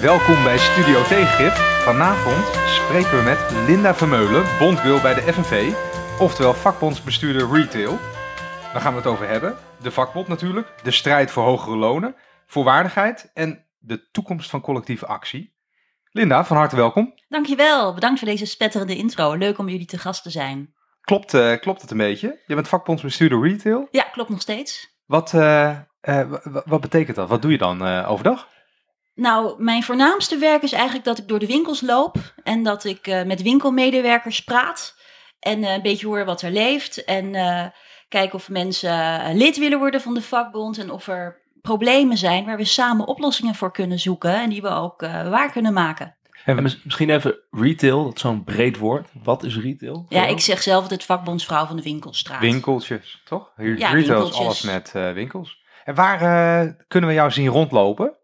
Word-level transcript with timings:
Welkom 0.00 0.44
bij 0.44 0.58
Studio 0.58 1.02
Tegengif. 1.02 1.82
Vanavond 1.84 2.44
spreken 2.66 3.18
we 3.18 3.22
met 3.24 3.66
Linda 3.66 3.94
Vermeulen, 3.94 4.44
bondgirl 4.58 5.00
bij 5.00 5.14
de 5.14 5.32
FNV, 5.32 5.72
oftewel 6.20 6.54
vakbondsbestuurder 6.54 7.52
retail. 7.52 7.98
Daar 8.72 8.80
gaan 8.80 8.92
we 8.92 8.98
het 8.98 9.06
over 9.06 9.28
hebben. 9.28 9.56
De 9.82 9.90
vakbond 9.90 10.28
natuurlijk, 10.28 10.72
de 10.82 10.90
strijd 10.90 11.30
voor 11.30 11.42
hogere 11.42 11.76
lonen, 11.76 12.14
voorwaardigheid 12.46 13.30
en 13.34 13.66
de 13.78 14.10
toekomst 14.10 14.50
van 14.50 14.60
collectieve 14.60 15.06
actie. 15.06 15.54
Linda, 16.10 16.44
van 16.44 16.56
harte 16.56 16.76
welkom. 16.76 17.14
Dankjewel, 17.28 17.94
bedankt 17.94 18.18
voor 18.18 18.28
deze 18.28 18.46
spetterende 18.46 18.96
intro. 18.96 19.34
Leuk 19.34 19.58
om 19.58 19.68
jullie 19.68 19.86
te 19.86 19.98
gast 19.98 20.22
te 20.22 20.30
zijn. 20.30 20.74
Klopt, 21.00 21.34
eh, 21.34 21.56
klopt 21.56 21.82
het 21.82 21.90
een 21.90 21.96
beetje? 21.96 22.40
Je 22.46 22.54
bent 22.54 22.68
vakbondsbestuurder 22.68 23.42
retail. 23.42 23.88
Ja, 23.90 24.02
klopt 24.02 24.30
nog 24.30 24.40
steeds. 24.40 24.98
Wat, 25.06 25.34
eh, 25.34 25.70
eh, 26.00 26.32
wat 26.64 26.80
betekent 26.80 27.16
dat? 27.16 27.28
Wat 27.28 27.42
doe 27.42 27.50
je 27.50 27.58
dan 27.58 27.82
overdag? 28.04 28.48
Nou, 29.20 29.62
mijn 29.62 29.82
voornaamste 29.82 30.38
werk 30.38 30.62
is 30.62 30.72
eigenlijk 30.72 31.04
dat 31.04 31.18
ik 31.18 31.28
door 31.28 31.38
de 31.38 31.46
winkels 31.46 31.80
loop 31.80 32.16
en 32.44 32.62
dat 32.62 32.84
ik 32.84 33.06
eh, 33.06 33.22
met 33.22 33.42
winkelmedewerkers 33.42 34.40
praat 34.44 34.94
en 35.40 35.64
eh, 35.64 35.72
een 35.74 35.82
beetje 35.82 36.06
hoor 36.06 36.24
wat 36.24 36.42
er 36.42 36.50
leeft 36.50 37.04
en 37.04 37.34
eh 37.34 37.66
kijk 38.08 38.34
of 38.34 38.48
mensen 38.48 39.36
lid 39.36 39.58
willen 39.58 39.78
worden 39.78 40.00
van 40.00 40.14
de 40.14 40.22
vakbond 40.22 40.78
en 40.78 40.90
of 40.90 41.08
er 41.08 41.40
problemen 41.62 42.16
zijn 42.16 42.44
waar 42.44 42.56
we 42.56 42.64
samen 42.64 43.06
oplossingen 43.06 43.54
voor 43.54 43.72
kunnen 43.72 43.98
zoeken 43.98 44.34
en 44.40 44.50
die 44.50 44.62
we 44.62 44.68
ook 44.68 45.02
eh, 45.02 45.28
waar 45.28 45.52
kunnen 45.52 45.72
maken. 45.72 46.16
En 46.44 46.62
mis- 46.62 46.82
misschien 46.82 47.10
even 47.10 47.38
retail, 47.50 48.04
dat 48.04 48.14
is 48.14 48.20
zo'n 48.20 48.44
breed 48.44 48.78
woord. 48.78 49.08
Wat 49.22 49.42
is 49.44 49.58
retail? 49.58 50.06
Ja, 50.08 50.26
ik 50.26 50.40
zeg 50.40 50.62
zelf 50.62 50.82
altijd 50.82 51.04
vakbondsvrouw 51.04 51.66
van 51.66 51.76
de 51.76 51.82
winkelstraat. 51.82 52.40
Winkeltjes, 52.40 53.22
toch? 53.24 53.52
Ja, 53.56 53.90
retail 53.90 54.28
is 54.28 54.34
alles 54.34 54.62
met 54.62 54.92
eh, 54.94 55.12
winkels. 55.12 55.58
En 55.84 55.94
waar 55.94 56.20
eh, 56.20 56.72
kunnen 56.88 57.08
we 57.08 57.14
jou 57.14 57.30
zien 57.30 57.46
rondlopen? 57.48 58.18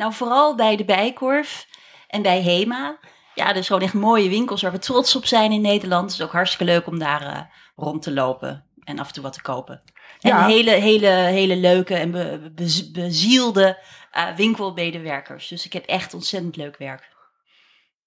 Nou, 0.00 0.12
vooral 0.12 0.54
bij 0.54 0.76
de 0.76 0.84
Bijkorf 0.84 1.66
en 2.08 2.22
bij 2.22 2.40
Hema. 2.40 2.98
Ja, 3.34 3.52
dus 3.52 3.66
gewoon 3.66 3.82
echt 3.82 3.94
mooie 3.94 4.28
winkels 4.28 4.62
waar 4.62 4.72
we 4.72 4.78
trots 4.78 5.16
op 5.16 5.26
zijn 5.26 5.52
in 5.52 5.60
Nederland. 5.60 6.02
Het 6.10 6.20
is 6.20 6.26
ook 6.26 6.32
hartstikke 6.32 6.64
leuk 6.72 6.86
om 6.86 6.98
daar 6.98 7.22
eh, 7.22 7.40
rond 7.76 8.02
te 8.02 8.12
lopen 8.12 8.64
en 8.84 8.98
af 8.98 9.06
en 9.06 9.12
toe 9.12 9.22
wat 9.22 9.32
te 9.32 9.42
kopen. 9.42 9.82
En 10.20 10.30
Ja. 10.30 10.46
hele, 10.46 10.70
hele, 10.70 11.06
hele 11.08 11.56
leuke 11.56 11.94
en 11.94 12.10
be- 12.10 12.50
be- 12.54 12.90
bezielde 12.92 13.78
eh, 14.10 14.34
winkelmedewerkers. 14.36 15.48
Dus 15.48 15.64
ik 15.66 15.72
heb 15.72 15.84
echt 15.84 16.14
ontzettend 16.14 16.56
leuk 16.56 16.76
werk. 16.78 17.08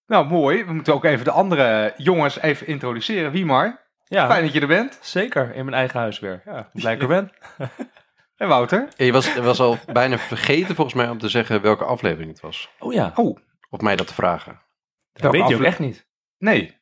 Nou, 0.08 0.26
mooi. 0.28 0.64
We 0.66 0.74
moeten 0.74 0.94
ook 0.94 1.04
even 1.06 1.26
de 1.26 1.32
andere 1.32 1.94
jongens 1.98 2.40
even 2.40 2.68
introduceren. 2.68 3.32
Wiemar, 3.32 3.82
Ja, 4.06 4.28
fijn 4.28 4.44
dat 4.44 4.54
je 4.54 4.60
er 4.62 4.68
bent. 4.68 5.00
zeker. 5.02 5.56
In 5.56 5.66
mijn 5.66 5.78
eigen 5.78 6.00
huiswerk. 6.00 6.46
Ja, 6.46 6.70
blij 6.74 6.94
ik 6.94 7.02
er 7.02 7.08
ben. 7.08 7.32
En 8.44 8.50
Wouter. 8.50 8.88
Ja, 8.96 9.06
Je 9.06 9.12
was, 9.12 9.36
was 9.36 9.60
al 9.60 9.78
bijna 9.94 10.18
vergeten 10.18 10.76
volgens 10.76 10.96
mij 10.96 11.10
om 11.10 11.18
te 11.18 11.30
zeggen 11.30 11.62
welke 11.62 11.84
aflevering 11.84 12.32
het 12.32 12.40
was. 12.40 12.70
Oh 12.80 12.94
ja, 12.94 13.12
Oh, 13.16 13.38
Of 13.70 13.80
mij 13.82 13.96
dat 13.96 14.08
te 14.08 14.14
vragen. 14.14 14.62
dat 15.14 15.22
welke 15.22 15.38
weet 15.38 15.48
je 15.48 15.56
ook 15.56 15.62
echt 15.62 15.80
niet. 15.80 16.08
nee, 16.38 16.82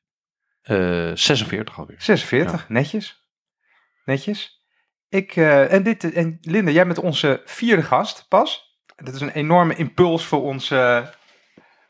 Eh 0.62 1.12
46 1.14 1.78
alweer. 1.80 2.02
46. 2.02 2.70
Netjes. 2.70 3.26
Netjes. 4.06 4.66
Ik, 5.10 5.36
eh, 5.36 5.74
en, 5.74 5.84
dit, 5.84 6.14
en 6.14 6.38
Linda, 6.42 6.72
jij 6.72 6.86
bent 6.86 7.00
onze 7.00 7.42
vierde 7.46 7.84
gast 7.84 8.26
pas. 8.28 8.80
Dat 8.96 9.14
is 9.14 9.22
een 9.22 9.32
enorme 9.32 9.76
impuls 9.76 10.26
voor 10.26 10.42
onze, 10.42 11.10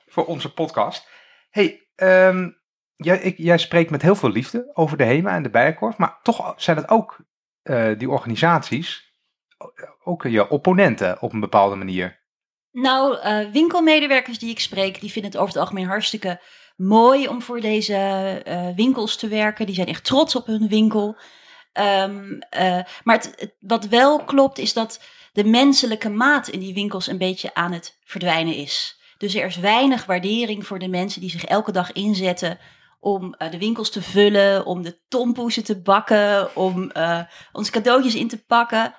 voor 0.08 0.26
onze 0.26 0.54
podcast. 0.54 1.10
hey, 1.50 1.88
ehm, 1.96 2.50
jij, 2.96 3.18
ik, 3.20 3.38
jij 3.38 3.58
spreekt 3.58 3.92
met 3.92 4.02
heel 4.02 4.16
veel 4.16 4.30
liefde 4.30 4.70
over 4.74 4.98
de 4.98 5.04
HEMA 5.04 5.36
en 5.36 5.44
de 5.44 5.50
Bijenkorf. 5.50 5.98
Maar 5.98 6.20
toch 6.22 6.54
zijn 6.58 6.78
het 6.78 6.90
ook 6.90 7.18
eh, 7.62 7.90
die 7.98 8.10
organisaties, 8.10 9.11
ook 10.04 10.24
je 10.24 10.50
opponenten 10.50 11.22
op 11.22 11.34
een 11.34 11.40
bepaalde 11.40 11.76
manier. 11.76 12.20
Nou, 12.72 13.20
eh, 13.20 13.52
winkelmedewerkers 13.52 14.40
die 14.40 14.50
ik 14.50 14.60
spreek, 14.60 15.00
die 15.02 15.12
vinden 15.12 15.32
het 15.32 15.40
over 15.40 15.54
het 15.54 15.62
algemeen 15.62 15.88
hartstikke 15.88 16.42
mooi 16.76 17.28
om 17.28 17.42
voor 17.42 17.60
deze 17.60 17.96
eh, 18.46 18.68
winkels 18.76 19.18
te 19.18 19.28
werken. 19.28 19.66
Die 19.66 19.76
zijn 19.76 19.88
echt 19.88 20.04
trots 20.04 20.36
op 20.36 20.46
hun 20.46 20.68
winkel. 20.68 21.18
Ehm, 21.74 22.40
eh, 22.50 22.80
maar 23.04 23.16
het, 23.16 23.56
wat 23.60 23.86
wel 23.86 24.24
klopt, 24.24 24.58
is 24.58 24.74
dat 24.74 25.02
de 25.34 25.44
menselijke 25.44 26.10
maat 26.10 26.48
in 26.48 26.60
die 26.60 26.74
winkels 26.74 27.08
een 27.08 27.18
beetje 27.18 27.54
aan 27.54 27.72
het 27.72 27.98
verdwijnen 28.04 28.56
is. 28.56 29.00
Dus 29.18 29.36
er 29.36 29.46
is 29.46 29.58
weinig 29.58 30.06
waardering 30.06 30.68
voor 30.68 30.80
de 30.80 30.88
mensen 30.88 31.22
die 31.22 31.30
zich 31.30 31.46
elke 31.46 31.72
dag 31.72 31.92
inzetten 31.92 32.60
om 33.00 33.34
eh, 33.34 33.52
de 33.52 33.58
winkels 33.58 33.90
te 33.90 34.02
vullen, 34.02 34.66
om 34.66 34.82
de 34.82 35.00
tompoesen 35.08 35.64
te 35.64 35.82
bakken, 35.82 36.56
om 36.56 36.92
eh, 36.92 37.20
onze 37.52 37.72
cadeautjes 37.72 38.16
in 38.16 38.28
te 38.28 38.46
pakken. 38.46 38.96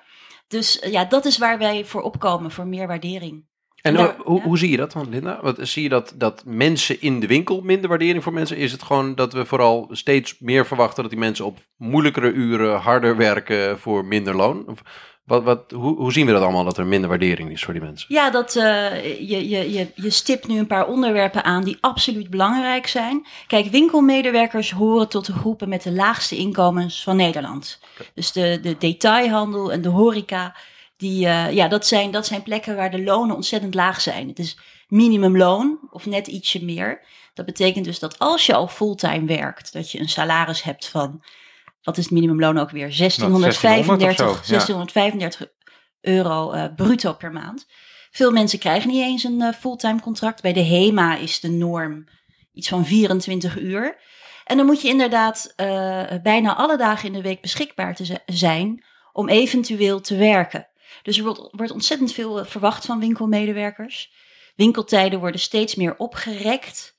Dus 0.53 0.79
eh, 0.79 0.91
ja, 0.91 1.05
dat 1.05 1.25
is 1.25 1.37
waar 1.37 1.57
wij 1.57 1.85
voor 1.85 2.01
opkomen, 2.01 2.51
voor 2.51 2.67
meer 2.67 2.87
waardering. 2.87 3.45
En 3.81 3.95
hoe, 3.95 4.15
ja. 4.17 4.41
hoe 4.41 4.57
zie 4.57 4.69
je 4.69 4.77
dat 4.77 4.91
dan, 4.91 5.09
Linda? 5.09 5.39
Wat, 5.41 5.57
zie 5.61 5.83
je 5.83 5.89
dat, 5.89 6.13
dat 6.15 6.43
mensen 6.45 7.01
in 7.01 7.19
de 7.19 7.27
winkel 7.27 7.61
minder 7.61 7.89
waardering 7.89 8.23
voor 8.23 8.33
mensen? 8.33 8.57
Is 8.57 8.71
het 8.71 8.83
gewoon 8.83 9.15
dat 9.15 9.33
we 9.33 9.45
vooral 9.45 9.87
steeds 9.91 10.39
meer 10.39 10.65
verwachten 10.65 11.01
dat 11.01 11.11
die 11.11 11.19
mensen 11.19 11.45
op 11.45 11.59
moeilijkere 11.77 12.31
uren 12.31 12.79
harder 12.79 13.17
werken 13.17 13.79
voor 13.79 14.05
minder 14.05 14.35
loon? 14.35 14.67
Of 14.67 14.81
wat, 15.23 15.43
wat, 15.43 15.71
hoe, 15.71 15.97
hoe 15.97 16.11
zien 16.11 16.25
we 16.25 16.31
dat 16.31 16.41
allemaal, 16.41 16.63
dat 16.63 16.77
er 16.77 16.85
minder 16.85 17.09
waardering 17.09 17.51
is 17.51 17.63
voor 17.63 17.73
die 17.73 17.83
mensen? 17.83 18.13
Ja, 18.13 18.29
dat, 18.29 18.55
eh, 18.55 19.03
je, 19.29 19.49
je, 19.49 19.71
je, 19.71 19.91
je 19.95 20.09
stipt 20.09 20.47
nu 20.47 20.59
een 20.59 20.67
paar 20.67 20.87
onderwerpen 20.87 21.43
aan 21.43 21.63
die 21.63 21.77
absoluut 21.79 22.29
belangrijk 22.29 22.87
zijn. 22.87 23.25
Kijk, 23.47 23.65
winkelmedewerkers 23.65 24.71
horen 24.71 25.09
tot 25.09 25.25
de 25.25 25.33
groepen 25.33 25.69
met 25.69 25.83
de 25.83 25.91
laagste 25.91 26.35
inkomens 26.35 27.03
van 27.03 27.15
Nederland. 27.15 27.79
Dus 28.13 28.31
de, 28.31 28.59
de 28.61 28.77
detailhandel 28.77 29.71
en 29.71 29.81
de 29.81 29.89
horeca, 29.89 30.55
die, 30.97 31.27
eh, 31.27 31.51
ja, 31.51 31.67
dat, 31.67 31.85
zijn, 31.87 32.11
dat 32.11 32.25
zijn 32.25 32.43
plekken 32.43 32.75
waar 32.75 32.91
de 32.91 33.03
lonen 33.03 33.35
ontzettend 33.35 33.73
laag 33.73 34.01
zijn. 34.01 34.27
Het 34.27 34.39
is 34.39 34.57
minimumloon 34.87 35.79
of 35.89 36.05
net 36.05 36.27
ietsje 36.27 36.63
meer. 36.63 37.01
Dat 37.33 37.45
betekent 37.45 37.85
dus 37.85 37.99
dat 37.99 38.19
als 38.19 38.45
je 38.45 38.53
al 38.53 38.67
fulltime 38.67 39.25
werkt, 39.25 39.73
dat 39.73 39.91
je 39.91 39.99
een 39.99 40.09
salaris 40.09 40.63
hebt 40.63 40.87
van, 40.87 41.23
wat 41.83 41.97
is 41.97 42.03
het 42.03 42.13
minimumloon 42.13 42.57
ook 42.57 42.69
weer? 42.69 42.97
1635, 42.97 43.61
1600 43.61 44.11
of 44.11 44.45
zo, 44.45 44.53
ja. 44.53 44.57
1635 44.57 45.47
euro 46.01 46.51
eh, 46.51 46.65
bruto 46.75 47.13
per 47.13 47.31
maand. 47.31 47.65
Veel 48.11 48.31
mensen 48.31 48.59
krijgen 48.59 48.89
niet 48.89 49.01
eens 49.01 49.23
een 49.23 49.41
eh, 49.41 49.53
fulltime 49.53 50.01
contract. 50.01 50.41
Bij 50.41 50.53
de 50.53 50.63
HEMA 50.63 51.15
is 51.15 51.39
de 51.39 51.49
norm 51.49 52.07
iets 52.53 52.67
van 52.67 52.85
24 52.85 53.59
uur. 53.59 53.97
En 54.45 54.57
dan 54.57 54.65
moet 54.65 54.81
je 54.81 54.87
inderdaad 54.87 55.53
eh, 55.55 56.03
bijna 56.23 56.55
alle 56.55 56.77
dagen 56.77 57.07
in 57.07 57.13
de 57.13 57.21
week 57.21 57.41
beschikbaar 57.41 57.95
te 57.95 58.05
zi- 58.05 58.17
zijn 58.25 58.85
om 59.11 59.29
eventueel 59.29 60.01
te 60.01 60.15
werken. 60.15 60.67
Dus 61.03 61.17
er 61.17 61.23
wordt, 61.23 61.47
wordt 61.51 61.71
ontzettend 61.71 62.11
veel 62.11 62.45
verwacht 62.45 62.85
van 62.85 62.99
winkelmedewerkers. 62.99 64.13
Winkeltijden 64.55 65.19
worden 65.19 65.39
steeds 65.39 65.75
meer 65.75 65.95
opgerekt. 65.97 66.95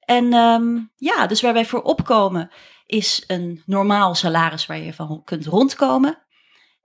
En 0.00 0.32
ehm, 0.32 0.78
ja, 0.96 1.26
dus 1.26 1.40
waar 1.40 1.52
wij 1.52 1.66
voor 1.66 1.82
opkomen 1.82 2.50
is 2.94 3.24
een 3.26 3.62
normaal 3.66 4.14
salaris 4.14 4.66
waar 4.66 4.78
je 4.78 4.94
van 4.94 5.22
kunt 5.24 5.46
rondkomen. 5.46 6.18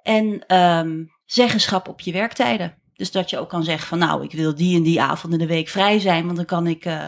En 0.01 0.45
ehm, 0.47 1.03
zeggenschap 1.25 1.87
op 1.87 1.99
je 1.99 2.11
werktijden. 2.11 2.77
Dus 2.95 3.11
dat 3.11 3.29
je 3.29 3.39
ook 3.39 3.49
kan 3.49 3.63
zeggen 3.63 3.87
van 3.87 3.97
nou, 3.97 4.23
ik 4.23 4.31
wil 4.31 4.55
die 4.55 4.75
en 4.75 4.83
die 4.83 5.01
avond 5.01 5.33
in 5.33 5.39
de 5.39 5.47
week 5.47 5.67
vrij 5.67 5.99
zijn. 5.99 6.25
Want 6.25 6.35
dan 6.35 6.45
kan 6.45 6.67
ik, 6.67 6.85
eh, 6.85 7.05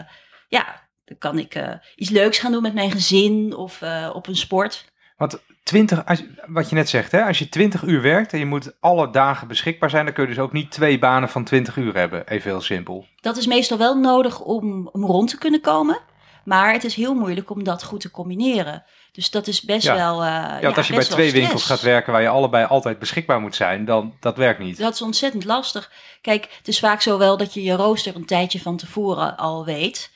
ja, 0.48 0.88
dan 1.04 1.18
kan 1.18 1.38
ik 1.38 1.54
eh, 1.54 1.74
iets 1.96 2.10
leuks 2.10 2.38
gaan 2.38 2.52
doen 2.52 2.62
met 2.62 2.74
mijn 2.74 2.90
gezin 2.90 3.56
of 3.56 3.82
eh, 3.82 4.10
op 4.14 4.26
een 4.26 4.36
sport. 4.36 4.92
Want 5.16 5.42
20, 5.62 6.06
als, 6.06 6.24
wat 6.46 6.68
je 6.68 6.74
net 6.74 6.88
zegt, 6.88 7.12
hè, 7.12 7.24
als 7.24 7.38
je 7.38 7.48
20 7.48 7.82
uur 7.82 8.02
werkt 8.02 8.32
en 8.32 8.38
je 8.38 8.46
moet 8.46 8.76
alle 8.80 9.10
dagen 9.10 9.48
beschikbaar 9.48 9.90
zijn, 9.90 10.04
dan 10.04 10.14
kun 10.14 10.22
je 10.22 10.28
dus 10.28 10.38
ook 10.38 10.52
niet 10.52 10.70
twee 10.70 10.98
banen 10.98 11.28
van 11.28 11.44
20 11.44 11.76
uur 11.76 11.94
hebben. 11.94 12.28
Even 12.28 12.50
heel 12.50 12.60
simpel. 12.60 13.06
Dat 13.20 13.36
is 13.36 13.46
meestal 13.46 13.78
wel 13.78 13.98
nodig 13.98 14.40
om, 14.40 14.88
om 14.92 15.04
rond 15.04 15.28
te 15.28 15.38
kunnen 15.38 15.60
komen. 15.60 15.98
Maar 16.44 16.72
het 16.72 16.84
is 16.84 16.94
heel 16.94 17.14
moeilijk 17.14 17.50
om 17.50 17.64
dat 17.64 17.84
goed 17.84 18.00
te 18.00 18.10
combineren. 18.10 18.84
Dus 19.12 19.30
dat 19.30 19.46
is 19.46 19.60
best 19.62 19.86
Ja. 19.86 19.94
wel. 19.94 20.22
eh, 20.22 20.28
Ja, 20.60 20.70
als 20.70 20.86
je 20.88 20.94
bij 20.94 21.04
twee 21.04 21.04
stress. 21.04 21.32
winkels 21.32 21.64
gaat 21.64 21.80
werken 21.80 22.12
waar 22.12 22.22
je 22.22 22.28
allebei 22.28 22.66
altijd 22.66 22.98
beschikbaar 22.98 23.40
moet 23.40 23.54
zijn, 23.54 23.84
dan 23.84 24.16
dat 24.20 24.36
werkt 24.36 24.58
niet. 24.60 24.78
Dat 24.78 24.94
is 24.94 25.02
ontzettend 25.02 25.44
lastig. 25.44 25.90
Kijk, 26.20 26.48
het 26.58 26.68
is 26.68 26.78
vaak 26.78 27.00
zo 27.00 27.18
wel 27.18 27.36
dat 27.36 27.54
je 27.54 27.62
je 27.62 27.74
rooster 27.74 28.16
een 28.16 28.26
tijdje 28.26 28.60
van 28.60 28.76
tevoren 28.76 29.36
al 29.36 29.64
weet. 29.64 30.10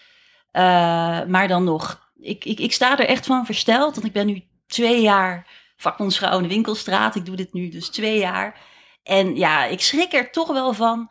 Eh, 0.51 0.63
maar 1.25 1.49
dan 1.49 1.65
nog, 1.65 2.11
ik, 2.21 2.45
ik, 2.45 2.59
ik 2.59 2.73
sta 2.73 2.99
er 2.99 3.07
echt 3.07 3.27
van 3.27 3.45
versteld. 3.47 3.95
Want 3.95 4.07
ik 4.07 4.13
ben 4.13 4.27
nu 4.27 4.43
twee 4.67 5.01
jaar 5.03 5.47
vakbondsvrouw 5.77 6.37
in 6.37 6.43
de 6.43 6.49
winkelstraat. 6.49 7.15
Ik 7.15 7.27
doe 7.27 7.37
dit 7.37 7.53
nu 7.53 7.69
dus 7.69 7.89
twee 7.89 8.19
jaar. 8.19 8.59
En 9.03 9.37
ja, 9.37 9.65
ik 9.65 9.81
schrik 9.81 10.13
er 10.13 10.31
toch 10.31 10.49
wel 10.49 10.73
van 10.73 11.11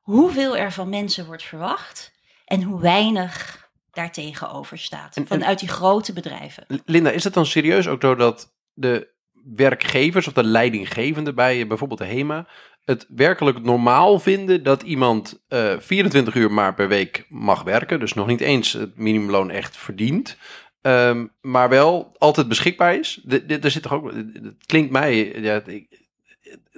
hoeveel 0.00 0.56
er 0.56 0.72
van 0.72 0.88
mensen 0.88 1.26
wordt 1.26 1.42
verwacht. 1.42 2.12
En 2.44 2.62
hoe 2.62 2.80
weinig 2.80 3.65
daar 3.96 4.12
tegenover 4.12 4.78
staat. 4.78 5.16
En- 5.16 5.26
Vanuit 5.26 5.58
die 5.58 5.68
grote 5.68 6.12
bedrijven. 6.12 6.64
Linda, 6.84 7.10
is 7.10 7.24
het 7.24 7.34
dan 7.34 7.46
serieus 7.46 7.88
ook 7.88 8.00
zo 8.00 8.14
dat 8.14 8.54
de 8.72 9.14
werkgevers 9.54 10.26
of 10.26 10.32
de 10.32 10.44
leidinggevenden 10.44 11.34
bij 11.34 11.66
bijvoorbeeld 11.66 12.00
de 12.00 12.06
HEMA 12.06 12.46
het 12.84 13.06
werkelijk 13.08 13.62
normaal 13.62 14.18
vinden 14.18 14.62
dat 14.62 14.82
iemand 14.82 15.44
eh 15.48 15.74
24 15.78 16.34
uur 16.34 16.52
maar 16.52 16.74
per 16.74 16.88
week 16.88 17.26
mag 17.28 17.62
werken, 17.62 18.00
dus 18.00 18.12
nog 18.12 18.26
niet 18.26 18.40
eens 18.40 18.72
het 18.72 18.96
minimumloon 18.96 19.50
echt 19.50 19.76
verdient, 19.76 20.36
ehm, 20.80 21.26
maar 21.40 21.68
wel 21.68 22.14
altijd 22.18 22.48
beschikbaar 22.48 22.94
is? 22.98 23.20
De- 23.24 23.46
de- 23.46 23.58
Er 23.58 23.70
zit 23.70 23.82
toch 23.82 23.92
ook, 23.92 24.12
het 24.12 24.66
klinkt 24.66 24.90
mij, 24.90 25.40
ja, 25.40 25.62
ik, 25.64 26.05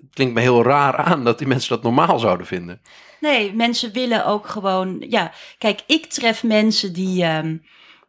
het 0.00 0.14
klinkt 0.14 0.34
me 0.34 0.40
heel 0.40 0.62
raar 0.62 0.96
aan 0.96 1.24
dat 1.24 1.38
die 1.38 1.46
mensen 1.46 1.68
dat 1.70 1.82
normaal 1.82 2.18
zouden 2.18 2.46
vinden. 2.46 2.80
Nee, 3.20 3.54
mensen 3.54 3.92
willen 3.92 4.26
ook 4.26 4.46
gewoon. 4.46 5.04
Ja, 5.08 5.32
kijk, 5.58 5.82
ik 5.86 6.06
tref 6.06 6.42
mensen 6.42 6.92
die. 6.92 7.22
ehm, 7.22 7.56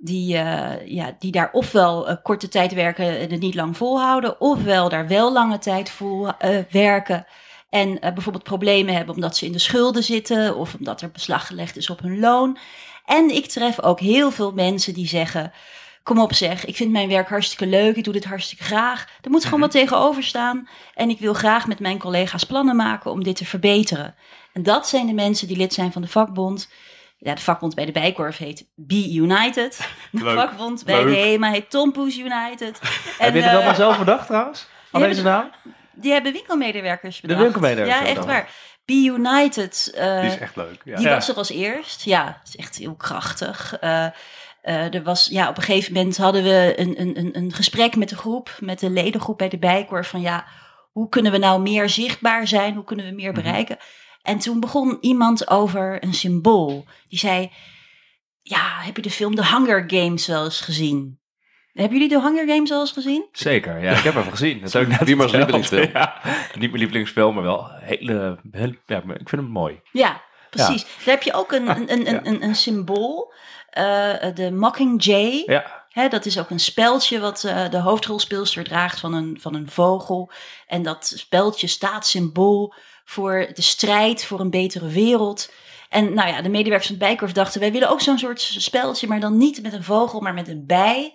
die, 0.01 0.37
eh, 0.37 0.87
ja, 0.87 1.15
die 1.19 1.31
daar 1.31 1.49
ofwel 1.51 2.09
eh, 2.09 2.15
korte 2.23 2.47
tijd 2.47 2.73
werken 2.73 3.19
en 3.19 3.31
het 3.31 3.39
niet 3.39 3.55
lang 3.55 3.77
volhouden, 3.77 4.41
ofwel 4.41 4.89
daar 4.89 5.07
wel 5.07 5.33
lange 5.33 5.57
tijd 5.57 5.89
vol 5.89 6.27
eh, 6.37 6.57
werken 6.69 7.25
en 7.69 7.99
bijvoorbeeld 7.99 8.43
problemen 8.43 8.95
hebben 8.95 9.15
omdat 9.15 9.37
ze 9.37 9.45
in 9.45 9.51
de 9.51 9.59
schulden 9.59 10.03
zitten 10.03 10.55
of 10.55 10.73
omdat 10.73 11.01
er 11.01 11.11
beslag 11.11 11.47
gelegd 11.47 11.77
is 11.77 11.89
op 11.89 11.99
hun 11.99 12.19
loon. 12.19 12.57
En 13.05 13.35
ik 13.35 13.45
tref 13.45 13.81
ook 13.81 13.99
heel 13.99 14.31
veel 14.31 14.51
mensen 14.51 14.93
die 14.93 15.07
zeggen: 15.07 15.51
Kom 16.09 16.19
op, 16.19 16.33
zeg, 16.33 16.65
ik 16.65 16.75
vind 16.75 16.91
mijn 16.91 17.09
werk 17.09 17.29
hartstikke 17.29 17.65
leuk, 17.67 17.95
ik 17.95 18.03
doe 18.03 18.13
dit 18.13 18.25
hartstikke 18.25 18.63
graag. 18.63 19.05
Er 19.21 19.29
moet 19.29 19.43
gewoon 19.43 19.59
wat 19.59 19.71
tegenover 19.71 20.23
staan 20.23 20.67
en 20.93 21.09
ik 21.09 21.19
wil 21.19 21.33
graag 21.33 21.67
met 21.67 21.79
mijn 21.79 21.97
collega's 21.99 22.43
plannen 22.43 22.75
maken 22.75 23.11
om 23.11 23.23
dit 23.23 23.35
te 23.35 23.45
verbeteren. 23.45 24.15
En 24.53 24.63
dat 24.63 24.87
zijn 24.87 25.07
de 25.07 25.13
mensen 25.13 25.47
die 25.47 25.57
lid 25.57 25.73
zijn 25.73 25.91
van 25.91 26.01
de 26.01 26.07
vakbond. 26.07 26.71
Ja, 27.17 27.35
de 27.35 27.41
vakbond 27.41 27.75
bij 27.75 27.85
de 27.85 27.91
Bijkorf 27.91 28.37
heet 28.37 28.65
Be 28.75 29.11
United. 29.13 29.77
De 30.11 30.23
Leuk. 30.23 30.35
vakbond 30.39 30.85
bij 30.85 31.03
de. 31.03 31.09
HEMA 31.15 31.51
heet 31.51 31.69
Tompoes 31.69 32.17
United. 32.17 32.79
Heb 33.17 33.33
je 33.33 33.39
het 33.41 33.49
eh, 33.49 33.53
allemaal 33.55 33.75
zelf 33.75 33.97
bedacht 33.99 34.25
trouwens? 34.27 34.67
Al 34.91 34.99
deze 35.01 35.21
naam? 35.23 35.51
Die 35.93 36.11
hebben 36.11 36.33
winkelmedewerkers 36.33 37.21
De 37.21 37.35
winkelmedewerkers 37.35 37.99
Ja, 37.99 38.15
echt 38.15 38.25
waar. 38.25 38.49
Be 38.85 38.93
United. 38.93 39.91
eh, 39.95 40.19
Die 40.21 40.29
is 40.29 40.37
echt 40.37 40.55
leuk. 40.55 40.81
Ja. 40.83 40.95
die 40.95 41.07
Ja. 41.07 41.13
was 41.13 41.29
er 41.29 41.35
als 41.35 41.49
eerst. 41.49 42.03
Ja, 42.03 42.41
is 42.45 42.55
echt 42.55 42.75
heel 42.77 42.95
krachtig. 42.95 43.77
Eh, 43.79 44.05
eh, 44.61 44.93
er 44.93 45.03
was, 45.03 45.25
ja, 45.31 45.49
op 45.49 45.57
een 45.57 45.63
gegeven 45.63 45.93
moment 45.93 46.17
hadden 46.17 46.43
we 46.43 46.73
een, 46.75 47.01
een, 47.01 47.17
een, 47.17 47.37
een 47.37 47.53
gesprek 47.53 47.95
met 47.95 48.09
de 48.09 48.15
groep, 48.17 48.57
met 48.59 48.79
de 48.79 48.89
ledengroep 48.89 49.37
bij 49.37 49.49
de 49.49 49.57
Bijkorf. 49.59 50.07
Van 50.09 50.21
ja, 50.21 50.45
hoe 50.91 51.09
kunnen 51.09 51.31
we 51.31 51.37
nou 51.37 51.61
meer 51.61 51.89
zichtbaar 51.89 52.47
zijn? 52.47 52.75
Hoe 52.75 52.83
kunnen 52.83 53.05
we 53.05 53.11
meer 53.11 53.31
Mhm. 53.31 53.41
bereiken? 53.41 53.77
En 54.21 54.39
toen 54.39 54.59
begon 54.59 54.97
iemand 55.01 55.49
over 55.49 56.03
een 56.03 56.13
symbool. 56.13 56.85
Die 57.07 57.19
zei, 57.19 57.51
ja, 58.41 58.79
heb 58.79 58.95
je 58.95 59.01
de 59.01 59.11
film 59.11 59.35
The 59.35 59.45
Hunger 59.45 59.83
Games 59.87 60.27
wel 60.27 60.43
eens 60.43 60.61
gezien? 60.61 61.19
Hebben 61.73 61.97
jullie 61.99 62.15
de 62.17 62.21
Hunger 62.21 62.47
Games 62.47 62.69
wel 62.69 62.79
eens 62.79 62.91
gezien? 62.91 63.27
Zeker, 63.31 63.81
ja, 63.81 63.91
ik 63.97 64.03
heb 64.03 64.13
hem 64.13 64.29
gezien. 64.29 64.59
Dat 64.61 64.73
heb 64.73 64.81
ik 64.81 64.87
net. 64.89 65.91
Ja, 65.91 66.21
niet 66.53 66.69
mijn 66.69 66.71
lievelingsfilm, 66.71 67.33
maar 67.35 67.43
wel 67.43 67.69
hele, 67.71 68.39
heel, 68.51 68.73
ja, 68.85 68.97
ik 68.97 69.29
vind 69.29 69.41
hem 69.41 69.45
mooi. 69.51 69.81
Ja, 69.91 70.21
precies. 70.49 70.83
Daar 70.83 71.15
heb 71.15 71.23
je 71.23 71.33
ook 71.33 71.51
een, 71.51 71.67
een, 71.69 71.91
een, 71.91 72.07
een, 72.07 72.27
een, 72.27 72.43
een 72.43 72.55
symbool. 72.55 73.33
Eh, 73.71 74.35
de 74.35 74.51
Mockingjay. 74.51 75.43
Ja, 75.89 76.09
dat 76.09 76.25
is 76.25 76.39
ook 76.39 76.49
een 76.49 76.59
speldje 76.59 77.19
wat 77.19 77.43
eh, 77.43 77.69
de 77.69 77.77
hoofdrolspeelster 77.79 78.63
draagt 78.63 78.99
van 78.99 79.13
een, 79.13 79.37
van 79.41 79.55
een 79.55 79.69
vogel. 79.69 80.31
En 80.67 80.83
dat 80.83 81.11
speldje 81.15 81.67
staat 81.67 82.07
symbool 82.07 82.73
voor 83.05 83.47
de 83.53 83.61
strijd 83.61 84.25
voor 84.25 84.39
een 84.39 84.49
betere 84.49 84.87
wereld. 84.87 85.51
En 85.89 86.13
nou 86.13 86.29
ja, 86.29 86.41
de 86.41 86.49
medewerkers 86.49 86.87
van 86.87 86.95
het 86.95 87.05
Bijkorf 87.05 87.31
dachten, 87.31 87.59
wij 87.59 87.71
willen 87.71 87.89
ook 87.89 88.01
zo'n 88.01 88.17
soort 88.17 88.41
speldje, 88.41 89.07
maar 89.07 89.19
dan 89.19 89.37
niet 89.37 89.61
met 89.61 89.73
een 89.73 89.83
vogel, 89.83 90.19
maar 90.19 90.33
met 90.33 90.47
een 90.47 90.63
bij. 90.65 91.13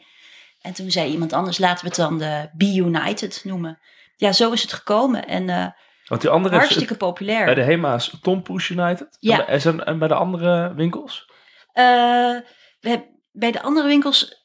En 0.60 0.72
toen 0.72 0.90
zei 0.90 1.10
iemand 1.10 1.32
anders, 1.32 1.58
laten 1.58 1.80
we 1.82 1.86
het 1.88 1.96
dan 1.96 2.18
de 2.18 2.48
Be 2.52 2.74
United 2.76 3.40
noemen. 3.44 3.78
Ja, 4.16 4.32
zo 4.32 4.50
is 4.52 4.62
het 4.62 4.72
gekomen 4.72 5.26
en 5.26 5.48
eh, 5.48 5.66
want 6.06 6.20
die 6.20 6.30
andere 6.30 6.54
is 6.54 6.60
hartstikke 6.60 6.96
populair. 6.96 7.44
bij 7.44 7.54
de 7.54 7.62
HEMA's 7.62 8.16
Tom 8.22 8.42
Push 8.42 8.70
United. 8.70 9.16
Ja. 9.20 9.38
En 9.38 9.46
bij- 9.46 9.72
En, 9.72 9.84
en 9.86 9.98
bij 9.98 10.08
de 10.08 10.14
andere 10.14 10.74
winkels? 10.74 11.30
Eh, 11.74 12.36
we 12.80 12.88
heb- 12.88 13.06
bij 13.32 13.50
de 13.50 13.62
andere 13.62 13.86
winkels 13.86 14.42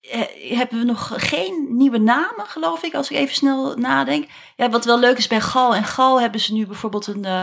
eh, 0.00 0.56
hebben 0.58 0.78
we 0.78 0.84
nog 0.84 1.12
geen 1.16 1.66
nieuwe 1.70 1.98
namen, 1.98 2.46
geloof 2.46 2.82
ik, 2.82 2.94
als 2.94 3.10
ik 3.10 3.16
even 3.16 3.34
snel 3.34 3.76
nadenk. 3.76 4.28
Ja, 4.56 4.70
wat 4.70 4.84
wel 4.84 4.98
leuk 4.98 5.18
is 5.18 5.26
bij 5.26 5.40
Gal 5.40 5.74
en 5.74 5.84
Gal 5.84 6.20
hebben 6.20 6.40
ze 6.40 6.52
nu 6.52 6.66
bijvoorbeeld 6.66 7.06
een, 7.06 7.24
eh, 7.24 7.42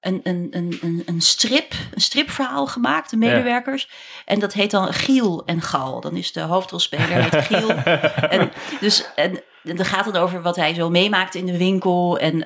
een, 0.00 0.20
een, 0.22 0.46
een, 0.50 1.02
een, 1.06 1.20
strip, 1.20 1.72
een 1.94 2.00
stripverhaal 2.00 2.66
gemaakt, 2.66 3.10
de 3.10 3.16
medewerkers. 3.16 3.88
En 4.24 4.38
dat 4.38 4.52
heet 4.52 4.70
dan 4.70 4.92
Giel 4.92 5.44
en 5.44 5.62
Gal. 5.62 6.00
Dan 6.00 6.16
is 6.16 6.32
de 6.32 6.40
hoofdrolspeler 6.40 7.22
heet 7.22 7.44
Giel. 7.44 7.70
en, 8.38 8.52
dus, 8.80 9.14
en, 9.14 9.42
en 9.64 9.76
dat 9.76 9.86
gaat 9.86 10.04
dan 10.04 10.22
over 10.22 10.42
wat 10.42 10.56
hij 10.56 10.74
zo 10.74 10.90
meemaakt 10.90 11.34
in 11.34 11.46
de 11.46 11.58
winkel 11.58 12.18
en 12.18 12.44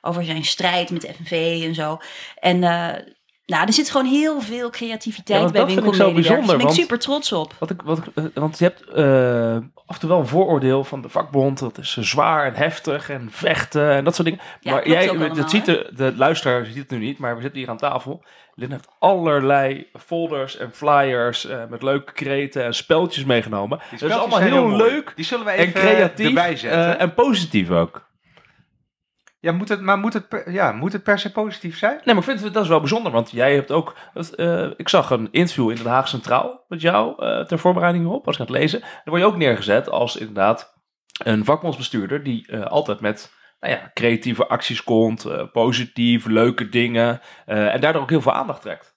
over 0.00 0.24
zijn 0.24 0.44
strijd 0.44 0.90
met 0.90 1.10
FNV 1.16 1.62
en 1.64 1.74
zo. 1.74 1.98
En 2.40 2.62
nou, 3.46 3.66
er 3.66 3.72
zit 3.72 3.90
gewoon 3.90 4.06
heel 4.06 4.40
veel 4.40 4.70
creativiteit 4.70 5.38
Ja, 5.38 5.40
want 5.40 5.52
bij 5.52 5.60
dat 5.60 5.72
vind 5.72 5.86
ik 5.86 5.94
zo 5.94 6.04
winkelmedewerkers. 6.04 6.46
Daar 6.48 6.56
ben 6.56 6.66
ik 6.66 6.74
bijzonder, 6.74 6.82
super 6.84 6.98
trots 6.98 7.32
op. 7.32 7.54
Wat 7.58 7.70
ik, 7.70 7.82
wat 7.82 7.98
ik, 7.98 8.04
eh, 8.14 8.24
want 8.34 8.58
je 8.58 8.64
hebt 8.64 8.84
eh, 8.90 9.56
af 9.86 9.94
en 9.94 10.00
toe 10.00 10.08
wel 10.08 10.18
een 10.18 10.26
vooroordeel 10.26 10.84
van 10.84 11.02
de 11.02 11.08
vakbond. 11.08 11.58
Dat 11.58 11.78
is 11.78 11.96
eh, 11.96 12.04
zwaar 12.04 12.46
en 12.46 12.54
heftig 12.54 13.10
en 13.10 13.28
vechten 13.30 13.90
en 13.90 14.04
dat 14.04 14.14
soort 14.14 14.28
dingen. 14.28 14.42
Ja, 14.60 14.72
maar 14.72 14.88
jij, 14.88 15.08
allemaal, 15.08 15.34
dat 15.34 15.50
ziet 15.50 15.64
de, 15.64 15.90
de 15.96 16.12
luisteraar 16.16 16.64
ziet 16.64 16.76
het 16.76 16.90
nu 16.90 16.98
niet, 16.98 17.18
maar 17.18 17.36
we 17.36 17.42
zitten 17.42 17.60
hier 17.60 17.68
aan 17.70 17.76
tafel. 17.76 18.24
Lynn 18.58 18.72
heeft 18.72 18.88
allerlei 18.98 19.86
folders 20.06 20.56
en 20.56 20.70
flyers 20.72 21.46
eh, 21.46 21.58
met 21.70 21.82
leuke 21.82 22.12
kreten 22.12 22.64
en 22.64 22.74
speltjes 22.74 23.24
meegenomen. 23.24 23.80
Dat 23.90 24.02
is 24.10 24.16
allemaal 24.16 24.38
heel 24.38 24.76
leuk 24.76 25.12
Die 25.16 25.24
zullen 25.24 25.44
we 25.44 25.50
en 25.50 25.58
even 25.58 25.72
creatief 25.80 26.26
erbij 26.26 26.56
zetten. 26.56 26.96
eh, 26.96 27.00
en 27.02 27.14
positief 27.14 27.70
ook. 27.70 28.05
Ja, 29.40 29.52
moet 29.52 29.68
het, 29.68 29.80
maar 29.80 29.98
moet 29.98 30.12
het, 30.12 30.28
per, 30.28 30.50
ja, 30.50 30.72
moet 30.72 30.92
het 30.92 31.02
per 31.02 31.18
se 31.18 31.32
positief 31.32 31.78
zijn? 31.78 31.94
Nee, 31.94 32.14
maar 32.14 32.16
ik 32.16 32.22
vind 32.22 32.40
het 32.40 32.54
dat 32.54 32.62
is 32.62 32.68
wel 32.68 32.80
bijzonder, 32.80 33.12
want 33.12 33.30
jij 33.30 33.54
hebt 33.54 33.70
ook... 33.70 33.96
eh, 34.34 34.70
ik 34.76 34.88
zag 34.88 35.10
een 35.10 35.28
interview 35.30 35.70
in 35.70 35.76
Den 35.76 35.86
Haag 35.86 36.08
Centraal 36.08 36.64
met 36.68 36.80
jou 36.80 37.24
eh, 37.24 37.44
ter 37.44 37.58
voorbereiding 37.58 38.04
hierop, 38.04 38.24
was 38.24 38.34
ik 38.34 38.40
het 38.40 38.50
lezen. 38.50 38.80
Daar 38.80 39.02
word 39.04 39.20
je 39.20 39.26
ook 39.26 39.36
neergezet 39.36 39.90
als 39.90 40.16
inderdaad 40.16 40.74
een 41.24 41.44
vakbondsbestuurder 41.44 42.22
die 42.22 42.46
eh, 42.46 42.62
altijd 42.62 43.00
met 43.00 43.34
nou 43.60 43.72
ja, 43.72 43.90
creatieve 43.94 44.46
acties 44.46 44.82
komt, 44.82 45.50
positief, 45.52 46.26
leuke 46.26 46.68
dingen 46.68 47.20
en 47.44 47.80
daardoor 47.80 48.02
ook 48.02 48.10
heel 48.10 48.20
veel 48.20 48.32
aandacht 48.32 48.62
trekt. 48.62 48.96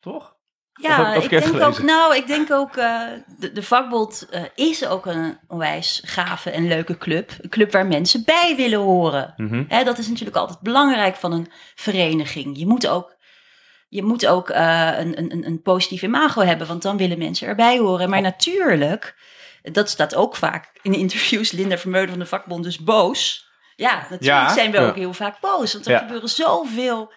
Toch? 0.00 0.35
Of 0.78 0.86
heb 0.86 1.22
ik 1.22 1.30
Ja, 1.30 1.38
ik 1.38 1.44
denk 1.44 1.62
ook, 1.62 1.82
nou, 1.82 2.16
ik 2.16 2.26
denk 2.26 2.52
ook, 2.52 2.76
eh, 2.76 3.00
de, 3.38 3.52
de 3.52 3.62
vakbond 3.62 4.26
eh, 4.30 4.42
is 4.54 4.86
ook 4.86 5.06
een 5.06 5.38
onwijs 5.48 6.02
gave 6.04 6.50
en 6.50 6.68
leuke 6.68 6.98
club. 6.98 7.30
Een 7.40 7.48
club 7.50 7.72
waar 7.72 7.86
mensen 7.86 8.22
bij 8.24 8.54
willen 8.56 8.78
horen. 8.78 9.34
Mhm. 9.36 9.64
Hè, 9.68 9.84
dat 9.84 9.98
is 9.98 10.08
natuurlijk 10.08 10.36
altijd 10.36 10.60
belangrijk 10.60 11.16
van 11.16 11.32
een 11.32 11.50
vereniging. 11.74 12.58
Je 12.58 12.66
moet 12.66 12.86
ook, 12.88 13.16
je 13.88 14.02
moet 14.02 14.26
ook 14.26 14.50
eh, 14.50 14.92
een, 14.98 15.20
een, 15.20 15.46
een 15.46 15.62
positief 15.62 16.02
imago 16.02 16.40
hebben, 16.42 16.66
want 16.66 16.82
dan 16.82 16.96
willen 16.96 17.18
mensen 17.18 17.48
erbij 17.48 17.78
horen. 17.78 18.10
Maar 18.10 18.20
natuurlijk, 18.22 19.14
dat 19.62 19.88
staat 19.90 20.14
ook 20.14 20.36
vaak 20.36 20.70
in 20.82 20.94
interviews, 20.94 21.50
Linda 21.50 21.78
Vermeulen 21.78 22.10
van 22.10 22.18
de 22.18 22.26
vakbond, 22.26 22.64
dus 22.64 22.78
boos. 22.78 23.44
Ja, 23.76 23.94
natuurlijk 23.94 24.22
Ja, 24.22 24.52
zijn 24.54 24.70
we 24.70 24.76
ja. 24.80 24.86
ook 24.88 24.96
heel 24.96 25.12
vaak 25.12 25.40
boos, 25.40 25.72
want 25.72 25.86
er 25.86 25.92
Ja. 25.92 25.98
gebeuren 25.98 26.28
zoveel 26.28 27.12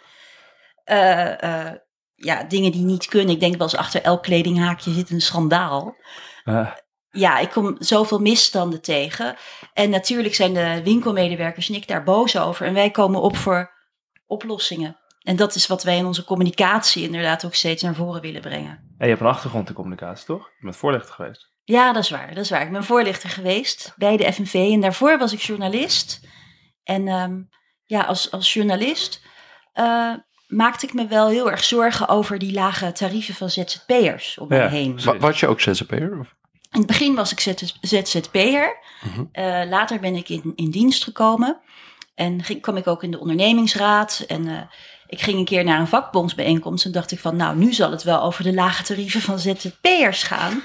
eh, 0.83 1.67
ja, 2.19 2.43
dingen 2.43 2.71
die 2.71 2.83
niet 2.83 3.05
kunnen. 3.05 3.33
Ik 3.33 3.39
denk 3.39 3.53
wel 3.53 3.61
eens 3.61 3.75
achter 3.75 4.01
elk 4.01 4.23
kledinghaakje 4.23 4.91
zit 4.91 5.09
een 5.09 5.21
schandaal 5.21 5.95
Eh, 6.43 6.71
ja, 7.11 7.39
ik 7.39 7.49
kom 7.49 7.75
zoveel 7.79 8.19
misstanden 8.19 8.81
tegen. 8.81 9.35
En 9.73 9.89
natuurlijk 9.89 10.35
zijn 10.35 10.53
de 10.53 10.81
winkelmedewerkers 10.83 11.69
en 11.69 11.75
ik 11.75 11.87
daar 11.87 12.03
boos 12.03 12.37
over. 12.37 12.65
En 12.65 12.73
wij 12.73 12.91
komen 12.91 13.21
op 13.21 13.37
voor 13.37 13.71
oplossingen. 14.25 14.97
En 15.19 15.35
dat 15.35 15.55
is 15.55 15.67
wat 15.67 15.83
wij 15.83 15.97
in 15.97 16.05
onze 16.05 16.23
communicatie 16.23 17.03
inderdaad 17.03 17.45
ook 17.45 17.53
steeds 17.53 17.83
naar 17.83 17.95
voren 17.95 18.21
willen 18.21 18.41
brengen. 18.41 18.93
ja, 18.97 19.05
je 19.05 19.09
hebt 19.09 19.21
een 19.21 19.27
achtergrond 19.27 19.69
in 19.69 19.75
communicatie, 19.75 20.25
toch? 20.25 20.49
Je 20.57 20.65
bent 20.65 20.75
voorlichter 20.75 21.13
geweest. 21.13 21.49
Ja, 21.63 21.93
dat 21.93 22.03
is 22.03 22.09
waar. 22.09 22.27
Dat 22.27 22.43
is 22.43 22.49
waar. 22.49 22.61
Ik 22.61 22.71
ben 22.71 22.83
voorlichter 22.83 23.29
geweest 23.29 23.93
bij 23.95 24.17
de 24.17 24.33
FNV. 24.33 24.53
En 24.53 24.81
daarvoor 24.81 25.17
was 25.17 25.33
ik 25.33 25.39
journalist. 25.39 26.27
En 26.83 27.07
ehm, 27.07 27.41
ja, 27.85 28.01
als, 28.01 28.31
als 28.31 28.53
journalist 28.53 29.21
eh, 29.73 30.13
maakte 30.49 30.85
ik 30.85 30.93
me 30.93 31.07
wel 31.07 31.27
heel 31.27 31.51
erg 31.51 31.63
zorgen 31.63 32.07
over 32.07 32.39
die 32.39 32.53
lage 32.53 32.91
tarieven 32.91 33.33
van 33.33 33.49
ZZP'ers 33.49 34.37
om 34.37 34.53
Ja. 34.53 34.63
me 34.63 34.69
heen. 34.69 34.99
Wa- 35.03 35.17
Was 35.17 35.39
je 35.39 35.47
ook 35.47 35.59
ZZP'er? 35.61 36.19
Of? 36.19 36.35
In 36.71 36.77
het 36.77 36.87
begin 36.87 37.15
was 37.15 37.31
ik 37.31 37.39
ZZ 37.39 37.73
ZZP'er. 37.81 38.77
Mhm. 39.01 39.23
Eh, 39.31 39.61
later 39.69 39.99
ben 39.99 40.15
ik 40.15 40.29
in, 40.29 40.53
in 40.55 40.69
dienst 40.69 41.03
gekomen. 41.03 41.57
En 42.15 42.43
ging, 42.43 42.61
kwam 42.61 42.77
ik 42.77 42.87
ook 42.87 43.03
in 43.03 43.11
de 43.11 43.19
ondernemingsraad. 43.19 44.23
En 44.27 44.47
eh, 44.47 44.61
ik 45.07 45.21
ging 45.21 45.37
een 45.37 45.45
keer 45.45 45.63
naar 45.63 45.79
een 45.79 45.87
vakbondsbijeenkomst. 45.87 46.85
En 46.85 46.91
dacht 46.91 47.11
ik 47.11 47.19
van, 47.19 47.35
nou, 47.35 47.55
nu 47.57 47.73
zal 47.73 47.91
het 47.91 48.03
wel 48.03 48.21
over 48.21 48.43
de 48.43 48.53
lage 48.53 48.83
tarieven 48.83 49.21
van 49.21 49.39
ZZP'ers 49.39 50.23
gaan. 50.23 50.63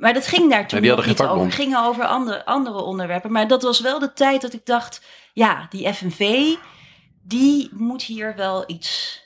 Maar 0.00 0.12
dat 0.12 0.26
ging 0.26 0.50
daar 0.50 0.66
toen 0.68 0.78
hadden 0.86 1.06
niet 1.08 1.20
over. 1.20 1.44
Het 1.44 1.54
ging 1.54 1.76
over 1.76 2.04
andere, 2.04 2.44
andere 2.46 2.82
onderwerpen. 2.82 3.32
Maar 3.32 3.48
dat 3.48 3.62
was 3.62 3.80
wel 3.80 3.98
de 3.98 4.12
tijd 4.12 4.40
dat 4.40 4.52
ik 4.52 4.66
dacht, 4.66 5.02
ja, 5.32 5.66
die 5.70 5.92
FNV, 5.94 6.54
die 7.24 7.68
moet 7.72 8.02
hier 8.02 8.36
wel 8.36 8.64
iets... 8.66 9.22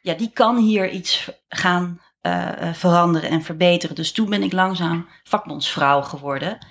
Ja, 0.00 0.14
die 0.14 0.30
kan 0.32 0.56
hier 0.56 0.90
iets 0.90 1.30
gaan 1.48 2.00
eh, 2.20 2.68
eh, 2.68 2.74
veranderen 2.74 3.30
en 3.30 3.42
verbeteren. 3.42 3.96
Dus 3.96 4.12
toen 4.12 4.30
ben 4.30 4.42
ik 4.42 4.52
langzaam 4.52 5.08
vakbondsvrouw 5.24 6.00
geworden. 6.02 6.66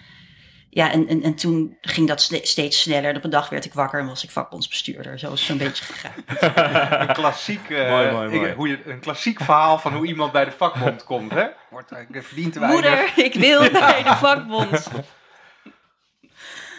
Ja, 0.69 0.91
en, 0.91 1.07
en, 1.07 1.23
en 1.23 1.35
toen 1.35 1.77
ging 1.81 2.07
dat 2.07 2.21
steeds 2.41 2.81
sneller. 2.81 3.15
Op 3.15 3.23
een 3.23 3.29
dag 3.29 3.49
werd 3.49 3.65
ik 3.65 3.73
wakker 3.73 3.99
en 3.99 4.07
was 4.07 4.23
ik 4.23 4.29
vakbondsbestuurder. 4.31 5.19
Zo 5.19 5.25
is 5.33 5.39
het 5.39 5.47
zo'n 5.49 5.57
beetje 5.57 5.83
gegaan. 5.85 7.01
Een 7.07 7.13
klassiek, 7.13 7.69
eh, 7.69 7.89
Mooi, 7.89 8.11
mooi, 8.11 8.29
mooi. 8.29 8.49
ik- 8.49 8.55
hoe 8.55 8.67
je, 8.67 8.79
een 8.85 8.99
klassiek 8.99 9.39
verhaal 9.41 9.79
van 9.79 9.93
hoe 9.93 10.05
iemand 10.07 10.31
bij 10.31 10.45
de 10.45 10.51
vakbond 10.51 11.03
komt. 11.03 11.31
Hè? 11.31 11.45
Wordt, 11.69 11.91
verdient 12.11 12.53
te 12.53 12.59
weinig. 12.59 12.81
Moeder, 12.81 13.25
ik 13.25 13.33
wil 13.33 13.59
bij 13.71 14.03
de 14.03 14.15
vakbond. 14.15 14.87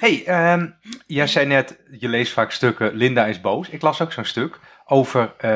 hey, 0.00 0.26
ehm, 0.26 0.70
jij 1.06 1.26
zei 1.26 1.46
net, 1.46 1.80
je 1.98 2.08
leest 2.08 2.32
vaak 2.32 2.50
stukken, 2.50 2.94
Linda 2.94 3.26
is 3.26 3.40
boos. 3.40 3.68
Ik 3.68 3.82
las 3.82 4.00
ook 4.00 4.12
zo'n 4.12 4.24
stuk 4.24 4.58
over 4.84 5.34
eh, 5.36 5.50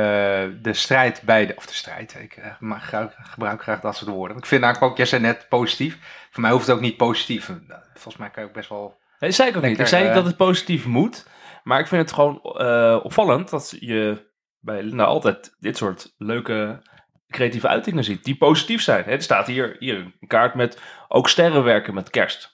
de 0.62 0.72
strijd 0.72 1.22
bij 1.24 1.46
de, 1.46 1.54
of 1.56 1.66
de 1.66 1.74
strijd, 1.74 2.16
ik 2.20 2.36
eh, 2.36 3.04
gebruik 3.22 3.62
graag 3.62 3.80
dat 3.80 3.96
soort 3.96 4.10
woorden. 4.10 4.36
Ik 4.36 4.46
vind 4.46 4.62
eigenlijk 4.62 4.92
ook, 4.92 4.98
jij 4.98 5.06
zei 5.06 5.22
net 5.22 5.46
positief. 5.48 5.98
Voor 6.30 6.42
mij 6.42 6.50
hoeft 6.50 6.66
het 6.66 6.74
ook 6.74 6.82
niet 6.82 6.96
positief. 6.96 7.50
Volgens 7.92 8.16
mij 8.16 8.30
kan 8.30 8.42
je 8.42 8.48
ook 8.48 8.54
best 8.54 8.68
wel... 8.68 9.00
Nee, 9.18 9.30
dat 9.30 9.34
zei 9.34 9.48
ik 9.48 9.56
ook 9.56 9.62
niet. 9.62 9.78
Ik 9.78 9.86
zei 9.86 10.02
niet 10.02 10.10
eh, 10.10 10.16
dat 10.16 10.26
het 10.26 10.36
positief 10.36 10.86
moet. 10.86 11.26
Maar 11.62 11.80
ik 11.80 11.86
vind 11.86 12.02
het 12.02 12.12
gewoon 12.12 12.40
eh, 12.42 13.00
opvallend 13.02 13.50
dat 13.50 13.76
je 13.80 14.30
bij 14.60 14.82
Linda 14.82 15.04
altijd 15.04 15.56
dit 15.58 15.76
soort 15.76 16.14
leuke 16.18 16.82
creatieve 17.28 17.68
uitingen 17.68 18.04
ziet. 18.04 18.24
Die 18.24 18.36
positief 18.36 18.82
zijn. 18.82 19.04
Hè, 19.04 19.10
er 19.10 19.22
staat 19.22 19.46
hier, 19.46 19.76
hier 19.78 19.96
een 19.96 20.26
kaart 20.26 20.54
met 20.54 20.80
ook 21.08 21.28
sterren 21.28 21.64
werken 21.64 21.94
met 21.94 22.10
kerst. 22.10 22.51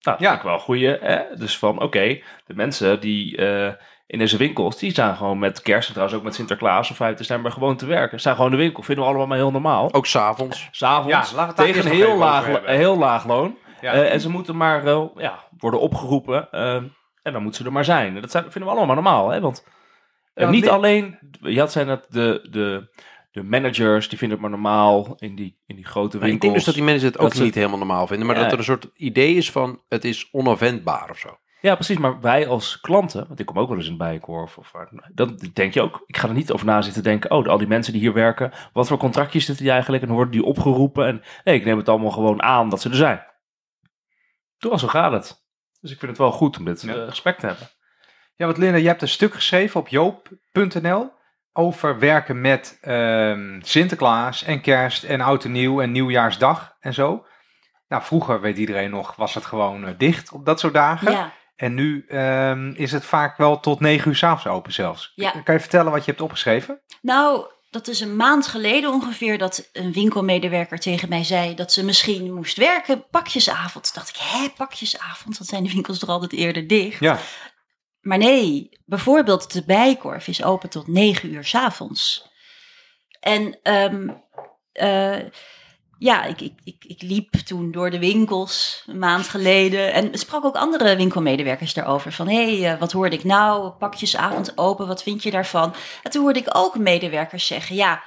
Nou, 0.00 0.18
dat 0.18 0.18
Ja. 0.18 0.26
vind 0.28 0.36
ik 0.38 0.42
wel 0.46 0.54
een 0.54 0.60
goeie. 0.60 0.86
Hè? 1.00 1.22
Dus 1.36 1.58
van, 1.58 1.82
oké, 1.82 2.20
de 2.46 2.54
mensen 2.54 3.00
die 3.00 3.36
eh, 3.36 3.72
in 4.06 4.18
deze 4.18 4.36
winkels, 4.36 4.78
die 4.78 4.90
staan 4.90 5.16
gewoon 5.16 5.38
met 5.38 5.62
kerst 5.62 5.86
en 5.88 5.92
trouwens 5.94 6.18
ook 6.18 6.24
met 6.26 6.34
Sinterklaas 6.34 6.90
of 6.90 6.96
5 6.96 7.16
december 7.16 7.52
gewoon 7.52 7.76
te 7.76 7.86
werken. 7.86 8.20
Staan 8.20 8.34
gewoon 8.34 8.50
in 8.50 8.56
de 8.56 8.62
winkel. 8.62 8.82
Vinden 8.82 9.04
we 9.04 9.10
allemaal 9.10 9.28
maar 9.28 9.36
heel 9.38 9.50
normaal. 9.50 9.92
Ook 9.94 10.06
s'avonds. 10.06 10.68
S'avonds 10.70 11.30
Ja, 11.30 11.52
tegen 11.52 11.86
een 11.86 11.92
heel 11.92 12.16
laag, 12.16 12.48
een 12.48 12.76
heel 12.76 12.98
laag 12.98 13.26
loon. 13.26 13.56
Ja. 13.80 13.92
Eh, 13.92 14.12
en 14.12 14.20
ze 14.20 14.30
moeten 14.30 14.56
maar 14.56 14.86
eh, 14.86 15.04
ja, 15.16 15.44
worden 15.58 15.80
opgeroepen. 15.80 16.50
eh, 16.50 16.74
en 17.22 17.32
dan 17.32 17.42
moeten 17.42 17.60
ze 17.60 17.66
er 17.66 17.72
maar 17.74 17.84
zijn. 17.84 18.20
Dat 18.20 18.30
zijn, 18.30 18.42
vinden 18.50 18.70
we 18.70 18.76
allemaal 18.76 18.94
normaal. 18.94 19.28
Hè? 19.28 19.40
Want 19.40 19.66
eh, 20.34 20.48
niet 20.48 20.68
alleen, 20.68 21.18
je 21.40 21.58
had 21.58 21.72
zijn 21.72 21.86
dat 21.86 22.06
de, 22.08 22.48
de, 22.50 22.88
de 23.30 23.42
managers, 23.42 24.08
die 24.08 24.18
vinden 24.18 24.38
het 24.38 24.48
maar 24.48 24.58
normaal 24.60 25.14
in 25.18 25.34
die, 25.34 25.60
in 25.66 25.76
die 25.76 25.86
grote 25.86 26.16
Maar 26.18 26.26
winkels. 26.26 26.34
ik 26.34 26.40
denk 26.40 26.54
dus 26.54 26.64
dat 26.64 26.74
die 26.74 26.82
mensen 26.84 27.08
het 27.08 27.18
ook 27.18 27.34
niet 27.34 27.54
helemaal 27.54 27.78
normaal 27.78 28.06
vinden. 28.06 28.26
Maar 28.26 28.36
Ja. 28.36 28.42
dat 28.42 28.52
er 28.52 28.58
een 28.58 28.64
soort 28.64 28.88
idee 28.94 29.34
is 29.34 29.50
van 29.50 29.82
het 29.88 30.04
is 30.04 30.28
onafwendbaar 30.32 31.10
of 31.10 31.18
zo. 31.18 31.38
Ja, 31.60 31.74
precies. 31.74 31.98
Maar 31.98 32.20
wij 32.20 32.48
als 32.48 32.80
klanten, 32.80 33.26
want 33.28 33.40
ik 33.40 33.46
kom 33.46 33.58
ook 33.58 33.68
wel 33.68 33.76
eens 33.78 33.88
in 33.88 33.96
Bijenkorf, 33.96 34.58
of 34.58 34.72
waar- 34.72 35.10
dan 35.14 35.40
denk 35.52 35.74
je 35.74 35.82
ook, 35.82 36.02
ik 36.06 36.16
ga 36.16 36.28
er 36.28 36.34
niet 36.34 36.52
over 36.52 36.66
na 36.66 36.82
zitten 36.82 37.02
denken, 37.02 37.30
oh, 37.30 37.46
al 37.46 37.58
die 37.58 37.66
mensen 37.66 37.92
die 37.92 38.02
hier 38.02 38.12
werken, 38.12 38.52
wat 38.72 38.88
voor 38.88 38.98
contractjes 38.98 39.44
zitten 39.44 39.64
die 39.64 39.72
eigenlijk 39.72 40.02
en 40.02 40.08
hoe 40.08 40.16
worden 40.18 40.34
die 40.40 40.44
opgeroepen? 40.44 41.06
En 41.06 41.22
nee, 41.44 41.54
ik 41.54 41.64
neem 41.64 41.76
het 41.76 41.88
allemaal 41.88 42.10
gewoon 42.10 42.42
aan 42.42 42.70
dat 42.70 42.80
ze 42.80 42.88
er 42.88 42.94
zijn. 42.94 43.24
Toch, 44.58 44.80
zo 44.80 44.88
gaat 44.88 45.12
het. 45.12 45.44
Dus 45.80 45.90
ik 45.90 45.98
vind 45.98 46.10
het 46.10 46.20
wel 46.20 46.32
goed 46.32 46.58
om 46.58 46.64
dit 46.64 46.82
Ja. 46.82 46.94
eh, 46.94 47.08
gesprek 47.08 47.38
te 47.38 47.46
hebben. 47.46 47.68
Ja, 48.36 48.46
want 48.46 48.58
Linda, 48.58 48.76
je 48.76 48.86
hebt 48.86 49.02
een 49.02 49.08
stuk 49.08 49.34
geschreven 49.34 49.80
op 49.80 49.88
joop.nl 49.88 51.10
over 51.52 51.98
werken 51.98 52.40
met 52.40 52.78
ehm, 52.80 53.60
Sinterklaas 53.62 54.44
en 54.44 54.60
kerst 54.60 55.04
en 55.04 55.20
oud 55.20 55.44
en 55.44 55.52
nieuw 55.52 55.80
en 55.80 55.92
nieuwjaarsdag 55.92 56.76
en 56.80 56.94
zo. 56.94 57.24
Nou, 57.88 58.02
vroeger, 58.02 58.40
weet 58.40 58.58
iedereen 58.58 58.90
nog, 58.90 59.16
was 59.16 59.34
het 59.34 59.44
gewoon 59.44 59.86
eh, 59.86 59.92
dicht 59.98 60.32
op 60.32 60.46
dat 60.46 60.60
soort 60.60 60.74
dagen. 60.74 61.12
Ja, 61.12 61.32
En 61.56 61.74
nu 61.74 62.04
ehm, 62.08 62.72
is 62.74 62.92
het 62.92 63.04
vaak 63.04 63.36
wel 63.36 63.60
tot 63.60 63.80
negen 63.80 64.08
uur 64.08 64.16
s'avonds 64.16 64.46
open 64.46 64.72
zelfs. 64.72 65.12
Ja. 65.14 65.30
Kan 65.44 65.54
je 65.54 65.60
vertellen 65.60 65.92
wat 65.92 66.04
je 66.04 66.10
hebt 66.10 66.22
opgeschreven? 66.22 66.80
nou, 67.00 67.46
dat 67.70 67.88
is 67.88 68.00
een 68.00 68.16
maand 68.16 68.46
geleden 68.46 68.92
ongeveer 68.92 69.38
dat 69.38 69.68
een 69.72 69.92
winkelmedewerker 69.92 70.78
tegen 70.78 71.08
mij 71.08 71.24
zei 71.24 71.54
dat 71.54 71.72
ze 71.72 71.84
misschien 71.84 72.34
moest 72.34 72.56
werken 72.56 73.04
pakjesavond. 73.10 73.84
Toen 73.84 73.92
dacht 73.94 74.08
ik, 74.08 74.16
hè, 74.18 74.48
pakjesavond? 74.56 75.38
Dan 75.38 75.46
zijn 75.46 75.62
de 75.62 75.72
winkels 75.72 75.98
toch 75.98 76.08
altijd 76.08 76.32
eerder 76.32 76.66
dicht? 76.66 77.00
Ja. 77.00 77.18
Maar 78.00 78.18
nee, 78.18 78.68
bijvoorbeeld 78.84 79.52
de 79.52 79.64
Bijkorf 79.64 80.28
is 80.28 80.44
open 80.44 80.70
tot 80.70 80.86
negen 80.86 81.32
uur 81.32 81.44
s'avonds. 81.44 82.28
En 83.20 83.58
ehm, 83.62 84.08
eh, 84.72 85.18
ja, 85.98 86.24
ik, 86.24 86.40
ik, 86.40 86.60
ik, 86.64 86.84
ik 86.84 87.02
liep 87.02 87.32
toen 87.32 87.70
door 87.70 87.90
de 87.90 87.98
winkels 87.98 88.84
een 88.86 88.98
maand 88.98 89.28
geleden 89.28 89.92
en 89.92 90.18
sprak 90.18 90.44
ook 90.44 90.56
andere 90.56 90.96
winkelmedewerkers 90.96 91.74
daarover. 91.74 92.12
Van 92.12 92.28
hé, 92.28 92.60
hey, 92.60 92.72
eh, 92.72 92.80
wat 92.80 92.92
hoorde 92.92 93.16
ik 93.16 93.24
nou? 93.24 93.70
Pakjesavond 93.70 94.58
open, 94.58 94.86
wat 94.86 95.02
vind 95.02 95.22
je 95.22 95.30
daarvan? 95.30 95.74
En 96.02 96.10
toen 96.10 96.22
hoorde 96.22 96.38
ik 96.38 96.56
ook 96.56 96.78
medewerkers 96.78 97.46
zeggen, 97.46 97.76
ja, 97.76 98.02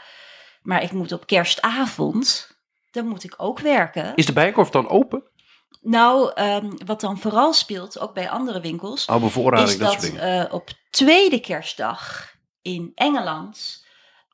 maar 0.62 0.84
ik 0.84 0.92
moet 0.92 1.12
op 1.12 1.28
kerstavond, 1.28 2.58
dan 2.92 3.08
moet 3.08 3.24
ik 3.24 3.34
ook 3.38 3.60
werken. 3.60 4.16
Is 4.16 4.26
de 4.26 4.34
Bijenkorf 4.34 4.70
dan 4.70 4.88
open? 4.88 5.24
Nou, 5.84 6.32
ehm, 6.34 6.70
wat 6.86 7.02
dan 7.02 7.18
vooral 7.18 7.54
speelt, 7.54 8.00
ook 8.00 8.14
bij 8.14 8.30
andere 8.30 8.62
winkels, 8.62 9.06
Oh, 9.06 9.22
bevoorrading, 9.22 9.70
is 9.70 9.78
dat, 9.78 10.02
dat 10.02 10.14
eh, 10.14 10.44
op 10.54 10.70
tweede 10.90 11.40
kerstdag 11.40 12.32
in 12.62 12.92
Engeland 12.96 13.84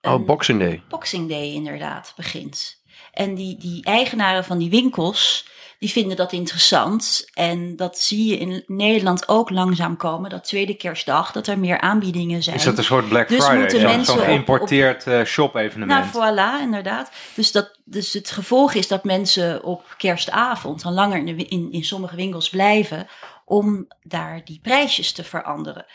Oh, 0.02 0.26
Boxing 0.26 0.60
Day. 0.60 0.84
Boxing 0.90 1.30
Day 1.30 1.54
inderdaad 1.54 2.14
begint. 2.16 2.82
En 3.12 3.36
die, 3.36 3.58
die 3.58 3.84
eigenaren 3.84 4.44
van 4.44 4.58
die 4.58 4.70
winkels, 4.70 5.48
die 5.80 5.90
vinden 5.90 6.18
dat 6.18 6.32
interessant. 6.32 7.30
En 7.34 7.76
dat 7.76 7.98
zie 8.00 8.30
je 8.30 8.38
in 8.38 8.64
Nederland 8.68 9.28
ook 9.28 9.50
langzaam 9.50 9.98
komen, 9.98 10.30
dat 10.30 10.44
tweede 10.44 10.74
kerstdag, 10.74 11.32
dat 11.32 11.48
er 11.48 11.60
meer 11.60 11.80
aanbiedingen 11.80 12.44
zijn. 12.44 12.56
Is 12.56 12.64
dat 12.64 12.78
een 12.78 12.84
soort 12.84 13.10
Black 13.10 13.28
Dus 13.28 13.38
Friday? 13.38 13.60
moeten 13.60 13.82
mensen 13.82 14.06
zo'n 14.06 14.18
op- 14.18 14.24
geïmporteerd 14.24 15.08
eh, 15.08 15.24
shop-evenement. 15.24 16.14
Nou, 16.14 16.34
voilà, 16.34 16.62
inderdaad. 16.62 17.12
Dus, 17.36 17.52
dat, 17.52 17.80
dus 17.86 18.14
het 18.14 18.32
gevolg 18.32 18.74
is 18.74 18.88
dat 18.88 19.04
mensen 19.04 19.64
op 19.64 19.96
kerstavond 19.98 20.82
dan 20.82 20.94
langer 20.94 21.18
in, 21.18 21.38
de, 21.38 21.46
in, 21.46 21.72
in 21.72 21.84
sommige 21.84 22.16
winkels 22.16 22.50
blijven 22.50 23.08
om 23.46 23.88
daar 24.04 24.42
die 24.46 24.60
prijsjes 24.62 25.12
te 25.12 25.24
veranderen. 25.24 25.86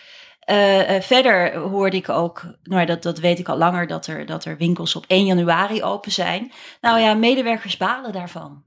Eh, 0.41 0.97
eh, 0.97 1.03
verder 1.03 1.57
hoorde 1.57 1.97
ik 1.97 2.09
ook, 2.09 2.45
nou 2.63 2.87
dat, 2.87 3.03
dat 3.03 3.19
weet 3.19 3.39
ik 3.39 3.49
al 3.49 3.57
langer, 3.57 3.87
dat 3.87 4.07
er, 4.07 4.27
dat 4.27 4.45
er 4.45 4.57
winkels 4.57 4.97
op 4.97 5.05
1 5.09 5.25
januari 5.25 5.83
open 5.83 6.13
zijn. 6.13 6.53
Nou 6.81 7.01
ja, 7.01 7.15
medewerkers 7.15 7.77
balen 7.77 8.13
daarvan. 8.13 8.63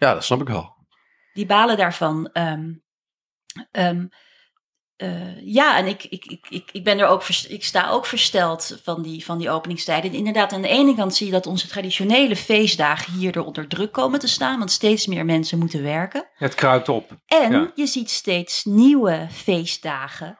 Ja, 0.00 0.14
dat 0.14 0.24
snap 0.24 0.40
ik 0.40 0.48
wel. 0.48 0.76
Die 1.32 1.46
balen 1.46 1.76
daarvan. 1.76 2.30
ehm, 2.32 2.72
ehm, 3.70 4.06
eh, 4.96 5.46
ja, 5.46 5.76
en 5.78 5.86
ik, 5.86 6.04
ik, 6.04 6.24
ik, 6.24 6.46
ik, 6.48 6.68
ik 6.72 6.84
ben 6.84 6.98
er 6.98 7.06
ook, 7.06 7.24
ik 7.48 7.64
sta 7.64 7.88
ook 7.90 8.06
versteld 8.06 8.80
van 8.82 9.02
die, 9.02 9.24
van 9.24 9.38
die 9.38 9.50
openingstijden. 9.50 10.10
En 10.10 10.16
inderdaad, 10.16 10.52
aan 10.52 10.62
de 10.62 10.68
ene 10.68 10.94
kant 10.94 11.14
zie 11.14 11.26
je 11.26 11.32
dat 11.32 11.46
onze 11.46 11.68
traditionele 11.68 12.36
feestdagen 12.36 13.12
hierdoor 13.12 13.44
onder 13.44 13.68
druk 13.68 13.92
komen 13.92 14.18
te 14.20 14.28
staan, 14.28 14.58
want 14.58 14.70
steeds 14.70 15.06
meer 15.06 15.24
mensen 15.24 15.58
moeten 15.58 15.82
werken. 15.82 16.28
Het 16.34 16.54
kruipt 16.54 16.88
op. 16.88 17.10
En 17.26 17.52
Ja. 17.52 17.72
je 17.74 17.86
ziet 17.86 18.10
steeds 18.10 18.64
nieuwe 18.64 19.26
feestdagen 19.30 20.38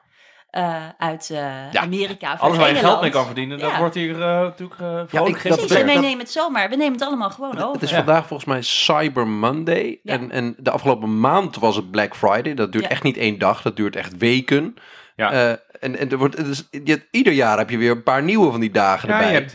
eh, 0.51 0.75
uit 0.97 1.29
eh, 1.29 1.69
Amerika. 1.73 2.33
of 2.33 2.39
Alles 2.39 2.57
uit 2.57 2.65
waar 2.65 2.69
je 2.75 2.87
geld 2.87 3.01
mee 3.01 3.09
kan 3.09 3.25
verdienen, 3.25 3.59
dat 3.59 3.71
Ja. 3.71 3.77
wordt 3.79 3.95
hier 3.95 4.13
eh, 4.21 4.39
natuurlijk 4.41 4.81
uh, 4.81 5.01
vrolijk 5.07 5.35
ik- 5.37 5.43
dat 5.49 5.57
Precies, 5.59 5.75
en 5.77 5.85
wij 5.85 5.99
nemen 5.99 6.19
het 6.19 6.31
zomaar. 6.31 6.69
We 6.69 6.75
nemen 6.75 6.93
het 6.93 7.01
allemaal 7.03 7.29
gewoon 7.29 7.57
over. 7.57 7.71
Het 7.73 7.81
is 7.81 7.89
Ja. 7.89 7.95
vandaag 7.95 8.27
volgens 8.27 8.49
mij 8.49 8.61
Cyber 8.61 9.27
Monday. 9.27 9.99
Ja. 10.03 10.13
En, 10.13 10.31
en 10.31 10.55
de 10.57 10.71
afgelopen 10.71 11.19
maand 11.19 11.55
was 11.55 11.75
het 11.75 11.91
Black 11.91 12.15
Friday. 12.15 12.53
Dat 12.53 12.71
duurt 12.71 12.83
Ja. 12.83 12.89
echt 12.89 13.03
niet 13.03 13.17
één 13.17 13.37
dag, 13.39 13.61
dat 13.61 13.75
duurt 13.75 13.95
echt 13.95 14.17
weken. 14.17 14.75
Ja. 15.15 15.31
Eh, 15.31 15.49
en 15.79 15.97
en 15.97 16.09
er 16.11 16.17
wordt, 16.17 16.37
het 16.37 16.47
is, 16.47 16.67
je, 16.83 17.07
ieder 17.11 17.33
jaar 17.33 17.57
heb 17.57 17.69
je 17.69 17.77
weer 17.77 17.91
een 17.91 18.03
paar 18.03 18.23
nieuwe 18.23 18.51
van 18.51 18.59
die 18.59 18.71
dagen 18.71 19.09
Ja, 19.09 19.13
erbij. 19.15 19.31
je 19.33 19.39
hebt, 19.39 19.53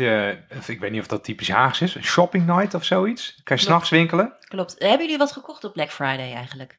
eh, 0.68 0.74
ik 0.74 0.80
weet 0.80 0.90
niet 0.90 1.00
of 1.00 1.06
dat 1.06 1.24
typisch 1.24 1.50
Haags 1.50 1.80
is, 1.80 1.94
een 1.94 2.04
shopping 2.04 2.46
night 2.46 2.74
of 2.74 2.84
zoiets. 2.84 3.40
Kan 3.44 3.56
je 3.56 3.62
s'nachts 3.62 3.90
winkelen? 3.90 4.32
Klopt. 4.48 4.74
Hebben 4.78 5.00
jullie 5.00 5.18
wat 5.18 5.32
gekocht 5.32 5.64
op 5.64 5.72
Black 5.72 5.90
Friday 5.90 6.32
eigenlijk? 6.34 6.78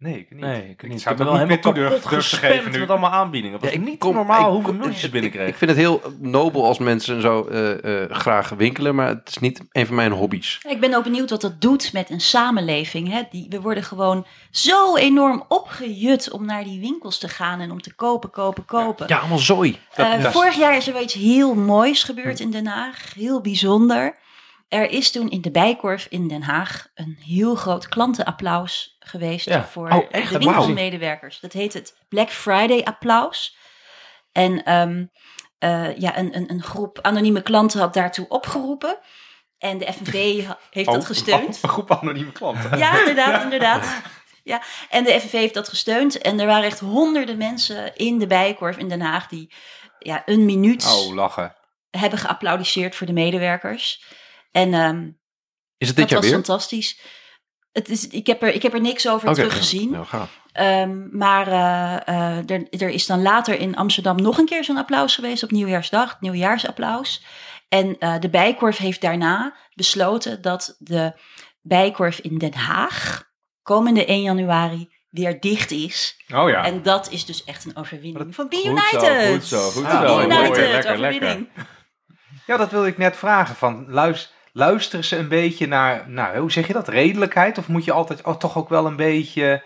Nee, 0.00 0.18
ik 0.18 0.30
niet. 0.30 0.40
Nee, 0.40 0.68
ik, 0.70 0.82
niet. 0.82 0.92
ik 0.92 0.98
zou 0.98 1.08
heb 1.08 1.18
het 1.18 1.18
wel 1.18 1.36
helemaal 1.46 1.58
kapot 1.90 2.06
gespamd 2.06 2.78
met 2.78 2.90
allemaal 2.90 3.10
aanbiedingen. 3.10 3.52
Het 3.56 3.64
was 3.64 3.74
Ja, 3.74 3.80
ik 3.80 3.84
niet 3.86 3.98
kom- 3.98 4.14
normaal 4.14 4.46
ik- 4.46 4.52
hoeveel 4.54 4.72
ik- 4.72 4.78
mailtjes 4.78 5.10
ik-. 5.10 5.34
Ik 5.34 5.54
vind 5.56 5.70
het 5.70 5.76
heel 5.80 6.00
nobel 6.18 6.64
als 6.66 6.78
mensen 6.78 7.20
zo 7.20 7.46
eh, 7.46 8.02
eh, 8.02 8.10
graag 8.10 8.48
winkelen, 8.48 8.94
maar 8.94 9.08
het 9.08 9.28
is 9.28 9.38
niet 9.38 9.60
een 9.72 9.86
van 9.86 9.94
mijn 9.94 10.12
hobby's. 10.12 10.60
Ik 10.68 10.80
ben 10.80 10.94
ook 10.94 11.04
benieuwd 11.04 11.30
wat 11.30 11.40
dat 11.40 11.60
doet 11.60 11.92
met 11.92 12.10
een 12.10 12.20
samenleving. 12.20 13.08
Hè? 13.10 13.22
Die, 13.30 13.46
we 13.48 13.60
worden 13.60 13.82
gewoon 13.84 14.26
zo 14.50 14.96
enorm 14.96 15.44
opgejut 15.48 16.30
om 16.30 16.44
naar 16.44 16.64
die 16.64 16.80
winkels 16.80 17.18
te 17.18 17.28
gaan 17.28 17.60
en 17.60 17.70
om 17.70 17.80
te 17.82 17.94
kopen, 17.94 18.30
kopen, 18.30 18.64
kopen. 18.64 19.06
Ja, 19.08 19.18
allemaal 19.18 19.38
zooi. 19.38 19.78
Eh, 19.94 20.24
vorig 20.24 20.56
jaar 20.56 20.76
is 20.76 20.86
er 20.86 20.92
wel 20.92 21.02
iets 21.02 21.14
heel 21.14 21.54
moois 21.54 22.04
gebeurd 22.04 22.40
in 22.40 22.50
Den 22.50 22.66
Haag. 22.66 23.12
Heel 23.14 23.40
bijzonder. 23.40 24.16
Er 24.70 24.90
is 24.90 25.10
toen 25.10 25.30
in 25.30 25.40
de 25.40 25.50
Bijkorf 25.50 26.06
in 26.10 26.28
Den 26.28 26.42
Haag 26.42 26.86
een 26.94 27.18
heel 27.24 27.54
groot 27.54 27.88
klantenapplaus 27.88 28.96
geweest 28.98 29.46
Ja. 29.46 29.64
voor 29.64 29.90
Oh, 29.90 30.10
de 30.30 30.38
winkelmedewerkers. 30.38 31.40
Dat 31.40 31.52
heet 31.52 31.72
het 31.72 31.96
Black 32.08 32.30
Friday 32.30 32.82
applaus. 32.82 33.56
En 34.32 34.64
ehm, 34.64 35.04
eh, 35.58 35.96
ja, 35.98 36.18
een, 36.18 36.36
een, 36.36 36.50
een 36.50 36.62
groep 36.62 36.98
anonieme 37.00 37.42
klanten 37.42 37.80
had 37.80 37.94
daartoe 37.94 38.28
opgeroepen. 38.28 38.98
En 39.58 39.78
de 39.78 39.92
FNV 39.92 40.12
heeft 40.70 40.86
dat 40.90 41.00
Oh, 41.00 41.06
gesteund. 41.06 41.58
Een 41.62 41.68
groep 41.68 41.90
anonieme 41.90 42.32
klanten. 42.32 42.78
Ja, 42.78 42.98
inderdaad, 42.98 43.42
inderdaad. 43.52 43.86
Ja, 44.42 44.62
en 44.90 45.04
de 45.04 45.20
FNV 45.20 45.32
heeft 45.32 45.54
dat 45.54 45.68
gesteund. 45.68 46.18
En 46.18 46.40
er 46.40 46.46
waren 46.46 46.64
echt 46.64 46.80
honderden 46.80 47.36
mensen 47.38 47.96
in 47.96 48.18
de 48.18 48.26
Bijenkorf 48.26 48.76
in 48.76 48.88
Den 48.88 49.00
Haag 49.00 49.26
die 49.28 49.52
ja, 49.98 50.22
een 50.26 50.44
minuut 50.44 50.86
Oh, 50.86 51.14
lachen. 51.14 51.54
hebben 51.90 52.18
geapplaudisseerd 52.18 52.96
voor 52.96 53.06
de 53.06 53.12
medewerkers. 53.12 54.04
En 54.50 54.74
ehm, 54.74 55.10
Is 55.78 55.86
het 55.88 55.96
dit 55.96 55.96
dat 55.96 56.08
jaar 56.08 56.18
was 56.20 56.28
weer? 56.28 56.34
fantastisch. 56.38 57.00
Het 57.72 57.88
is, 57.88 58.08
ik, 58.08 58.26
heb 58.26 58.42
er, 58.42 58.54
ik 58.54 58.62
heb 58.62 58.74
er 58.74 58.80
niks 58.80 59.08
over 59.08 59.28
Oké, 59.28 59.36
teruggezien. 59.36 59.90
Nou, 59.90 60.04
gaaf. 60.06 60.40
Ehm, 60.52 61.16
maar 61.16 61.46
eh, 61.46 61.96
eh, 62.38 62.50
er, 62.50 62.66
er 62.70 62.88
is 62.88 63.06
dan 63.06 63.22
later 63.22 63.58
in 63.58 63.76
Amsterdam 63.76 64.16
nog 64.22 64.38
een 64.38 64.46
keer 64.46 64.64
zo'n 64.64 64.76
applaus 64.76 65.14
geweest 65.14 65.42
op 65.42 65.50
Nieuwjaarsdag, 65.50 66.10
het 66.10 66.20
Nieuwjaarsapplaus. 66.20 67.24
En 67.68 67.98
eh, 67.98 68.18
de 68.20 68.30
Bijkorf 68.30 68.76
heeft 68.76 69.00
daarna 69.00 69.56
besloten 69.74 70.42
dat 70.42 70.76
de 70.78 71.12
Bijkorf 71.60 72.18
in 72.18 72.38
Den 72.38 72.54
Haag 72.54 73.28
komende 73.62 74.04
1 74.04 74.22
januari 74.22 74.92
weer 75.10 75.40
dicht 75.40 75.70
is. 75.70 76.24
Oh 76.34 76.48
ja. 76.48 76.64
En 76.64 76.82
dat 76.82 77.10
is 77.10 77.24
dus 77.24 77.44
echt 77.44 77.64
een 77.64 77.76
overwinning 77.76 78.34
van 78.34 78.48
Be 78.48 78.56
Goed 78.56 78.64
zo, 78.64 78.70
United. 78.70 79.32
goed 79.32 79.44
zo, 79.44 79.70
goed 79.70 79.84
Ah, 79.84 79.90
zo. 79.92 80.00
Be 80.00 80.06
mooi, 80.12 80.26
mooi. 80.26 80.40
United, 80.46 80.70
Lekker, 80.70 80.92
overwinning. 80.92 81.48
Ja, 82.46 82.56
dat 82.56 82.70
wilde 82.70 82.86
ik 82.88 82.98
net 82.98 83.16
vragen. 83.16 83.54
Van, 83.56 83.84
luis- 83.88 84.32
luisteren 84.52 85.04
ze 85.04 85.16
een 85.16 85.28
beetje 85.28 85.66
naar, 85.66 86.10
nou, 86.10 86.38
hoe 86.38 86.52
zeg 86.52 86.66
je 86.66 86.72
dat, 86.72 86.88
redelijkheid? 86.88 87.58
Of 87.58 87.68
moet 87.68 87.84
je 87.84 87.92
altijd 87.92 88.22
oh, 88.22 88.36
toch 88.36 88.56
ook 88.56 88.68
wel 88.68 88.86
een 88.86 88.96
beetje 88.96 89.64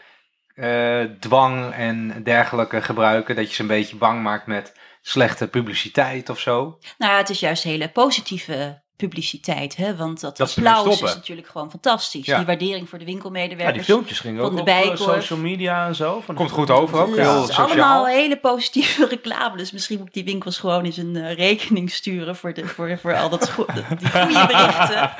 eh, 0.54 1.00
dwang 1.20 1.72
en 1.72 2.22
dergelijke 2.22 2.82
gebruiken? 2.82 3.36
Dat 3.36 3.48
je 3.48 3.54
ze 3.54 3.60
een 3.62 3.66
beetje 3.66 3.96
bang 3.96 4.22
maakt 4.22 4.46
met 4.46 4.72
slechte 5.02 5.48
publiciteit 5.48 6.28
of 6.28 6.40
zo? 6.40 6.78
Nou 6.98 7.16
het 7.16 7.30
is 7.30 7.40
juist 7.40 7.62
hele 7.62 7.88
positieve 7.88 8.83
publiciteit, 8.96 9.76
hè? 9.76 9.96
want 9.96 10.20
dat, 10.20 10.40
applaus 10.40 11.00
is 11.02 11.14
natuurlijk 11.14 11.48
gewoon 11.48 11.70
fantastisch. 11.70 12.26
Ja. 12.26 12.36
Die 12.36 12.46
waardering 12.46 12.88
voor 12.88 12.98
de 12.98 13.04
Ja, 13.04 13.10
winkelmedewerkers. 13.10 13.76
die 13.76 13.84
filmpjes 13.84 14.20
gingen 14.20 14.40
van 14.40 14.50
ook 14.50 14.56
de 14.56 14.60
op 14.62 14.68
eh, 14.68 14.96
social 14.96 15.38
media 15.38 15.86
en 15.86 15.94
zo. 15.94 16.22
Van 16.24 16.34
Komt 16.34 16.50
goed 16.50 16.70
over 16.70 17.00
ook, 17.00 17.16
Ja, 17.16 17.32
heel 17.32 17.46
sociaal. 17.46 17.66
allemaal 17.66 18.06
hele 18.06 18.36
positieve 18.36 19.06
reclame. 19.16 19.56
Dus 19.56 19.72
misschien 19.72 19.98
moet 19.98 20.06
ik 20.06 20.12
die 20.14 20.24
winkels 20.24 20.58
gewoon 20.58 20.84
eens 20.84 20.96
een 20.96 21.16
eh, 21.16 21.34
rekening 21.36 21.90
sturen 21.90 22.36
voor, 22.36 22.54
de, 22.54 22.66
voor, 22.66 22.98
voor 22.98 23.16
al 23.16 23.28
dat 23.28 23.50
go- 23.50 23.66
die 23.74 24.10
goede 24.10 24.46
berichten. 24.52 25.10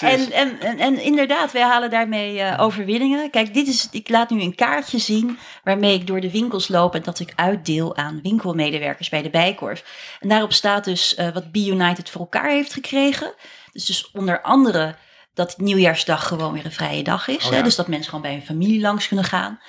En, 0.00 0.32
en, 0.32 0.60
en, 0.60 0.78
en 0.78 1.02
inderdaad, 1.02 1.52
wij 1.52 1.62
halen 1.62 1.90
daarmee 1.90 2.40
eh, 2.40 2.60
overwinningen. 2.64 3.30
Kijk, 3.30 3.54
dit 3.54 3.68
is, 3.68 3.88
ik 3.90 4.08
laat 4.08 4.30
nu 4.30 4.40
een 4.42 4.54
kaartje 4.54 4.98
zien 4.98 5.38
waarmee 5.64 5.94
ik 5.94 6.06
door 6.06 6.20
de 6.20 6.30
winkels 6.30 6.68
loop 6.68 6.94
en 6.94 7.02
dat 7.02 7.20
ik 7.20 7.32
uitdeel 7.36 7.96
aan 7.96 8.20
winkelmedewerkers 8.22 9.08
bij 9.08 9.22
de 9.22 9.30
Bijkorf. 9.30 9.84
En 10.20 10.28
daarop 10.28 10.52
staat 10.52 10.84
dus 10.84 11.14
eh, 11.14 11.28
wat 11.32 11.52
Be 11.52 11.66
United 11.66 12.10
voor 12.10 12.20
elkaar 12.20 12.50
heeft 12.50 12.72
gekregen. 12.72 12.96
Dus, 13.72 13.84
dus 13.84 14.10
onder 14.10 14.40
andere 14.42 14.94
dat 15.34 15.58
nieuwjaarsdag 15.58 16.26
gewoon 16.28 16.52
weer 16.52 16.64
een 16.64 16.72
vrije 16.72 17.02
dag 17.02 17.28
is. 17.28 17.44
Oh 17.44 17.50
hè? 17.50 17.56
ja. 17.56 17.62
Dus 17.62 17.76
dat 17.76 17.88
mensen 17.88 18.08
gewoon 18.08 18.22
bij 18.24 18.32
hun 18.32 18.42
familie 18.46 18.80
langs 18.80 19.06
kunnen 19.06 19.24
gaan. 19.24 19.60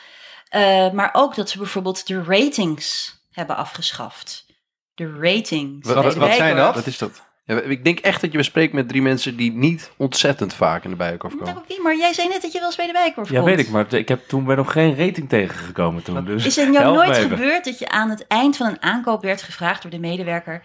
Eh, 0.50 0.92
maar 0.92 1.10
ook 1.14 1.36
dat 1.36 1.50
ze 1.50 1.58
bijvoorbeeld 1.58 2.08
de 2.08 2.24
ratings 2.24 3.18
hebben 3.32 3.56
afgeschaft. 3.56 4.46
De 4.96 5.18
ratings. 5.20 5.88
Wat- 5.88 6.04
wat- 6.04 6.16
wat 6.16 6.34
zijn 6.34 6.56
dat? 6.56 6.76
Wat 6.76 6.88
is 6.88 6.98
dat? 6.98 7.28
Ja, 7.46 7.62
ik 7.62 7.84
denk 7.84 8.00
echt 8.00 8.22
dat 8.22 8.32
je 8.32 8.38
bespreekt 8.38 8.74
met 8.74 8.88
drie 8.88 9.02
mensen 9.02 9.36
die 9.36 9.52
niet 9.52 9.92
ontzettend 9.98 10.54
vaak 10.54 10.84
in 10.84 10.90
de 10.90 10.96
bijenkorf 10.96 11.34
komen. 11.38 11.64
Nou, 11.68 11.82
maar 11.82 11.98
jij 11.98 12.14
zei 12.14 12.28
net 12.28 12.42
dat 12.42 12.52
je 12.52 12.58
wel 12.60 12.68
eens 12.68 12.76
bij 12.78 12.88
de 12.88 12.94
Ja, 12.94 13.12
komt. 13.12 13.30
weet 13.30 13.60
ik, 13.60 13.70
maar 13.70 13.94
ik 13.94 14.08
heb 14.08 14.28
toen 14.28 14.46
ben 14.46 14.58
nog 14.58 14.72
geen 14.72 14.96
rating 14.96 15.30
tegengekomen 15.30 16.04
toen. 16.04 16.26
Dus 16.26 16.46
Is 16.46 16.58
er 16.58 16.72
jou 16.72 16.96
nooit 16.96 17.18
gebeurd 17.18 17.66
dat 17.66 17.80
je 17.80 17.90
aan 17.90 18.10
het 18.10 18.28
eind 18.28 18.58
van 18.58 18.68
een 18.68 18.82
aankoop 18.82 19.22
werd 19.22 19.42
gevraagd 19.42 19.82
door 19.82 19.92
de 19.92 20.00
medewerker... 20.00 20.64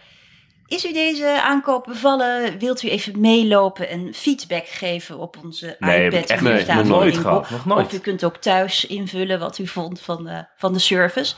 Is 0.75 0.85
u 0.85 0.93
deze 0.93 1.43
aankoop 1.43 1.85
bevallen? 1.85 2.59
Wilt 2.59 2.83
u 2.83 2.89
even 2.89 3.21
meelopen 3.21 3.89
en 3.89 4.15
feedback 4.15 4.67
geven 4.67 5.19
op 5.19 5.37
onze 5.45 5.77
Nee, 5.79 6.05
iPad? 6.05 6.27
echt 6.31 6.43
nee, 6.43 6.65
nog 6.67 6.85
nooit 6.87 7.17
gehad, 7.17 7.51
nog 7.51 7.65
nooit. 7.65 7.87
Of 7.87 7.93
u 7.93 7.99
kunt 7.99 8.25
ook 8.25 8.37
thuis 8.37 8.87
invullen 8.87 9.39
wat 9.39 9.59
u 9.59 9.67
vond 9.67 10.01
van 10.01 10.25
de, 10.25 10.47
van 10.57 10.73
de 10.73 10.79
service. 10.79 11.35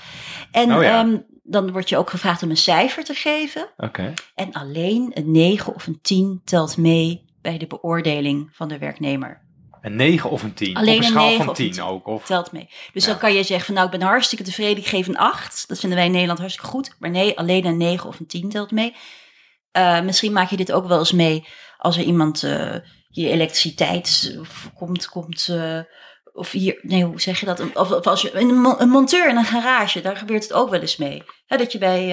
En 0.50 0.74
Oh 0.76 0.82
ja. 0.82 1.00
ehm, 1.00 1.18
dan 1.42 1.72
word 1.72 1.88
je 1.88 1.96
ook 1.96 2.10
gevraagd 2.10 2.42
om 2.42 2.50
een 2.50 2.56
cijfer 2.56 3.04
te 3.04 3.14
geven. 3.14 3.68
Oké. 3.76 4.14
En 4.34 4.52
alleen 4.52 5.10
een 5.14 5.30
9 5.30 5.74
of 5.74 5.86
een 5.86 5.98
10 6.02 6.40
telt 6.44 6.76
mee 6.76 7.24
bij 7.42 7.58
de 7.58 7.66
beoordeling 7.66 8.48
van 8.52 8.68
de 8.68 8.78
werknemer. 8.78 9.44
Een 9.80 9.96
9 9.96 10.30
of 10.30 10.42
een 10.42 10.54
10? 10.54 10.76
Alleen 10.76 10.94
op 10.94 10.98
een 11.00 11.04
een 11.04 11.10
schaal 11.10 11.24
9 11.28 11.36
van 11.44 11.48
of 11.52 11.58
een 11.58 11.64
10 11.64 11.72
10. 11.72 11.82
ook? 11.82 12.06
Of? 12.06 12.24
Telt 12.26 12.52
mee. 12.52 12.68
Dus 12.92 13.04
Ja. 13.04 13.10
dan 13.10 13.18
kan 13.20 13.34
je 13.34 13.42
zeggen 13.42 13.66
van 13.66 13.74
nou, 13.74 13.86
ik 13.86 13.98
ben 13.98 14.08
hartstikke 14.08 14.44
tevreden, 14.44 14.76
ik 14.76 14.86
geef 14.86 15.06
een 15.06 15.16
8. 15.18 15.64
Dat 15.68 15.78
vinden 15.78 15.98
wij 15.98 16.06
in 16.06 16.12
Nederland 16.12 16.38
hartstikke 16.38 16.70
goed. 16.70 16.94
Maar 16.98 17.10
nee, 17.10 17.38
alleen 17.38 17.64
een 17.64 17.76
9 17.76 18.08
of 18.08 18.20
een 18.20 18.26
10 18.26 18.48
telt 18.48 18.70
mee. 18.70 18.94
Eh, 19.76 20.00
misschien 20.00 20.32
maak 20.32 20.50
je 20.50 20.56
dit 20.56 20.72
ook 20.72 20.86
wel 20.86 20.98
eens 20.98 21.12
mee 21.12 21.46
als 21.78 21.96
er 21.96 22.02
iemand 22.02 22.42
eh, 22.42 22.74
je 23.08 23.28
elektriciteit 23.28 24.38
komt, 24.74 25.08
komt 25.08 25.48
eh, 25.48 25.78
of 26.32 26.50
hier, 26.50 26.78
nee, 26.82 27.04
hoe 27.04 27.20
zeg 27.20 27.40
je 27.40 27.46
dat? 27.46 27.74
Of, 27.74 27.90
of 27.90 28.06
als 28.06 28.22
je 28.22 28.36
een, 28.36 28.60
mo- 28.60 28.76
een 28.78 28.88
monteur 28.88 29.28
in 29.28 29.36
een 29.36 29.44
garage, 29.44 30.00
daar 30.00 30.16
gebeurt 30.16 30.42
het 30.42 30.52
ook 30.52 30.70
wel 30.70 30.80
eens 30.80 30.96
mee. 30.96 31.22
Dat 31.46 31.72
je 31.72 31.78
bij 31.78 32.08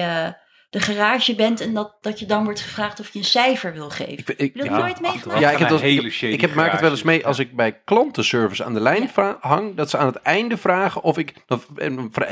de 0.74 0.80
garage 0.80 1.34
bent 1.34 1.60
en 1.60 1.74
dat, 1.74 1.92
dat 2.00 2.18
je 2.18 2.26
dan 2.26 2.44
wordt 2.44 2.60
gevraagd 2.60 3.00
of 3.00 3.12
je 3.12 3.18
een 3.18 3.24
cijfer 3.24 3.72
wil 3.72 3.90
geven. 3.90 4.12
Ik, 4.12 4.28
ik, 4.28 4.38
Heb 4.38 4.54
je 4.54 4.58
dat 4.58 4.68
Ja, 4.68 4.78
nooit 4.78 5.00
meegemaakt? 5.00 5.40
ja, 5.40 5.50
ik 5.50 5.58
heb, 5.58 5.68
dat, 5.68 5.78
ik, 5.78 5.84
hele 5.84 6.02
heb- 6.02 6.12
shady 6.12 6.32
ik 6.32 6.40
heb, 6.40 6.54
maak 6.54 6.72
het 6.72 6.80
wel 6.80 6.90
eens 6.90 7.02
mee 7.02 7.26
als 7.26 7.38
ik 7.38 7.56
bij 7.56 7.80
klantenservice 7.84 8.64
aan 8.64 8.74
de 8.74 8.80
lijn 8.80 9.10
Ja. 9.16 9.36
hang. 9.40 9.74
Dat 9.76 9.90
ze 9.90 9.96
aan 9.98 10.06
het 10.06 10.16
einde 10.16 10.56
vragen 10.56 11.02
of 11.02 11.18
ik. 11.18 11.34
Dan, 11.46 11.60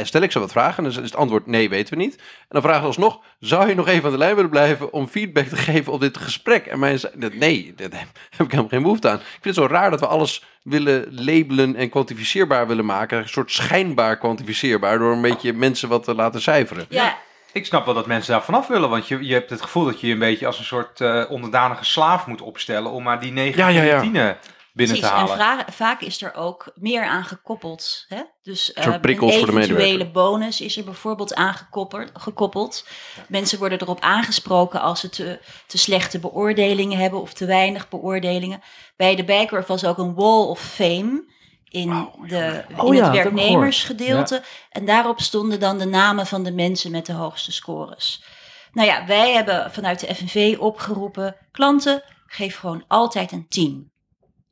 stel 0.03 0.23
ik 0.23 0.33
ze 0.33 0.39
wat 0.39 0.53
vragen. 0.53 0.85
En 0.85 0.91
dan 0.91 1.03
is 1.03 1.11
het 1.11 1.19
antwoord 1.19 1.47
nee, 1.47 1.69
weten 1.69 1.97
we 1.97 2.03
niet. 2.03 2.17
En 2.17 2.23
dan 2.49 2.63
vragen 2.63 2.81
ze 2.81 2.87
alsnog: 2.87 3.21
zou 3.41 3.69
je 3.69 3.75
nog 3.75 3.89
even 3.89 4.05
aan 4.05 4.11
de 4.13 4.19
lijn 4.19 4.35
willen 4.35 4.51
blijven 4.51 4.93
om 4.93 5.09
feedback 5.09 5.47
te 5.47 5.57
geven 5.71 5.93
op 5.93 6.01
dit 6.01 6.19
gesprek? 6.19 6.67
En 6.67 6.79
mij 6.79 6.97
zei: 6.99 7.13
nee, 7.33 7.73
daar 7.77 7.89
heb 8.31 8.47
ik 8.47 8.51
helemaal 8.51 8.69
geen 8.69 8.83
behoefte 8.83 9.09
aan. 9.09 9.17
Ik 9.19 9.23
vind 9.41 9.45
het 9.45 9.65
zo 9.65 9.67
raar 9.67 9.91
dat 9.91 10.01
we 10.01 10.07
alles 10.07 10.45
willen 10.63 11.07
labelen 11.11 11.77
en 11.77 11.89
kwantificeerbaar 11.91 12.67
willen 12.67 12.85
maken. 12.87 13.19
Een 13.19 13.29
soort 13.29 13.53
schijnbaar 13.53 14.19
kwantificeerbaar 14.19 14.99
door 14.99 15.13
een 15.13 15.21
beetje 15.21 15.53
mensen 15.53 15.89
wat 15.89 16.05
te 16.05 16.15
laten 16.15 16.41
cijferen. 16.43 16.87
Ja, 16.89 17.17
Ik 17.53 17.67
snap 17.67 17.85
wel 17.85 17.95
dat 17.95 18.07
mensen 18.07 18.33
daar 18.33 18.43
vanaf 18.45 18.67
willen, 18.67 18.91
want 18.91 19.09
je, 19.09 19.27
je 19.27 19.33
hebt 19.33 19.51
het 19.51 19.63
gevoel 19.63 19.85
dat 19.85 20.01
je 20.01 20.07
je 20.07 20.13
een 20.13 20.19
beetje 20.19 20.47
als 20.47 20.59
een 20.59 20.65
soort 20.65 21.01
eh, 21.01 21.25
onderdanige 21.29 21.85
slaaf 21.85 22.27
moet 22.27 22.41
opstellen 22.43 22.91
om 22.91 23.03
maar 23.03 23.21
die 23.21 23.33
9 23.33 23.59
Ja, 23.59 23.69
ja, 23.69 23.83
ja. 23.83 23.97
of 23.97 24.03
10 24.03 24.13
binnen 24.13 24.97
Precies, 24.97 25.01
te 25.01 25.07
halen. 25.07 25.33
en 25.33 25.65
vra- 25.65 25.73
vaak 25.73 26.01
is 26.01 26.23
er 26.23 26.35
ook 26.35 26.73
meer 26.75 27.05
aan 27.05 27.25
gekoppeld. 27.25 28.05
Hè? 28.09 28.23
Dus 28.43 28.73
eh, 28.73 28.85
een 28.85 29.01
de 29.01 29.17
eventuele 29.31 30.11
bonus 30.11 30.61
is 30.61 30.77
er 30.77 30.85
bijvoorbeeld 30.85 31.35
aangekoppeld. 31.35 32.11
Gekoppeld. 32.15 32.87
Mensen 33.29 33.59
worden 33.59 33.81
erop 33.81 34.01
aangesproken 34.01 34.81
als 34.81 35.01
ze 35.01 35.09
te, 35.09 35.41
te 35.67 35.79
slechte 35.79 36.19
beoordelingen 36.19 36.99
hebben 36.99 37.21
of 37.21 37.33
te 37.33 37.47
weinig 37.47 37.89
beoordelingen. 37.89 38.63
Bij 38.97 39.17
de 39.17 39.25
Bijkorf 39.25 39.67
was 39.67 39.85
ook 39.85 39.99
een 39.99 40.15
wall 40.15 40.45
of 40.47 40.61
fame 40.61 41.25
in, 41.73 42.09
de, 42.27 42.65
Oh 42.77 42.95
in 42.95 43.01
ja, 43.01 43.05
het 43.05 43.13
werknemersgedeelte. 43.13 44.43
En 44.71 44.85
daarop 44.85 45.21
stonden 45.21 45.61
dan 45.61 45.79
de 45.79 45.85
namen 45.85 46.27
van 46.27 46.43
de 46.43 46.53
mensen 46.53 46.91
met 46.91 47.07
de 47.07 47.13
hoogste 47.13 47.53
scores. 47.53 48.25
Nou 48.73 48.89
ja, 48.89 49.07
wij 49.07 49.33
hebben 49.33 49.73
vanuit 49.73 50.01
de 50.01 50.15
FNV 50.15 50.57
opgeroepen, 50.59 51.37
klanten, 51.51 52.03
geef 52.27 52.57
gewoon 52.57 52.85
altijd 52.89 53.33
een 53.33 53.49
10. 53.49 53.93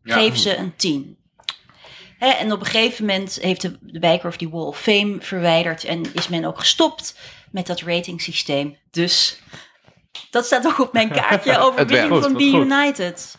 Ja. 0.03 0.15
Geef 0.15 0.37
ze 0.37 0.57
een 0.57 0.77
10. 0.77 1.19
Hè, 2.19 2.29
en 2.29 2.53
op 2.53 2.61
een 2.61 2.67
gegeven 2.67 3.07
moment 3.07 3.39
heeft 3.41 3.61
de, 3.61 3.79
de 3.81 3.99
Bijkorf 3.99 4.37
die 4.37 4.51
Wall 4.51 4.67
of 4.67 4.81
Fame 4.81 5.17
verwijderd 5.21 5.85
en 5.85 6.15
is 6.15 6.29
men 6.29 6.45
ook 6.45 6.59
gestopt 6.59 7.19
met 7.51 7.67
dat 7.67 7.81
ratingsysteem. 7.81 8.77
Dus 8.91 9.43
dat 10.31 10.47
staat 10.47 10.67
ook 10.67 10.79
op 10.79 10.93
mijn 10.93 11.11
kaartje 11.11 11.59
over 11.65 11.79
Het 11.79 11.91
werkt. 11.91 12.09
winning 12.09 12.23
van 12.23 12.33
Be 12.33 12.51
goed. 12.51 12.65
United. 12.65 13.37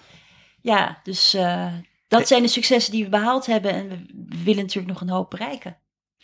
Ja, 0.62 1.00
dus 1.04 1.34
eh, 1.34 1.74
dat 2.17 2.28
zijn 2.28 2.41
de 2.41 2.47
successen 2.47 2.91
die 2.91 3.04
we 3.04 3.10
behaald 3.10 3.45
hebben 3.45 3.71
en 3.74 3.89
we 4.30 4.43
willen 4.43 4.62
natuurlijk 4.63 4.93
nog 4.93 5.02
een 5.02 5.10
hoop 5.10 5.30
bereiken. 5.30 5.78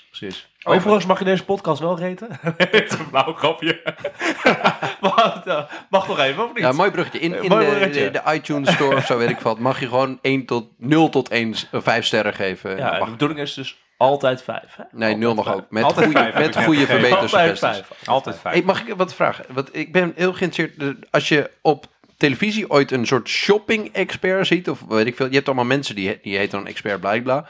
Precies. 0.09 0.47
Oh, 0.63 0.73
Overigens 0.75 1.05
mag 1.05 1.19
je 1.19 1.25
deze 1.25 1.43
podcast 1.45 1.79
wel 1.79 1.97
reten. 1.99 2.27
Het 2.57 2.73
is 2.91 2.91
een 2.99 3.09
blauw 3.09 3.33
grapje. 3.33 3.81
mag, 5.01 5.45
eh, 5.45 5.63
mag 5.89 6.07
nog 6.07 6.19
even, 6.19 6.43
of 6.43 6.53
niet? 6.53 6.63
Ja, 6.63 6.71
mooi 6.71 6.91
bruggetje. 6.91 7.19
In, 7.19 7.33
Eh, 7.35 7.43
in 7.43 7.49
mooi 7.49 7.65
de, 7.65 7.71
bruggetje. 7.71 8.11
de, 8.11 8.21
de 8.23 8.33
iTunes 8.33 8.71
Store 8.73 8.95
of 8.95 9.05
zo 9.05 9.17
weet 9.17 9.29
ik 9.29 9.39
wat, 9.39 9.59
mag 9.59 9.79
je 9.79 9.87
gewoon 9.87 10.19
1 10.21 10.45
tot 10.45 10.69
0 10.77 11.09
tot 11.09 11.29
1, 11.29 11.55
5 11.71 12.05
sterren 12.05 12.33
geven. 12.33 12.77
ja, 12.77 12.97
Mag- 12.97 13.05
de 13.05 13.11
bedoeling 13.11 13.39
is 13.39 13.53
dus 13.53 13.77
altijd 13.97 14.41
vijf. 14.41 14.75
Hè? 14.75 14.83
nee, 14.91 15.15
0 15.15 15.33
mag 15.33 15.53
ook. 15.53 15.65
Met 15.69 15.83
Altijd 15.83 16.05
goede, 16.05 16.19
vijf 16.19 16.35
met 16.35 16.63
goede 16.63 16.79
gegeven. 16.79 17.09
Altijd 17.11 17.29
verbetersuggesties. 17.29 17.85
vijf. 17.87 18.07
Altijd 18.07 18.39
vijf. 18.39 18.55
Hey, 18.55 18.63
mag 18.63 18.81
ik 18.87 18.93
wat 18.95 19.13
vragen? 19.13 19.45
Want 19.53 19.69
ik 19.75 19.91
ben 19.91 20.13
heel 20.15 20.33
geïnteresseerd. 20.33 20.95
Als 21.11 21.27
je 21.27 21.51
op 21.61 21.85
televisie 22.17 22.69
ooit 22.69 22.91
een 22.91 23.07
soort 23.07 23.29
shopping-expert 23.29 24.47
ziet, 24.47 24.69
of 24.69 24.83
weet 24.89 25.07
ik 25.07 25.15
veel, 25.15 25.27
je 25.27 25.33
hebt 25.33 25.47
allemaal 25.47 25.65
mensen 25.65 25.95
die, 25.95 26.19
die 26.21 26.37
heten 26.37 26.57
dan 26.57 26.67
expert 26.67 27.21
bla 27.21 27.45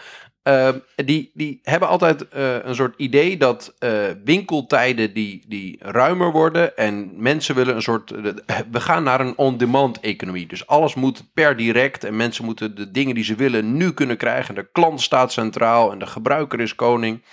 Uh, 0.48 0.70
die, 0.96 1.32
die 1.34 1.60
hebben 1.64 1.88
altijd 1.88 2.28
eh, 2.28 2.64
een 2.64 2.76
soort 2.76 2.94
idee 2.98 3.38
dat 3.38 3.76
eh, 3.80 3.92
winkeltijden 4.24 5.14
die, 5.14 5.46
die 5.48 5.78
ruimer 5.80 6.32
worden 6.32 6.78
en 6.78 7.12
mensen 7.22 7.56
willen 7.56 7.76
een 7.76 7.82
soort. 7.82 8.10
we 8.72 8.80
gaan 8.80 9.04
naar 9.04 9.20
een 9.20 9.38
on-demand 9.38 10.00
economie. 10.00 10.48
Dus 10.48 10.68
alles 10.68 10.96
moet 10.96 11.34
per 11.34 11.58
direct 11.58 12.04
en 12.04 12.16
mensen 12.16 12.46
moeten 12.46 12.76
de 12.76 12.92
dingen 12.92 13.16
die 13.16 13.24
ze 13.24 13.36
willen 13.36 13.78
nu 13.78 13.94
kunnen 13.94 14.18
krijgen. 14.18 14.56
De 14.56 14.70
klant 14.72 15.02
staat 15.02 15.32
centraal 15.32 15.92
en 15.92 16.00
de 16.00 16.08
gebruiker 16.08 16.60
is 16.60 16.76
koning. 16.76 17.24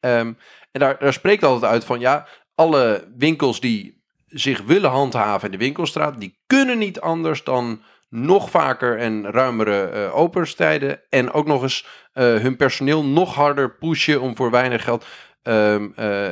Ehm, 0.00 0.32
en 0.72 0.80
daar, 0.80 0.98
daar 0.98 1.12
spreekt 1.12 1.44
altijd 1.44 1.72
uit 1.72 1.84
van 1.84 2.00
ja, 2.00 2.26
alle 2.54 3.08
winkels 3.16 3.60
die 3.60 3.97
zich 4.28 4.62
willen 4.62 4.90
handhaven 4.90 5.44
in 5.44 5.58
de 5.58 5.64
winkelstraat, 5.64 6.20
die 6.20 6.38
kunnen 6.46 6.78
niet 6.78 7.00
anders 7.00 7.44
dan 7.44 7.82
nog 8.08 8.50
vaker 8.50 8.98
en 8.98 9.30
ruimere 9.30 9.82
eh 9.82 10.16
openstijden. 10.16 11.00
En 11.08 11.32
ook 11.32 11.46
nog 11.46 11.62
eens 11.62 11.86
eh, 12.12 12.24
hun 12.24 12.56
personeel 12.56 13.04
nog 13.04 13.34
harder 13.34 13.76
pushen 13.76 14.20
om 14.20 14.36
voor 14.36 14.50
weinig 14.50 14.84
geld 14.84 15.06
eh, 15.42 15.54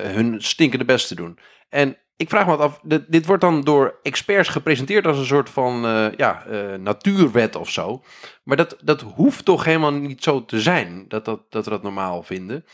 hun 0.03 0.37
stinkende 0.39 0.85
best 0.85 1.09
te 1.09 1.15
doen. 1.15 1.39
En 1.69 1.97
ik 2.17 2.29
vraag 2.29 2.45
me 2.45 2.57
wat 2.57 2.61
af, 2.61 2.81
dit, 2.83 3.05
dit 3.13 3.27
wordt 3.27 3.43
dan 3.43 3.61
door 3.61 3.99
experts 4.03 4.49
gepresenteerd 4.49 5.07
als 5.07 5.19
een 5.19 5.27
soort 5.27 5.51
van 5.51 5.81
ja, 6.17 6.45
natuurwet 6.79 7.57
of 7.57 7.71
zo. 7.71 8.03
Maar 8.45 8.57
dat, 8.57 8.77
dat 8.83 9.01
hoeft 9.01 9.45
toch 9.45 9.65
helemaal 9.65 9.93
niet 9.93 10.23
zo 10.23 10.45
te 10.45 10.61
zijn, 10.61 11.05
dat, 11.09 11.25
dat, 11.25 11.41
dat 11.51 11.65
we 11.65 11.71
dat 11.71 11.83
normaal 11.83 12.23
vinden. 12.23 12.65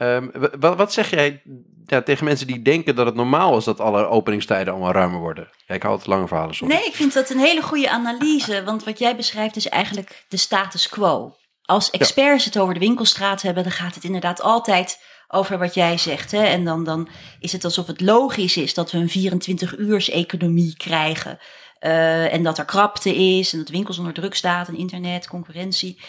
Ehm, 0.00 0.28
wa- 0.32 0.50
wa- 0.58 0.76
wat 0.76 0.92
zeg 0.92 1.10
jij 1.10 1.42
ja, 1.86 2.02
tegen 2.02 2.24
mensen 2.24 2.46
die 2.46 2.62
denken 2.62 2.94
dat 2.94 3.06
het 3.06 3.14
normaal 3.14 3.56
is 3.56 3.64
dat 3.64 3.80
alle 3.80 4.06
openingstijden 4.06 4.72
allemaal 4.72 4.92
ruimer 4.92 5.20
worden? 5.20 5.48
Ja, 5.66 5.74
ik 5.74 5.82
hou 5.82 5.96
het 5.96 6.06
lange 6.06 6.26
verhalen 6.28 6.54
sorry. 6.54 6.74
Nee, 6.74 6.84
ik 6.84 6.94
vind 6.94 7.12
dat 7.12 7.30
een 7.30 7.38
hele 7.38 7.62
goede 7.62 7.90
analyse. 7.90 8.64
Want 8.64 8.84
wat 8.84 8.98
jij 8.98 9.16
beschrijft 9.16 9.56
is 9.56 9.68
eigenlijk 9.68 10.24
de 10.28 10.36
status 10.36 10.88
quo. 10.88 11.34
als 11.62 11.90
experts 11.90 12.44
het 12.44 12.58
over 12.58 12.74
de 12.74 12.80
winkelstraat 12.80 13.42
hebben, 13.42 13.62
dan 13.62 13.72
gaat 13.72 13.94
het 13.94 14.04
inderdaad 14.04 14.42
altijd 14.42 15.02
over 15.28 15.58
wat 15.58 15.74
jij 15.74 15.98
zegt. 15.98 16.30
Hè? 16.30 16.42
En 16.44 16.64
dan, 16.64 16.84
dan 16.84 17.08
is 17.40 17.52
het 17.52 17.64
alsof 17.64 17.86
het 17.86 18.00
logisch 18.00 18.56
is 18.56 18.74
dat 18.74 18.90
we 18.90 18.98
een 18.98 19.10
24-uurs-economie 19.10 20.76
krijgen. 20.76 21.38
Uh, 21.80 22.32
en 22.32 22.42
dat 22.42 22.58
er 22.58 22.64
krapte 22.64 23.14
is 23.14 23.52
en 23.52 23.58
dat 23.58 23.68
winkels 23.68 23.98
onder 23.98 24.12
druk 24.12 24.34
staat 24.34 24.68
en 24.68 24.76
internet, 24.76 25.28
concurrentie. 25.28 26.00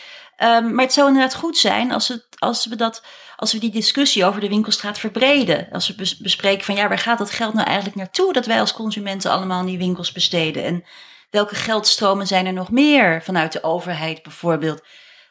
Um, 0.43 0.73
maar 0.73 0.85
het 0.85 0.93
zou 0.93 1.07
inderdaad 1.07 1.35
goed 1.35 1.57
zijn 1.57 1.91
als, 1.91 2.07
het, 2.07 2.25
als, 2.37 2.65
we 2.65 2.75
dat, 2.75 3.03
als 3.35 3.53
we 3.53 3.59
die 3.59 3.71
discussie 3.71 4.25
over 4.25 4.41
de 4.41 4.49
winkelstraat 4.49 4.99
verbreden. 4.99 5.67
Als 5.71 5.87
we 5.87 6.15
bespreken 6.19 6.65
van 6.65 6.75
ja, 6.75 6.87
waar 6.87 6.97
gaat 6.97 7.17
dat 7.17 7.31
geld 7.31 7.53
nou 7.53 7.67
eigenlijk 7.67 7.97
naartoe 7.97 8.33
dat 8.33 8.45
wij 8.45 8.59
als 8.59 8.73
consumenten 8.73 9.31
allemaal 9.31 9.59
in 9.59 9.65
die 9.65 9.77
winkels 9.77 10.11
besteden? 10.11 10.63
En 10.63 10.83
welke 11.29 11.55
geldstromen 11.55 12.27
zijn 12.27 12.45
er 12.45 12.53
nog 12.53 12.71
meer 12.71 13.23
vanuit 13.23 13.51
de 13.51 13.63
overheid 13.63 14.23
bijvoorbeeld? 14.23 14.83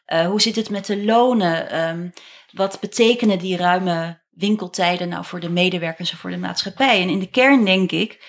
Uh, 0.07 0.27
hoe 0.27 0.41
zit 0.41 0.57
het 0.57 0.71
met 0.71 0.87
de 0.87 1.05
lonen? 1.05 1.89
Um, 1.89 2.13
wat 2.53 2.81
betekenen 2.81 3.39
die 3.39 3.57
ruime 3.57 4.21
winkeltijden 4.31 5.09
nou 5.09 5.25
voor 5.25 5.41
de 5.41 5.51
medewerkers 5.51 6.11
en 6.11 6.17
voor 6.17 6.31
de 6.31 6.39
maatschappij? 6.39 7.03
En 7.03 7.09
in 7.09 7.19
de 7.19 7.31
kern 7.31 7.65
denk 7.65 7.93
ik 7.93 8.25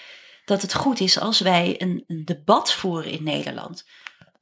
dat 0.46 0.62
het 0.62 0.74
goed 0.74 1.00
is 1.00 1.20
als 1.20 1.40
wij 1.40 1.76
een, 1.78 2.04
een 2.08 2.26
debat 2.26 2.74
voeren 2.74 3.12
in 3.12 3.24
Nederland. 3.24 3.86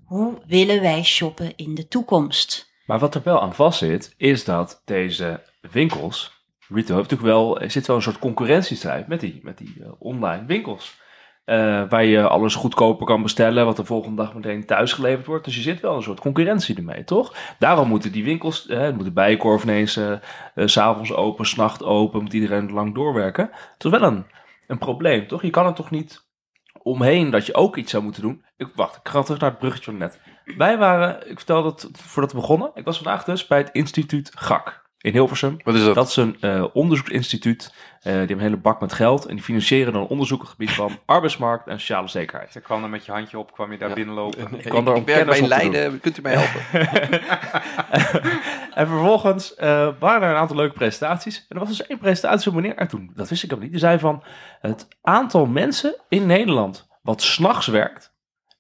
Hoe 0.10 0.38
willen 0.48 0.82
wij 0.82 1.04
shoppen 1.04 1.56
in 1.56 1.76
de 1.76 1.88
toekomst? 1.88 2.74
Maar 2.86 3.00
wat 3.00 3.15
er 3.15 3.22
wel 3.24 3.41
aan 3.41 3.54
vast 3.54 3.80
zit, 3.80 4.13
is 4.17 4.43
dat 4.43 4.82
deze 4.86 5.41
winkels, 5.72 6.45
retail, 6.60 6.98
heeft 6.98 7.10
natuurlijk 7.10 7.22
wel, 7.22 7.60
er 7.60 7.72
zit 7.72 7.88
wel 7.88 7.95
een 7.95 8.02
soort 8.02 8.19
concurrentiestrijd 8.19 9.08
met 9.08 9.19
die, 9.19 9.39
met 9.43 9.58
die 9.58 9.76
uh, 9.80 9.91
online 10.00 10.45
winkels. 10.45 10.98
Uh, 11.45 11.89
waar 11.89 12.06
je 12.06 12.28
alles 12.28 12.56
goedkoper 12.56 13.06
kan 13.06 13.22
bestellen, 13.22 13.65
wat 13.65 13.76
de 13.76 13.86
volgende 13.86 14.24
dag 14.24 14.34
meteen 14.34 14.65
thuis 14.65 14.93
geleverd 14.93 15.26
wordt. 15.26 15.45
Dus 15.45 15.56
je 15.56 15.62
zit 15.62 15.80
wel 15.80 15.95
een 15.95 16.04
soort 16.04 16.19
concurrentie 16.19 16.76
ermee, 16.76 17.04
toch? 17.04 17.36
Daarom 17.60 17.88
moeten 17.88 18.12
die 18.12 18.24
winkels, 18.24 18.67
uh, 18.67 18.89
moet 18.91 19.04
de 19.06 19.12
bijenkorf 19.12 19.63
ineens 19.63 19.98
uh, 19.98 20.13
s'avonds 20.56 21.13
open, 21.13 21.45
s'nacht 21.45 21.84
open, 21.84 22.22
moet 22.22 22.34
iedereen 22.34 22.72
lang 22.72 22.95
doorwerken. 22.95 23.50
Het 23.74 23.84
is 23.84 23.91
wel 23.91 24.04
een, 24.04 24.26
een 24.67 24.78
probleem, 24.78 25.28
toch? 25.28 25.41
Je 25.41 25.50
kan 25.50 25.65
er 25.65 25.74
toch 25.74 25.91
niet 25.91 26.28
omheen 26.84 27.30
dat 27.30 27.46
je 27.46 27.54
ook 27.54 27.78
iets 27.78 27.92
zou 27.92 28.04
moeten 28.04 28.22
doen. 28.22 28.44
Ik, 28.58 28.68
wacht, 28.76 28.96
ik 28.96 29.08
ga 29.10 29.22
terug 29.22 29.39
naar 29.39 29.50
het 29.50 29.60
bruggetje 29.60 29.92
van 29.92 30.00
net. 30.00 30.20
Wij 30.58 30.78
waren, 30.78 31.30
ik 31.30 31.38
vertelde 31.38 31.70
het 31.70 31.89
voordat 31.94 32.32
we 32.32 32.38
begonnen, 32.38 32.72
ik 32.74 32.86
was 32.86 32.98
vandaag 32.98 33.24
dus 33.24 33.48
bij 33.48 33.58
het 33.58 33.70
instituut 33.72 34.32
GAK 34.36 34.88
in 35.02 35.12
Hilversum. 35.12 35.58
Wat 35.63 35.76
is 35.76 35.84
dat? 35.84 35.96
Dat 35.96 36.08
is 36.08 36.15
een 36.15 36.38
uh, 36.42 36.65
onderzoeksinstituut. 36.74 37.74
Uh, 37.74 38.04
die 38.04 38.12
hebben 38.12 38.36
een 38.38 38.44
hele 38.44 38.58
bak 38.58 38.82
met 38.82 38.94
geld. 38.94 39.26
En 39.26 39.36
die 39.36 39.44
financieren 39.44 39.94
dan 39.94 40.08
onderzoek 40.08 40.39
op 40.39 40.46
het 40.46 40.56
gebied 40.56 40.72
van 40.72 41.00
arbeidsmarkt 41.06 41.68
en 41.68 41.80
sociale 41.80 42.08
zekerheid. 42.08 42.54
Je 42.54 42.60
kwam 42.60 42.84
er 42.84 42.89
met 42.89 43.06
je 43.06 43.12
handje 43.12 43.38
op, 43.38 43.52
kwam 43.52 43.72
je 43.72 43.78
daar 43.78 43.89
ja. 43.89 43.96
binnenlopen. 43.96 44.60
Ik, 44.60 44.63
kwam 44.63 44.86
daar 44.86 44.96
om 44.96 45.04
kennis 45.04 45.39
bij 45.39 45.48
Leiden, 45.48 46.00
kunt 46.00 46.18
u 46.18 46.22
mij 46.22 46.34
helpen? 46.34 46.62
en 48.80 48.88
vervolgens 48.88 49.54
uh, 49.58 49.89
waren 50.00 50.22
er 50.22 50.30
een 50.30 50.39
aantal 50.39 50.56
leuke 50.56 50.74
presentaties. 50.74 51.38
En 51.38 51.46
er 51.48 51.60
was 51.60 51.78
dus 51.78 51.88
één 51.88 52.00
presentatie 52.00 52.52
van 52.52 52.62
meneer 52.62 52.88
toen. 52.88 53.12
Dat 53.15 53.30
wist 53.30 53.44
ik 53.44 53.54
ook 53.54 53.60
niet. 53.60 53.72
Die 53.72 53.80
zei 53.80 54.00
van 54.00 54.24
het 54.62 54.88
aantal 55.02 55.46
mensen 55.46 55.96
in 56.10 56.26
Nederland 56.26 56.88
wat 57.02 57.22
s'nachts 57.22 57.68
werkt. 57.68 58.13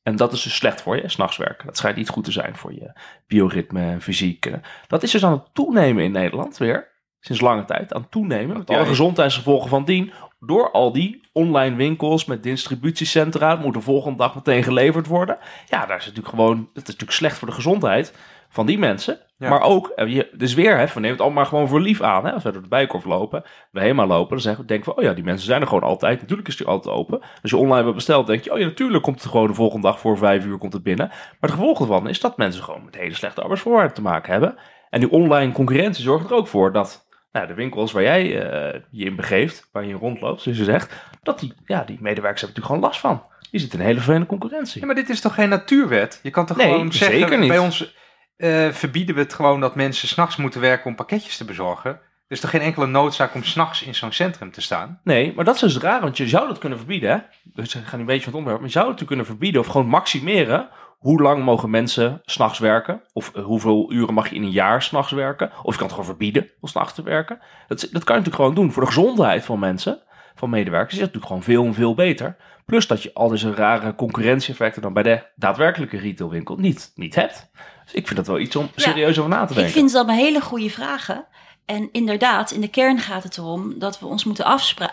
En 0.03 0.15
dat 0.15 0.33
is 0.33 0.41
dus 0.41 0.55
slecht 0.55 0.81
voor 0.81 0.95
je, 0.95 1.09
s'nachts 1.09 1.37
werken. 1.37 1.65
Dat 1.65 1.77
schijnt 1.77 1.97
niet 1.97 2.09
goed 2.09 2.23
te 2.23 2.31
zijn 2.31 2.55
voor 2.55 2.73
je 2.73 2.99
bioritme 3.27 3.81
en 3.81 4.01
fysiek. 4.01 4.51
Dat 4.87 5.03
is 5.03 5.11
dus 5.11 5.25
aan 5.25 5.31
het 5.31 5.53
toenemen 5.53 6.03
in 6.03 6.11
Nederland 6.11 6.57
weer. 6.57 6.91
Sinds 7.19 7.41
lange 7.41 7.65
tijd 7.65 7.93
aan 7.93 8.01
het 8.01 8.11
toenemen. 8.11 8.57
Met 8.57 8.69
alle 8.69 8.85
gezondheidsgevolgen 8.85 9.69
van 9.69 9.85
dien. 9.85 10.11
Door 10.39 10.71
al 10.71 10.91
die 10.91 11.29
online 11.33 11.75
winkels 11.75 12.25
met 12.25 12.43
distributiecentra. 12.43 13.49
Het 13.49 13.65
moet 13.65 13.73
de 13.73 13.81
volgende 13.81 14.17
dag 14.17 14.35
meteen 14.35 14.63
geleverd 14.63 15.07
worden. 15.07 15.37
Ja, 15.65 15.85
daar 15.85 15.97
is 15.97 16.05
natuurlijk 16.05 16.35
gewoon. 16.35 16.57
Dat 16.57 16.83
is 16.83 16.83
natuurlijk 16.83 17.11
slecht 17.11 17.37
voor 17.37 17.47
de 17.47 17.53
gezondheid 17.53 18.13
van 18.49 18.65
die 18.65 18.79
mensen. 18.79 19.19
Ja. 19.37 19.49
Maar 19.49 19.61
ook, 19.61 19.93
je, 19.95 20.29
dus 20.33 20.53
weer, 20.53 20.77
hè, 20.77 20.85
we 20.85 20.91
nemen 20.93 21.09
het 21.09 21.21
allemaal 21.21 21.45
gewoon 21.45 21.67
voor 21.67 21.81
lief 21.81 22.01
aan. 22.01 22.25
Hè. 22.25 22.31
Als 22.31 22.43
we 22.43 22.51
door 22.51 22.61
de 22.61 22.67
bijkorf 22.67 23.05
lopen, 23.05 23.43
we 23.71 23.79
helemaal 23.79 24.07
lopen, 24.07 24.29
dan 24.29 24.39
zeggen 24.39 24.61
we, 24.61 24.67
denken 24.67 24.89
we, 24.89 24.97
oh 24.97 25.03
ja, 25.03 25.13
die 25.13 25.23
mensen 25.23 25.45
zijn 25.45 25.61
er 25.61 25.67
gewoon 25.67 25.83
altijd. 25.83 26.21
Natuurlijk 26.21 26.47
is 26.47 26.57
die 26.57 26.67
altijd 26.67 26.95
open. 26.95 27.21
Als 27.41 27.51
je 27.51 27.57
online 27.57 27.83
hebt 27.83 27.95
besteld, 27.95 28.27
denk 28.27 28.43
je, 28.43 28.51
oh 28.51 28.59
ja, 28.59 28.65
natuurlijk 28.65 29.03
komt 29.03 29.21
het 29.21 29.31
gewoon 29.31 29.47
de 29.47 29.53
volgende 29.53 29.87
dag 29.87 29.99
voor 29.99 30.17
vijf 30.17 30.45
uur 30.45 30.57
komt 30.57 30.73
het 30.73 30.83
binnen. 30.83 31.07
Maar 31.07 31.37
het 31.39 31.51
gevolg 31.51 31.79
ervan 31.79 32.09
is 32.09 32.19
dat 32.19 32.37
mensen 32.37 32.63
gewoon 32.63 32.85
met 32.85 32.95
hele 32.95 33.15
slechte 33.15 33.41
arbeidsvoorwaarden 33.41 33.93
te 33.93 34.01
maken 34.01 34.31
hebben. 34.31 34.55
En 34.89 34.99
die 34.99 35.11
online 35.11 35.51
concurrentie 35.51 36.03
zorgt 36.03 36.29
er 36.29 36.35
ook 36.35 36.47
voor 36.47 36.71
dat 36.71 37.07
nou, 37.31 37.47
de 37.47 37.53
winkels 37.53 37.91
waar 37.91 38.03
jij 38.03 38.23
uh, 38.25 38.81
je 38.89 39.05
in 39.05 39.15
begeeft, 39.15 39.69
waar 39.71 39.85
je 39.85 39.93
rondloopt, 39.93 40.41
zoals 40.41 40.57
je 40.57 40.63
zegt, 40.63 40.93
dat 41.23 41.39
die, 41.39 41.53
ja, 41.65 41.83
die 41.83 41.97
medewerkers 42.01 42.41
hebben 42.41 42.61
natuurlijk 42.61 42.65
gewoon 42.65 42.81
last 42.81 42.99
van. 42.99 43.37
Die 43.51 43.59
zitten 43.59 43.79
in 43.79 43.85
een 43.85 43.91
hele 43.91 44.01
vervelende 44.01 44.27
concurrentie. 44.27 44.79
Ja, 44.79 44.85
maar 44.85 44.95
dit 44.95 45.09
is 45.09 45.21
toch 45.21 45.33
geen 45.33 45.49
natuurwet? 45.49 46.19
Je 46.23 46.29
kan 46.29 46.45
toch 46.45 46.57
nee, 46.57 46.67
gewoon 46.67 46.91
zeggen, 46.91 47.19
zeker 47.19 47.39
niet. 47.39 47.47
bij 47.47 47.57
ons 47.57 47.97
uh, 48.39 48.71
verbieden 48.71 49.15
we 49.15 49.21
het 49.21 49.33
gewoon 49.33 49.59
dat 49.59 49.75
mensen 49.75 50.07
s'nachts 50.07 50.35
moeten 50.35 50.61
werken 50.61 50.85
om 50.85 50.95
pakketjes 50.95 51.37
te 51.37 51.45
bezorgen. 51.45 51.91
Er 51.91 52.35
is 52.35 52.39
toch 52.39 52.49
geen 52.49 52.61
enkele 52.61 52.87
noodzaak 52.87 53.35
om 53.35 53.43
s'nachts 53.43 53.83
in 53.83 53.95
zo'n 53.95 54.11
centrum 54.11 54.51
te 54.51 54.61
staan? 54.61 54.99
Nee, 55.03 55.33
maar 55.35 55.45
dat 55.45 55.55
is 55.55 55.61
dus 55.61 55.77
raar, 55.77 56.01
want 56.01 56.17
je 56.17 56.27
zou 56.27 56.47
dat 56.47 56.57
kunnen 56.57 56.77
verbieden. 56.77 57.09
Hè? 57.09 57.17
Dus 57.43 57.75
ik 57.75 57.85
ga 57.85 57.95
nu 57.95 58.01
een 58.01 58.07
beetje 58.07 58.23
van 58.23 58.31
het 58.31 58.39
onderwerp. 58.39 58.59
Maar 58.59 58.69
je 58.69 58.79
zou 58.79 58.91
het 58.91 59.05
kunnen 59.05 59.25
verbieden 59.25 59.61
of 59.61 59.67
gewoon 59.67 59.87
maximeren. 59.87 60.69
Hoe 60.97 61.21
lang 61.21 61.43
mogen 61.43 61.69
mensen 61.69 62.21
s'nachts 62.25 62.59
werken? 62.59 63.01
Of 63.13 63.31
uh, 63.35 63.43
hoeveel 63.43 63.91
uren 63.91 64.13
mag 64.13 64.29
je 64.29 64.35
in 64.35 64.43
een 64.43 64.51
jaar 64.51 64.81
s'nachts 64.81 65.11
werken? 65.11 65.51
Of 65.63 65.71
je 65.71 65.77
kan 65.77 65.87
het 65.87 65.89
gewoon 65.89 66.05
verbieden 66.05 66.49
om 66.59 66.67
s'nachts 66.67 66.93
te 66.93 67.03
werken. 67.03 67.39
Dat, 67.67 67.79
dat 67.79 68.03
kan 68.03 68.15
je 68.15 68.21
natuurlijk 68.21 68.35
gewoon 68.35 68.55
doen. 68.55 68.71
Voor 68.71 68.81
de 68.81 68.87
gezondheid 68.87 69.45
van 69.45 69.59
mensen, 69.59 70.01
van 70.35 70.49
medewerkers, 70.49 70.93
is 70.93 70.99
dat 70.99 71.13
natuurlijk 71.13 71.31
gewoon 71.31 71.55
veel 71.55 71.65
en 71.65 71.73
veel 71.73 71.93
beter. 71.93 72.37
Plus 72.65 72.87
dat 72.87 73.03
je 73.03 73.13
al 73.13 73.27
deze 73.27 73.53
rare 73.53 73.95
concurrentieeffecten 73.95 74.81
dan 74.81 74.93
bij 74.93 75.03
de 75.03 75.23
daadwerkelijke 75.35 75.97
retailwinkel 75.97 76.55
niet, 76.55 76.91
niet 76.95 77.15
hebt. 77.15 77.49
Dus 77.89 77.99
ik 77.99 78.05
vind 78.05 78.17
dat 78.19 78.27
wel 78.27 78.39
iets 78.39 78.55
om 78.55 78.71
serieus 78.75 79.17
over 79.17 79.29
na 79.29 79.45
te 79.45 79.53
denken. 79.53 79.65
Ik 79.65 79.77
vind 79.77 79.91
dat 79.91 80.07
een 80.07 80.13
hele 80.13 80.41
goede 80.41 80.69
vragen. 80.69 81.25
En 81.65 81.89
inderdaad, 81.91 82.51
in 82.51 82.61
de 82.61 82.67
kern 82.67 82.99
gaat 82.99 83.23
het 83.23 83.37
erom 83.37 83.79
dat 83.79 83.99
we 83.99 84.05
ons 84.05 84.23
moeten 84.23 84.45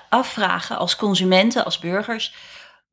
afvragen 0.09 0.77
als 0.77 0.97
consumenten, 0.97 1.65
als 1.65 1.79
burgers. 1.79 2.35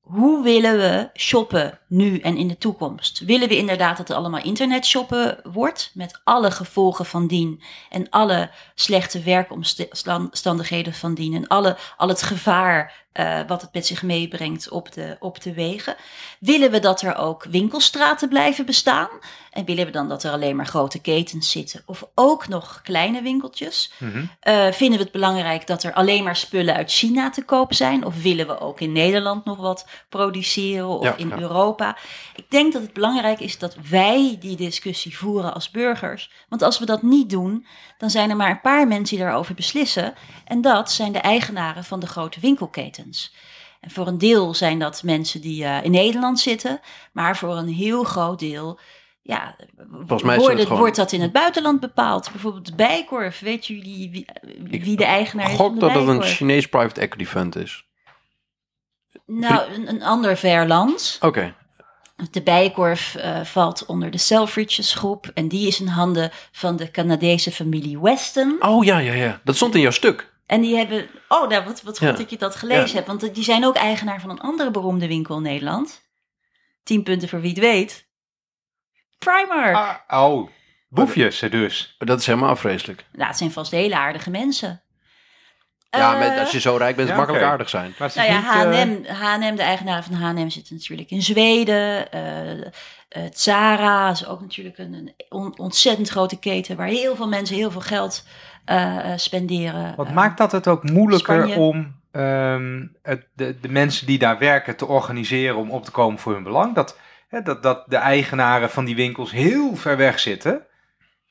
Hoe 0.02 0.44
willen 0.44 0.78
we 0.78 1.10
shoppen 1.16 1.80
nu 1.88 2.20
en 2.20 2.38
in 2.38 2.48
de 2.48 2.58
toekomst? 2.58 3.20
Willen 3.20 3.48
we 3.48 3.58
inderdaad 3.58 3.98
dat 3.98 4.08
het 4.08 4.18
allemaal 4.18 4.44
internet 4.44 4.86
shoppen 4.86 5.40
wordt, 5.44 5.92
met 5.94 6.22
alle 6.24 6.52
gevolgen 6.52 7.06
van 7.06 7.28
dien 7.28 7.62
en 7.90 8.10
alle 8.10 8.50
slechte 8.76 9.22
werkomstandigheden 9.22 10.94
van 10.94 11.14
dien 11.14 11.34
en 11.34 11.48
alle, 11.48 11.78
al 11.98 12.08
het 12.08 12.22
gevaar 12.22 13.06
uh, 13.14 13.40
wat 13.48 13.62
het 13.62 13.74
met 13.74 13.86
zich 13.86 14.04
meebrengt 14.04 14.70
op 14.70 14.92
de, 14.92 15.18
op 15.20 15.42
de 15.42 15.54
wegen. 15.54 15.96
Willen 16.40 16.72
we 16.72 16.80
dat 16.80 17.02
er 17.02 17.16
ook 17.16 17.44
winkelstraten 17.44 18.30
blijven 18.30 18.66
bestaan? 18.66 19.10
En 19.54 19.66
willen 19.66 19.86
we 19.86 19.92
dan 19.92 20.10
dat 20.10 20.24
er 20.24 20.32
alleen 20.32 20.56
maar 20.56 20.66
grote 20.66 21.02
ketens 21.02 21.52
zitten? 21.52 21.82
Of 21.86 22.08
ook 22.16 22.48
nog 22.48 22.82
kleine 22.84 23.22
winkeltjes? 23.22 23.92
Mm 24.00 24.12
-hmm. 24.12 24.30
uh, 24.44 24.72
vinden 24.72 24.98
we 24.98 25.04
het 25.04 25.14
belangrijk 25.14 25.68
dat 25.68 25.84
er 25.84 25.94
alleen 25.94 26.24
maar 26.24 26.36
spullen 26.36 26.76
uit 26.76 26.92
China 26.92 27.30
te 27.30 27.46
koop 27.46 27.74
zijn? 27.74 28.06
Of 28.06 28.22
willen 28.22 28.48
we 28.48 28.60
ook 28.60 28.80
in 28.80 28.92
Nederland 28.92 29.46
nog 29.46 29.58
wat 29.58 29.88
produceren? 30.10 30.88
Of 30.88 31.04
ja, 31.04 31.16
in 31.16 31.28
ja. 31.28 31.40
Europa? 31.40 31.98
Ik 32.36 32.50
denk 32.50 32.74
dat 32.74 32.82
het 32.82 32.94
belangrijk 32.94 33.40
is 33.40 33.58
dat 33.58 33.76
wij 33.90 34.38
die 34.40 34.56
discussie 34.56 35.18
voeren 35.18 35.54
als 35.54 35.72
burgers. 35.72 36.32
Want 36.50 36.62
als 36.62 36.80
we 36.80 36.86
dat 36.86 37.02
niet 37.02 37.30
doen, 37.30 37.66
dan 37.98 38.10
zijn 38.10 38.30
er 38.30 38.36
maar 38.36 38.50
een 38.50 38.62
paar 38.62 38.88
mensen 38.88 39.16
die 39.18 39.26
daarover 39.26 39.56
beslissen. 39.56 40.14
En 40.46 40.62
dat 40.62 40.92
zijn 40.92 41.12
de 41.12 41.20
eigenaren 41.20 41.84
van 41.84 42.00
de 42.00 42.08
grote 42.08 42.40
winkelketens. 42.40 43.34
En 43.82 43.92
voor 43.92 44.08
een 44.08 44.18
deel 44.18 44.54
zijn 44.54 44.80
dat 44.80 45.04
mensen 45.04 45.42
die 45.42 45.64
uh, 45.64 45.84
in 45.84 45.92
Nederland 45.92 46.40
zitten, 46.40 46.80
maar 47.12 47.38
voor 47.38 47.58
een 47.58 47.74
heel 47.74 48.04
groot 48.04 48.40
deel 48.40 48.80
ja, 49.24 49.56
Volgens 49.92 50.24
mij 50.24 50.38
wordt, 50.38 50.62
gewoon... 50.62 50.78
wordt 50.78 50.96
dat 50.96 51.12
in 51.12 51.22
het 51.22 51.32
buitenland 51.32 51.80
bepaald. 51.80 52.32
Bijvoorbeeld 52.32 52.66
de 52.66 52.76
Bijkorf, 52.76 53.40
weet 53.40 53.68
jullie 53.68 54.10
wie, 54.12 54.26
wie 54.84 54.96
de 54.96 55.06
eigenaar 55.06 55.52
is 55.52 55.56
van 55.56 55.74
de 55.74 55.80
dat 55.80 55.94
het 55.94 56.08
een 56.08 56.24
Chinees 56.24 56.68
private 56.68 57.02
equity 57.02 57.26
fund 57.26 57.56
is. 57.56 57.86
Nou, 59.26 59.74
een, 59.74 59.90
een 59.90 60.04
ander 60.04 60.38
ver 60.38 60.68
land. 60.68 61.18
Oké. 61.22 61.28
Okay. 61.28 61.54
De 62.32 62.42
Bijenkorf 62.42 63.16
uh, 63.16 63.42
valt 63.44 63.86
onder 63.86 64.12
de 64.12 64.18
Selfridges 64.18 64.94
groep. 64.94 65.32
En 65.34 65.48
die 65.48 65.68
is 65.68 65.80
in 65.80 65.88
handen 65.88 66.32
van 66.52 66.76
de 66.76 66.92
Canadese 66.92 67.52
familie 67.52 68.00
Weston. 68.00 68.56
Oh 68.60 68.86
ja, 68.86 68.98
ja, 68.98 69.14
ja. 69.14 69.42
Dat 69.44 69.56
stond 69.56 69.76
in 69.76 69.82
jouw 69.82 69.92
stuk. 69.92 70.34
En 70.46 70.62
die 70.62 70.76
hebben... 70.76 71.10
Oh, 71.28 71.50
nou, 71.50 71.64
wat, 71.66 71.82
wat 71.82 71.98
goed 71.98 72.08
ja. 72.08 72.14
dat 72.14 72.30
je 72.30 72.38
dat 72.38 72.56
gelezen 72.56 72.88
ja. 72.88 72.94
hebt. 72.94 73.08
Want 73.08 73.36
die 73.36 73.44
zijn 73.44 73.66
ook 73.66 73.76
eigenaar 73.76 74.22
van 74.22 74.30
een 74.30 74.40
andere 74.40 74.72
beroemde 74.72 75.08
winkel 75.08 75.36
in 75.36 75.42
Nederland. 75.42 76.02
10 76.84 77.04
punten 77.04 77.30
voor 77.30 77.42
wie 77.42 77.50
het 77.50 77.60
weet. 77.60 78.08
Primark. 79.24 79.76
Ah, 80.08 80.24
oh, 80.24 80.50
boefjes 80.90 81.40
dus. 81.40 81.96
Dat 81.98 82.20
is 82.20 82.26
helemaal 82.26 82.50
afvreselijk. 82.50 83.06
Nou, 83.12 83.28
het 83.28 83.38
zijn 83.38 83.52
vast 83.52 83.72
hele 83.72 83.96
aardige 83.96 84.30
mensen. 84.30 84.82
Ja, 85.98 86.34
uh, 86.34 86.40
als 86.40 86.52
je 86.52 86.60
zo 86.60 86.76
rijk 86.76 86.96
bent, 86.96 87.10
ja, 87.10 87.16
makkelijk 87.16 87.44
okay. 87.44 87.54
aardig 87.54 87.70
zijn. 87.70 87.94
Maar 88.00 88.12
nou 88.16 88.28
ja, 88.28 88.40
H&M, 88.40 89.06
H&M, 89.06 89.56
de 89.56 89.62
eigenaar 89.62 90.04
van 90.04 90.14
H&M 90.14 90.50
zit 90.50 90.72
natuurlijk 90.72 91.12
in 91.12 91.22
Zweden. 91.22 92.08
Uh, 92.16 92.58
uh, 92.58 92.64
Zara 93.34 94.10
is 94.10 94.28
ook 94.28 94.42
natuurlijk 94.42 94.78
een, 94.78 94.94
een 94.94 95.14
on, 95.30 95.60
ontzettend 95.60 96.10
grote 96.10 96.40
keten... 96.40 96.76
waar 96.76 96.88
heel 96.88 97.16
veel 97.16 97.28
mensen 97.28 97.56
heel 97.56 97.72
veel 97.72 97.82
geld 97.82 98.26
spenderen. 99.16 99.94
Wat 99.96 100.12
maakt 100.12 100.38
dat 100.38 100.52
het 100.52 100.68
ook 100.68 100.84
moeilijker 100.90 101.36
Spanje. 101.36 101.56
om 101.56 101.96
um, 102.12 102.96
het, 103.02 103.28
de, 103.34 103.60
de 103.60 103.70
mensen 103.70 104.08
die 104.08 104.20
daar 104.20 104.38
werken 104.38 104.76
te 104.76 104.88
organiseren... 104.88 105.58
om 105.58 105.72
op 105.72 105.86
te 105.86 105.92
komen 105.92 106.20
voor 106.20 106.34
hun 106.34 106.44
belang? 106.44 106.76
Dat, 106.76 106.98
hè, 107.34 107.42
dat, 107.42 107.64
dat 107.64 107.84
de 107.88 107.98
eigenaren 107.98 108.70
van 108.70 108.86
die 108.86 108.96
winkels 108.96 109.32
heel 109.32 109.76
ver 109.76 109.98
weg 109.98 110.20
zitten... 110.20 110.66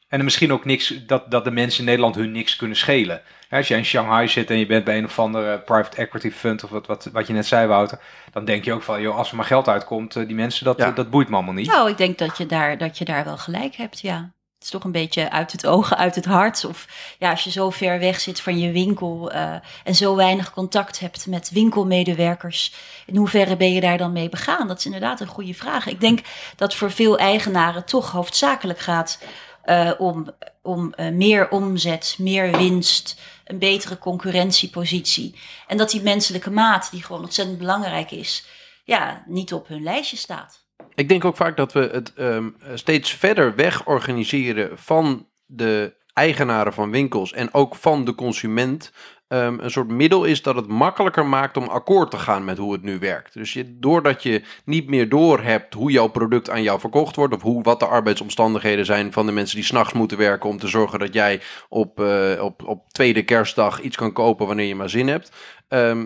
En 0.09 0.19
er 0.19 0.25
misschien 0.25 0.53
ook 0.53 0.65
niks, 0.65 1.05
dat, 1.07 1.31
dat 1.31 1.45
de 1.45 1.51
mensen 1.51 1.79
in 1.81 1.85
Nederland 1.87 2.15
hun 2.15 2.33
niks 2.33 2.57
kunnen 2.57 2.77
schelen. 2.77 3.23
Ja, 3.49 3.57
als 3.57 3.69
jij 3.69 3.79
in 3.79 3.85
Shanghai 3.85 4.29
zit 4.29 4.51
en 4.51 4.59
je 4.59 4.67
bent 4.67 4.85
bij 4.85 4.99
een 4.99 5.05
of 5.05 5.19
andere 5.19 5.59
private 5.59 5.97
equity 5.97 6.31
fund, 6.31 6.65
of 6.65 6.71
wat, 6.71 6.87
wat, 6.87 7.09
wat 7.12 7.27
je 7.27 7.33
net 7.33 7.47
zei, 7.47 7.67
Wouter, 7.67 7.99
dan 8.33 8.45
denk 8.45 8.65
je 8.65 8.73
ook 8.73 8.83
van, 8.83 9.01
joh, 9.01 9.17
als 9.17 9.31
er 9.31 9.37
maar 9.37 9.45
geld 9.45 9.69
uitkomt, 9.69 10.17
eh, 10.17 10.27
die 10.27 10.35
mensen, 10.35 10.65
dat, 10.65 10.79
Ja. 10.79 10.91
dat 10.91 11.11
boeit 11.11 11.29
me 11.29 11.35
allemaal 11.35 11.55
niet. 11.55 11.67
Nou, 11.67 11.91
ik 11.91 11.97
denk 11.97 12.19
dat 12.19 12.38
je, 12.38 12.47
daar, 12.47 12.79
dat 12.79 12.99
je 12.99 13.05
daar 13.05 13.25
wel 13.25 13.37
gelijk 13.38 13.75
hebt, 13.75 14.01
ja. 14.01 14.33
Het 14.62 14.70
is 14.72 14.79
toch 14.81 14.87
een 14.87 15.01
beetje 15.01 15.31
uit 15.31 15.53
het 15.53 15.66
oog, 15.66 15.94
uit 15.94 16.14
het 16.14 16.25
hart. 16.25 16.64
Of 16.64 16.87
ja, 17.18 17.31
als 17.31 17.44
je 17.44 17.51
zo 17.51 17.70
ver 17.70 17.98
weg 17.98 18.20
zit 18.20 18.40
van 18.40 18.59
je 18.59 18.72
winkel 18.72 19.31
eh, 19.31 19.55
en 19.85 19.94
zo 19.94 20.16
weinig 20.16 20.53
contact 20.53 21.01
hebt 21.01 21.27
met 21.27 21.51
winkelmedewerkers, 21.51 22.75
in 23.07 23.16
hoeverre 23.16 23.57
ben 23.57 23.72
je 23.72 23.81
daar 23.81 23.98
dan 23.98 24.12
mee 24.12 24.29
begaan? 24.29 24.68
Dat 24.68 24.79
is 24.79 24.85
inderdaad 24.85 25.20
een 25.20 25.27
goede 25.27 25.55
vraag. 25.55 25.87
Ik 25.87 26.01
denk 26.01 26.20
dat 26.57 26.75
voor 26.75 26.90
veel 26.90 27.18
eigenaren 27.18 27.85
toch 27.85 28.11
hoofdzakelijk 28.11 28.79
gaat 28.79 29.18
eh, 29.62 29.90
om, 29.98 30.27
om 30.62 30.92
eh, 30.94 31.09
meer 31.09 31.51
omzet, 31.51 32.16
meer 32.18 32.57
winst, 32.57 33.20
een 33.44 33.59
betere 33.59 33.98
concurrentiepositie. 33.98 35.35
En 35.66 35.77
dat 35.77 35.90
die 35.90 36.03
menselijke 36.03 36.51
maat, 36.51 36.90
die 36.90 37.03
gewoon 37.03 37.22
ontzettend 37.22 37.59
belangrijk 37.59 38.11
is, 38.11 38.46
ja, 38.85 39.22
niet 39.27 39.53
op 39.53 39.68
hun 39.68 39.83
lijstje 39.83 40.16
staat. 40.16 40.62
Ik 40.94 41.09
denk 41.09 41.24
ook 41.24 41.37
vaak 41.37 41.57
dat 41.57 41.72
we 41.72 41.88
het 41.92 42.12
ehm, 42.14 42.48
steeds 42.74 43.12
verder 43.12 43.55
weg 43.55 43.87
organiseren 43.87 44.78
van 44.78 45.26
de 45.46 46.00
eigenaren 46.12 46.72
van 46.72 46.90
winkels 46.90 47.33
en 47.33 47.55
ook 47.55 47.74
van 47.74 48.05
de 48.05 48.14
consument. 48.14 48.92
ehm, 49.28 49.59
een 49.59 49.70
soort 49.70 49.88
middel 49.88 50.24
is 50.24 50.42
dat 50.42 50.55
het 50.55 50.66
makkelijker 50.66 51.26
maakt 51.26 51.57
om 51.57 51.68
akkoord 51.68 52.11
te 52.11 52.16
gaan 52.16 52.44
met 52.44 52.59
hoe 52.59 52.72
het 52.72 52.83
nu 52.83 52.98
werkt. 52.98 53.35
Dus 53.35 53.52
je, 53.52 53.78
doordat 53.78 54.22
je 54.22 54.42
niet 54.64 54.88
meer 54.88 55.09
doorhebt 55.09 55.74
hoe 55.74 55.90
jouw 55.90 56.09
product 56.09 56.50
aan 56.50 56.62
jou 56.62 56.81
verkocht 56.81 57.16
wordt, 57.16 57.35
of 57.35 57.42
hoe, 57.42 57.62
wat 57.62 57.81
de 57.81 57.87
arbeidsomstandigheden 57.87 58.85
zijn 58.85 59.12
van 59.12 59.26
de 59.26 59.33
mensen 59.33 59.57
die 59.57 59.64
s'nachts 59.64 59.92
moeten 59.92 60.18
werken 60.18 60.48
om 60.48 60.59
te 60.59 60.68
zorgen 60.68 60.98
dat 60.98 61.14
jij 61.14 61.40
op, 61.68 62.00
eh, 62.00 62.42
op, 62.42 62.62
op 62.66 62.88
tweede 62.88 63.22
kerstdag 63.22 63.81
iets 63.81 63.96
kan 63.96 64.12
kopen 64.12 64.46
wanneer 64.46 64.66
je 64.66 64.74
maar 64.74 64.90
zin 64.90 65.09
hebt, 65.09 65.33
eh, 65.68 65.96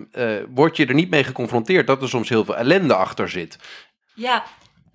word 0.53 0.77
je 0.77 0.85
er 0.85 0.93
niet 0.93 1.09
mee 1.09 1.23
geconfronteerd 1.23 1.87
dat 1.87 2.01
er 2.01 2.09
soms 2.09 2.29
heel 2.29 2.45
veel 2.45 2.57
ellende 2.57 2.95
achter 2.95 3.29
zit. 3.29 3.57
Ja, 4.13 4.43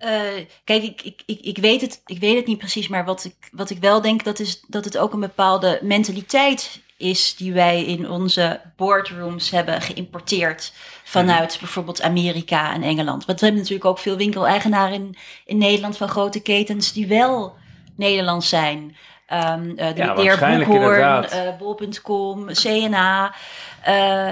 eh, 0.03 0.45
kijk, 0.63 0.83
ik, 0.83 1.01
ik, 1.01 1.23
ik, 1.25 1.39
ik, 1.41 1.57
weet 1.57 1.81
het, 1.81 2.01
ik 2.05 2.19
weet 2.19 2.35
het 2.35 2.45
niet 2.45 2.57
precies, 2.57 2.87
maar 2.87 3.05
wat 3.05 3.23
ik, 3.23 3.35
wat 3.51 3.69
ik 3.69 3.77
wel 3.79 4.01
denk, 4.01 4.23
dat 4.23 4.39
is 4.39 4.63
dat 4.67 4.85
het 4.85 4.97
ook 4.97 5.13
een 5.13 5.19
bepaalde 5.19 5.79
mentaliteit 5.81 6.81
is 6.97 7.35
die 7.35 7.53
wij 7.53 7.83
in 7.85 8.09
onze 8.09 8.61
boardrooms 8.75 9.49
hebben 9.49 9.81
geïmporteerd 9.81 10.73
vanuit 11.03 11.57
bijvoorbeeld 11.59 12.01
Amerika 12.01 12.73
en 12.73 12.83
Engeland. 12.83 13.25
Want 13.25 13.39
we 13.39 13.45
hebben 13.45 13.63
natuurlijk 13.63 13.89
ook 13.89 13.99
veel 13.99 14.17
winkeleigenaren 14.17 14.93
in, 14.93 15.17
in 15.45 15.57
Nederland 15.57 15.97
van 15.97 16.07
grote 16.07 16.41
ketens 16.41 16.93
die 16.93 17.07
wel 17.07 17.55
Nederlands 17.95 18.49
zijn. 18.49 18.95
Ehm 19.27 19.69
eh, 19.69 19.95
de 19.95 20.01
Ja, 20.23 20.57
Boekhoorn, 20.57 21.25
eh, 21.25 21.57
Bol.com, 21.57 22.45
CNA. 22.45 23.35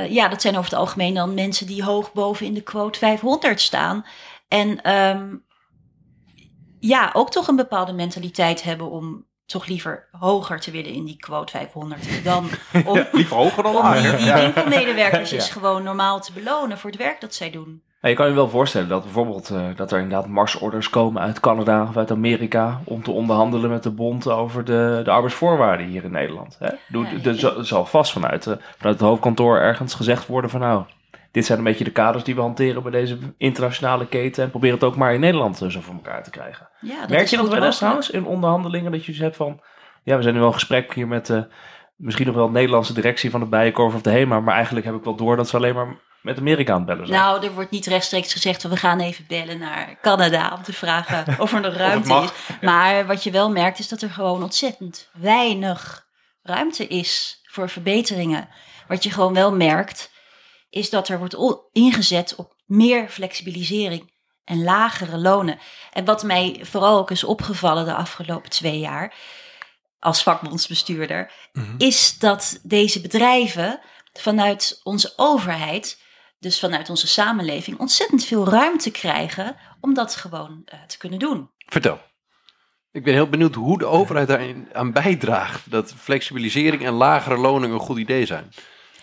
Ja, 0.09 0.27
dat 0.27 0.41
zijn 0.41 0.57
over 0.57 0.69
het 0.69 0.79
algemeen 0.79 1.13
dan 1.13 1.33
mensen 1.33 1.67
die 1.67 1.83
hoog 1.83 2.13
boven 2.13 2.45
in 2.45 2.53
de 2.53 2.61
quote 2.61 2.99
500 2.99 3.61
staan. 3.61 4.05
En 4.47 4.81
ehm, 4.81 5.27
ja, 6.81 7.09
ook 7.13 7.31
toch 7.31 7.47
een 7.47 7.55
bepaalde 7.55 7.93
mentaliteit 7.93 8.63
hebben 8.63 8.89
om 8.89 9.25
toch 9.45 9.65
liever 9.65 10.07
hoger 10.19 10.59
te 10.59 10.71
willen 10.71 10.93
in 10.93 11.05
die 11.05 11.17
quote 11.17 11.51
500 11.51 12.23
dan 12.23 12.49
om, 12.85 13.05
Liever 13.11 13.35
hoger 13.37 13.63
dan 13.63 13.75
om 13.75 13.91
die, 13.91 14.01
die 14.15 14.25
Ja. 14.25 14.35
winkelmedewerkers 14.39 15.31
is 15.39 15.47
Ja. 15.47 15.53
gewoon 15.53 15.83
normaal 15.83 16.21
te 16.21 16.31
belonen 16.33 16.77
voor 16.77 16.89
het 16.89 16.99
werk 16.99 17.21
dat 17.21 17.33
zij 17.33 17.49
doen. 17.51 17.81
Nou, 18.01 18.13
je 18.13 18.19
kan 18.19 18.29
je 18.29 18.33
wel 18.35 18.49
voorstellen 18.49 18.87
dat 18.87 19.03
bijvoorbeeld 19.03 19.49
eh, 19.49 19.61
dat 19.75 19.91
er 19.91 19.99
inderdaad 19.99 20.27
marsorders 20.27 20.89
komen 20.89 21.21
uit 21.21 21.39
Canada 21.39 21.83
of 21.89 21.97
uit 21.97 22.11
Amerika 22.11 22.81
om 22.83 23.03
te 23.03 23.11
onderhandelen 23.11 23.69
met 23.69 23.83
de 23.83 23.89
bond 23.91 24.27
over 24.27 24.65
de, 24.65 25.01
de 25.03 25.11
arbeidsvoorwaarden 25.11 25.85
hier 25.87 26.03
in 26.03 26.11
Nederland. 26.11 26.55
Hè? 26.59 26.65
Ja, 26.87 27.05
Er 27.23 27.35
zal- 27.39 27.63
zal 27.63 27.85
vast 27.85 28.11
vanuit, 28.11 28.47
eh, 28.47 28.53
vanuit 28.77 28.99
het 28.99 29.07
hoofdkantoor 29.07 29.57
ergens 29.57 29.93
gezegd 29.93 30.27
worden 30.27 30.49
van 30.49 30.59
nou, 30.59 30.83
dit 31.31 31.45
zijn 31.45 31.57
een 31.57 31.63
beetje 31.63 31.83
de 31.83 31.91
kaders 31.91 32.23
die 32.23 32.35
we 32.35 32.41
hanteren 32.41 32.83
bij 32.83 32.91
deze 32.91 33.17
internationale 33.37 34.07
keten 34.07 34.43
en 34.43 34.49
probeer 34.49 34.71
het 34.71 34.83
ook 34.83 34.95
maar 34.95 35.13
in 35.13 35.19
Nederland 35.19 35.61
eh, 35.61 35.69
zo 35.69 35.81
voor 35.81 35.93
elkaar 35.93 36.23
te 36.23 36.29
krijgen. 36.29 36.69
Ja, 36.81 36.99
dat 36.99 37.09
Merk 37.09 37.27
je 37.27 37.37
dat 37.37 37.49
wel 37.49 37.63
eens 37.63 37.77
trouwens 37.77 38.09
in 38.09 38.25
onderhandelingen 38.25 38.91
dat 38.91 39.05
je 39.05 39.13
zegt 39.13 39.35
van, 39.35 39.61
ja 40.03 40.15
we 40.15 40.21
zijn 40.21 40.33
nu 40.33 40.39
wel 40.39 40.49
in 40.49 40.55
gesprek 40.55 40.93
hier 40.93 41.07
met 41.07 41.29
eh, 41.29 41.41
misschien 41.95 42.25
nog 42.25 42.35
wel 42.35 42.45
de 42.45 42.51
Nederlandse 42.51 42.93
directie 42.93 43.29
van 43.29 43.39
de 43.39 43.45
Bijenkorf 43.45 43.93
of 43.93 44.01
de 44.01 44.11
HEMA, 44.11 44.39
maar 44.39 44.55
eigenlijk 44.55 44.85
heb 44.85 44.95
ik 44.95 45.03
wel 45.03 45.15
door 45.15 45.35
dat 45.35 45.49
ze 45.49 45.55
alleen 45.55 45.75
maar 45.75 45.95
met 46.21 46.37
Amerika 46.37 46.71
aan 46.71 46.77
het 46.77 46.87
bellen 46.87 47.07
zijn. 47.07 47.19
Nou, 47.19 47.45
er 47.45 47.53
wordt 47.53 47.71
niet 47.71 47.85
rechtstreeks 47.85 48.33
gezegd, 48.33 48.63
we 48.63 48.77
gaan 48.77 48.99
even 48.99 49.25
bellen 49.27 49.59
naar 49.59 49.97
Canada 50.01 50.53
om 50.57 50.63
te 50.63 50.73
vragen 50.73 51.25
of 51.39 51.53
er 51.53 51.61
nog 51.61 51.73
ruimte 51.73 52.13
is. 52.13 52.31
Maar 52.61 53.05
wat 53.05 53.23
je 53.23 53.31
wel 53.31 53.51
merkt 53.51 53.79
is 53.79 53.87
dat 53.87 54.01
er 54.01 54.09
gewoon 54.09 54.43
ontzettend 54.43 55.09
weinig 55.13 56.05
ruimte 56.43 56.87
is 56.87 57.41
voor 57.43 57.69
verbeteringen. 57.69 58.49
Wat 58.87 59.03
je 59.03 59.11
gewoon 59.11 59.33
wel 59.33 59.55
merkt, 59.55 60.10
is 60.71 60.89
dat 60.89 61.07
er 61.07 61.19
wordt 61.19 61.69
ingezet 61.71 62.35
op 62.35 62.55
meer 62.65 63.09
flexibilisering 63.09 64.13
en 64.43 64.63
lagere 64.63 65.17
lonen. 65.17 65.59
En 65.91 66.05
wat 66.05 66.23
mij 66.23 66.59
vooral 66.61 66.97
ook 66.97 67.11
is 67.11 67.23
opgevallen 67.23 67.85
de 67.85 67.93
afgelopen 67.93 68.49
twee 68.49 68.79
jaar 68.79 69.15
als 69.99 70.23
vakbondsbestuurder, 70.23 71.31
is 71.77 72.17
dat 72.19 72.59
deze 72.63 73.01
bedrijven 73.01 73.79
vanuit 74.13 74.79
onze 74.83 75.13
overheid, 75.15 76.01
dus 76.39 76.59
vanuit 76.59 76.89
onze 76.89 77.07
samenleving, 77.07 77.79
ontzettend 77.79 78.25
veel 78.25 78.47
ruimte 78.47 78.91
krijgen 78.91 79.55
om 79.81 79.93
dat 79.93 80.15
gewoon 80.15 80.61
eh, 80.65 80.79
te 80.83 80.97
kunnen 80.97 81.19
doen. 81.19 81.49
Vertel. 81.57 81.99
Ik 82.91 83.03
ben 83.03 83.13
heel 83.13 83.29
benieuwd 83.29 83.55
hoe 83.55 83.77
de 83.77 83.85
overheid 83.85 84.27
daar 84.27 84.55
aan 84.73 84.91
bijdraagt. 84.91 85.71
Dat 85.71 85.93
flexibilisering 85.93 86.85
en 86.85 86.93
lagere 86.93 87.37
lonen 87.37 87.71
een 87.71 87.79
goed 87.79 87.97
idee 87.97 88.25
zijn. 88.25 88.51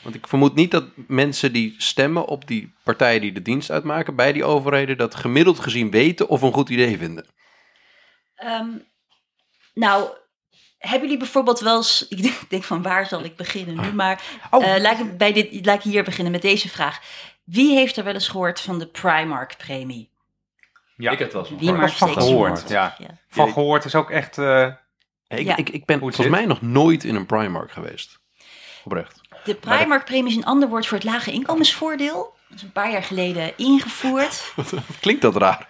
Want 0.02 0.14
ik 0.14 0.26
vermoed 0.26 0.54
niet 0.54 0.70
dat 0.70 0.84
mensen 1.06 1.52
die 1.52 1.74
stemmen 1.78 2.24
op 2.26 2.46
die 2.46 2.72
partijen 2.84 3.20
die 3.20 3.32
de 3.32 3.42
dienst 3.42 3.70
uitmaken 3.70 4.14
bij 4.14 4.32
die 4.32 4.44
overheden, 4.44 4.96
dat 4.96 5.14
gemiddeld 5.14 5.58
gezien 5.58 5.90
weten 5.90 6.28
of 6.28 6.42
een 6.42 6.52
goed 6.52 6.68
idee 6.68 6.98
vinden. 6.98 7.26
Ehm, 8.34 8.68
nou, 9.74 10.08
hebben 10.78 11.00
jullie 11.02 11.18
bijvoorbeeld 11.18 11.60
wel 11.60 11.76
eens, 11.76 12.06
ik 12.08 12.40
denk, 12.48 12.64
van 12.64 12.82
waar 12.82 13.06
zal 13.06 13.24
ik 13.24 13.36
beginnen 13.36 13.80
nu, 13.80 13.92
maar 13.92 14.22
Oh. 14.50 14.64
eh, 14.74 14.80
laat, 14.80 14.98
ik 14.98 15.18
bij 15.18 15.32
dit, 15.32 15.66
laat 15.66 15.76
ik 15.84 15.92
hier 15.92 16.04
beginnen 16.04 16.32
met 16.32 16.42
deze 16.42 16.68
vraag. 16.68 17.00
Wie 17.44 17.74
heeft 17.74 17.96
er 17.96 18.04
wel 18.04 18.14
eens 18.14 18.28
gehoord 18.28 18.60
van 18.60 18.78
de 18.78 18.86
Primark-premie? 18.86 20.10
Ja. 20.96 21.10
Ik 21.10 21.18
heb 21.18 21.32
het 21.32 21.36
wel 21.36 21.46
eens 21.46 21.60
gehoord. 21.60 21.78
maar 21.78 21.90
van 21.90 22.12
gehoord, 22.12 22.68
ja. 22.68 22.96
Van 23.28 23.52
gehoord 23.52 23.84
is 23.84 23.94
ook 23.94 24.10
echt... 24.10 24.38
eh, 24.38 24.66
Ik, 25.28 25.38
Ja. 25.46 25.56
ik, 25.56 25.68
ik 25.68 25.84
ben 25.84 25.98
volgens 25.98 26.28
mij 26.28 26.46
nog 26.46 26.62
nooit 26.62 27.04
in 27.04 27.14
een 27.14 27.26
Primark 27.26 27.70
geweest. 27.70 28.18
Oprecht. 28.84 29.20
De 29.44 29.54
Primark-premie 29.54 30.30
is 30.30 30.36
een 30.36 30.44
ander 30.44 30.68
woord 30.68 30.86
voor 30.86 30.96
het 30.96 31.06
lage 31.06 31.32
inkomensvoordeel. 31.32 32.34
Dat 32.48 32.56
is 32.56 32.62
een 32.62 32.72
paar 32.72 32.90
jaar 32.90 33.02
geleden 33.02 33.52
ingevoerd. 33.56 34.52
Klinkt 35.00 35.22
dat 35.22 35.36
raar? 35.36 35.68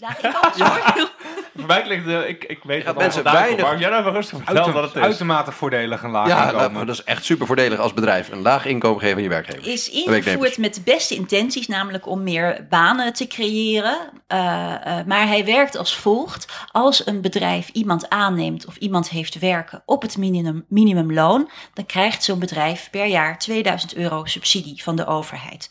Lage 0.00 0.26
inkomensvoordeel. 0.26 1.08
Voor 1.56 1.66
mij 1.66 1.82
klinkt 1.82 2.06
het, 2.06 2.28
ik, 2.28 2.44
ik 2.44 2.58
weet 2.62 2.84
dat 2.84 2.96
mensen 2.96 3.22
mensen 3.22 3.40
weinig... 3.40 3.64
Maar 3.64 3.78
jij 3.78 3.88
nou 3.88 4.00
even 4.00 4.12
rustig 4.12 4.36
vertelt 4.36 4.56
uiter- 4.58 4.74
wat 4.74 4.84
het 4.84 4.94
is. 4.94 5.02
uitermate 5.02 5.52
voordelig 5.52 6.02
een 6.02 6.10
laag 6.10 6.28
Ja, 6.28 6.44
inkomen. 6.44 6.72
nou, 6.72 6.86
dat 6.86 6.94
is 6.94 7.04
echt 7.04 7.24
super 7.24 7.46
voordelig 7.46 7.78
als 7.78 7.94
bedrijf. 7.94 8.28
Een 8.30 8.42
laag 8.42 8.64
inkomen 8.66 9.00
geven 9.00 9.16
aan 9.16 9.22
je 9.22 9.28
werkgever. 9.28 9.66
is 9.66 9.90
ingevoerd 9.90 10.58
met 10.58 10.74
de 10.74 10.80
beste 10.80 11.14
intenties, 11.14 11.66
namelijk 11.66 12.06
om 12.06 12.22
meer 12.22 12.66
banen 12.68 13.12
te 13.12 13.26
creëren. 13.26 13.98
Eh, 14.26 14.98
eh, 14.98 15.06
maar 15.06 15.26
hij 15.26 15.44
werkt 15.44 15.76
als 15.76 15.96
volgt. 15.96 16.46
Als 16.72 17.06
een 17.06 17.20
bedrijf 17.20 17.68
iemand 17.68 18.08
aanneemt 18.08 18.66
of 18.66 18.76
iemand 18.76 19.08
heeft 19.08 19.38
werken 19.38 19.82
op 19.86 20.02
het 20.02 20.16
minimum, 20.16 20.64
minimumloon, 20.68 21.50
dan 21.74 21.86
krijgt 21.86 22.24
zo'n 22.24 22.38
bedrijf 22.38 22.90
per 22.90 23.06
jaar 23.06 23.38
2000 23.38 23.94
euro 23.94 24.24
subsidie 24.24 24.82
van 24.82 24.96
de 24.96 25.06
overheid. 25.06 25.70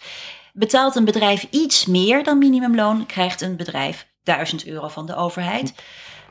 Betaalt 0.53 0.95
een 0.95 1.05
bedrijf 1.05 1.47
iets 1.49 1.85
meer 1.85 2.23
dan 2.23 2.37
minimumloon, 2.37 3.05
krijgt 3.05 3.41
een 3.41 3.55
bedrijf 3.55 4.07
1000 4.27 4.65
euro 4.65 4.87
van 4.87 5.05
de 5.05 5.15
overheid. 5.15 5.73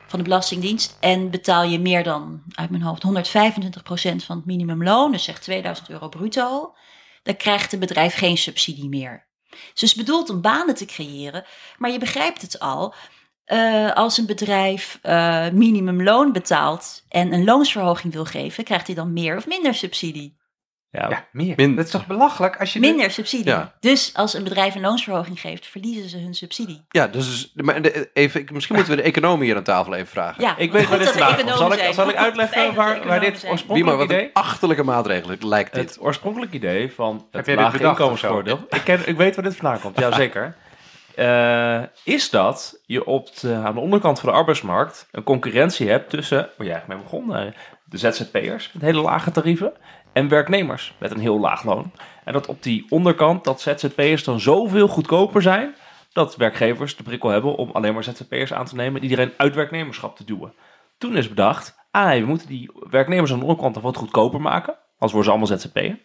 Van 0.07 0.19
de 0.19 0.25
Belastingdienst. 0.25 0.97
En 0.99 1.29
betaal 1.29 1.63
je 1.63 1.79
meer 1.79 2.03
dan, 2.03 2.41
uit 2.55 2.69
mijn 2.69 2.81
hoofd, 2.81 3.03
125% 3.05 3.09
van 4.25 4.37
het 4.37 4.45
minimumloon, 4.45 5.11
dus 5.11 5.23
zeg 5.23 5.39
2000 5.39 5.89
euro 5.89 6.09
bruto, 6.09 6.73
dan 7.23 7.35
krijgt 7.35 7.73
een 7.73 7.79
bedrijf 7.79 8.15
geen 8.15 8.37
subsidie 8.37 8.89
meer. 8.89 9.27
Dus 9.49 9.59
het 9.73 9.81
is 9.81 9.95
bedoeld 9.95 10.29
om 10.29 10.41
banen 10.41 10.75
te 10.75 10.85
creëren, 10.85 11.45
maar 11.77 11.91
je 11.91 11.99
begrijpt 11.99 12.41
het 12.41 12.59
al. 12.59 12.93
eh, 13.45 13.91
als 13.91 14.17
een 14.17 14.25
bedrijf 14.25 14.99
eh, 15.01 15.49
minimumloon 15.49 16.31
betaalt 16.31 17.05
en 17.09 17.33
een 17.33 17.43
loonsverhoging 17.43 18.13
wil 18.13 18.25
geven, 18.25 18.63
krijgt 18.63 18.87
hij 18.87 18.95
dan 18.95 19.13
meer 19.13 19.37
of 19.37 19.47
minder 19.47 19.73
subsidie? 19.73 20.37
Ja, 20.91 21.09
Ja, 21.09 21.25
meer. 21.31 21.53
Min- 21.57 21.75
Dat 21.75 21.85
is 21.85 21.91
toch 21.91 22.07
belachelijk 22.07 22.59
als 22.59 22.73
je... 22.73 22.79
Minder 22.79 23.11
subsidie. 23.11 23.45
Ja. 23.45 23.73
Dus 23.79 24.11
als 24.13 24.33
een 24.33 24.43
bedrijf 24.43 24.75
een 24.75 24.81
loonsverhoging 24.81 25.39
geeft, 25.39 25.65
verliezen 25.67 26.09
ze 26.09 26.17
hun 26.17 26.33
subsidie. 26.33 26.85
Ja, 26.89 27.07
dus 27.07 27.51
maar 27.55 27.81
de- 27.81 28.09
even, 28.13 28.41
ik- 28.41 28.51
misschien 28.51 28.75
moeten 28.75 28.95
we 28.95 29.01
de 29.01 29.07
economen 29.07 29.45
hier 29.45 29.55
aan 29.55 29.63
tafel 29.63 29.93
even 29.93 30.07
vragen. 30.07 30.43
Ja, 30.43 30.57
ik 30.57 30.71
weet 30.71 30.89
waar 30.89 30.99
dit 30.99 31.07
vandaan 31.09 31.35
komt. 31.35 31.57
Zal 31.57 31.73
ik, 31.73 31.93
zal 31.93 32.09
ik 32.09 32.15
uitleggen 32.15 32.75
waar, 32.75 33.07
waar 33.07 33.19
dit 33.19 33.41
maar 33.43 33.51
oorspronkelijk 33.51 33.97
wat 33.97 34.09
een 34.09 34.15
idee... 34.15 34.29
achterlijke 34.33 34.83
maatregel 34.83 35.35
lijkt 35.39 35.73
dit. 35.73 35.89
Het 35.89 36.01
oorspronkelijk 36.01 36.51
idee 36.53 36.91
van 36.93 37.27
Heb 37.31 37.45
het 37.45 37.55
lage 37.55 37.79
inkomensvoordeel. 37.83 38.59
Ik, 38.69 38.81
ken, 38.83 39.07
ik 39.07 39.17
weet 39.17 39.35
waar 39.35 39.43
dit 39.43 39.55
vandaan 39.55 39.79
komt, 39.79 39.99
ja 39.99 40.11
zeker. 40.23 40.55
eh, 41.15 41.81
is 42.03 42.29
dat 42.29 42.79
je 42.85 43.05
op 43.05 43.39
de, 43.39 43.53
aan 43.53 43.73
de 43.73 43.79
onderkant 43.79 44.19
van 44.19 44.29
de 44.29 44.35
arbeidsmarkt 44.35 45.07
een 45.11 45.23
concurrentie 45.23 45.89
hebt 45.89 46.09
tussen, 46.09 46.37
waar 46.37 46.67
jij 46.67 46.75
eigenlijk 46.75 47.01
mee 47.01 47.09
begon, 47.09 47.53
de 47.85 47.97
ZZP'ers 47.97 48.69
met 48.73 48.81
hele 48.81 49.01
lage 49.01 49.31
tarieven 49.31 49.73
en 50.17 50.27
werknemers 50.27 50.93
met 50.97 51.11
een 51.11 51.19
heel 51.19 51.39
laag 51.39 51.63
loon. 51.63 51.91
En 52.23 52.33
dat 52.33 52.47
op 52.47 52.63
die 52.63 52.85
onderkant 52.89 53.43
dat 53.43 53.61
ZZP'ers 53.61 54.23
dan 54.23 54.39
zoveel 54.39 54.87
goedkoper 54.87 55.41
zijn 55.41 55.75
dat 56.11 56.35
werkgevers 56.35 56.95
de 56.95 57.03
prikkel 57.03 57.29
hebben 57.29 57.55
om 57.55 57.69
alleen 57.71 57.93
maar 57.93 58.03
ZZP'ers 58.03 58.53
aan 58.53 58.65
te 58.65 58.75
nemen 58.75 58.95
en 58.95 59.03
iedereen 59.03 59.33
uit 59.37 59.55
werknemerschap 59.55 60.15
te 60.15 60.25
duwen. 60.25 60.53
Toen 60.97 61.17
is 61.17 61.29
bedacht, 61.29 61.87
ah, 61.91 62.11
we 62.19 62.25
moeten 62.25 62.47
die 62.47 62.71
werknemers 62.89 63.31
aan 63.31 63.39
de 63.39 63.45
onderkant 63.45 63.75
wat 63.75 63.97
goedkoper 63.97 64.41
maken, 64.41 64.73
anders 64.73 65.11
worden 65.11 65.23
ze 65.23 65.29
allemaal 65.29 65.57
ZZP'er. 65.57 65.99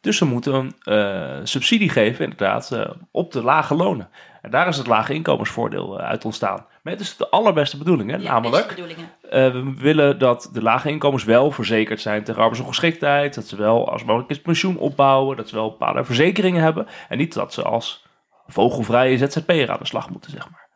Dus 0.00 0.18
we 0.18 0.24
moeten 0.24 0.54
een 0.54 0.74
eh, 0.82 1.40
subsidie 1.42 1.88
geven, 1.88 2.24
inderdaad, 2.24 2.72
eh, 2.72 2.90
op 3.10 3.32
de 3.32 3.42
lage 3.42 3.74
lonen. 3.74 4.10
En 4.42 4.50
daar 4.50 4.68
is 4.68 4.76
het 4.76 4.86
lage 4.86 5.14
inkomensvoordeel 5.14 5.98
eh, 5.98 6.08
uit 6.08 6.24
ontstaan. 6.24 6.66
Met 6.90 6.98
dus 6.98 7.16
de 7.16 7.28
allerbeste 7.28 7.78
bedoeling, 7.78 8.10
hè? 8.10 8.16
Ja, 8.16 8.32
namelijk 8.32 8.70
eh, 8.70 9.50
we 9.52 9.72
willen 9.76 10.18
dat 10.18 10.50
de 10.52 10.62
lage 10.62 10.88
inkomens 10.88 11.24
wel 11.24 11.50
verzekerd 11.50 12.00
zijn 12.00 12.24
tegen 12.24 12.40
arbeidsongeschiktheid. 12.40 13.34
Dat 13.34 13.46
ze 13.46 13.56
wel 13.56 13.90
als 13.90 14.04
mogelijk 14.04 14.30
eens 14.30 14.40
pensioen 14.40 14.78
opbouwen. 14.78 15.36
Dat 15.36 15.48
ze 15.48 15.54
wel 15.54 15.70
bepaalde 15.70 16.04
verzekeringen 16.04 16.62
hebben. 16.62 16.86
En 17.08 17.18
niet 17.18 17.34
dat 17.34 17.52
ze 17.52 17.62
als 17.62 18.06
vogelvrije 18.46 19.18
ZZP'er 19.18 19.70
aan 19.70 19.78
de 19.78 19.86
slag 19.86 20.10
moeten, 20.10 20.30
zeg 20.30 20.50
maar. 20.50 20.68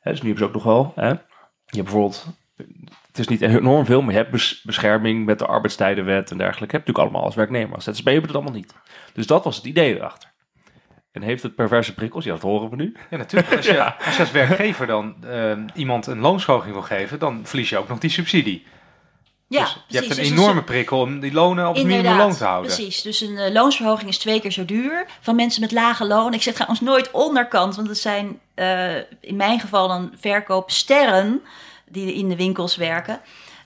Hè, 0.00 0.10
dus 0.10 0.22
nu 0.22 0.28
hebben 0.28 0.38
ze 0.38 0.44
ook 0.44 0.64
nog 0.64 0.74
wel. 0.74 0.92
Hè? 0.94 1.08
Je 1.08 1.16
hebt 1.64 1.82
bijvoorbeeld. 1.82 2.26
Het 3.06 3.18
is 3.18 3.28
niet 3.28 3.40
enorm 3.40 3.84
veel, 3.84 4.02
maar 4.02 4.12
je 4.12 4.18
hebt 4.18 4.30
bes- 4.30 4.62
bescherming 4.64 5.26
met 5.26 5.38
de 5.38 5.46
arbeidstijdenwet 5.46 6.30
en 6.30 6.38
dergelijke. 6.38 6.76
Je 6.76 6.78
natuurlijk 6.78 7.06
allemaal 7.06 7.24
als 7.24 7.34
werknemer. 7.34 7.74
Als 7.74 7.84
ZZP 7.84 8.04
hebben 8.04 8.22
het 8.22 8.34
allemaal 8.34 8.52
niet. 8.52 8.74
Dus 9.12 9.26
dat 9.26 9.44
was 9.44 9.56
het 9.56 9.64
idee 9.64 9.96
erachter. 9.96 10.27
En 11.18 11.24
heeft 11.24 11.42
het 11.42 11.54
perverse 11.54 11.94
prikkels? 11.94 12.24
Ja, 12.24 12.32
dat 12.32 12.42
horen 12.42 12.70
we 12.70 12.76
nu. 12.76 12.96
Ja, 13.10 13.16
natuurlijk. 13.16 13.56
Als 13.56 13.66
je, 13.66 13.72
Ja. 13.82 13.96
als 14.04 14.14
je 14.16 14.22
als 14.22 14.30
werkgever 14.30 14.86
dan 14.86 15.14
eh, 15.30 15.52
iemand 15.74 16.06
een 16.06 16.18
loonsverhoging 16.18 16.72
wil 16.72 16.82
geven, 16.82 17.18
dan 17.18 17.40
verlies 17.44 17.68
je 17.68 17.78
ook 17.78 17.88
nog 17.88 17.98
die 17.98 18.10
subsidie. 18.10 18.66
Ja, 19.46 19.60
dus 19.62 19.72
je 19.72 19.78
precies. 19.86 20.06
hebt 20.08 20.18
een 20.18 20.34
Dus 20.34 20.42
enorme 20.42 20.62
prikkel 20.62 21.00
om 21.00 21.20
die 21.20 21.32
lonen 21.32 21.68
op 21.68 21.74
het 21.74 21.86
minimumloon 21.86 22.34
te 22.36 22.44
houden. 22.44 22.74
Precies, 22.74 23.02
dus 23.02 23.20
een 23.20 23.36
eh, 23.38 23.52
loonsverhoging 23.52 24.08
is 24.08 24.18
twee 24.18 24.40
keer 24.40 24.52
zo 24.52 24.64
duur 24.64 25.06
van 25.20 25.36
mensen 25.36 25.60
met 25.60 25.72
lage 25.72 26.04
loon. 26.06 26.34
Ik 26.34 26.42
zeg 26.42 26.54
trouwens 26.54 26.80
nooit 26.80 27.10
onderkant, 27.10 27.76
want 27.76 27.88
het 27.88 27.98
zijn 27.98 28.38
eh, 28.54 28.96
in 29.20 29.36
mijn 29.36 29.60
geval 29.60 29.88
dan 29.88 30.12
verkoopsterren 30.20 31.40
die 31.88 32.14
in 32.14 32.28
de 32.28 32.36
winkels 32.36 32.76
werken. 32.76 33.20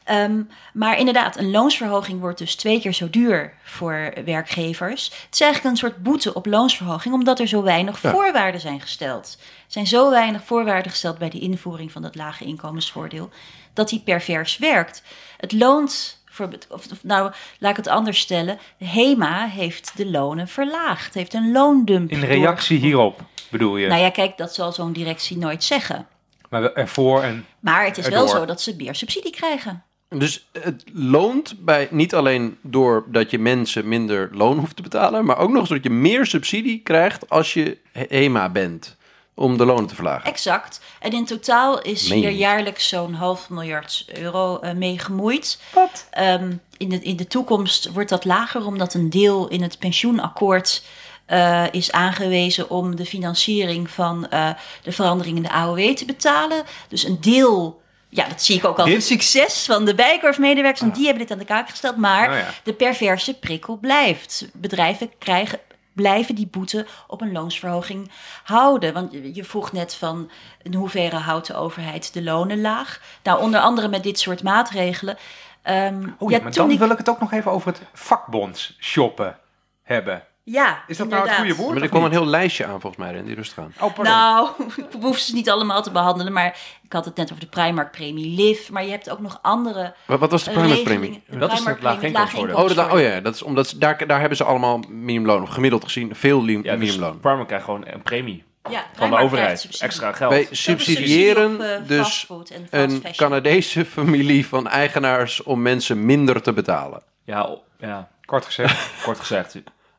Ehm, 0.05 0.43
maar 0.73 0.99
inderdaad, 0.99 1.37
een 1.39 1.51
loonsverhoging 1.51 2.21
wordt 2.21 2.39
dus 2.39 2.55
twee 2.55 2.81
keer 2.81 2.93
zo 2.93 3.11
duur 3.11 3.53
voor 3.65 4.13
werkgevers. 4.25 5.05
Het 5.05 5.35
is 5.35 5.41
eigenlijk 5.41 5.71
een 5.71 5.81
soort 5.81 6.03
boete 6.03 6.35
op 6.35 6.47
loonsverhoging, 6.47 7.15
omdat 7.15 7.41
er 7.41 7.47
zo 7.47 7.63
weinig 7.63 8.03
Ja. 8.03 8.11
voorwaarden 8.11 8.61
zijn 8.61 8.81
gesteld. 8.81 9.37
Er 9.41 9.73
zijn 9.73 9.87
zo 9.87 10.11
weinig 10.11 10.45
voorwaarden 10.45 10.91
gesteld 10.91 11.19
bij 11.19 11.31
de 11.31 11.39
invoering 11.39 11.93
van 11.93 12.03
dat 12.03 12.15
lage 12.15 12.45
inkomensvoordeel, 12.45 13.31
dat 13.73 13.89
die 13.89 14.01
pervers 14.01 14.59
werkt. 14.59 15.03
Het 15.37 15.53
loont, 15.53 16.23
voor, 16.31 16.49
of, 16.69 17.03
nou 17.03 17.33
laat 17.59 17.71
ik 17.71 17.77
het 17.77 17.89
anders 17.89 18.21
stellen, 18.21 18.59
HEMA 18.79 19.47
heeft 19.47 19.97
de 19.97 20.11
lonen 20.11 20.49
verlaagd, 20.49 21.15
heeft 21.15 21.35
een 21.35 21.53
loondump. 21.53 22.11
In 22.11 22.21
reactie 22.21 22.79
hierop 22.79 23.21
bedoel 23.51 23.77
je. 23.77 23.87
Nou 23.89 24.01
ja, 24.01 24.11
kijk, 24.11 24.37
dat 24.37 24.55
zal 24.55 24.73
zo'n 24.73 24.93
directie 24.93 25.39
nooit 25.39 25.65
zeggen. 25.65 26.07
Maar 26.49 26.73
ervoor 26.73 27.23
en 27.23 27.47
Maar 27.61 27.85
het 27.85 27.99
is 27.99 28.09
wel 28.09 28.29
zo 28.29 28.45
dat 28.45 28.61
ze 28.61 28.75
meer 28.77 28.95
subsidie 28.95 29.33
krijgen. 29.33 29.85
Dus 30.13 30.49
het 30.53 30.85
loont 30.93 31.65
bij 31.65 31.89
niet 31.91 32.15
alleen 32.15 32.57
doordat 32.61 33.31
je 33.31 33.39
mensen 33.39 33.89
minder 33.89 34.29
loon 34.33 34.59
hoeft 34.59 34.77
te 34.77 34.83
betalen, 34.83 35.25
maar 35.25 35.39
ook 35.39 35.51
nog 35.51 35.61
eens 35.61 35.69
dat 35.69 35.83
je 35.83 35.91
meer 35.91 36.27
subsidie 36.27 36.81
krijgt 36.83 37.31
als 37.31 37.53
je 37.55 37.79
HEMA 37.93 38.49
bent 38.49 38.97
om 39.35 39.57
de 39.57 39.65
lonen 39.65 39.87
te 39.87 39.95
verlagen. 39.95 40.31
Exact. 40.31 40.81
En 41.01 41.13
in 41.13 41.25
totaal 41.25 41.83
is 41.83 42.09
Meen 42.09 42.19
hier 42.19 42.31
jaarlijks 42.31 42.89
zo'n 42.89 43.15
half 43.15 43.51
miljard 43.51 44.05
euro 44.15 44.59
eh, 44.59 44.73
mee 44.73 44.99
gemoeid. 44.99 45.61
Wat? 45.75 46.07
Ehm, 46.11 46.53
in, 46.77 46.89
de, 46.89 47.01
in 47.01 47.17
de 47.17 47.27
toekomst 47.27 47.93
wordt 47.93 48.09
dat 48.09 48.25
lager, 48.25 48.67
omdat 48.67 48.95
een 48.95 49.11
deel 49.11 49.49
in 49.49 49.63
het 49.63 49.79
pensioenakkoord 49.79 50.85
eh, 51.27 51.65
is 51.71 51.93
aangewezen 51.93 52.71
om 52.71 52.97
de 52.97 53.07
financiering 53.07 53.91
van 53.91 54.29
eh, 54.29 54.51
de 54.83 54.93
verandering 54.93 55.37
in 55.37 55.43
de 55.43 55.53
AOW 55.53 55.95
te 55.95 56.05
betalen. 56.05 56.63
Dus 56.89 57.05
een 57.05 57.21
deel. 57.21 57.81
Ja, 58.15 58.29
dat 58.29 58.43
zie 58.43 58.57
ik 58.57 58.65
ook 58.65 58.77
Dit- 58.77 58.95
een 58.95 59.03
succes 59.03 59.65
van 59.65 59.85
de 59.85 59.95
Bijkorfmedewerkers, 59.95 60.81
want 60.81 60.95
die 60.95 61.05
hebben 61.07 61.23
dit 61.23 61.33
aan 61.33 61.39
de 61.39 61.45
kaak 61.45 61.69
gesteld. 61.71 61.97
Maar 61.97 62.29
Oh 62.31 62.37
ja. 62.37 62.47
de 62.65 62.73
perverse 62.73 63.39
prikkel 63.39 63.77
blijft. 63.77 64.49
Bedrijven 64.53 65.19
krijgen, 65.19 65.59
blijven 65.93 66.35
die 66.35 66.47
boete 66.47 66.87
op 67.07 67.21
een 67.21 67.33
loonsverhoging 67.33 68.11
houden. 68.43 68.93
Want 68.93 69.13
je 69.35 69.45
vroeg 69.45 69.73
net 69.73 69.95
van 69.95 70.31
in 70.63 70.75
hoeverre 70.75 71.17
houdt 71.17 71.47
de 71.47 71.55
overheid 71.55 72.13
de 72.13 72.23
lonen 72.23 72.61
laag. 72.61 73.01
Nou, 73.23 73.41
onder 73.41 73.61
andere 73.61 73.89
met 73.89 74.03
dit 74.03 74.19
soort 74.19 74.43
maatregelen. 74.43 75.17
Oh 75.65 75.71
ja, 75.73 75.79
maar 76.19 76.41
toen 76.41 76.51
dan 76.53 76.71
ik- 76.71 76.79
wil 76.79 76.91
ik 76.91 76.99
het 76.99 77.09
ook 77.09 77.21
nog 77.21 77.33
even 77.33 77.51
over 77.51 77.69
het 77.69 77.81
vakbonds 77.93 78.77
shoppen 78.81 79.39
hebben. 79.83 80.23
Ja, 80.45 80.83
Is 80.87 80.97
dat 80.97 81.09
nou 81.09 81.21
het 81.23 81.31
inderdaad. 81.31 81.37
goede 81.37 81.55
woord? 81.55 81.69
Maar 81.69 81.77
er 81.77 81.83
of 81.83 81.89
kwam 81.89 82.05
een 82.05 82.11
niet? 82.11 82.19
heel 82.19 82.29
lijstje 82.29 82.65
aan 82.67 82.81
volgens 82.81 82.97
mij, 82.97 83.23
die 83.23 83.35
rustig 83.35 83.59
aan. 83.59 83.73
Oh, 83.81 83.95
pardon. 83.95 84.05
Nou, 84.15 84.49
ik 84.77 85.03
hoef 85.03 85.19
ze 85.19 85.35
niet 85.35 85.51
allemaal 85.51 85.83
te 85.83 85.91
behandelen, 85.91 86.33
maar 86.33 86.59
ik 86.83 86.93
had 86.93 87.05
het 87.05 87.17
net 87.17 87.31
over 87.31 87.41
de 87.45 87.49
Primark-premie 87.51 88.37
LIV. 88.37 88.69
Maar 88.69 88.85
je 88.85 88.91
hebt 88.91 89.11
ook 89.11 89.21
nog 89.21 89.39
andere 89.43 89.95
Wat, 90.07 90.19
wat 90.19 90.31
was 90.31 90.45
de 90.45 90.51
Primark-premie? 90.51 90.85
regelingen. 90.99 91.23
De 91.27 91.39
Dat 91.39 91.53
is 91.53 91.55
het 91.59 91.65
Primark-premie, 91.65 92.13
laag 92.17 92.25
inkomensvoordeel. 92.33 92.57
Oh, 92.57 92.89
dat, 92.89 92.93
oh 92.93 93.01
ja, 93.01 93.21
dat 93.21 93.35
is 93.35 93.43
omdat 93.43 93.69
ze- 93.69 93.79
daar, 93.79 94.07
daar 94.07 94.19
hebben 94.21 94.37
ze 94.37 94.45
allemaal 94.45 94.79
minimumloon, 94.89 95.43
of 95.43 95.49
gemiddeld 95.49 95.85
gezien 95.85 96.15
veel 96.15 96.43
li- 96.45 96.53
Ja, 96.53 96.61
dus 96.63 96.79
minimumloon. 96.79 97.21
Primark 97.21 97.47
krijgt 97.47 97.65
gewoon 97.65 97.87
een 97.87 98.03
premie 98.03 98.45
Ja, 98.63 98.71
van 98.71 98.81
de 98.93 98.97
Primark 98.99 99.23
overheid. 99.23 99.61
subsidie. 99.61 99.87
Extra 99.87 100.13
geld. 100.13 100.31
Wij 100.33 100.43
Subsidie 100.51 100.77
subsidiëren 100.97 101.55
op, 101.55 101.61
eh, 101.61 101.77
dus 101.87 101.99
fastfood 102.07 102.51
en 102.51 102.61
fast 102.71 102.73
een 102.83 102.91
fashion. 102.91 103.13
Canadese 103.29 103.85
familie 103.99 104.47
van 104.47 104.69
eigenaars 104.69 105.43
om 105.43 105.63
mensen 105.63 106.05
minder 106.07 106.43
te 106.43 106.53
betalen. 106.53 107.03
Ja, 107.25 107.43
o- 107.43 107.63
ja, 107.79 108.09
Kort 108.25 108.45
gezegd. 108.45 108.91
kort 109.05 109.19
gezegd. 109.19 109.57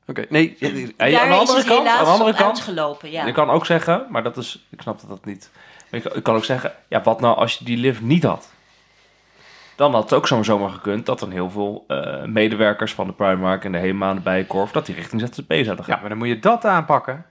Oké, 0.07 0.25
nee, 0.29 0.57
aan 0.59 0.67
de 1.07 1.13
is 1.13 1.19
andere 1.21 1.57
het 1.57 1.67
kant, 1.67 1.79
helaas 1.79 1.99
aan 1.99 2.05
de 2.05 2.11
andere 2.11 2.33
kant 2.33 2.57
uitgelopen, 2.57 3.11
ja. 3.11 3.25
Je 3.25 3.31
kan 3.31 3.49
ook 3.49 3.65
zeggen, 3.65 4.05
maar 4.09 4.23
dat 4.23 4.37
is, 4.37 4.65
ik 4.69 4.81
snap 4.81 4.99
dat 4.99 5.09
dat 5.09 5.25
niet. 5.25 5.49
Maar 5.89 5.99
je 5.99 6.07
kan, 6.07 6.17
ik 6.17 6.23
kan 6.23 6.35
ook 6.35 6.45
zeggen, 6.45 6.71
ja, 6.87 7.01
wat 7.01 7.21
nou 7.21 7.37
als 7.37 7.57
je 7.57 7.65
die 7.65 7.77
lift 7.77 8.01
niet 8.01 8.23
had? 8.23 8.51
Dan 9.75 9.93
had 9.93 10.03
het 10.03 10.13
ook 10.13 10.27
zo'n 10.27 10.43
zomaar 10.43 10.69
gekund 10.69 11.05
dat 11.05 11.19
dan 11.19 11.31
heel 11.31 11.49
veel 11.49 11.83
eh, 11.87 12.23
medewerkers 12.23 12.93
van 12.93 13.07
de 13.07 13.13
Primark 13.13 13.65
en 13.65 13.71
de 13.71 13.77
HEMA 13.77 14.09
en 14.09 14.15
de 14.15 14.21
Bijenkorf, 14.21 14.71
dat 14.71 14.85
die 14.85 14.95
richting 14.95 15.21
ZZP 15.21 15.53
zouden 15.53 15.85
gaan. 15.85 15.95
Ja, 15.95 15.99
maar 15.99 16.09
dan 16.09 16.17
moet 16.17 16.27
je 16.27 16.39
dat 16.39 16.65
aanpakken. 16.65 17.25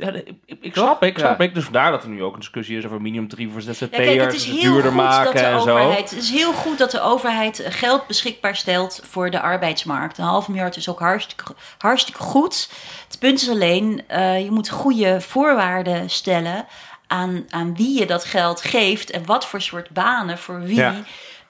Ja, 0.00 0.12
ik, 0.12 0.32
ik, 0.46 0.58
ik 0.60 0.72
snap, 0.76 1.02
ik 1.02 1.16
Ja. 1.18 1.24
snap 1.24 1.40
ik. 1.40 1.54
Dus 1.54 1.64
vandaar 1.64 1.90
dat 1.90 2.02
er 2.02 2.08
nu 2.08 2.22
ook 2.22 2.32
een 2.32 2.38
discussie 2.38 2.78
is 2.78 2.84
over 2.84 3.00
minimumtarieven 3.00 3.52
voor 3.54 3.62
Ja, 3.62 3.72
ZZP'ers, 3.72 4.24
het 4.24 4.34
is 4.34 4.44
het 4.44 4.54
heel 4.56 4.72
duurder 4.72 4.90
goed 4.92 5.00
dat 5.00 5.08
maken 5.10 5.32
de 5.32 5.38
en 5.38 5.60
zo. 5.60 5.68
overheid. 5.78 6.10
Het 6.10 6.18
is 6.22 6.30
heel 6.30 6.52
goed 6.52 6.78
dat 6.78 6.90
de 6.90 7.00
overheid 7.00 7.62
geld 7.68 8.06
beschikbaar 8.06 8.56
stelt 8.56 9.00
voor 9.10 9.30
de 9.30 9.40
arbeidsmarkt. 9.40 10.18
Een 10.18 10.24
half 10.24 10.48
miljard 10.48 10.76
is 10.76 10.88
ook 10.88 10.98
hartstikke, 10.98 11.44
hartstikke 11.78 12.20
goed. 12.22 12.70
Het 13.08 13.18
punt 13.18 13.40
is 13.42 13.48
alleen, 13.48 14.02
eh, 14.06 14.44
je 14.44 14.50
moet 14.50 14.68
goede 14.70 15.20
voorwaarden 15.20 16.10
stellen 16.10 16.66
aan, 17.06 17.44
aan 17.48 17.76
wie 17.76 17.98
je 17.98 18.06
dat 18.06 18.24
geld 18.24 18.62
geeft 18.62 19.10
en 19.10 19.26
wat 19.26 19.46
voor 19.46 19.60
soort 19.62 19.90
banen 19.90 20.38
voor 20.38 20.60
wie 20.62 20.76
Ja. 20.76 20.94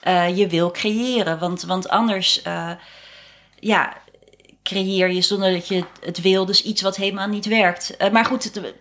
eh, 0.01 0.37
je 0.37 0.47
wil 0.47 0.71
creëren. 0.71 1.39
Want, 1.39 1.63
want 1.63 1.89
anders, 1.89 2.43
eh, 2.43 2.71
ja, 3.59 3.93
creëer 4.71 5.11
je 5.13 5.21
zonder 5.21 5.53
dat 5.53 5.69
je 5.69 5.85
het 6.05 6.21
wil, 6.21 6.45
dus 6.47 6.63
iets 6.63 6.83
wat 6.83 6.97
helemaal 6.97 7.29
niet 7.29 7.47
werkt. 7.47 7.97
Eh, 7.97 8.11
maar 8.11 8.25
goed, 8.25 8.45
het- 8.45 8.75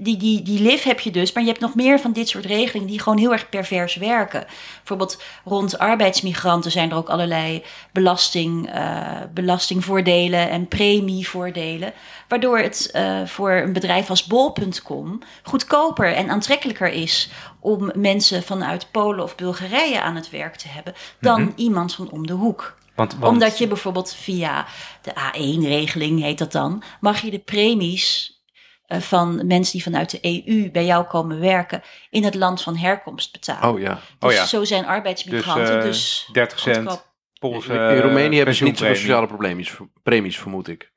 die, 0.00 0.16
die, 0.16 0.42
die 0.42 0.60
LIF 0.60 0.82
heb 0.82 1.00
je 1.00 1.10
dus, 1.10 1.32
maar 1.32 1.42
je 1.42 1.48
hebt 1.48 1.60
nog 1.60 1.74
meer 1.74 2.00
van 2.00 2.12
dit 2.12 2.28
soort 2.28 2.44
regelingen 2.44 2.88
die 2.88 3.00
gewoon 3.00 3.18
heel 3.18 3.32
erg 3.32 3.48
pervers 3.48 3.94
werken. 3.96 4.44
Bijvoorbeeld 4.76 5.22
rond 5.44 5.78
arbeidsmigranten 5.78 6.70
zijn 6.70 6.90
er 6.90 6.96
ook 6.96 7.08
allerlei 7.08 7.62
belasting, 7.92 8.70
eh, 8.72 9.10
belastingvoordelen 9.34 10.50
en 10.50 10.68
premievoordelen. 10.68 11.92
Waardoor 12.28 12.58
het 12.58 12.90
eh, 12.92 13.24
voor 13.26 13.50
een 13.50 13.72
bedrijf 13.72 14.10
als 14.10 14.24
bol.com 14.24 15.18
goedkoper 15.42 16.14
en 16.14 16.30
aantrekkelijker 16.30 16.88
is 16.92 17.28
om 17.60 17.90
mensen 17.94 18.42
vanuit 18.42 18.86
Polen 18.90 19.24
of 19.24 19.34
Bulgarije 19.36 20.00
aan 20.00 20.14
het 20.16 20.30
werk 20.30 20.56
te 20.56 20.68
hebben 20.68 20.94
dan 21.20 21.52
iemand 21.56 21.94
van 21.94 22.10
om 22.10 22.26
de 22.26 22.32
hoek 22.32 22.74
Want, 22.96 23.12
want 23.12 23.32
omdat 23.32 23.58
je 23.58 23.66
bijvoorbeeld 23.66 24.14
via 24.14 24.66
de 25.02 25.10
A1-regeling, 25.10 26.20
heet 26.20 26.38
dat 26.38 26.52
dan, 26.52 26.82
mag 27.00 27.20
je 27.20 27.30
de 27.30 27.38
premies 27.38 28.40
eh, 28.86 29.00
van 29.00 29.46
mensen 29.46 29.72
die 29.72 29.82
vanuit 29.82 30.10
de 30.10 30.44
EU 30.46 30.70
bij 30.70 30.84
jou 30.84 31.04
komen 31.04 31.40
werken 31.40 31.82
in 32.10 32.24
het 32.24 32.34
land 32.34 32.62
van 32.62 32.76
herkomst 32.76 33.32
betalen. 33.32 33.74
Oh 33.74 33.80
ja. 33.80 33.94
Dus 33.94 34.30
oh 34.30 34.32
ja. 34.32 34.46
zo 34.46 34.64
zijn 34.64 34.82
dus, 34.82 34.90
arbeidsmigranten 34.90 35.78
eh, 35.78 35.82
dus, 35.82 36.28
30 36.32 36.58
cent 36.58 36.76
goedkoop. 36.76 37.64
In 37.64 38.00
Roemenië 38.00 38.36
hebben 38.36 38.54
ze 38.54 38.64
niet 38.64 38.78
zoveel 38.78 38.94
sociale 38.94 39.26
premies, 39.26 39.76
premies 40.02 40.38
vermoed 40.38 40.68
ik. 40.68 40.92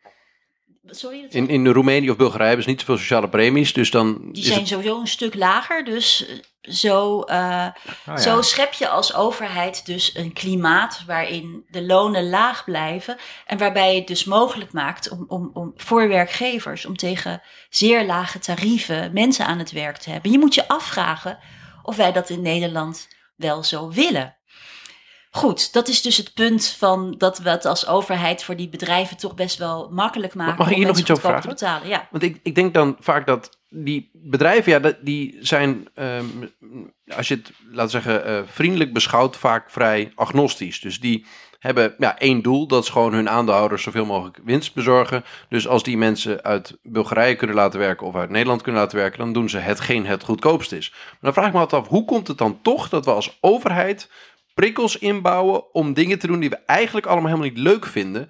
Sorry? 0.92 1.22
Dat 1.22 1.34
In, 1.34 1.50
in 1.50 1.68
Roemenië 1.68 2.10
of 2.10 2.18
Bulgarije 2.18 2.48
hebben 2.48 2.64
ze 2.64 2.70
niet 2.70 2.80
zoveel 2.80 2.98
sociale 2.98 3.30
premies, 3.30 3.74
dus 3.74 3.92
dan 3.92 4.30
die 4.32 4.44
zijn 4.44 4.60
het... 4.60 4.68
sowieso 4.68 5.00
een 5.00 5.08
stuk 5.08 5.36
lager. 5.36 5.84
Dus 5.84 6.26
eh, 6.28 6.36
zo, 6.62 7.22
eh, 7.22 7.38
Oh, 7.38 7.94
ja. 8.06 8.18
zo 8.18 8.42
schep 8.42 8.74
je 8.74 8.88
als 8.90 9.14
overheid 9.14 9.86
dus 9.86 10.16
een 10.16 10.34
klimaat 10.34 11.04
waarin 11.08 11.66
de 11.70 11.86
lonen 11.86 12.30
laag 12.30 12.64
blijven. 12.64 13.18
En 13.46 13.58
waarbij 13.58 13.92
je 13.92 14.00
het 14.00 14.08
dus 14.08 14.24
mogelijk 14.24 14.72
maakt 14.72 15.10
om, 15.10 15.26
om, 15.28 15.50
om 15.54 15.74
voor 15.76 16.08
werkgevers 16.08 16.86
om 16.86 16.98
tegen 16.98 17.42
zeer 17.70 18.06
lage 18.06 18.40
tarieven 18.40 19.14
mensen 19.14 19.46
aan 19.46 19.60
het 19.60 19.72
werk 19.72 19.98
te 19.98 20.10
hebben. 20.10 20.32
Je 20.32 20.40
moet 20.40 20.54
je 20.54 20.68
afvragen 20.68 21.40
of 21.84 21.96
wij 21.96 22.12
dat 22.12 22.30
in 22.30 22.42
Nederland 22.42 23.08
wel 23.36 23.64
zo 23.64 23.90
willen. 23.90 24.38
Goed, 25.32 25.74
dat 25.74 25.88
is 25.88 26.02
dus 26.02 26.18
het 26.18 26.34
punt 26.34 26.68
van 26.78 27.16
dat 27.18 27.38
we 27.38 27.50
het 27.50 27.66
als 27.66 27.88
overheid 27.88 28.44
voor 28.44 28.56
die 28.56 28.70
bedrijven 28.70 29.18
toch 29.18 29.36
best 29.36 29.58
wel 29.58 29.90
makkelijk 29.92 30.34
maken. 30.36 30.56
Mag 30.58 30.68
ik 30.68 30.74
om 30.74 30.80
hier 30.80 30.88
nog 30.88 30.98
iets 30.98 31.12
over 31.12 31.24
goedkoop 31.24 31.42
te 31.42 31.48
betalen. 31.48 31.88
Ja. 31.88 32.08
Want 32.12 32.24
ik, 32.24 32.40
ik 32.44 32.56
denk 32.56 32.74
dan 32.74 32.98
vaak 33.00 33.28
dat 33.28 33.60
die 33.70 34.10
bedrijven, 34.14 34.72
ja, 34.72 34.94
die 35.02 35.38
zijn, 35.40 35.88
ehm, 35.94 36.26
als 37.16 37.28
je 37.28 37.36
het, 37.36 37.52
laat 37.72 37.92
zeggen, 37.92 38.26
eh, 38.26 38.42
vriendelijk 38.46 38.94
beschouwt, 38.94 39.38
vaak 39.38 39.70
vrij 39.70 40.12
agnostisch. 40.16 40.80
Dus 40.80 41.00
die 41.00 41.26
hebben 41.60 41.96
ja, 41.98 42.18
één 42.18 42.42
doel, 42.42 42.68
dat 42.68 42.84
is 42.84 42.90
gewoon 42.90 43.14
hun 43.14 43.30
aandeelhouders 43.30 43.84
zoveel 43.84 44.06
mogelijk 44.06 44.40
winst 44.44 44.74
bezorgen. 44.74 45.24
Dus 45.50 45.68
als 45.68 45.84
die 45.84 45.98
mensen 45.98 46.44
uit 46.44 46.78
Bulgarije 46.84 47.36
kunnen 47.36 47.56
laten 47.56 47.80
werken 47.80 48.08
of 48.08 48.16
uit 48.16 48.30
Nederland 48.30 48.62
kunnen 48.62 48.82
laten 48.82 48.98
werken, 48.98 49.20
dan 49.20 49.34
doen 49.34 49.50
ze 49.50 49.58
hetgeen 49.58 50.06
het 50.06 50.24
goedkoopst 50.24 50.72
is. 50.72 50.90
Maar 50.92 51.18
dan 51.22 51.34
vraag 51.34 51.48
ik 51.48 51.54
me 51.54 51.60
altijd 51.60 51.82
af, 51.82 51.88
hoe 51.88 52.06
komt 52.06 52.28
het 52.28 52.38
dan 52.38 52.60
toch 52.62 52.90
dat 52.90 53.06
we 53.06 53.12
als 53.12 53.38
overheid 53.42 54.10
prikkels 54.60 54.98
inbouwen 54.98 55.74
om 55.74 55.94
dingen 55.94 56.20
te 56.20 56.28
doen 56.28 56.40
die 56.40 56.50
we 56.50 56.60
eigenlijk 56.66 57.06
allemaal 57.06 57.30
helemaal 57.30 57.50
niet 57.50 57.58
leuk 57.58 57.86
vinden, 57.86 58.30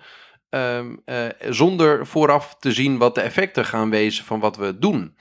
ehm, 0.49 0.95
eh, 1.05 1.25
zonder 1.49 2.07
vooraf 2.07 2.55
te 2.59 2.71
zien 2.71 2.97
wat 2.97 3.15
de 3.15 3.21
effecten 3.21 3.65
gaan 3.65 3.89
wezen 3.89 4.25
van 4.25 4.39
wat 4.39 4.57
we 4.57 4.79
doen. 4.79 5.15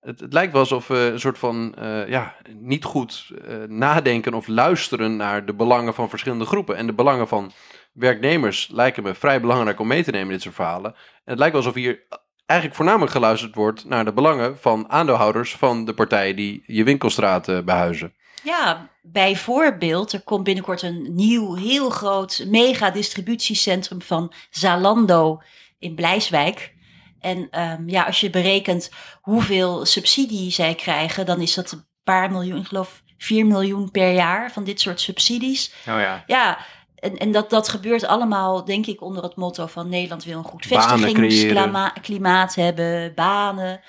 Het, 0.00 0.20
het 0.20 0.32
lijkt 0.32 0.52
wel 0.52 0.60
alsof 0.60 0.86
we 0.86 1.10
een 1.12 1.20
soort 1.20 1.38
van 1.38 1.74
eh, 1.74 2.08
ja, 2.08 2.36
niet 2.58 2.84
goed 2.84 3.30
eh, 3.48 3.56
nadenken 3.68 4.34
of 4.34 4.46
luisteren 4.46 5.16
naar 5.16 5.46
de 5.46 5.54
belangen 5.54 5.94
van 5.94 6.08
verschillende 6.08 6.44
groepen. 6.44 6.76
En 6.76 6.86
de 6.86 6.94
belangen 6.94 7.28
van 7.28 7.52
werknemers 7.92 8.68
lijken 8.72 9.02
me 9.02 9.14
vrij 9.14 9.40
belangrijk 9.40 9.80
om 9.80 9.86
mee 9.86 10.02
te 10.02 10.10
nemen 10.10 10.26
in 10.26 10.32
dit 10.32 10.42
soort 10.42 10.54
verhalen. 10.54 10.94
En 10.94 11.30
het 11.30 11.38
lijkt 11.38 11.54
wel 11.54 11.64
alsof 11.64 11.82
hier 11.82 12.06
eigenlijk 12.46 12.80
voornamelijk 12.80 13.12
geluisterd 13.12 13.54
wordt 13.54 13.84
naar 13.84 14.04
de 14.04 14.12
belangen 14.12 14.58
van 14.58 14.90
aandeelhouders 14.90 15.56
van 15.56 15.84
de 15.84 15.94
partijen 15.94 16.36
die 16.36 16.62
je 16.66 16.84
winkelstraat 16.84 17.48
eh, 17.48 17.60
behuizen. 17.60 18.14
Ja, 18.42 18.88
bijvoorbeeld, 19.02 20.12
er 20.12 20.22
komt 20.22 20.44
binnenkort 20.44 20.82
een 20.82 21.14
nieuw, 21.14 21.54
heel 21.54 21.90
groot 21.90 22.44
mega 22.46 22.90
distributiecentrum 22.90 24.02
van 24.02 24.32
Zalando 24.50 25.42
in 25.78 25.94
Blijswijk. 25.94 26.74
En 27.20 27.48
ehm, 27.50 27.88
ja, 27.88 28.02
als 28.02 28.20
je 28.20 28.30
berekent 28.30 28.90
hoeveel 29.20 29.84
subsidie 29.84 30.50
zij 30.50 30.74
krijgen, 30.74 31.26
dan 31.26 31.40
is 31.40 31.54
dat 31.54 31.72
een 31.72 31.86
paar 32.04 32.30
miljoen, 32.30 32.60
ik 32.60 32.66
geloof 32.66 33.02
4 33.18 33.46
miljoen 33.46 33.90
per 33.90 34.12
jaar 34.12 34.52
van 34.52 34.64
dit 34.64 34.80
soort 34.80 35.00
subsidies. 35.00 35.72
Oh 35.88 36.00
ja. 36.00 36.24
Ja, 36.26 36.58
en, 36.94 37.16
en 37.16 37.32
dat, 37.32 37.50
dat 37.50 37.68
gebeurt 37.68 38.06
allemaal, 38.06 38.64
denk 38.64 38.86
ik, 38.86 39.00
onder 39.00 39.22
het 39.22 39.36
motto 39.36 39.66
van 39.66 39.88
Nederland 39.88 40.24
wil 40.24 40.38
een 40.38 40.44
goed 40.44 40.66
vestigingsklimaat 40.66 42.00
klimaat 42.00 42.54
hebben, 42.54 43.14
banen. 43.14 43.80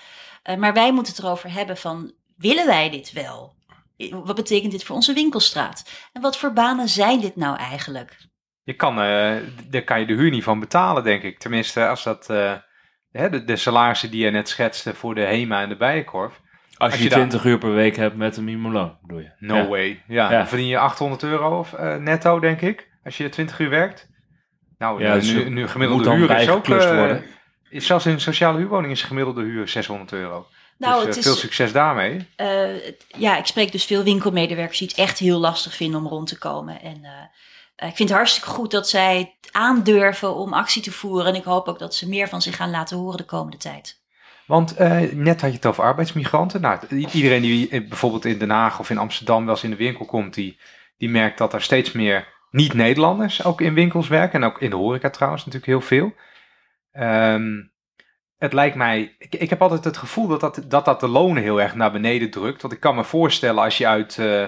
Eh, 0.43 0.56
maar 0.56 0.74
wij 0.74 0.93
moeten 0.93 1.14
het 1.14 1.24
erover 1.24 1.52
hebben 1.52 1.78
van, 1.78 2.12
willen 2.38 2.66
wij 2.66 2.89
dit 2.89 3.12
wel? 3.12 3.54
Wat 4.10 4.36
betekent 4.36 4.72
dit 4.72 4.84
voor 4.84 4.95
onze 4.95 5.14
winkelstraat? 5.14 6.10
En 6.14 6.22
wat 6.22 6.38
voor 6.38 6.54
banen 6.54 6.89
zijn 6.89 7.20
dit 7.22 7.36
nou 7.36 7.58
eigenlijk? 7.58 8.18
Je 8.64 8.74
kan, 8.74 9.02
eh, 9.02 9.36
daar 9.70 9.84
kan 9.84 9.99
je 9.99 10.06
de 10.06 10.14
huur 10.14 10.30
niet 10.32 10.43
van 10.43 10.60
betalen, 10.60 11.04
denk 11.04 11.24
ik. 11.24 11.39
Tenminste, 11.39 11.88
als 11.88 12.04
dat 12.04 12.30
eh, 12.30 12.54
hè, 13.12 13.30
de, 13.30 13.43
de 13.43 13.56
salarissen 13.56 14.12
die 14.12 14.24
je 14.24 14.32
net 14.32 14.49
schetste 14.49 14.93
voor 14.93 15.16
de 15.16 15.22
HEMA 15.22 15.62
en 15.62 15.70
de 15.70 15.78
Bijenkorf. 15.78 16.39
Als, 16.78 16.91
Als 16.91 16.97
je 16.97 17.04
je 17.04 17.10
daar- 17.10 17.18
20 17.18 17.43
uur 17.45 17.58
per 17.58 17.74
week 17.74 17.95
hebt 17.95 18.16
met 18.16 18.38
een 18.38 18.43
minimumloon, 18.43 18.97
bedoel 19.02 19.20
je? 19.20 19.32
No 19.39 19.56
Ja. 19.56 19.68
way. 19.68 20.04
Ja, 20.08 20.32
Ja. 20.32 20.38
dan 20.38 20.47
verdien 20.47 20.68
je 20.68 20.78
800 20.78 21.24
euro 21.24 21.60
of, 21.60 21.74
eh, 21.74 21.95
netto, 21.95 22.39
denk 22.39 22.62
ik. 22.62 22.89
Als 23.04 23.18
je 23.18 23.30
20 23.30 23.60
uur 23.60 23.70
werkt. 23.70 24.10
Nou, 24.78 25.02
Ja, 25.04 25.14
nu, 25.14 25.20
dus 25.20 25.32
nu, 25.34 25.49
nu 25.49 25.60
moet 25.62 25.70
gemiddelde 25.70 26.04
dan 26.04 26.16
huur 26.16 26.38
is 26.38 26.49
ook... 26.49 26.66
worden. 26.68 27.24
is 27.70 27.86
zelfs 27.86 28.06
in 28.06 28.12
een 28.12 28.20
sociale 28.22 28.58
huurwoning 28.58 28.91
is 28.91 29.04
gemiddelde 29.04 29.43
huur 29.43 29.68
600 29.68 30.12
euro. 30.12 30.47
Nou, 30.82 31.05
dus 31.05 31.15
het 31.15 31.25
eh, 31.25 31.32
is, 31.32 31.38
veel 31.38 31.41
succes 31.41 31.71
daarmee. 31.71 32.27
eh, 32.36 32.93
ja, 33.07 33.38
ik 33.38 33.45
spreek 33.45 33.71
dus 33.71 33.86
veel 33.86 34.03
winkelmedewerkers 34.03 34.77
die 34.77 34.88
het 34.88 34.97
echt 34.97 35.19
heel 35.19 35.39
lastig 35.39 35.75
vinden 35.75 35.99
om 35.99 36.07
rond 36.07 36.27
te 36.27 36.38
komen. 36.38 36.82
En 36.82 37.03
eh, 37.03 37.88
ik 37.88 37.95
vind 37.95 38.09
het 38.09 38.17
hartstikke 38.17 38.49
goed 38.49 38.71
dat 38.71 38.89
zij 38.89 39.17
het 39.41 39.53
aandurven 39.53 40.36
om 40.36 40.53
actie 40.53 40.82
te 40.82 40.91
voeren. 40.91 41.25
En 41.25 41.36
ik 41.36 41.43
hoop 41.43 41.67
ook 41.67 41.79
dat 41.79 41.95
ze 41.95 42.09
meer 42.09 42.27
van 42.27 42.41
zich 42.41 42.55
gaan 42.55 42.69
laten 42.69 42.97
horen 42.97 43.17
de 43.17 43.25
komende 43.25 43.57
tijd. 43.57 43.99
Want 44.45 44.77
net 45.13 45.41
had 45.41 45.49
je 45.49 45.55
het 45.55 45.65
over 45.65 45.84
arbeidsmigranten. 45.84 46.61
Nou, 46.61 46.79
iedereen 46.89 47.41
die 47.41 47.88
bijvoorbeeld 47.88 48.25
in 48.25 48.38
Den 48.38 48.49
Haag 48.49 48.79
of 48.79 48.89
in 48.89 48.97
Amsterdam 48.97 49.45
wel 49.45 49.53
eens 49.53 49.63
in 49.63 49.69
de 49.69 49.75
winkel 49.75 50.05
komt, 50.05 50.34
die, 50.34 50.59
die 50.97 51.09
merkt 51.09 51.38
dat 51.38 51.53
er 51.53 51.61
steeds 51.61 51.91
meer 51.91 52.27
niet-Nederlanders 52.49 53.43
ook 53.43 53.61
in 53.61 53.73
winkels 53.73 54.07
werken. 54.07 54.41
En 54.41 54.49
ook 54.49 54.61
in 54.61 54.69
de 54.69 54.75
horeca 54.75 55.09
trouwens 55.09 55.45
natuurlijk 55.45 55.71
heel 55.71 55.82
veel. 55.82 56.13
Ehm, 56.91 57.51
het 58.41 58.53
lijkt 58.53 58.75
mij, 58.75 59.15
ik, 59.17 59.35
ik 59.35 59.49
heb 59.49 59.61
altijd 59.61 59.83
het 59.83 59.97
gevoel 59.97 60.27
dat 60.27 60.39
dat, 60.39 60.63
dat 60.67 60.85
dat 60.85 60.99
de 60.99 61.07
lonen 61.07 61.43
heel 61.43 61.61
erg 61.61 61.75
naar 61.75 61.91
beneden 61.91 62.29
drukt. 62.29 62.61
Want 62.61 62.73
ik 62.73 62.79
kan 62.79 62.95
me 62.95 63.03
voorstellen 63.03 63.63
als 63.63 63.77
je 63.77 63.87
uit, 63.87 64.17
eh, 64.17 64.45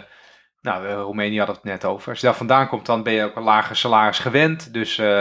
nou 0.62 0.88
eh, 0.88 0.94
Roemenië 0.94 1.40
had 1.40 1.48
het 1.48 1.64
net 1.64 1.86
over. 1.86 2.10
Als 2.10 2.20
je 2.20 2.26
daar 2.26 2.36
vandaan 2.36 2.68
komt, 2.68 2.86
dan 2.86 3.04
ben 3.04 3.14
je 3.14 3.24
ook 3.24 3.36
een 3.36 3.44
lager 3.44 3.76
salaris 3.76 4.20
gewend. 4.20 4.74
Dus 4.74 4.98
eh, 4.98 5.20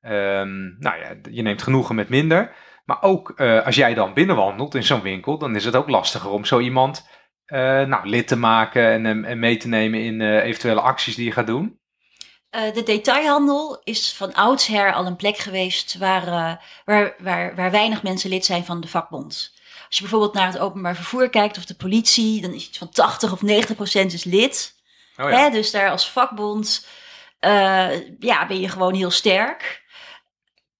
ehm, 0.00 0.78
nou 0.78 0.98
ja, 0.98 1.14
je 1.30 1.42
neemt 1.42 1.62
genoegen 1.62 1.94
met 1.94 2.08
minder. 2.08 2.54
Maar 2.84 3.02
ook 3.02 3.40
als 3.40 3.74
jij 3.74 3.94
dan 3.94 4.14
binnenwandelt 4.14 4.74
in 4.74 4.82
zo'n 4.82 5.02
winkel, 5.02 5.38
dan 5.38 5.56
is 5.56 5.64
het 5.64 5.76
ook 5.76 5.88
lastiger 5.88 6.30
om 6.30 6.44
zo 6.44 6.58
iemand 6.58 7.08
nou, 7.46 8.08
lid 8.08 8.28
te 8.28 8.36
maken 8.36 9.06
en, 9.06 9.24
en 9.24 9.38
mee 9.38 9.56
te 9.56 9.68
nemen 9.68 10.00
in 10.00 10.20
eventuele 10.20 10.80
acties 10.80 11.14
die 11.14 11.24
je 11.24 11.32
gaat 11.32 11.46
doen. 11.46 11.80
Eh, 12.52 12.74
de 12.74 12.82
detailhandel 12.82 13.80
is 13.84 14.12
van 14.12 14.34
oudsher 14.34 14.92
al 14.92 15.06
een 15.06 15.16
plek 15.16 15.36
geweest 15.36 15.98
waar, 15.98 16.26
eh, 16.26 16.56
waar, 16.84 17.14
waar, 17.18 17.54
waar 17.54 17.70
weinig 17.70 18.02
mensen 18.02 18.30
lid 18.30 18.44
zijn 18.44 18.64
van 18.64 18.80
de 18.80 18.88
vakbond. 18.88 19.52
Als 19.86 19.96
je 19.96 20.00
bijvoorbeeld 20.00 20.34
naar 20.34 20.46
het 20.46 20.58
openbaar 20.58 20.94
vervoer 20.94 21.30
kijkt 21.30 21.56
of 21.56 21.64
de 21.64 21.74
politie, 21.74 22.40
dan 22.40 22.52
is 22.52 22.68
iets 22.68 22.78
van 22.78 22.90
80 22.90 23.32
of 23.32 23.42
90 23.42 23.76
procent 23.76 24.12
is 24.12 24.24
lid. 24.24 24.74
Oh 25.16 25.30
Hè, 25.30 25.50
dus 25.50 25.70
daar 25.70 25.90
als 25.90 26.10
vakbond 26.10 26.86
eh, 27.42 28.18
ja, 28.18 28.46
ben 28.46 28.60
je 28.60 28.68
gewoon 28.68 28.94
heel 28.94 29.10
sterk. 29.10 29.82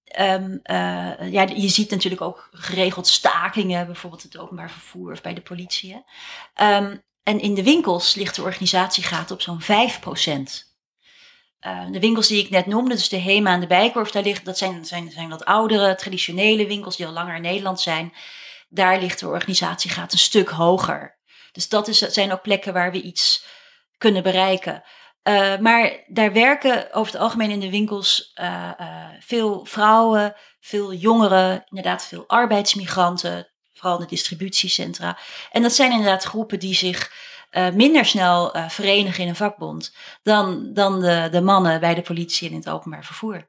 Ehm, 0.04 0.58
eh, 0.62 1.32
ja, 1.32 1.42
je 1.42 1.68
ziet 1.68 1.90
natuurlijk 1.90 2.22
ook 2.22 2.48
geregeld 2.52 3.06
stakingen, 3.06 3.86
bijvoorbeeld 3.86 4.22
het 4.22 4.38
openbaar 4.38 4.70
vervoer 4.70 5.12
of 5.12 5.22
bij 5.22 5.34
de 5.34 5.40
politie. 5.40 5.92
Hè. 5.92 6.00
Ehm, 6.54 6.96
en 7.22 7.40
in 7.40 7.54
de 7.54 7.62
winkels 7.62 8.14
ligt 8.14 8.34
de 8.34 8.42
organisatiegraad 8.42 9.30
op 9.30 9.40
zo'n 9.40 9.60
5 9.60 10.00
Eh, 11.62 11.86
de 11.90 12.00
winkels 12.00 12.28
die 12.28 12.44
ik 12.44 12.50
net 12.50 12.66
noemde, 12.66 12.94
dus 12.94 13.08
de 13.08 13.20
HEMA 13.20 13.52
en 13.52 13.60
de 13.60 13.66
Bijkorf, 13.66 14.10
daar 14.10 14.22
ligt, 14.22 14.44
dat 14.44 14.58
zijn, 14.58 14.84
zijn, 14.84 15.10
zijn 15.10 15.28
wat 15.28 15.44
oudere, 15.44 15.94
traditionele 15.94 16.66
winkels 16.66 16.96
die 16.96 17.06
al 17.06 17.12
langer 17.12 17.36
in 17.36 17.42
Nederland 17.42 17.80
zijn. 17.80 18.12
Daar 18.68 19.00
ligt 19.00 19.20
de 19.20 19.28
organisatiegraad 19.28 20.12
een 20.12 20.18
stuk 20.18 20.48
hoger. 20.48 21.18
Dus 21.52 21.68
dat 21.68 21.88
is, 21.88 21.98
zijn 21.98 22.32
ook 22.32 22.42
plekken 22.42 22.72
waar 22.72 22.92
we 22.92 23.02
iets 23.02 23.44
kunnen 23.98 24.22
bereiken. 24.22 24.82
Eh, 25.22 25.58
maar 25.58 26.04
daar 26.06 26.32
werken 26.32 26.92
over 26.92 27.12
het 27.12 27.22
algemeen 27.22 27.50
in 27.50 27.60
de 27.60 27.70
winkels 27.70 28.30
eh, 28.34 28.70
veel 29.20 29.64
vrouwen, 29.64 30.34
veel 30.60 30.92
jongeren, 30.92 31.64
inderdaad 31.68 32.06
veel 32.06 32.24
arbeidsmigranten, 32.26 33.51
vooral 33.82 34.00
de 34.00 34.06
distributiecentra. 34.06 35.18
En 35.50 35.62
dat 35.62 35.72
zijn 35.72 35.90
inderdaad 35.90 36.24
groepen 36.24 36.58
die 36.58 36.74
zich 36.74 37.12
eh, 37.50 37.70
minder 37.70 38.04
snel 38.04 38.54
eh, 38.54 38.68
verenigen 38.68 39.22
in 39.22 39.28
een 39.28 39.36
vakbond 39.36 39.96
dan, 40.22 40.72
dan 40.72 41.00
de, 41.00 41.28
de 41.30 41.40
mannen 41.40 41.80
bij 41.80 41.94
de 41.94 42.02
politie 42.02 42.46
en 42.46 42.54
in 42.54 42.60
het 42.60 42.68
openbaar 42.68 43.04
vervoer. 43.04 43.48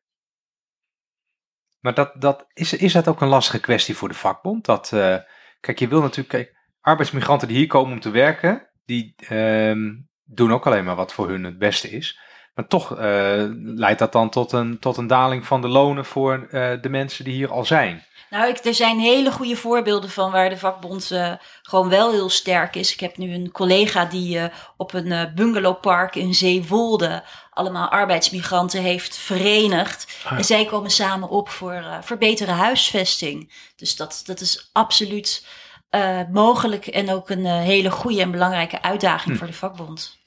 Maar 1.79 1.93
dat, 1.93 2.21
dat, 2.21 2.45
is, 2.53 2.73
is 2.73 2.93
dat 2.93 3.07
ook 3.07 3.21
een 3.21 3.27
lastige 3.27 3.59
kwestie 3.59 3.95
voor 3.95 4.07
de 4.07 4.13
vakbond? 4.13 4.65
Dat, 4.65 4.91
eh, 4.93 5.17
kijk, 5.59 5.79
je 5.79 5.87
wil 5.87 6.01
natuurlijk, 6.01 6.29
kijk, 6.29 6.55
arbeidsmigranten 6.81 7.47
die 7.47 7.57
hier 7.57 7.67
komen 7.67 7.93
om 7.93 7.99
te 7.99 8.09
werken, 8.09 8.69
die 8.85 9.13
ehm, 9.17 9.91
doen 10.23 10.53
ook 10.53 10.65
alleen 10.65 10.83
maar 10.83 10.95
wat 10.95 11.13
voor 11.13 11.29
hun 11.29 11.43
het 11.43 11.57
beste 11.57 11.89
is. 11.89 12.19
Maar 12.53 12.67
toch 12.67 12.97
eh, 12.97 13.43
leidt 13.63 13.99
dat 13.99 14.11
dan 14.11 14.29
tot 14.29 14.51
een, 14.51 14.79
tot 14.79 14.97
een 14.97 15.07
daling 15.07 15.45
van 15.45 15.61
de 15.61 15.67
lonen 15.67 16.05
voor 16.05 16.47
eh, 16.51 16.71
de 16.81 16.89
mensen 16.89 17.23
die 17.23 17.33
hier 17.33 17.51
al 17.51 17.65
zijn. 17.65 18.05
Nou, 18.29 18.47
ik, 18.47 18.65
er 18.65 18.73
zijn 18.73 18.99
hele 18.99 19.31
goede 19.31 19.55
voorbeelden 19.55 20.09
van 20.09 20.31
waar 20.31 20.49
de 20.49 20.57
vakbond 20.57 21.11
eh, 21.11 21.31
gewoon 21.61 21.89
wel 21.89 22.11
heel 22.11 22.29
sterk 22.29 22.75
is. 22.75 22.93
Ik 22.93 22.99
heb 22.99 23.17
nu 23.17 23.33
een 23.33 23.51
collega 23.51 24.05
die 24.05 24.49
op 24.77 24.93
een 24.93 25.31
bungalowpark 25.35 26.15
in 26.15 26.33
Zeewolde 26.33 27.23
allemaal 27.49 27.89
arbeidsmigranten 27.89 28.81
heeft 28.81 29.17
verenigd. 29.17 30.17
Ah. 30.25 30.37
En 30.37 30.43
zij 30.43 30.65
komen 30.65 30.91
samen 30.91 31.29
op 31.29 31.49
voor, 31.49 31.83
voor 32.01 32.17
betere 32.17 32.51
huisvesting. 32.51 33.53
Dus 33.75 33.95
dat, 33.95 34.21
dat 34.25 34.39
is 34.39 34.69
absoluut 34.71 35.45
mogelijk 36.31 36.87
en 36.87 37.11
ook 37.11 37.29
een 37.29 37.45
hele 37.45 37.91
goede 37.91 38.21
en 38.21 38.31
belangrijke 38.31 38.81
uitdaging 38.81 39.31
Hm. 39.33 39.37
voor 39.37 39.47
de 39.47 39.53
vakbond. 39.53 40.21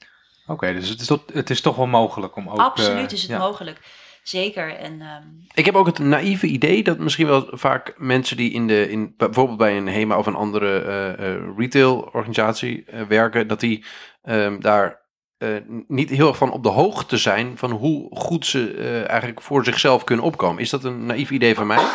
Oké, 0.47 0.73
dus 0.73 0.89
het 0.89 1.01
is, 1.01 1.07
tot, 1.07 1.33
het 1.33 1.49
is 1.49 1.61
toch 1.61 1.75
wel 1.75 1.87
mogelijk 1.87 2.35
om 2.35 2.49
ook... 2.49 2.59
Absoluut 2.59 3.07
eh, 3.07 3.11
is 3.11 3.21
het 3.21 3.31
ja. 3.31 3.37
mogelijk. 3.37 3.79
Zeker. 4.23 4.75
En 4.75 5.01
ehm, 5.01 5.23
Ik 5.53 5.65
heb 5.65 5.75
ook 5.75 5.85
het 5.85 5.99
naïeve 5.99 6.47
idee 6.47 6.83
dat 6.83 6.97
misschien 6.97 7.27
wel 7.27 7.47
vaak 7.51 7.93
mensen 7.97 8.37
die 8.37 8.51
in 8.51 8.67
de, 8.67 8.89
in, 8.89 9.13
bijvoorbeeld 9.17 9.57
bij 9.57 9.77
een 9.77 9.87
HEMA 9.87 10.17
of 10.17 10.25
een 10.25 10.35
andere 10.35 10.79
eh, 10.79 11.33
eh, 11.33 11.41
retailorganisatie 11.57 12.85
eh, 12.85 13.01
werken, 13.01 13.47
dat 13.47 13.59
die 13.59 13.85
ehm, 14.21 14.59
daar 14.59 15.07
eh, 15.37 15.49
niet 15.87 16.09
heel 16.09 16.27
erg 16.27 16.37
van 16.37 16.51
op 16.51 16.63
de 16.63 16.69
hoogte 16.69 17.17
zijn 17.17 17.57
van 17.57 17.71
hoe 17.71 18.15
goed 18.15 18.45
ze 18.45 18.73
eh, 18.73 19.09
eigenlijk 19.09 19.41
voor 19.41 19.63
zichzelf 19.63 20.03
kunnen 20.03 20.25
opkomen. 20.25 20.61
Is 20.61 20.69
dat 20.69 20.83
een 20.83 21.05
naïef 21.05 21.31
idee 21.31 21.55
van 21.55 21.67
mij? 21.67 21.85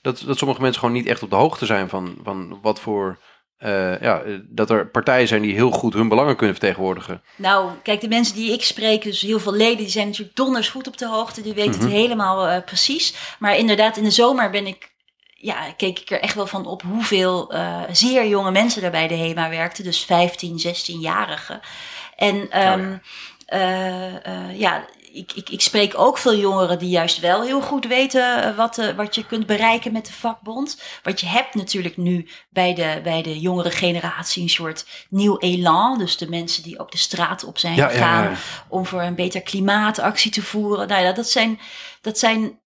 Dat, 0.00 0.22
dat 0.26 0.38
sommige 0.38 0.60
mensen 0.60 0.80
gewoon 0.80 0.94
niet 0.94 1.06
echt 1.06 1.22
op 1.22 1.30
de 1.30 1.36
hoogte 1.36 1.66
zijn 1.66 1.88
van, 1.88 2.18
van 2.22 2.58
wat 2.62 2.80
voor. 2.80 3.18
Eh, 3.64 4.00
ja, 4.00 4.20
eh, 4.20 4.34
dat 4.48 4.70
er 4.70 4.86
partijen 4.86 5.28
zijn 5.28 5.42
die 5.42 5.54
heel 5.54 5.70
goed 5.70 5.94
hun 5.94 6.08
belangen 6.08 6.36
kunnen 6.36 6.56
vertegenwoordigen. 6.56 7.22
nou, 7.36 7.70
kijk, 7.82 8.00
de 8.00 8.08
mensen 8.08 8.34
die 8.34 8.52
ik 8.52 8.64
spreek, 8.64 9.02
dus 9.02 9.20
heel 9.20 9.40
veel 9.40 9.54
leden, 9.54 9.76
die 9.76 9.88
zijn 9.88 10.06
natuurlijk 10.06 10.36
donders 10.36 10.68
goed 10.68 10.86
op 10.86 10.96
de 10.98 11.06
hoogte. 11.08 11.42
Die 11.42 11.54
weten 11.54 11.70
Mhm. 11.74 11.82
het 11.82 11.92
helemaal 11.92 12.46
eh, 12.48 12.64
precies. 12.64 13.14
Maar 13.38 13.56
inderdaad, 13.56 13.96
in 13.96 14.04
de 14.04 14.10
zomer 14.10 14.50
ben 14.50 14.66
ik, 14.66 14.92
ja, 15.34 15.72
keek 15.76 15.98
ik 15.98 16.10
er 16.10 16.20
echt 16.20 16.34
wel 16.34 16.46
van 16.46 16.66
op 16.66 16.82
hoeveel 16.82 17.52
zeer 17.92 18.26
jonge 18.28 18.50
mensen 18.50 18.82
daar 18.82 18.90
bij 18.90 19.08
de 19.08 19.14
HEMA 19.16 19.48
werkten. 19.48 19.84
Dus 19.84 20.04
15, 20.04 20.58
16-jarigen. 20.58 21.60
En 22.16 22.50
ehm, 22.50 22.96
eh, 23.46 24.58
ja, 24.58 24.84
ik, 25.14 25.32
ik, 25.32 25.48
ik 25.50 25.60
spreek 25.60 25.98
ook 25.98 26.18
veel 26.18 26.34
jongeren 26.36 26.78
die 26.78 26.88
juist 26.88 27.20
wel 27.20 27.42
heel 27.42 27.60
goed 27.60 27.86
weten 27.86 28.42
eh, 28.42 28.56
wat, 28.56 28.78
eh, 28.78 28.94
wat 28.96 29.14
je 29.14 29.26
kunt 29.26 29.46
bereiken 29.46 29.92
met 29.92 30.06
de 30.06 30.12
vakbond. 30.12 30.80
Want 31.02 31.20
je 31.20 31.26
hebt 31.26 31.54
natuurlijk 31.54 31.96
nu 31.96 32.28
bij 32.50 32.74
de, 32.74 33.00
bij 33.02 33.22
de 33.22 33.40
jongere 33.40 33.70
generatie 33.70 34.42
een 34.42 34.48
soort 34.48 34.86
nieuw 35.08 35.38
elan. 35.38 35.98
Dus 35.98 36.16
de 36.16 36.28
mensen 36.28 36.62
die 36.62 36.78
ook 36.78 36.90
de 36.90 36.98
straat 36.98 37.44
op 37.44 37.58
zijn 37.58 37.74
Ja, 37.74 37.88
gegaan 37.88 38.22
ja. 38.30 38.36
om 38.68 38.86
voor 38.86 39.02
een 39.02 39.14
beter 39.14 39.42
klimaatactie 39.42 40.30
te 40.30 40.42
voeren. 40.42 40.88
Nou 40.88 41.02
ja, 41.02 41.12
dat 41.12 41.28
zijn, 41.28 41.60
dat 42.00 42.18
zijn, 42.18 42.60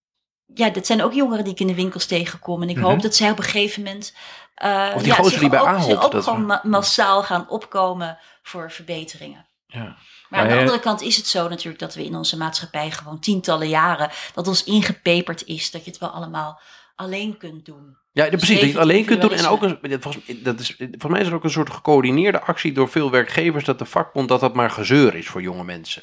ja, 0.55 0.71
dat 0.71 0.87
zijn 0.87 1.03
ook 1.03 1.13
jongeren 1.13 1.45
die 1.45 1.53
ik 1.53 1.61
in 1.61 1.67
de 1.67 1.75
winkels 1.75 2.07
tegenkom. 2.07 2.63
En 2.63 2.69
ik 2.69 2.77
Mhm. 2.77 2.85
hoop 2.85 3.03
dat 3.03 3.15
zij 3.15 3.31
op 3.31 3.39
een 3.39 3.45
gegeven 3.45 3.83
moment. 3.83 4.15
eh, 4.55 4.93
Of 4.95 5.03
die 5.03 5.11
ja, 5.13 5.19
gozer 5.19 5.41
die 5.41 5.49
bij 5.49 5.61
ook, 5.61 5.67
Ahold, 5.67 5.85
zich 5.91 6.05
ook 6.05 6.13
dat 6.13 6.25
gewoon 6.25 6.47
we- 6.47 6.61
massaal 6.63 7.23
gaan 7.23 7.49
opkomen 7.49 8.19
voor 8.43 8.71
verbeteringen. 8.73 9.47
Ja. 9.67 9.97
Maar 10.29 10.41
aan 10.41 10.49
de 10.49 10.59
andere 10.59 10.81
kant 10.81 11.03
is 11.03 11.17
het 11.17 11.27
zo 11.27 11.49
natuurlijk 11.49 11.79
dat 11.79 11.95
we 11.95 12.05
in 12.05 12.15
onze 12.15 12.37
maatschappij 12.37 12.91
gewoon 12.91 13.21
tientallen 13.21 13.69
jaren 13.69 14.11
dat 14.35 14.49
ons 14.49 14.65
ingepeperd 14.65 15.47
is 15.47 15.71
dat 15.71 15.85
je 15.85 15.91
het 15.91 16.01
wel 16.01 16.09
allemaal 16.09 16.61
alleen 16.97 17.37
kunt 17.37 17.65
doen. 17.65 17.97
Ja, 18.13 18.29
precies. 18.29 18.49
Dat 18.49 18.61
je 18.61 18.67
het 18.67 18.77
alleen 18.77 19.05
kunt 19.05 19.21
doen. 19.21 19.33
En 19.33 19.47
ook 19.47 19.63
een, 19.63 19.79
volgens, 20.01 20.25
dat 20.43 20.61
is, 20.61 20.75
volgens 20.79 21.13
mij 21.13 21.21
is 21.21 21.27
er 21.27 21.35
ook 21.35 21.45
een 21.45 21.51
soort 21.51 21.71
gecoördineerde 21.71 22.41
actie 22.41 22.73
door 22.73 22.89
veel 22.89 23.11
werkgevers 23.11 23.65
dat 23.65 23.79
de 23.79 23.85
vakbond 23.85 24.29
dat 24.29 24.41
dat 24.41 24.55
maar 24.55 24.71
gezeur 24.71 25.15
is 25.15 25.29
voor 25.29 25.43
jonge 25.43 25.65
mensen. 25.65 26.03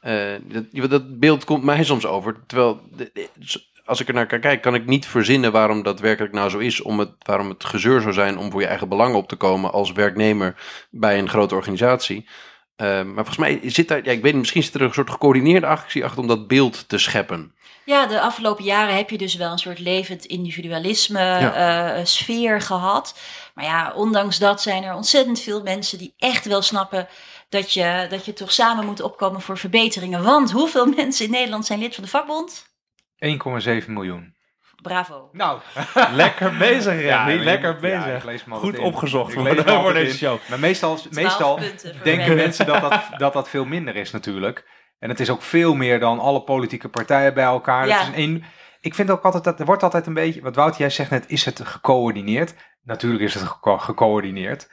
Eh, 0.00 0.32
dat, 0.70 0.90
dat 0.90 1.18
beeld 1.18 1.44
komt 1.44 1.64
mij 1.64 1.84
soms 1.84 2.06
over. 2.06 2.36
Terwijl, 2.46 2.80
als 3.84 4.00
ik 4.00 4.08
er 4.08 4.14
naar 4.14 4.26
kijk, 4.26 4.62
kan 4.62 4.74
ik 4.74 4.86
niet 4.86 5.06
verzinnen 5.06 5.52
waarom 5.52 5.82
dat 5.82 6.00
werkelijk 6.00 6.34
nou 6.34 6.50
zo 6.50 6.58
is. 6.58 6.80
Om 6.80 6.98
het, 6.98 7.10
waarom 7.18 7.48
het 7.48 7.64
gezeur 7.64 8.00
zou 8.00 8.12
zijn 8.12 8.38
om 8.38 8.50
voor 8.50 8.60
je 8.60 8.66
eigen 8.66 8.88
belangen 8.88 9.16
op 9.16 9.28
te 9.28 9.36
komen 9.36 9.72
als 9.72 9.92
werknemer 9.92 10.54
bij 10.90 11.18
een 11.18 11.28
grote 11.28 11.54
organisatie. 11.54 12.26
Eh, 12.76 12.86
maar 12.88 13.14
volgens 13.24 13.36
mij 13.36 13.60
zit 13.62 13.88
daar, 13.88 14.04
ja, 14.04 14.10
ik 14.10 14.22
weet 14.22 14.32
niet, 14.32 14.40
misschien 14.40 14.62
zit 14.62 14.74
er 14.74 14.82
een 14.82 14.92
soort 14.92 15.10
gecoördineerde 15.10 15.66
actie 15.66 16.04
achter 16.04 16.20
om 16.20 16.26
dat 16.26 16.46
beeld 16.48 16.88
te 16.88 16.98
scheppen. 16.98 17.54
Ja, 17.84 18.06
de 18.06 18.20
afgelopen 18.20 18.64
jaren 18.64 18.96
heb 18.96 19.10
je 19.10 19.18
dus 19.18 19.34
wel 19.34 19.52
een 19.52 19.58
soort 19.58 19.78
levend 19.78 20.24
individualisme 20.24 21.18
Ja. 21.20 21.96
eh, 21.96 22.04
sfeer 22.04 22.60
gehad. 22.60 23.18
Maar 23.54 23.64
ja, 23.64 23.92
ondanks 23.94 24.38
dat 24.38 24.62
zijn 24.62 24.82
er 24.84 24.94
ontzettend 24.94 25.40
veel 25.40 25.62
mensen 25.62 25.98
die 25.98 26.14
echt 26.18 26.44
wel 26.46 26.62
snappen 26.62 27.08
dat 27.48 27.72
je, 27.72 28.06
dat 28.10 28.24
je 28.24 28.32
toch 28.32 28.52
samen 28.52 28.84
moet 28.86 29.00
opkomen 29.00 29.40
voor 29.40 29.58
verbeteringen. 29.58 30.22
Want 30.22 30.50
hoeveel 30.50 30.86
mensen 30.96 31.24
in 31.24 31.30
Nederland 31.30 31.66
zijn 31.66 31.78
lid 31.78 31.94
van 31.94 32.04
de 32.04 32.10
vakbond? 32.10 32.66
1,7 33.82 33.86
miljoen. 33.86 34.34
Bravo. 34.82 35.28
Nou, 35.32 35.60
Lekker 36.14 36.56
bezig, 36.56 36.92
Remy. 36.94 37.06
Ja, 37.06 37.26
lekker 37.34 37.76
bezig. 37.76 38.42
Goed 38.48 38.74
in. 38.74 38.80
opgezocht 38.80 39.28
Ik 39.28 39.34
voor, 39.34 39.92
deze 39.92 40.16
show. 40.16 40.38
Maar 40.48 40.58
meestal, 40.58 40.94
12 40.96 41.14
meestal 41.14 41.60
denken 42.02 42.34
mensen 42.34 42.66
dat 42.66 42.80
dat, 42.80 43.00
dat 43.16 43.32
dat 43.32 43.48
veel 43.48 43.64
minder 43.64 43.96
is 43.96 44.10
natuurlijk. 44.10 44.64
En 44.98 45.08
het 45.08 45.20
is 45.20 45.30
ook 45.30 45.42
veel 45.42 45.74
meer 45.74 46.00
dan 46.00 46.18
alle 46.18 46.42
politieke 46.42 46.88
partijen 46.88 47.34
bij 47.34 47.44
elkaar. 47.44 47.86
Ja. 47.86 48.00
Is 48.00 48.06
een, 48.06 48.18
een- 48.20 48.44
ik 48.80 48.94
vind 48.94 49.10
ook 49.10 49.22
altijd 49.24 49.44
dat 49.44 49.60
er 49.60 49.66
wordt 49.66 49.82
altijd 49.82 50.06
een 50.06 50.14
beetje, 50.14 50.40
wat 50.42 50.56
Wout, 50.56 50.76
jij 50.76 50.90
zegt 50.90 51.10
net, 51.10 51.24
is 51.28 51.44
het 51.44 51.60
gecoördineerd? 51.64 52.54
Natuurlijk 52.82 53.22
is 53.22 53.34
het 53.34 53.42
geco- 53.42 53.78
gecoördineerd. 53.78 54.70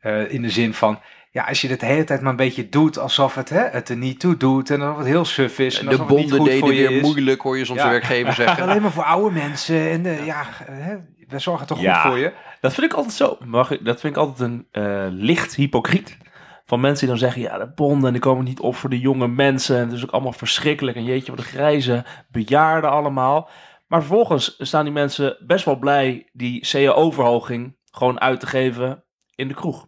Eh, 0.00 0.32
in 0.32 0.42
de 0.42 0.50
zin 0.50 0.74
van, 0.74 1.00
ja, 1.30 1.44
als 1.44 1.60
je 1.60 1.68
dit 1.68 1.80
de 1.80 1.86
hele 1.86 2.04
tijd 2.04 2.20
maar 2.20 2.30
een 2.30 2.36
beetje 2.36 2.68
doet 2.68 2.98
alsof 2.98 3.34
het, 3.34 3.48
hè, 3.48 3.62
het 3.62 3.88
er 3.88 3.96
niet 3.96 4.20
toe 4.20 4.36
doet 4.36 4.70
en 4.70 4.80
alsof 4.80 4.98
het 4.98 5.06
heel 5.06 5.24
suf 5.24 5.58
is. 5.58 5.78
En 5.78 5.84
De 5.84 5.90
alsof 5.90 6.08
het 6.08 6.16
niet 6.16 6.28
bonden 6.28 6.58
voor 6.58 6.68
deden 6.68 6.74
je 6.82 6.88
weer 6.88 6.96
is. 6.96 7.02
moeilijk, 7.02 7.40
hoor 7.42 7.58
je 7.58 7.64
soms 7.64 7.78
Ja. 7.78 7.84
de 7.84 7.90
werkgever 7.90 8.32
zeggen. 8.44 8.62
Alleen 8.68 8.82
maar 8.82 8.90
voor 8.92 9.04
oude 9.04 9.34
mensen 9.34 9.90
en 9.90 10.06
eh, 10.06 10.26
ja, 10.26 10.44
hè, 10.64 10.96
we 11.28 11.38
zorgen 11.38 11.66
toch 11.66 11.80
Ja. 11.80 12.00
goed 12.00 12.10
voor 12.10 12.20
je. 12.20 12.32
Dat 12.60 12.74
vind 12.74 12.86
ik 12.92 12.96
altijd 12.96 13.14
zo. 13.14 13.38
Mag 13.44 13.70
ik, 13.70 13.84
dat 13.84 14.00
vind 14.00 14.16
ik 14.16 14.20
altijd 14.22 14.40
een 14.50 14.66
eh, 14.70 15.06
licht 15.10 15.54
hypocriet. 15.54 16.18
Van 16.64 16.80
mensen 16.80 16.98
die 17.06 17.08
dan 17.08 17.18
zeggen, 17.30 17.42
ja, 17.42 17.58
de 17.58 17.72
bonden 17.74 18.12
die 18.12 18.20
komen 18.20 18.44
niet 18.44 18.60
op 18.60 18.76
voor 18.76 18.90
de 18.90 18.98
jonge 18.98 19.28
mensen. 19.28 19.76
En 19.76 19.82
het 19.84 19.92
is 19.92 20.04
ook 20.04 20.10
allemaal 20.10 20.32
verschrikkelijk. 20.32 20.96
En 20.96 21.04
jeetje, 21.04 21.30
wat 21.30 21.40
een 21.40 21.46
grijze 21.46 22.04
bejaarden 22.30 22.90
allemaal. 22.90 23.50
Maar 23.86 24.00
vervolgens 24.00 24.54
staan 24.58 24.84
die 24.84 24.92
mensen 24.92 25.36
best 25.46 25.64
wel 25.64 25.76
blij 25.78 26.28
die 26.32 26.60
CO-verhoging 26.72 27.76
gewoon 27.90 28.20
uit 28.20 28.40
te 28.40 28.46
geven 28.46 29.04
in 29.34 29.48
de 29.48 29.54
kroeg. 29.54 29.86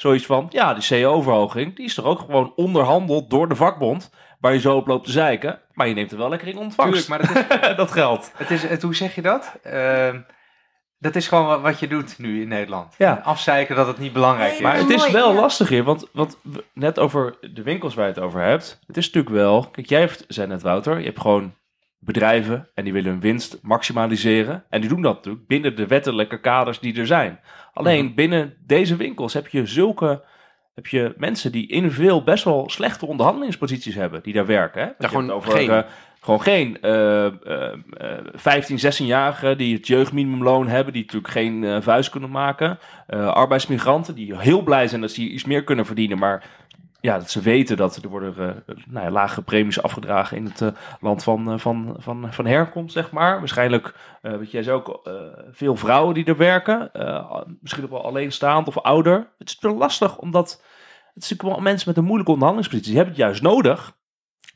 Zoiets 0.00 0.26
van, 0.26 0.46
ja, 0.50 0.74
die 0.74 1.02
CO-verhoging, 1.02 1.76
die 1.76 1.84
is 1.84 1.94
toch 1.94 2.04
ook 2.04 2.18
gewoon 2.18 2.52
onderhandeld 2.56 3.30
door 3.30 3.48
de 3.48 3.54
vakbond. 3.54 4.10
Waar 4.40 4.52
je 4.52 4.60
zo 4.60 4.76
op 4.76 4.86
loopt 4.86 5.04
te 5.04 5.10
zeiken. 5.10 5.60
Maar 5.72 5.88
je 5.88 5.94
neemt 5.94 6.12
er 6.12 6.18
wel 6.18 6.28
lekker 6.28 6.48
in 6.48 6.58
ontvangst. 6.58 7.06
Tuurlijk, 7.06 7.28
maar 7.28 7.48
dat 7.48 7.70
is, 7.70 7.76
dat 7.82 7.90
geldt. 7.90 8.32
Het 8.36 8.50
is, 8.50 8.62
het, 8.62 8.82
hoe 8.82 8.94
zeg 8.94 9.14
je 9.14 9.22
dat? 9.22 9.58
Ehm, 9.62 10.20
dat 10.98 11.16
is 11.16 11.28
gewoon 11.28 11.60
wat, 11.62 11.80
je 11.80 11.88
doet 11.88 12.18
nu 12.18 12.40
in 12.42 12.48
Nederland. 12.48 12.94
Ja. 12.98 13.20
Afzeiken 13.24 13.76
dat 13.76 13.86
het 13.86 13.98
niet 13.98 14.12
belangrijk 14.12 14.52
is. 14.52 14.60
Maar 14.60 14.76
het 14.76 14.90
is 14.90 15.10
wel 15.10 15.34
lastig 15.34 15.68
hier, 15.68 15.84
want, 15.84 16.08
net 16.72 16.98
over 16.98 17.36
de 17.40 17.62
winkels 17.62 17.94
waar 17.94 18.06
je 18.06 18.12
het 18.12 18.22
over 18.22 18.40
hebt. 18.40 18.80
Het 18.86 18.96
is 18.96 19.06
natuurlijk 19.06 19.34
wel, 19.34 19.68
kijk, 19.70 19.88
jij 19.88 20.00
heeft, 20.00 20.24
zei 20.28 20.46
net 20.46 20.62
Wouter, 20.62 20.98
je 20.98 21.04
hebt 21.04 21.20
gewoon 21.20 21.54
bedrijven 21.98 22.68
en 22.74 22.84
die 22.84 22.92
willen 22.92 23.10
hun 23.10 23.20
winst 23.20 23.58
maximaliseren. 23.62 24.64
En 24.68 24.80
die 24.80 24.90
doen 24.90 25.02
dat 25.02 25.14
natuurlijk 25.14 25.46
binnen 25.46 25.76
de 25.76 25.86
wettelijke 25.86 26.40
kaders 26.40 26.78
die 26.78 26.98
er 26.98 27.06
zijn. 27.06 27.40
Alleen 27.72 28.04
Mhm. 28.04 28.14
binnen 28.14 28.54
deze 28.66 28.96
winkels 28.96 29.32
heb 29.32 29.48
je 29.48 29.66
zulke, 29.66 30.22
heb 30.74 30.86
je 30.86 31.14
mensen 31.16 31.52
die 31.52 31.68
individueel 31.68 32.22
best 32.22 32.44
wel 32.44 32.64
slechte 32.70 33.06
onderhandelingsposities 33.06 33.94
hebben, 33.94 34.22
die 34.22 34.32
daar 34.32 34.46
werken. 34.46 34.82
Hè? 34.82 34.88
Je 34.98 35.08
gewoon 35.08 35.30
over, 35.30 35.50
geen. 35.50 35.70
eh, 35.70 35.82
gewoon 36.20 36.42
geen 36.42 36.80
eh, 36.80 37.26
eh, 37.26 37.32
15, 38.34 38.78
16-jarigen 38.78 39.58
die 39.58 39.74
het 39.76 39.86
jeugdminimumloon 39.86 40.68
hebben, 40.68 40.92
die 40.92 41.02
natuurlijk 41.02 41.32
geen 41.32 41.64
eh, 41.64 41.76
vuist 41.80 42.10
kunnen 42.10 42.30
maken. 42.30 42.78
Eh, 43.06 43.26
arbeidsmigranten 43.26 44.14
die 44.14 44.38
heel 44.38 44.62
blij 44.62 44.88
zijn 44.88 45.00
dat 45.00 45.10
ze 45.10 45.20
iets 45.22 45.44
meer 45.44 45.64
kunnen 45.64 45.86
verdienen, 45.86 46.18
maar 46.18 46.44
ja, 47.00 47.18
dat 47.18 47.30
ze 47.30 47.40
weten 47.40 47.76
dat 47.76 47.96
er 47.96 48.08
worden 48.08 48.36
eh, 48.66 48.76
nou 48.86 49.06
ja, 49.06 49.10
lagere 49.10 49.42
premies 49.42 49.82
afgedragen 49.82 50.36
in 50.36 50.44
het 50.44 50.60
eh, 50.60 50.68
land 51.00 51.22
van, 51.22 51.52
eh, 51.52 51.58
van, 51.58 51.96
van, 51.98 52.32
van 52.32 52.46
herkomst, 52.46 52.92
zeg 52.92 53.10
maar. 53.10 53.38
Waarschijnlijk, 53.38 53.94
weet 54.20 54.50
jij, 54.50 54.72
ook 54.72 55.08
veel 55.50 55.76
vrouwen 55.76 56.14
die 56.14 56.24
er 56.24 56.36
werken, 56.36 56.90
misschien 57.60 57.84
ook 57.84 57.90
wel 57.90 58.04
alleenstaand 58.04 58.68
of 58.68 58.78
ouder. 58.78 59.32
Het 59.38 59.48
is 59.48 59.58
wel 59.60 59.76
lastig, 59.76 60.18
omdat 60.18 60.50
het 61.14 61.22
is 61.22 61.28
natuurlijk 61.30 61.56
wel 61.56 61.64
mensen 61.64 61.88
met 61.88 61.96
een 61.96 62.04
moeilijke 62.04 62.32
onderhandelingspositie. 62.32 62.92
Die 62.92 63.02
hebben 63.02 63.14
het 63.14 63.24
juist 63.24 63.42
nodig 63.42 63.96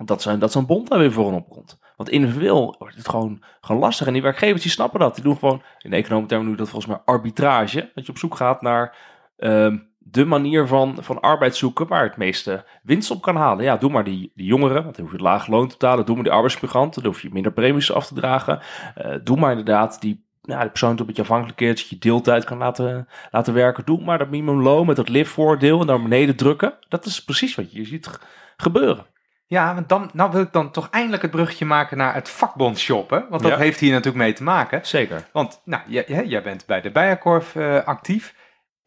dat, 0.05 0.23
zijn, 0.23 0.39
dat 0.39 0.53
zo'n 0.53 0.67
bond 0.67 0.89
daar 0.89 0.99
weer 0.99 1.13
voor 1.13 1.27
hen 1.27 1.35
opkomt. 1.35 1.79
Want 1.97 2.11
individueel 2.11 2.75
wordt 2.79 2.97
het 2.97 3.09
gewoon, 3.09 3.43
gewoon 3.61 3.81
lastig. 3.81 4.07
En 4.07 4.13
die 4.13 4.23
werkgevers 4.23 4.63
die 4.63 4.71
snappen 4.71 5.01
dat. 5.01 5.15
Die 5.15 5.25
doen 5.25 5.37
gewoon, 5.37 5.63
in 5.79 5.93
economische 5.93 6.35
termen 6.35 6.57
dat 6.57 6.69
volgens 6.69 6.93
mij 6.93 7.03
arbitrage. 7.05 7.91
Dat 7.95 8.07
je 8.07 8.13
op 8.13 8.19
zoek 8.19 8.37
gaat 8.37 8.63
naar 8.63 8.97
ehm, 9.37 9.79
de 10.05 10.25
manier 10.25 10.67
van, 10.67 10.97
van 11.01 11.21
arbeid 11.21 11.57
zoeken 11.57 11.87
waar 11.87 12.03
het 12.03 12.17
meeste 12.17 12.65
winst 12.83 13.11
op 13.11 13.23
kan 13.23 13.37
halen. 13.37 13.65
Ja, 13.65 13.77
doe 13.77 13.91
maar 13.91 14.05
die, 14.05 14.33
die 14.35 14.47
jongeren, 14.47 14.83
want 14.83 14.97
dan 14.97 15.05
hoef 15.05 15.15
je 15.15 15.23
lage 15.23 15.51
loon 15.51 15.67
te 15.69 15.73
betalen. 15.79 16.07
Doe 16.07 16.15
maar 16.15 16.25
die 16.25 16.33
arbeidsmigranten, 16.33 17.03
dan 17.03 17.13
hoef 17.13 17.23
je 17.23 17.29
minder 17.33 17.53
premies 17.53 17.93
af 17.93 18.07
te 18.07 18.15
dragen. 18.15 18.61
Eh, 18.95 19.15
doe 19.25 19.37
maar 19.37 19.51
inderdaad 19.51 20.01
die, 20.01 20.25
nou, 20.43 20.61
die 20.61 20.71
persoon 20.71 20.91
die 20.91 21.01
een 21.01 21.07
beetje 21.07 21.23
afhankelijk 21.23 21.61
is, 21.61 21.69
dat 21.81 21.89
je 21.89 21.99
deeltijd 21.99 22.45
kan 22.45 22.59
laten, 22.59 23.09
laten 23.31 23.55
werken. 23.55 23.85
Doe 23.85 24.03
maar 24.05 24.19
dat 24.19 24.31
minimumloon 24.31 24.87
met 24.87 24.97
dat 24.97 25.09
liftvoordeel 25.09 25.81
en 25.81 25.87
naar 25.87 26.03
beneden 26.03 26.37
drukken. 26.37 26.75
Dat 26.89 27.05
is 27.05 27.25
precies 27.25 27.55
wat 27.55 27.73
je 27.73 27.85
ziet 27.85 28.07
ge- 28.07 28.19
gebeuren. 28.57 29.07
Ja, 29.47 29.75
want 29.75 29.89
dan 29.89 30.11
nou 30.13 30.31
wil 30.33 30.41
ik 30.43 30.53
dan 30.53 30.71
toch 30.71 30.89
eindelijk 30.91 31.23
het 31.23 31.31
bruggetje 31.31 31.65
maken 31.65 31.97
naar 31.97 32.15
het 32.15 32.29
vakbond 32.29 32.79
shoppen. 32.79 33.27
Want 33.31 33.43
dat 33.43 33.51
Ja. 33.51 33.59
heeft 33.59 33.81
hier 33.81 33.91
natuurlijk 33.91 34.25
mee 34.25 34.33
te 34.33 34.43
maken. 34.43 34.87
Zeker. 34.87 35.29
Want 35.33 35.61
nou, 35.65 35.83
jij, 35.87 36.25
jij 36.27 36.43
bent 36.43 36.67
bij 36.67 36.81
de 36.81 36.91
Bijenkorf 36.91 37.57
eh, 37.57 37.85
actief. 37.85 38.35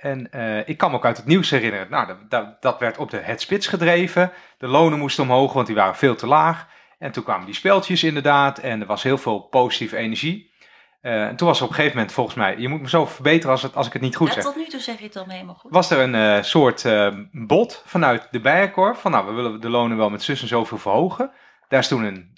En 0.05 0.31
eh, 0.31 0.67
ik 0.67 0.77
kan 0.77 0.91
me 0.91 0.97
ook 0.97 1.05
uit 1.05 1.17
het 1.17 1.25
nieuws 1.25 1.49
herinneren. 1.49 1.87
Nou, 1.89 2.13
dat, 2.29 2.61
dat, 2.61 2.79
werd 2.79 2.97
op 2.97 3.09
de 3.09 3.17
het 3.17 3.41
spits 3.41 3.67
gedreven. 3.67 4.31
De 4.57 4.67
lonen 4.67 4.99
moesten 4.99 5.23
omhoog, 5.23 5.53
want 5.53 5.67
die 5.67 5.75
waren 5.75 5.95
veel 5.95 6.15
te 6.15 6.27
laag. 6.27 6.67
En 6.99 7.11
toen 7.11 7.23
kwamen 7.23 7.45
die 7.45 7.55
speltjes 7.55 8.03
inderdaad. 8.03 8.59
En 8.59 8.81
er 8.81 8.87
was 8.87 9.03
heel 9.03 9.17
veel 9.17 9.39
positieve 9.39 9.97
energie. 9.97 10.53
Eh, 11.01 11.27
en 11.27 11.35
toen 11.35 11.47
was 11.47 11.57
er 11.57 11.63
op 11.63 11.69
een 11.69 11.75
gegeven 11.75 11.97
moment 11.97 12.15
volgens 12.15 12.35
mij... 12.35 12.57
Je 12.57 12.67
moet 12.67 12.81
me 12.81 12.89
zo 12.89 13.05
verbeteren 13.05 13.51
als, 13.51 13.61
het, 13.61 13.75
als 13.75 13.87
ik 13.87 13.93
het 13.93 14.01
niet 14.01 14.15
goed 14.15 14.27
Ja, 14.27 14.33
zeg. 14.33 14.43
tot 14.43 14.55
nu 14.55 14.65
toe 14.65 14.79
zeg 14.79 14.97
je 14.99 15.05
het 15.05 15.15
al 15.15 15.25
helemaal 15.27 15.55
goed. 15.55 15.71
was 15.71 15.89
er 15.89 15.99
een 15.99 16.15
eh, 16.15 16.43
soort 16.43 16.85
eh, 16.85 17.13
bod 17.31 17.83
vanuit 17.85 18.27
de 18.31 18.39
Bijenkorf. 18.39 18.99
Van 18.99 19.11
nou, 19.11 19.25
we 19.25 19.33
willen 19.33 19.61
de 19.61 19.69
lonen 19.69 19.97
wel 19.97 20.09
met 20.09 20.23
zus 20.23 20.41
en 20.41 20.47
zoveel 20.47 20.77
verhogen. 20.77 21.31
Daar 21.67 21.79
is 21.79 21.87
toen 21.87 22.03
een 22.03 22.33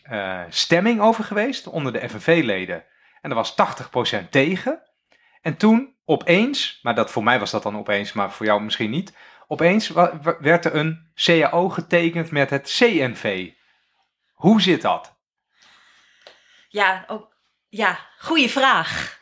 stemming 0.49 1.01
over 1.01 1.23
geweest 1.23 1.67
onder 1.67 1.93
de 1.93 2.09
FNV-leden. 2.09 2.83
En 3.21 3.29
er 3.29 3.35
was 3.35 3.55
80% 4.21 4.29
tegen. 4.29 4.81
En 5.41 5.57
toen 5.57 5.95
opeens, 6.05 6.79
maar 6.81 6.95
dat, 6.95 7.11
voor 7.11 7.23
mij 7.23 7.39
was 7.39 7.51
dat 7.51 7.63
dan 7.63 7.77
opeens, 7.77 8.13
maar 8.13 8.31
voor 8.31 8.45
jou 8.45 8.61
misschien 8.61 8.89
niet. 8.89 9.13
Opeens 9.47 9.91
werd 10.39 10.65
er 10.65 10.75
een 10.75 11.11
CAO 11.15 11.69
getekend 11.69 12.31
met 12.31 12.49
het 12.49 12.75
CNV. 12.77 13.51
Hoe 14.33 14.61
zit 14.61 14.81
dat? 14.81 15.15
Ja, 16.69 17.03
ook, 17.07 17.35
ja 17.69 17.99
goede 18.17 18.49
vraag. 18.49 19.19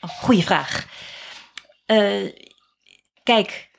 Oh, 0.00 0.10
goede 0.10 0.42
vraag. 0.42 0.86
Eh, 1.86 2.32
kijk, 3.22 3.70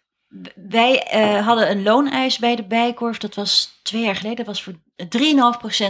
wij 0.56 1.04
eh, 1.04 1.46
hadden 1.46 1.70
een 1.70 1.84
looneis 1.84 2.38
bij 2.38 2.56
de 2.56 2.68
Bijkorf. 2.68 3.18
Dat 3.18 3.36
was 3.36 3.80
twee 3.84 4.02
jaar 4.02 4.16
geleden. 4.16 4.46
Dat 4.46 4.46
was 4.46 4.64
voor 4.64 4.74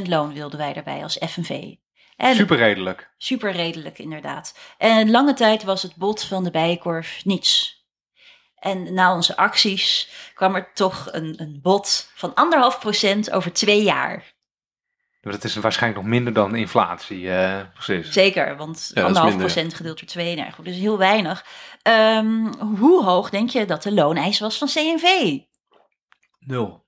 3,5% 0.03 0.07
loon 0.07 0.34
wilden 0.34 0.59
wij 0.59 0.73
daarbij 0.73 1.03
als 1.03 1.17
FNV. 1.27 1.75
En 2.22 2.36
Super 2.36 2.57
redelijk. 2.57 3.09
super 3.17 3.51
redelijk, 3.51 3.99
inderdaad. 3.99 4.57
En 4.78 5.11
lange 5.11 5.34
tijd 5.34 5.63
was 5.63 5.82
het 5.82 5.95
bod 5.95 6.24
van 6.24 6.43
de 6.43 6.51
Bijenkorf 6.51 7.26
niets. 7.26 7.80
En 8.55 8.93
na 8.93 9.13
onze 9.15 9.38
acties 9.38 10.09
kwam 10.34 10.55
er 10.55 10.72
toch 10.74 11.07
een, 11.11 11.41
een 11.41 11.59
bod 11.61 12.11
van 12.15 12.34
anderhalf 12.34 12.80
procent 12.80 13.32
over 13.32 13.53
twee 13.53 13.84
jaar. 13.84 14.34
Dat 15.22 15.43
is 15.43 15.55
waarschijnlijk 15.55 16.01
nog 16.01 16.11
minder 16.11 16.34
dan 16.34 16.55
inflatie. 16.55 17.32
eh. 17.32 17.61
Precies. 17.74 18.11
Zeker, 18.11 18.57
want 18.57 18.78
is 18.78 19.03
anderhalf 19.03 19.38
procent 19.38 19.74
gedeeld 19.74 19.99
door 19.99 20.07
twee, 20.09 20.36
nou 20.36 20.51
goed, 20.51 20.65
dus 20.65 20.78
heel 20.78 20.97
weinig. 20.97 21.45
Ehm, 21.82 22.45
hoe 22.80 23.03
hoog 23.03 23.30
denk 23.30 23.49
je 23.49 23.65
dat 23.65 23.84
de 23.84 23.91
looneis 23.93 24.39
was 24.39 24.57
van 24.57 24.67
CNV? 24.67 25.38
Nul. 26.39 26.86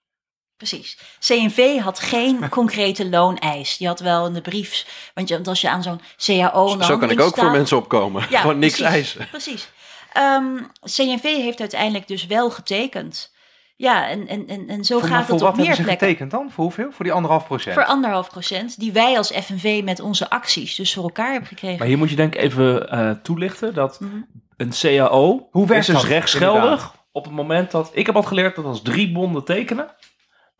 Precies. 0.58 0.98
CNV 1.20 1.80
had 1.80 2.00
geen 2.00 2.50
concrete 2.50 3.10
looneis. 3.10 3.78
Die 3.78 3.88
had 3.88 4.00
wel 4.00 4.26
in 4.28 4.34
de 4.34 4.42
brief, 4.42 4.86
want, 5.14 5.48
als 5.48 5.62
je 5.62 5.70
aan 5.70 5.84
zo'n 5.84 6.02
CAO... 6.18 6.82
Zo 6.82 6.98
kan 6.98 7.10
ik 7.10 7.20
ook 7.22 7.36
voor 7.38 7.52
mensen 7.52 7.78
opkomen. 7.78 8.26
Ja, 8.30 8.40
Gewoon 8.42 8.60
niks 8.60 8.76
precies, 8.78 8.94
eisen. 8.96 9.28
Precies. 9.30 9.70
Ehm, 10.14 10.56
CNV 10.84 11.22
heeft 11.24 11.60
uiteindelijk 11.60 12.08
dus 12.08 12.26
wel 12.26 12.50
getekend. 12.52 13.32
Ja, 13.76 14.08
en, 14.10 14.28
en, 14.28 14.48
en, 14.48 14.70
en 14.70 14.84
zo 14.86 15.00
voor, 15.00 15.08
gaat 15.08 15.24
voor 15.26 15.34
het 15.34 15.44
wat 15.44 15.52
op 15.52 15.56
meer 15.58 15.66
hebben 15.66 15.76
ze 15.76 15.84
plekken. 15.84 16.08
getekend 16.08 16.32
dan? 16.32 16.52
Voor 16.52 16.64
hoeveel? 16.64 16.92
Voor 16.92 17.06
die 17.06 17.14
anderhalf 17.14 17.46
procent? 17.46 17.74
Voor 17.74 17.86
anderhalf 17.86 18.30
procent, 18.30 18.80
die 18.80 18.92
wij 18.92 19.18
als 19.18 19.32
FNV 19.32 19.82
met 19.84 20.00
onze 20.00 20.30
acties 20.30 20.76
dus 20.76 20.94
voor 20.94 21.04
elkaar 21.04 21.32
hebben 21.32 21.48
gekregen. 21.48 21.78
Maar 21.78 21.88
hier 21.88 21.98
moet 21.98 22.10
je 22.10 22.16
denk 22.16 22.36
ik 22.36 22.42
even 22.42 22.90
eh, 22.90 23.12
toelichten 23.24 23.74
dat 23.74 24.00
Mhm. 24.00 24.16
een 24.58 24.72
CAO 24.80 25.48
Hoe 25.52 25.68
werkt 25.68 25.88
is 25.88 25.94
dus 25.96 26.06
rechtsgeldig 26.06 26.64
inderdaad? 26.64 26.94
op 27.12 27.24
het 27.24 27.34
moment 27.34 27.72
dat... 27.72 27.90
Ik 27.94 28.06
heb 28.06 28.16
al 28.16 28.24
geleerd 28.24 28.56
dat 28.56 28.66
als 28.66 28.82
drie 28.82 29.12
bonden 29.12 29.44
tekenen, 29.44 29.88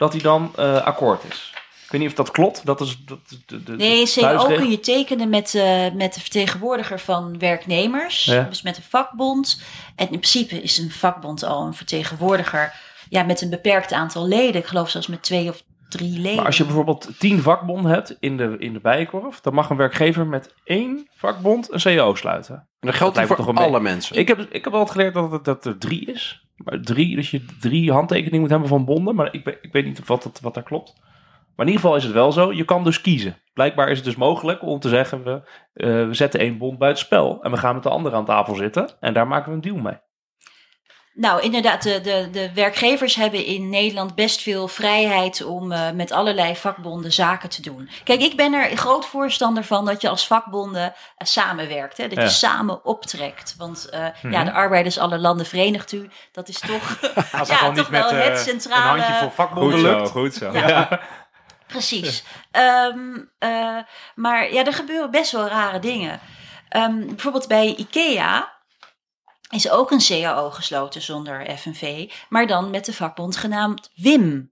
dat 0.04 0.12
die 0.12 0.22
dan 0.22 0.52
eh, 0.56 0.82
akkoord 0.82 1.24
is. 1.30 1.54
Ik 1.84 1.92
weet 1.92 2.02
niet 2.02 2.10
of 2.10 2.26
dat 2.26 2.32
klopt. 2.32 2.66
Dat 2.66 2.82
is 2.82 2.98
dat 3.06 3.20
de, 3.46 3.64
de, 3.64 3.76
Nee, 3.76 4.06
CAO 4.06 4.22
thuisregel. 4.22 4.56
kun 4.56 4.70
je 4.70 4.80
tekenen 4.80 5.30
met, 5.30 5.56
eh, 5.56 5.92
met 5.94 6.14
de 6.14 6.20
vertegenwoordiger 6.20 7.00
van 7.00 7.40
werknemers. 7.40 8.24
Ja. 8.24 8.44
Dus 8.44 8.62
met 8.62 8.78
een 8.78 8.84
vakbond. 8.84 9.62
En 9.96 10.06
in 10.06 10.20
principe 10.20 10.62
is 10.62 10.78
een 10.78 10.92
vakbond 10.92 11.44
al 11.44 11.66
een 11.66 11.74
vertegenwoordiger 11.74 12.74
ja, 13.10 13.24
met 13.24 13.42
een 13.42 13.50
beperkt 13.50 13.92
aantal 13.92 14.28
leden. 14.28 14.62
Ik 14.62 14.68
geloof 14.68 14.90
zelfs 14.90 15.08
met 15.08 15.24
twee 15.24 15.50
of 15.50 15.64
drie 15.90 16.20
leden. 16.20 16.36
Maar 16.36 16.46
als 16.46 16.58
je 16.58 16.66
bijvoorbeeld 16.66 17.10
tien 17.20 17.42
vakbonden 17.42 17.92
hebt 17.92 18.16
in 18.20 18.38
de, 18.38 18.56
in 18.60 18.74
de 18.74 18.80
bijenkorf, 18.80 19.42
dan 19.42 19.54
mag 19.54 19.70
een 19.70 19.78
werkgever 19.78 20.28
met 20.28 20.54
één 20.64 21.08
vakbond 21.16 21.72
een 21.72 21.80
CAO 21.80 22.16
sluiten. 22.16 22.56
En 22.56 22.90
dat 22.90 22.96
geldt 22.96 23.18
me 23.18 23.28
voor 23.28 23.36
toch 23.36 23.56
alle 23.56 23.80
mensen. 23.80 24.16
Ik 24.16 24.28
heb, 24.28 24.40
ik 24.40 24.64
heb 24.64 24.74
altijd 24.74 24.92
geleerd 24.92 25.14
dat, 25.14 25.32
het, 25.32 25.46
dat 25.46 25.66
er 25.66 25.78
drie 25.78 26.06
is. 26.06 26.44
Maar 26.64 26.80
drie, 26.82 27.16
dus 27.16 27.32
je 27.32 27.46
drie 27.60 27.92
handtekeningen 27.92 28.40
moet 28.40 28.50
hebben 28.50 28.68
van 28.68 28.86
bonden. 28.86 29.16
Maar 29.16 29.34
ik, 29.34 29.58
ik 29.62 29.72
weet 29.72 29.86
niet 29.86 30.06
wat, 30.08 30.24
dat- 30.24 30.40
wat 30.40 30.54
daar 30.54 30.64
klopt. 30.64 30.94
Maar 31.56 31.66
in 31.66 31.72
ieder 31.72 31.82
geval 31.82 31.96
is 31.96 32.04
het 32.04 32.14
wel 32.14 32.32
zo. 32.32 32.52
Je 32.54 32.66
kan 32.66 32.84
dus 32.84 33.02
kiezen. 33.02 33.38
Blijkbaar 33.54 33.90
is 33.90 33.96
het 33.98 34.06
dus 34.06 34.16
mogelijk 34.16 34.62
om 34.62 34.80
te 34.80 34.90
zeggen: 34.90 35.24
we, 35.24 35.42
eh, 35.74 36.08
we 36.08 36.14
zetten 36.14 36.40
één 36.40 36.58
bond 36.58 36.78
buitenspel. 36.78 37.44
En 37.44 37.52
we 37.52 37.58
gaan 37.58 37.74
met 37.74 37.84
de 37.84 37.90
andere 37.90 38.16
aan 38.16 38.26
tafel 38.26 38.56
zitten. 38.56 38.90
En 39.00 39.14
daar 39.14 39.28
maken 39.28 39.50
we 39.50 39.56
een 39.56 39.62
deal 39.62 39.78
mee. 39.78 39.98
Nou, 41.16 41.42
inderdaad, 41.42 41.84
de, 41.84 42.02
de, 42.02 42.28
de 42.32 42.54
werkgevers 42.54 43.16
hebben 43.16 43.46
in 43.46 43.70
Nederland 43.70 44.16
best 44.16 44.42
veel 44.42 44.68
vrijheid 44.68 45.44
om 45.46 45.72
eh, 45.72 45.92
met 45.92 46.12
allerlei 46.12 46.56
vakbonden 46.56 47.12
zaken 47.14 47.50
te 47.50 47.62
doen. 47.62 47.90
Kijk, 48.04 48.22
ik 48.22 48.36
ben 48.36 48.54
er 48.54 48.78
groot 48.78 49.06
voorstander 49.06 49.64
van 49.64 49.86
dat 49.86 50.02
je 50.02 50.10
als 50.10 50.28
vakbonden 50.28 50.94
eh, 51.18 51.28
samenwerkt. 51.28 51.98
Hè? 51.98 52.08
Dat 52.08 52.18
Ja. 52.18 52.24
je 52.24 52.30
samen 52.30 52.86
optrekt. 52.86 53.56
Want 53.58 53.90
eh, 53.90 54.00
ja, 54.00 54.14
Mhm. 54.22 54.46
de 54.46 54.52
arbeiders 54.54 54.98
alle 54.98 55.20
landen 55.20 55.46
verenigt 55.46 55.92
u. 55.92 56.10
Dat 56.32 56.48
is 56.48 56.60
toch, 56.60 56.98
Als 57.40 57.50
ja, 57.50 57.72
toch 57.72 57.88
wel 57.88 58.10
het 58.10 58.40
centrale... 58.40 58.82
een 59.00 59.04
handje 59.06 59.22
voor 59.22 59.32
vakbonden 59.32 59.82
lukt. 59.82 60.10
goed 60.10 60.34
zo. 60.34 60.52
Ja. 60.52 61.00
Precies. 61.68 62.24
Ehm, 62.52 63.00
eh, 63.40 63.78
maar 64.16 64.54
ja, 64.54 64.66
er 64.66 64.74
gebeuren 64.74 65.12
best 65.12 65.32
wel 65.32 65.48
rare 65.48 65.80
dingen. 65.80 66.20
Ehm, 66.70 67.06
bijvoorbeeld 67.06 67.48
bij 67.48 67.76
IKEA 67.78 68.53
is 69.54 69.70
ook 69.70 69.92
een 69.92 70.02
CAO 70.08 70.50
gesloten 70.50 71.02
zonder 71.02 71.58
FNV, 71.58 72.10
maar 72.30 72.48
dan 72.48 72.70
met 72.70 72.86
de 72.86 72.94
vakbond 72.94 73.38
genaamd 73.38 73.90
WIM. 73.96 74.52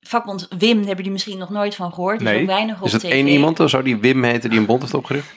Vakbond 0.00 0.48
WIM 0.58 0.76
hebben 0.78 0.96
jullie 0.96 1.10
misschien 1.10 1.38
nog 1.38 1.50
nooit 1.50 1.74
van 1.74 1.92
gehoord. 1.94 2.18
Die 2.18 2.28
Nee. 2.28 2.40
ook 2.40 2.46
weinig 2.46 2.80
op 2.80 2.86
Is 2.86 2.92
het 2.92 3.00
tv. 3.02 3.10
één 3.10 3.26
iemand, 3.28 3.56
dan 3.56 3.68
zou 3.68 3.82
die 3.82 3.96
Wim 3.96 4.24
heten 4.24 4.50
die 4.50 4.58
een 4.58 4.66
bond 4.66 4.80
heeft 4.82 4.94
opgericht? 4.94 5.28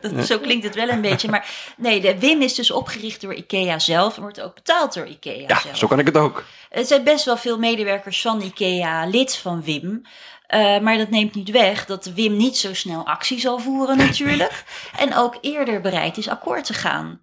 Dat- 0.00 0.26
Zo 0.26 0.38
klinkt 0.38 0.64
het 0.64 0.74
wel 0.74 0.88
een 0.88 1.00
beetje. 1.00 1.28
Maar 1.28 1.72
nee, 1.76 2.00
de 2.00 2.18
WIM 2.18 2.42
is 2.42 2.54
dus 2.54 2.70
opgericht 2.70 3.20
door 3.20 3.34
IKEA 3.34 3.78
zelf 3.78 4.14
en 4.16 4.22
wordt 4.22 4.40
ook 4.40 4.54
betaald 4.54 4.94
door 4.94 5.06
IKEA 5.06 5.44
Ja, 5.48 5.60
zelf. 5.60 5.76
zo 5.78 5.86
kan 5.86 5.98
ik 5.98 6.06
het 6.06 6.16
ook. 6.16 6.44
Er 6.70 6.84
zijn 6.84 7.04
best 7.04 7.24
wel 7.24 7.36
veel 7.36 7.58
medewerkers 7.58 8.20
van 8.20 8.40
IKEA 8.42 9.06
lid 9.06 9.36
van 9.36 9.62
WIM. 9.62 10.02
Eh, 10.46 10.78
maar 10.78 10.96
dat 10.98 11.10
neemt 11.10 11.34
niet 11.34 11.50
weg 11.50 11.86
dat 11.86 12.04
WIM 12.14 12.36
niet 12.36 12.56
zo 12.56 12.74
snel 12.74 13.06
actie 13.06 13.40
zal 13.40 13.58
voeren 13.58 13.96
natuurlijk. 13.96 14.64
en 14.98 15.14
ook 15.16 15.38
eerder 15.40 15.80
bereid 15.80 16.16
is 16.16 16.28
akkoord 16.28 16.64
te 16.64 16.74
gaan. 16.74 17.20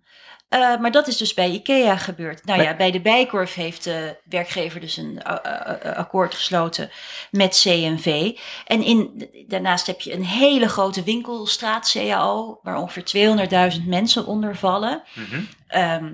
Eh, 0.50 0.78
maar 0.78 0.92
dat 0.92 1.08
is 1.08 1.18
dus 1.18 1.34
bij 1.34 1.50
IKEA 1.50 1.98
gebeurd. 1.98 2.46
Nou 2.46 2.62
ja, 2.62 2.76
bij 2.76 2.92
de 2.92 3.02
Bijkorf 3.02 3.54
heeft 3.54 3.84
de 3.84 4.18
werkgever 4.24 4.80
dus 4.80 4.98
een 4.98 5.22
eh, 5.22 5.90
eh, 5.92 5.98
akkoord 5.98 6.34
gesloten 6.34 6.90
met 7.32 7.60
CNV. 7.62 8.38
En 8.66 8.84
in, 8.84 9.30
daarnaast 9.48 9.88
heb 9.88 10.02
je 10.02 10.14
een 10.14 10.26
hele 10.26 10.68
grote 10.68 11.04
winkelstraat 11.04 11.92
CAO, 11.92 12.60
waar 12.64 12.78
ongeveer 12.78 13.76
200.000 13.78 13.86
mensen 13.86 14.26
onder 14.26 14.56
vallen. 14.56 15.04
Mhm. 15.14 15.42
Ehm, 15.68 16.14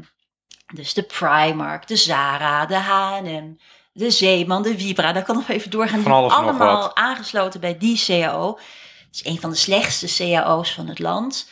dus 0.74 0.94
de 0.94 1.04
Primark, 1.04 1.88
de 1.88 1.96
Zara, 1.96 2.66
de 2.66 2.76
H&M, 2.76 3.58
de 3.94 4.12
Zeeman, 4.12 4.62
de 4.62 4.78
Vibra. 4.78 5.14
Daar 5.14 5.24
kan 5.24 5.36
nog 5.36 5.50
even 5.50 5.72
doorgaan. 5.72 6.02
Van 6.02 6.12
Die 6.12 6.22
alles 6.22 6.34
en 6.34 6.40
nog 6.40 6.50
allemaal 6.50 6.82
wat. 6.82 6.96
aangesloten 6.96 7.60
bij 7.60 7.78
die 7.78 8.04
CAO. 8.06 8.60
Het 9.08 9.26
is 9.26 9.26
een 9.26 9.40
van 9.40 9.50
de 9.50 9.56
slechtste 9.56 10.16
CAO's 10.18 10.74
van 10.74 10.88
het 10.88 11.00
land. 11.00 11.50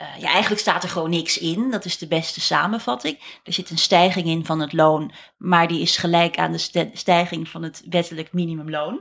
Eh, 0.00 0.06
ja, 0.20 0.28
eigenlijk 0.28 0.60
staat 0.60 0.82
er 0.82 0.88
gewoon 0.88 1.10
niks 1.10 1.38
in. 1.38 1.70
Dat 1.70 1.84
is 1.84 1.98
de 1.98 2.06
beste 2.06 2.40
samenvatting. 2.40 3.18
Er 3.44 3.52
zit 3.52 3.70
een 3.70 3.78
stijging 3.78 4.26
in 4.26 4.44
van 4.44 4.60
het 4.60 4.72
loon, 4.72 5.12
maar 5.36 5.68
die 5.68 5.80
is 5.80 5.96
gelijk 5.96 6.38
aan 6.38 6.52
de 6.52 6.90
stijging 6.92 7.48
van 7.48 7.62
het 7.62 7.82
wettelijk 7.88 8.32
minimumloon. 8.32 9.00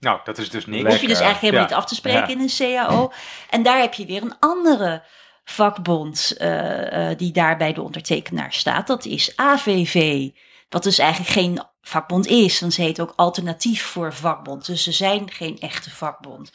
Nou, 0.00 0.20
dat 0.24 0.38
is 0.38 0.50
dus 0.50 0.66
niks. 0.66 0.82
Hoef 0.90 1.00
je 1.00 1.06
dus 1.06 1.20
eigenlijk 1.20 1.40
helemaal 1.40 1.62
Ja. 1.62 1.68
niet 1.68 1.76
af 1.78 1.84
te 1.84 1.94
spreken 1.94 2.20
Ja. 2.20 2.28
in 2.28 2.40
een 2.40 2.50
CAO. 2.56 3.12
En 3.50 3.62
daar 3.62 3.80
heb 3.80 3.94
je 3.94 4.06
weer 4.06 4.22
een 4.22 4.38
andere 4.38 5.02
vakbond 5.44 6.34
eh, 6.36 7.10
eh, 7.10 7.18
die 7.18 7.32
daar 7.32 7.56
bij 7.56 7.72
de 7.72 7.82
ondertekenaar 7.82 8.52
staat. 8.52 8.86
Dat 8.86 9.04
is 9.04 9.36
AVV. 9.36 10.28
Wat 10.68 10.82
dus 10.82 10.98
eigenlijk 10.98 11.30
geen 11.32 11.62
vakbond 11.82 12.26
is. 12.26 12.60
Want 12.60 12.74
ze 12.74 12.82
heet 12.82 13.00
ook 13.00 13.12
alternatief 13.16 13.82
voor 13.82 14.12
vakbond. 14.14 14.66
Dus 14.66 14.82
ze 14.82 14.92
zijn 14.92 15.30
geen 15.30 15.58
echte 15.58 15.90
vakbond. 15.90 16.52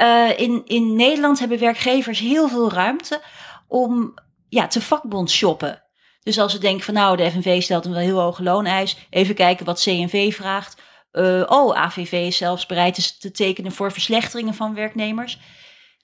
Eh, 0.00 0.38
in, 0.38 0.62
in 0.64 0.96
Nederland 0.96 1.38
hebben 1.38 1.58
werkgevers 1.58 2.18
heel 2.18 2.48
veel 2.48 2.72
ruimte 2.72 3.20
om 3.68 4.14
ja, 4.48 4.66
te 4.66 4.80
vakbond 4.80 5.30
shoppen. 5.30 5.82
Dus 6.22 6.38
als 6.38 6.52
ze 6.52 6.58
denken 6.58 6.84
van 6.84 6.94
nou, 6.94 7.16
de 7.16 7.30
FNV 7.30 7.62
stelt 7.62 7.84
een 7.84 7.92
wel 7.92 8.00
heel 8.00 8.20
hoge 8.20 8.42
looneis. 8.42 9.06
Even 9.10 9.34
kijken 9.34 9.66
wat 9.66 9.80
CNV 9.80 10.34
vraagt. 10.34 10.82
Eh, 11.12 11.42
oh, 11.46 11.76
AVV 11.76 12.12
is 12.12 12.36
zelfs 12.36 12.66
bereid 12.66 13.20
te 13.20 13.30
tekenen 13.30 13.72
voor 13.72 13.92
verslechteringen 13.92 14.54
van 14.54 14.74
werknemers. 14.74 15.38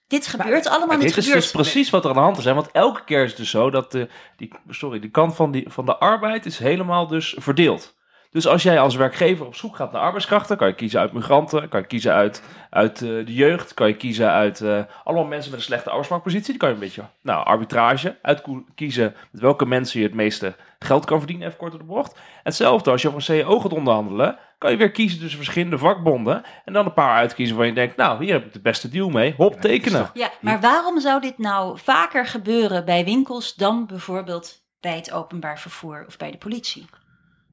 Dit 0.07 0.26
gebeurt 0.26 0.66
allemaal 0.68 0.97
niet. 0.97 1.07
dit 1.07 1.16
is 1.16 1.24
gebeurt. 1.24 1.42
dus 1.42 1.51
precies 1.51 1.90
wat 1.90 2.05
er 2.05 2.11
aan 2.11 2.16
de 2.16 2.22
hand 2.22 2.38
is. 2.38 2.44
Hè? 2.44 2.55
Want 2.55 2.70
elke 2.70 3.05
keer 3.05 3.22
is 3.22 3.28
het 3.28 3.38
dus 3.38 3.51
zo 3.51 3.70
dat 3.70 3.92
de, 3.92 4.09
die, 4.36 4.53
sorry, 4.68 5.01
die 5.01 5.11
kant 5.11 5.34
van, 5.34 5.51
die, 5.51 5.64
van 5.68 5.84
de 5.84 5.97
arbeid 5.97 6.47
is 6.47 6.59
helemaal 6.59 7.07
dus 7.07 7.34
verdeeld. 7.38 7.95
Dus 8.37 8.47
als 8.47 8.62
jij 8.62 8.80
als 8.80 8.95
werkgever 8.95 9.47
op 9.47 9.55
zoek 9.55 9.76
gaat 9.76 9.93
naar 9.93 10.01
arbeidskrachten, 10.01 10.57
kan 10.57 10.68
je 10.68 10.74
kiezen 10.74 11.01
uit 11.01 11.12
migranten, 11.12 11.68
kan 11.68 11.80
je 11.80 11.87
kiezen 11.87 12.12
uit, 12.12 12.43
uit 12.70 13.03
eh, 13.03 13.09
de 13.09 13.34
jeugd, 13.34 13.74
kan 13.74 13.89
je 13.89 13.97
kiezen 13.97 14.30
uit 14.30 14.61
eh, 14.61 14.82
allemaal 15.05 15.24
mensen 15.24 15.51
met 15.51 15.61
een 15.61 15.66
slechte 15.66 15.89
arbeidsmarktpositie. 15.89 16.51
Die 16.51 16.57
kan 16.57 16.68
je 16.68 16.74
een 16.74 16.80
beetje, 16.80 17.03
nou, 17.20 17.45
arbitrage, 17.45 18.16
uitkiezen 18.22 19.14
met 19.30 19.41
welke 19.41 19.66
mensen 19.66 20.01
je 20.01 20.07
het 20.07 20.14
meeste 20.14 20.55
geld 20.78 21.05
kan 21.05 21.18
verdienen, 21.18 21.47
even 21.47 21.59
kort 21.59 21.72
op 21.72 21.78
de 21.78 21.84
bocht. 21.84 22.18
Hetzelfde 22.43 22.91
als 22.91 23.03
je 23.03 23.09
over 23.09 23.30
een 23.30 23.43
CAO 23.43 23.61
gaat 23.61 23.72
onderhandelen, 23.72 24.39
kan 24.59 24.70
je 24.70 24.76
weer 24.76 24.91
kiezen 24.91 25.18
tussen 25.18 25.39
verschillende 25.39 25.78
vakbonden 25.78 26.43
en 26.64 26.72
dan 26.72 26.87
een 26.87 26.93
paar 26.93 27.16
uitkiezen 27.16 27.57
waar 27.57 27.66
je 27.66 27.72
denkt, 27.72 27.97
nou, 27.97 28.24
hier 28.24 28.32
heb 28.32 28.45
ik 28.45 28.53
de 28.53 28.61
beste 28.61 28.89
deal 28.89 29.09
mee, 29.09 29.34
hop, 29.37 29.61
tekenen. 29.61 30.11
Ja, 30.14 30.30
maar 30.41 30.61
waarom 30.61 31.01
zou 31.01 31.20
dit 31.20 31.39
nou 31.39 31.78
vaker 31.78 32.26
gebeuren 32.26 32.84
bij 32.84 33.05
winkels 33.05 33.55
dan 33.55 33.87
bijvoorbeeld 33.87 34.64
bij 34.80 34.97
het 34.97 35.12
openbaar 35.12 35.59
vervoer 35.59 36.05
of 36.07 36.16
bij 36.16 36.30
de 36.30 36.39
politie? 36.39 36.87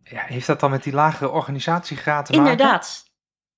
Ja, 0.04 0.24
heeft 0.26 0.48
dat 0.48 0.60
dan 0.60 0.72
met 0.72 0.84
die 0.84 0.94
lagere 0.94 1.30
organisatiegraad 1.30 2.26
te 2.26 2.32
maken? 2.32 2.52
Inderdaad. 2.52 3.12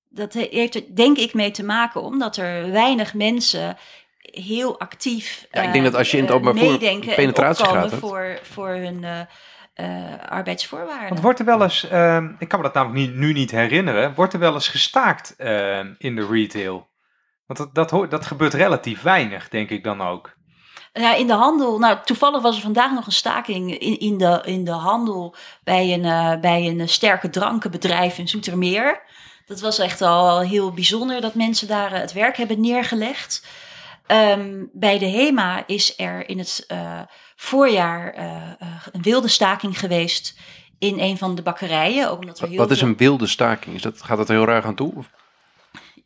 dat 0.08 0.32
he- 0.32 0.48
heeft 0.50 0.74
er 0.74 0.82
denk 0.94 1.16
ik 1.16 1.34
mee 1.34 1.50
te 1.50 1.64
maken 1.64 2.02
omdat 2.02 2.36
er 2.36 2.70
weinig 2.70 3.14
mensen 3.14 3.76
heel 4.20 4.80
actief 4.80 5.46
Ja, 5.50 5.62
ik 5.62 5.72
denk 5.72 5.84
dat 5.84 5.94
als 5.94 6.10
je 6.10 6.16
in 6.16 6.22
het 6.22 6.32
eh, 6.32 6.38
openbaar 6.38 6.64
meedenken 6.64 7.08
en 7.08 7.16
penetratiegraad 7.16 7.94
voor, 7.94 8.38
voor 8.42 8.68
hun 8.68 9.04
eh, 9.04 9.20
eh, 9.74 10.28
arbeidsvoorwaarden. 10.28 11.08
Want 11.08 11.20
wordt 11.20 11.38
er 11.38 11.44
wel 11.44 11.62
eens, 11.62 11.88
ehm, 11.88 12.32
ik 12.38 12.48
kan 12.48 12.58
me 12.58 12.64
dat 12.64 12.74
namelijk 12.74 13.06
niet, 13.06 13.16
nu 13.16 13.32
niet 13.32 13.50
herinneren, 13.50 14.14
wordt 14.14 14.32
er 14.32 14.38
wel 14.38 14.54
eens 14.54 14.68
gestaakt 14.68 15.34
ehm, 15.36 15.94
in 15.98 16.16
de 16.16 16.26
retail? 16.26 16.88
Want 17.46 17.74
dat, 17.74 18.10
dat 18.10 18.26
gebeurt 18.26 18.54
relatief 18.54 19.02
weinig, 19.02 19.48
denk 19.48 19.70
ik 19.70 19.84
dan 19.84 20.00
ook. 20.00 20.35
Ja, 20.98 21.14
in 21.14 21.26
de 21.26 21.32
handel. 21.32 21.78
Nou, 21.78 21.98
toevallig 22.04 22.42
was 22.42 22.56
er 22.56 22.62
vandaag 22.62 22.92
nog 22.92 23.06
een 23.06 23.12
staking 23.12 23.78
in, 23.78 23.98
in, 23.98 24.18
de, 24.18 24.42
in 24.44 24.64
de 24.64 24.70
handel 24.70 25.34
bij 25.64 25.92
een, 25.92 26.04
eh, 26.04 26.40
bij 26.40 26.66
een 26.66 26.88
sterke 26.88 27.30
drankenbedrijf 27.30 28.18
in 28.18 28.28
Zoetermeer. 28.28 29.02
Dat 29.46 29.60
was 29.60 29.78
echt 29.78 30.02
al 30.02 30.40
heel 30.40 30.72
bijzonder 30.72 31.20
dat 31.20 31.34
mensen 31.34 31.68
daar 31.68 31.92
eh, 31.92 32.00
het 32.00 32.12
werk 32.12 32.36
hebben 32.36 32.60
neergelegd. 32.60 33.46
Ehm, 34.06 34.64
bij 34.72 34.98
de 34.98 35.08
HEMA 35.08 35.66
is 35.66 35.94
er 35.98 36.28
in 36.28 36.38
het 36.38 36.64
eh, 36.66 37.00
voorjaar 37.36 38.14
een 38.92 39.02
wilde 39.02 39.28
staking 39.28 39.78
geweest 39.78 40.38
in 40.78 41.00
een 41.00 41.18
van 41.18 41.34
de 41.34 41.42
bakkerijen. 41.42 42.10
Ook 42.10 42.18
omdat 42.18 42.40
er 42.40 42.48
heel 42.48 42.56
Wat 42.56 42.70
is 42.70 42.80
een 42.80 42.96
wilde 42.96 43.26
staking? 43.26 43.74
Is 43.74 43.82
dat, 43.82 44.02
gaat 44.02 44.16
dat 44.16 44.28
heel 44.28 44.44
raar 44.44 44.64
aan 44.64 44.74
toe? 44.74 44.92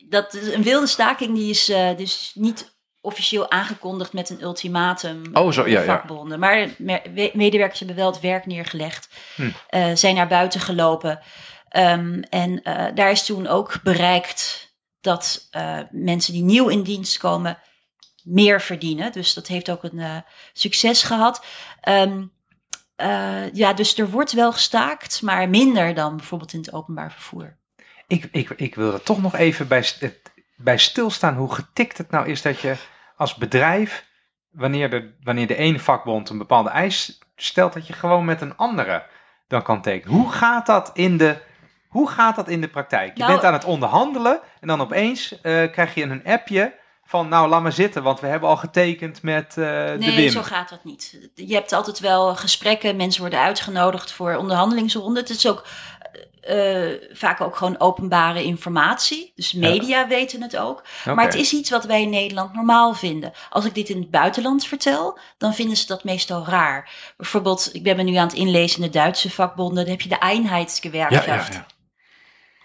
Dat 0.09 0.35
is 0.35 0.55
een 0.55 0.63
wilde 0.63 0.87
staking 0.87 1.35
die 1.35 1.51
is 1.51 1.65
dus 1.97 2.33
niet 2.35 2.79
officieel 3.01 3.51
aangekondigd 3.51 4.13
met 4.13 4.31
een 4.31 4.43
ultimatum 4.43 5.23
Oh, 5.33 5.53
zo, 5.53 5.61
ja, 5.69 5.81
de 5.81 5.87
ja. 5.87 5.97
vakbonden. 5.97 6.39
Maar 6.39 6.69
me- 6.79 7.03
we- 7.15 7.31
medewerkers 7.35 7.79
hebben 7.79 7.97
wel 7.97 8.11
het 8.11 8.21
werk 8.21 8.47
neergelegd, 8.47 9.09
Hm. 9.37 9.51
eh, 9.69 9.91
zijn 9.95 10.15
naar 10.15 10.29
buiten 10.29 10.61
gelopen. 10.61 11.21
Ehm, 11.69 12.23
en 12.29 12.63
eh, 12.63 12.95
daar 12.95 13.11
is 13.11 13.25
toen 13.25 13.47
ook 13.47 13.83
bereikt 13.83 14.73
dat 15.01 15.47
eh, 15.51 15.79
mensen 15.91 16.33
die 16.33 16.43
nieuw 16.43 16.69
in 16.69 16.83
dienst 16.83 17.19
komen 17.19 17.59
meer 18.23 18.61
verdienen. 18.61 19.13
Dus 19.13 19.35
dat 19.35 19.47
heeft 19.47 19.71
ook 19.71 19.83
een 19.85 20.25
succes 20.53 21.03
gehad. 21.03 21.45
Ehm, 21.81 22.23
eh, 22.97 23.53
ja, 23.53 23.73
dus 23.73 23.99
er 23.99 24.11
wordt 24.11 24.33
wel 24.33 24.53
gestaakt, 24.53 25.23
maar 25.23 25.49
minder 25.49 25.95
dan 25.95 26.17
bijvoorbeeld 26.17 26.53
in 26.53 26.61
het 26.61 26.73
openbaar 26.73 27.13
vervoer. 27.13 27.57
Ik, 28.07 28.29
ik, 28.33 28.51
ik 28.51 28.75
wil 28.75 28.93
er 28.93 29.03
toch 29.03 29.23
nog 29.23 29.35
even 29.37 29.69
bij, 29.69 29.79
het- 29.99 30.21
bij 30.63 30.79
stilstaan 30.79 31.35
hoe 31.37 31.55
getikt 31.55 31.99
het 31.99 32.11
nou 32.11 32.29
is 32.29 32.43
dat 32.43 32.61
je 32.61 32.77
als 33.17 33.35
bedrijf, 33.35 34.07
wanneer 34.51 34.91
de, 34.91 35.15
wanneer 35.23 35.47
de 35.47 35.57
ene 35.57 35.81
vakbond 35.81 36.29
een 36.29 36.39
bepaalde 36.39 36.71
eis 36.71 37.19
stelt, 37.37 37.73
dat 37.73 37.87
je 37.87 37.93
gewoon 37.93 38.25
met 38.25 38.41
een 38.41 38.57
andere 38.57 39.07
dan 39.49 39.63
kan 39.63 39.83
tekenen. 39.83 40.17
Hoe 40.17 40.33
gaat 40.33 40.67
dat 40.67 40.91
in 40.95 41.17
de, 41.17 41.37
hoe 41.89 42.09
gaat 42.11 42.37
dat 42.37 42.49
in 42.49 42.61
de 42.61 42.69
praktijk? 42.69 43.17
Je 43.17 43.23
Nou- 43.23 43.33
bent 43.33 43.45
aan 43.45 43.53
het 43.53 43.65
onderhandelen 43.65 44.41
en 44.61 44.69
dan 44.69 44.81
opeens 44.81 45.41
eh, 45.41 45.71
krijg 45.73 45.95
je 45.95 46.03
een 46.03 46.25
appje 46.25 46.79
van 47.05 47.29
nou 47.29 47.49
laat 47.49 47.63
maar 47.63 47.73
zitten, 47.73 48.03
want 48.03 48.21
we 48.21 48.27
hebben 48.27 48.49
al 48.49 48.57
getekend 48.57 49.23
met 49.23 49.49
eh, 49.49 49.55
de 49.57 49.97
Nee, 49.99 50.29
zo 50.29 50.43
gaat 50.43 50.69
dat 50.69 50.85
niet. 50.85 51.31
Je 51.35 51.55
hebt 51.55 51.73
altijd 51.73 51.99
wel 51.99 52.35
gesprekken, 52.37 52.97
mensen 52.97 53.21
worden 53.21 53.41
uitgenodigd 53.41 54.13
voor 54.13 54.35
onderhandelingsronden. 54.35 55.23
Het 55.23 55.31
is 55.31 55.49
ook 55.49 55.65
eh, 56.41 57.09
vaak 57.13 57.41
ook 57.41 57.57
gewoon 57.57 57.81
openbare 57.81 58.45
informatie. 58.45 59.33
Dus 59.35 59.53
media 59.53 60.07
weten 60.09 60.43
het 60.43 60.57
ook. 60.57 60.83
Maar 61.05 61.25
het 61.25 61.35
is 61.35 61.53
iets 61.53 61.71
wat 61.71 61.85
wij 61.85 62.03
in 62.03 62.11
Nederland 62.11 62.53
normaal 62.55 62.95
vinden. 62.95 63.33
Als 63.51 63.65
ik 63.65 63.75
dit 63.75 63.89
in 63.89 63.99
het 64.01 64.11
buitenland 64.11 64.67
vertel, 64.67 65.19
dan 65.39 65.55
vinden 65.55 65.77
ze 65.77 65.87
dat 65.87 66.05
meestal 66.05 66.45
raar. 66.47 66.91
Bijvoorbeeld, 67.17 67.71
ik 67.73 67.83
ben 67.83 67.97
me 67.97 68.03
nu 68.03 68.15
aan 68.15 68.27
het 68.27 68.37
inlezen 68.37 68.77
in 68.83 68.91
de 68.91 68.99
Duitse 68.99 69.31
vakbonden. 69.31 69.77
Dan 69.85 69.93
heb 69.93 70.01
je 70.01 70.09
de 70.09 70.19
Einheitsgewerkschaft. 70.19 71.27
Ja, 71.27 71.35
ja, 71.35 71.43
ja. 71.43 71.49
Daar 71.51 71.65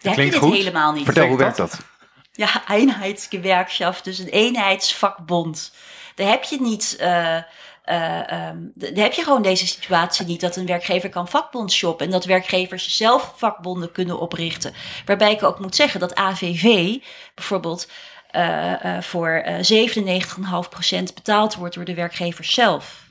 heb 0.01 0.13
Klinkt 0.13 0.33
je 0.33 0.39
dit 0.39 0.49
goed. 0.49 0.57
helemaal 0.57 0.91
niet. 0.93 1.05
Vertel, 1.05 1.27
hoe 1.27 1.37
Werkt 1.37 1.57
werkt 1.57 1.71
dat? 1.71 1.85
Ja, 2.31 2.65
Einheitsgewerkschaft, 2.67 4.03
dus 4.03 4.19
een 4.19 4.27
eenheidsvakbond. 4.29 5.71
Daar 6.15 6.27
heb 6.27 6.43
je 6.43 6.61
niet. 6.61 6.95
eh, 6.99 7.37
eh, 7.85 8.31
ehm, 8.31 8.57
d- 8.79 8.95
daar 8.95 9.03
heb 9.03 9.13
je 9.13 9.23
gewoon 9.23 9.41
deze 9.41 9.67
situatie 9.67 10.25
niet 10.25 10.41
dat 10.41 10.55
een 10.55 10.65
werkgever 10.65 11.09
kan 11.09 11.27
vakbond 11.27 11.71
shoppen 11.71 12.05
en 12.05 12.11
dat 12.11 12.25
werkgevers 12.25 12.97
zelf 12.97 13.33
vakbonden 13.35 13.91
kunnen 13.91 14.19
oprichten. 14.19 14.73
Waarbij 15.05 15.31
ik 15.31 15.43
ook 15.43 15.59
moet 15.59 15.75
zeggen 15.75 15.99
dat 15.99 16.15
AVV 16.15 16.95
bijvoorbeeld 17.35 17.89
eh, 18.31 18.97
eh, 18.97 19.01
voor 19.01 19.29
eh 19.29 19.63
97,5% 19.63 21.13
betaald 21.13 21.55
wordt 21.55 21.75
door 21.75 21.85
de 21.85 21.93
werkgevers 21.93 22.53
zelf. 22.53 23.03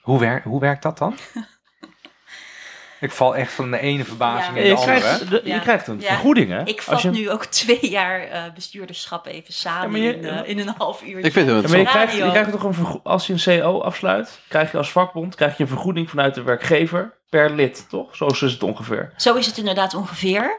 Hoe, 0.00 0.18
wer- 0.18 0.42
hoe 0.44 0.60
werkt 0.60 0.82
dat 0.82 0.98
dan? 0.98 1.16
ik 3.00 3.10
val 3.10 3.36
echt 3.36 3.52
van 3.52 3.70
de 3.70 3.78
ene 3.80 4.04
verbazing 4.04 4.56
Ja. 4.56 4.62
in 4.62 4.68
je, 4.68 4.74
de 4.74 4.80
andere. 4.80 4.98
krijgt, 5.00 5.30
de- 5.30 5.40
Ja. 5.44 5.54
je 5.54 5.60
krijgt 5.60 5.86
een 5.86 6.00
Ja. 6.00 6.06
vergoeding, 6.06 6.50
hè? 6.50 6.62
Ik 6.64 6.76
Als 6.76 6.84
vat 6.84 7.02
je, 7.02 7.10
nu 7.10 7.30
ook 7.30 7.44
twee 7.64 7.90
jaar 7.90 8.20
eh, 8.20 8.42
bestuurderschap 8.54 9.26
even 9.26 9.54
samen 9.54 9.82
Ja, 9.82 9.88
maar 9.88 10.00
je- 10.00 10.16
in, 10.16 10.24
eh, 10.44 10.48
in 10.50 10.58
een 10.58 10.74
half 10.78 11.02
uur. 11.02 11.18
Ik 11.18 11.32
vind 11.32 11.48
het 11.50 11.62
Ja, 11.62 11.68
maar 11.68 11.78
je, 11.78 11.84
krijgt, 11.84 12.16
je 12.16 12.30
krijgt 12.30 12.50
toch 12.50 12.62
een 12.64 12.74
vergo- 12.74 13.00
als 13.04 13.26
je 13.26 13.32
een 13.32 13.60
CO 13.62 13.80
afsluit, 13.80 14.40
krijg 14.48 14.70
je 14.72 14.76
als 14.78 14.90
vakbond 14.90 15.34
krijg 15.34 15.56
je 15.56 15.62
een 15.62 15.68
vergoeding 15.68 16.10
vanuit 16.10 16.34
de 16.34 16.42
werkgever 16.42 17.12
per 17.30 17.50
lid, 17.50 17.86
toch? 17.88 18.16
Zo 18.16 18.26
is 18.26 18.40
het 18.40 18.62
ongeveer. 18.62 19.12
Zo 19.16 19.34
is 19.34 19.46
het 19.46 19.58
inderdaad 19.58 19.94
ongeveer. 19.94 20.58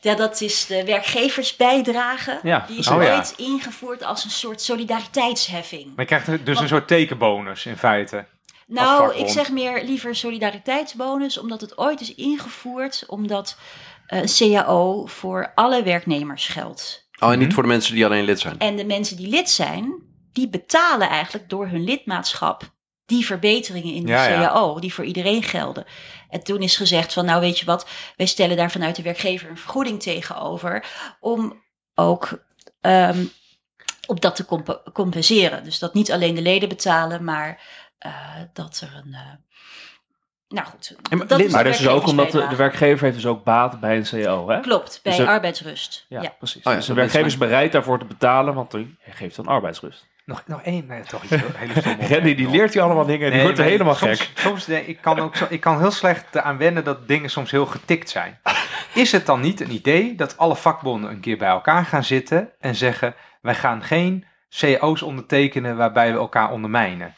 Ja, 0.00 0.14
dat 0.14 0.40
is 0.40 0.66
de 0.66 0.84
werkgeversbijdrage. 0.84 2.38
Ja, 2.42 2.64
Die 2.68 2.78
is 2.78 2.88
oh 2.88 3.02
ja. 3.02 3.16
ooit 3.16 3.34
ingevoerd 3.36 4.04
als 4.04 4.24
een 4.24 4.30
soort 4.30 4.60
solidariteitsheffing. 4.62 5.84
Maar 5.84 5.94
je 5.96 6.04
krijgt 6.20 6.46
dus 6.46 6.60
een 6.60 6.68
soort 6.68 6.88
tekenbonus 6.88 7.66
in 7.66 7.76
feite. 7.76 8.24
Nou, 8.66 9.14
ik 9.16 9.28
zeg 9.28 9.50
meer 9.50 9.84
liever 9.84 10.14
solidariteitsbonus, 10.16 11.38
omdat 11.38 11.60
het 11.60 11.78
ooit 11.78 12.00
is 12.00 12.14
ingevoerd, 12.14 13.04
omdat 13.06 13.56
eh, 14.06 14.20
een 14.22 14.28
CAO 14.52 15.06
voor 15.06 15.52
alle 15.54 15.82
werknemers 15.82 16.46
geldt. 16.46 17.08
Oh, 17.20 17.30
en 17.32 17.36
niet 17.38 17.44
Mhm. 17.46 17.54
voor 17.54 17.62
de 17.62 17.68
mensen 17.68 17.94
die 17.94 18.04
alleen 18.04 18.24
lid 18.24 18.40
zijn. 18.40 18.58
En 18.58 18.76
de 18.76 18.84
mensen 18.84 19.16
die 19.16 19.28
lid 19.28 19.50
zijn, 19.50 20.02
die 20.32 20.48
betalen 20.48 21.08
eigenlijk 21.08 21.48
door 21.48 21.66
hun 21.66 21.84
lidmaatschap 21.84 22.72
die 23.06 23.26
verbeteringen 23.26 23.94
in 23.94 24.02
de 24.06 24.12
Ja, 24.12 24.26
ja. 24.28 24.40
CAO, 24.48 24.78
die 24.78 24.94
voor 24.94 25.04
iedereen 25.04 25.42
gelden. 25.42 25.84
En 26.30 26.42
toen 26.44 26.60
is 26.62 26.76
gezegd 26.76 27.12
van, 27.12 27.24
nou 27.24 27.40
weet 27.40 27.58
je 27.58 27.64
wat, 27.64 27.86
wij 28.16 28.26
stellen 28.26 28.56
daar 28.56 28.70
vanuit 28.70 28.96
de 28.96 29.02
werkgever 29.02 29.50
een 29.50 29.58
vergoeding 29.58 30.02
tegenover, 30.02 30.86
om 31.20 31.62
ook 31.94 32.44
ehm, 32.80 33.24
op 34.06 34.20
dat 34.20 34.36
te 34.36 34.44
comp- 34.44 34.90
compenseren. 34.92 35.64
Dus 35.64 35.78
dat 35.78 35.94
niet 35.94 36.12
alleen 36.12 36.34
de 36.34 36.42
leden 36.42 36.68
betalen, 36.68 37.24
maar 37.24 37.62
dat 38.52 38.80
er 38.90 39.02
een... 39.04 39.14
eh, 39.14 39.20
nou 40.48 40.66
goed, 40.66 40.96
En 41.10 41.18
maar 41.18 41.26
dat 41.26 41.38
Lin- 41.38 41.46
is 41.46 41.52
dus 41.62 41.80
is 41.80 41.88
ook 41.88 42.06
omdat 42.06 42.30
de, 42.30 42.46
de 42.48 42.56
werkgever 42.56 43.04
heeft 43.04 43.16
dus 43.16 43.26
ook 43.26 43.44
baat 43.44 43.80
bij 43.80 43.96
een 43.96 44.24
CO, 44.24 44.48
hè? 44.48 44.60
Klopt, 44.60 45.00
bij 45.02 45.12
Dus 45.12 45.20
er- 45.20 45.28
arbeidsrust. 45.28 46.06
Ja, 46.08 46.22
ja. 46.22 46.34
precies. 46.38 46.64
Oh 46.64 46.72
ja, 46.72 46.78
dus 46.78 46.86
de 46.86 46.94
werkgever 46.94 47.26
is 47.26 47.38
bereid 47.38 47.72
daarvoor 47.72 47.98
te 47.98 48.04
betalen, 48.04 48.54
want 48.54 48.70
die 48.70 48.96
geeft 49.08 49.36
dan 49.36 49.46
arbeidsrust. 49.46 50.06
Nog, 50.24 50.42
nog 50.46 50.62
één, 50.62 50.86
nee, 50.86 51.02
toch 51.02 51.22
iets 51.22 51.30
hele 51.56 51.80
stomme 51.80 52.34
die 52.36 52.50
leert 52.50 52.72
je 52.72 52.80
allemaal 52.80 53.04
dingen 53.06 53.24
en 53.24 53.26
die 53.26 53.34
Nee, 53.36 53.42
wordt 53.42 53.58
er 53.58 53.64
helemaal 53.64 53.94
soms, 53.94 54.20
gek. 54.20 54.38
Soms 54.38 54.64
denk 54.64 54.86
ik, 54.86 55.00
kan 55.00 55.18
ook 55.18 55.36
zo, 55.36 55.46
ik 55.48 55.60
kan 55.60 55.78
heel 55.80 55.90
slecht 55.90 56.34
eraan 56.34 56.56
wennen 56.58 56.84
dat 56.84 57.08
dingen 57.08 57.30
soms 57.30 57.50
heel 57.50 57.66
getikt 57.66 58.10
zijn. 58.10 58.40
Is 58.94 59.12
het 59.12 59.26
dan 59.26 59.40
niet 59.40 59.60
een 59.60 59.70
idee 59.70 60.14
dat 60.14 60.38
alle 60.38 60.56
vakbonden 60.56 61.10
een 61.10 61.20
keer 61.20 61.36
bij 61.38 61.48
elkaar 61.48 61.84
gaan 61.84 62.04
zitten 62.04 62.50
en 62.60 62.74
zeggen: 62.74 63.14
wij 63.40 63.54
gaan 63.54 63.82
geen 63.82 64.26
CO's 64.60 65.02
ondertekenen 65.02 65.76
waarbij 65.76 66.12
we 66.12 66.18
elkaar 66.18 66.50
ondermijnen? 66.50 67.14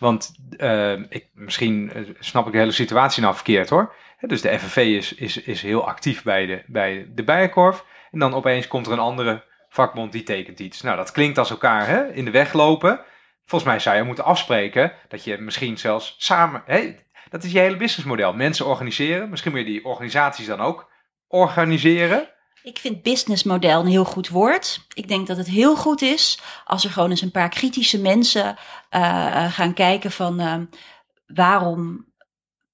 Want 0.00 0.34
eh, 0.56 0.92
ik, 0.92 1.26
misschien 1.32 1.92
eh, 1.92 2.02
snap 2.18 2.46
ik 2.46 2.52
de 2.52 2.58
hele 2.58 2.70
situatie 2.70 3.22
nou 3.22 3.34
verkeerd 3.34 3.68
hoor. 3.68 3.94
Dus 4.20 4.40
de 4.40 4.58
FNV 4.58 4.76
is, 4.76 5.14
is, 5.14 5.40
is 5.40 5.62
heel 5.62 5.86
actief 5.86 6.22
bij 6.22 6.46
de, 6.46 6.62
bij 6.66 7.08
de 7.14 7.24
Bijenkorf. 7.24 7.84
En 8.10 8.18
dan 8.18 8.34
opeens 8.34 8.66
komt 8.66 8.86
er 8.86 8.92
een 8.92 8.98
andere 8.98 9.44
vakbond 9.68 10.12
die 10.12 10.22
tekent 10.22 10.60
iets. 10.60 10.80
Nou, 10.80 10.96
dat 10.96 11.12
klinkt 11.12 11.38
als 11.38 11.50
elkaar 11.50 11.86
hè, 11.86 12.12
in 12.12 12.24
de 12.24 12.30
weg 12.30 12.52
lopen. 12.52 13.00
Volgens 13.44 13.70
mij 13.70 13.80
zou 13.80 13.96
je 13.96 14.02
moeten 14.02 14.24
afspreken 14.24 14.92
dat 15.08 15.24
je 15.24 15.38
misschien 15.38 15.78
zelfs 15.78 16.14
samen. 16.18 16.62
Hè, 16.66 16.94
dat 17.30 17.44
is 17.44 17.52
je 17.52 17.58
hele 17.58 17.76
businessmodel. 17.76 18.32
Mensen 18.32 18.66
organiseren. 18.66 19.30
Misschien 19.30 19.50
moet 19.50 19.60
je 19.60 19.66
die 19.66 19.84
organisaties 19.84 20.46
dan 20.46 20.60
ook 20.60 20.90
organiseren. 21.28 22.28
Ik 22.62 22.78
vind 22.78 23.02
businessmodel 23.02 23.80
een 23.80 23.86
heel 23.86 24.04
goed 24.04 24.28
woord. 24.28 24.86
Ik 24.94 25.08
denk 25.08 25.26
dat 25.26 25.36
het 25.36 25.46
heel 25.46 25.76
goed 25.76 26.02
is 26.02 26.40
als 26.64 26.84
er 26.84 26.90
gewoon 26.90 27.10
eens 27.10 27.20
een 27.20 27.30
paar 27.30 27.48
kritische 27.48 28.00
mensen 28.00 28.56
eh, 28.88 29.44
eh, 29.44 29.52
gaan 29.52 29.74
kijken 29.74 30.10
van 30.10 30.40
eh, 30.40 30.54
waarom, 31.26 32.06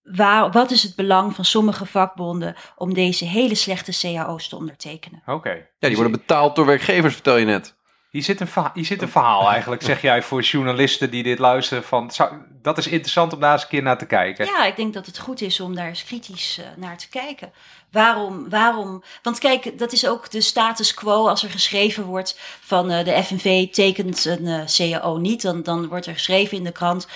waar, 0.03 0.51
wat 0.51 0.70
is 0.70 0.82
het 0.82 0.97
belang 0.97 1.34
van 1.34 1.45
sommige 1.45 1.87
vakbonden 1.87 2.55
om 2.76 2.95
deze 2.95 3.24
hele 3.24 3.55
slechte 3.55 3.99
cao's 4.01 4.49
te 4.49 4.57
ondertekenen. 4.57 5.22
Oké. 5.26 5.68
Ja, 5.78 5.89
die 5.89 5.97
worden 5.97 6.18
betaald 6.18 6.57
door 6.57 6.66
werkgevers, 6.66 7.14
vertel 7.14 7.37
je 7.37 7.45
net. 7.45 7.76
Hier 8.11 8.23
zit, 8.23 8.41
een 8.41 8.47
verha- 8.49 8.71
hier 8.75 8.85
zit 8.85 9.03
een 9.03 9.09
verhaal 9.09 9.51
eigenlijk, 9.51 9.83
zeg 9.83 10.03
jij, 10.03 10.23
voor 10.23 10.41
journalisten 10.43 11.11
die 11.11 11.23
dit 11.23 11.39
luisteren. 11.39 11.85
Van, 11.85 12.11
zou- 12.11 12.33
dat 12.63 12.79
is 12.79 12.87
interessant 12.87 13.33
om 13.33 13.41
daar 13.41 13.53
eens 13.53 13.63
een 13.63 13.69
keer 13.69 13.83
naar 13.83 13.99
te 13.99 14.07
kijken. 14.07 14.45
Ja, 14.47 14.65
ik 14.65 14.77
denk 14.77 14.95
dat 14.95 15.07
het 15.07 15.19
goed 15.19 15.41
is 15.41 15.61
om 15.61 15.75
daar 15.75 15.87
eens 15.89 16.05
kritisch 16.05 16.59
eh, 16.59 16.67
naar 16.77 16.99
te 16.99 17.09
kijken. 17.09 17.53
Waarom, 17.91 18.49
waarom? 18.51 19.03
Want 19.23 19.39
kijk, 19.39 19.79
dat 19.79 19.93
is 19.93 20.07
ook 20.09 20.31
de 20.31 20.41
status 20.41 20.95
quo 20.95 21.29
als 21.29 21.43
er 21.43 21.51
geschreven 21.51 22.05
wordt 22.05 22.39
van 22.61 22.91
eh, 22.91 23.05
de 23.05 23.23
FNV 23.23 23.71
tekent 23.71 24.25
een 24.25 24.47
eh, 24.47 24.61
CAO 25.01 25.17
niet. 25.17 25.43
Dan, 25.43 25.63
dan 25.63 25.89
wordt 25.89 26.07
er 26.07 26.13
geschreven 26.13 26.57
in 26.57 26.65
de 26.65 26.73
krant. 26.73 27.07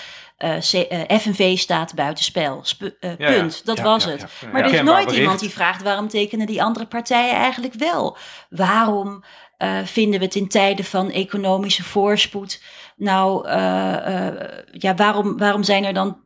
FNV 1.20 1.58
staat 1.58 1.94
buitenspel. 1.94 2.60
Sp- 2.62 2.82
Ja, 3.00 3.14
ja. 3.18 3.32
punt. 3.32 3.66
Dat 3.66 3.76
Ja, 3.76 3.82
was 3.82 4.04
het. 4.04 4.26
Maar 4.52 4.62
er 4.64 4.72
is 4.74 4.80
nooit 4.80 5.04
bericht. 5.04 5.20
iemand 5.22 5.40
die 5.40 5.50
vraagt 5.50 5.82
waarom 5.82 6.08
tekenen 6.08 6.46
die 6.46 6.62
andere 6.62 6.86
partijen 6.86 7.34
eigenlijk 7.34 7.74
wel? 7.74 8.16
Waarom 8.50 9.24
eh, 9.60 9.78
vinden 9.84 10.18
we 10.18 10.24
het 10.24 10.34
in 10.34 10.48
tijden 10.48 10.84
van 10.84 11.10
economische 11.10 11.82
voorspoed? 11.82 12.62
Nou, 12.96 13.48
eh, 13.48 14.26
eh, 14.26 14.58
ja, 14.72 14.94
waarom, 14.94 15.38
waarom 15.38 15.62
zijn 15.62 15.84
er 15.84 15.92
dan 15.94 16.20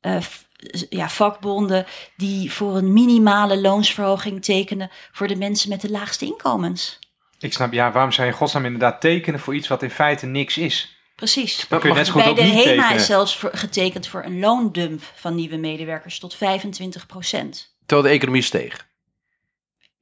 eh, 0.00 0.16
ja, 0.88 1.08
vakbonden 1.08 1.86
die 2.16 2.52
voor 2.52 2.76
een 2.76 2.92
minimale 2.92 3.60
loonsverhoging 3.60 4.44
tekenen 4.44 4.90
voor 5.12 5.28
de 5.28 5.36
mensen 5.36 5.68
met 5.68 5.80
de 5.80 5.90
laagste 5.90 6.24
inkomens? 6.24 6.98
Ik 7.38 7.52
snap, 7.52 7.72
ja, 7.72 7.92
waarom 7.92 8.12
zou 8.12 8.26
je 8.26 8.32
in 8.32 8.38
godsnaam 8.38 8.64
inderdaad 8.64 9.00
tekenen 9.00 9.40
voor 9.40 9.54
iets 9.54 9.68
wat 9.68 9.82
in 9.82 9.90
feite 9.90 10.26
niks 10.26 10.58
is? 10.58 10.98
Precies. 11.16 11.66
Dan 11.68 11.80
kun 11.80 11.88
je 11.90 11.94
net 11.96 12.06
zo 12.06 12.12
goed 12.12 12.22
Bij 12.22 12.30
ook 12.30 12.36
de 12.36 12.42
niet 12.42 12.52
HEMA 12.52 12.64
tekenen. 12.64 12.94
is 12.94 13.06
zelfs 13.06 13.36
voor- 13.36 13.50
getekend 13.52 14.06
voor 14.06 14.24
een 14.24 14.38
loondump 14.38 15.02
van 15.14 15.34
nieuwe 15.34 15.56
medewerkers 15.56 16.18
tot 16.18 16.34
25 16.34 17.06
procent. 17.06 17.76
Terwijl 17.86 18.08
de 18.08 18.14
economie 18.14 18.42
steeg. 18.42 18.86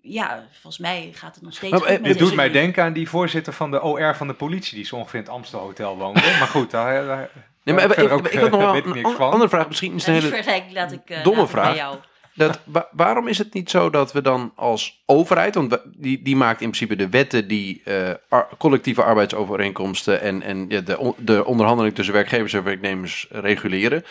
Ja, 0.06 0.46
volgens 0.52 0.78
mij 0.78 1.10
gaat 1.14 1.34
het 1.34 1.44
nog 1.44 1.52
steeds 1.54 1.72
Maar, 1.72 1.80
goed 1.80 2.06
eh, 2.06 2.16
doet 2.18 2.34
mij 2.34 2.50
denken 2.50 2.82
aan 2.84 2.92
die 2.92 3.08
voorzitter 3.08 3.52
van 3.52 3.70
de 3.70 3.82
OR 3.82 4.14
van 4.16 4.26
de 4.26 4.34
politie, 4.34 4.76
die 4.76 4.84
zo 4.86 4.96
ongeveer 4.96 5.18
in 5.18 5.24
het 5.26 5.34
Amstelhotel 5.34 5.96
woonde. 5.96 6.20
maar 6.20 6.48
goed, 6.48 6.70
daar, 6.70 7.06
daar 7.06 7.30
Nee, 7.64 7.74
maar 7.74 7.98
ik, 7.98 8.12
ook, 8.12 8.28
ik 8.28 8.38
had 8.40 8.50
nog 8.50 8.60
eh, 8.60 8.66
wel 8.72 8.76
een 8.84 8.92
niks 8.92 9.08
an- 9.08 9.14
van. 9.14 9.30
andere 9.30 9.48
vraag. 9.50 9.66
Misschien 9.68 9.94
is 9.94 10.04
Ja, 10.06 10.12
een 10.14 10.22
hele... 10.44 10.62
laat 10.72 10.92
ik, 10.92 11.00
eh, 11.10 11.24
domme 11.24 11.40
laat 11.40 11.48
ik 11.48 11.54
bij 11.54 11.62
vraag. 11.64 11.76
jou. 11.76 11.96
Dat, 12.36 12.60
wa- 12.64 12.88
waarom 12.92 13.28
is 13.28 13.38
het 13.38 13.54
niet 13.54 13.70
zo 13.70 13.90
dat 13.90 14.12
we 14.12 14.22
dan 14.22 14.52
als 14.56 15.02
overheid, 15.06 15.54
want 15.54 15.78
die, 15.96 16.22
die 16.22 16.36
maakt 16.36 16.60
in 16.60 16.70
principe 16.70 16.96
de 16.96 17.08
wetten 17.08 17.48
die 17.48 17.82
eh, 17.84 18.10
ar- 18.28 18.48
collectieve 18.58 19.02
arbeidsovereenkomsten 19.02 20.20
en, 20.20 20.42
en 20.42 20.64
ja, 20.68 20.80
de, 20.80 20.98
on- 20.98 21.14
de 21.18 21.44
onderhandeling 21.44 21.94
tussen 21.94 22.14
werkgevers 22.14 22.52
en 22.52 22.64
werknemers 22.64 23.26
reguleren, 23.30 24.04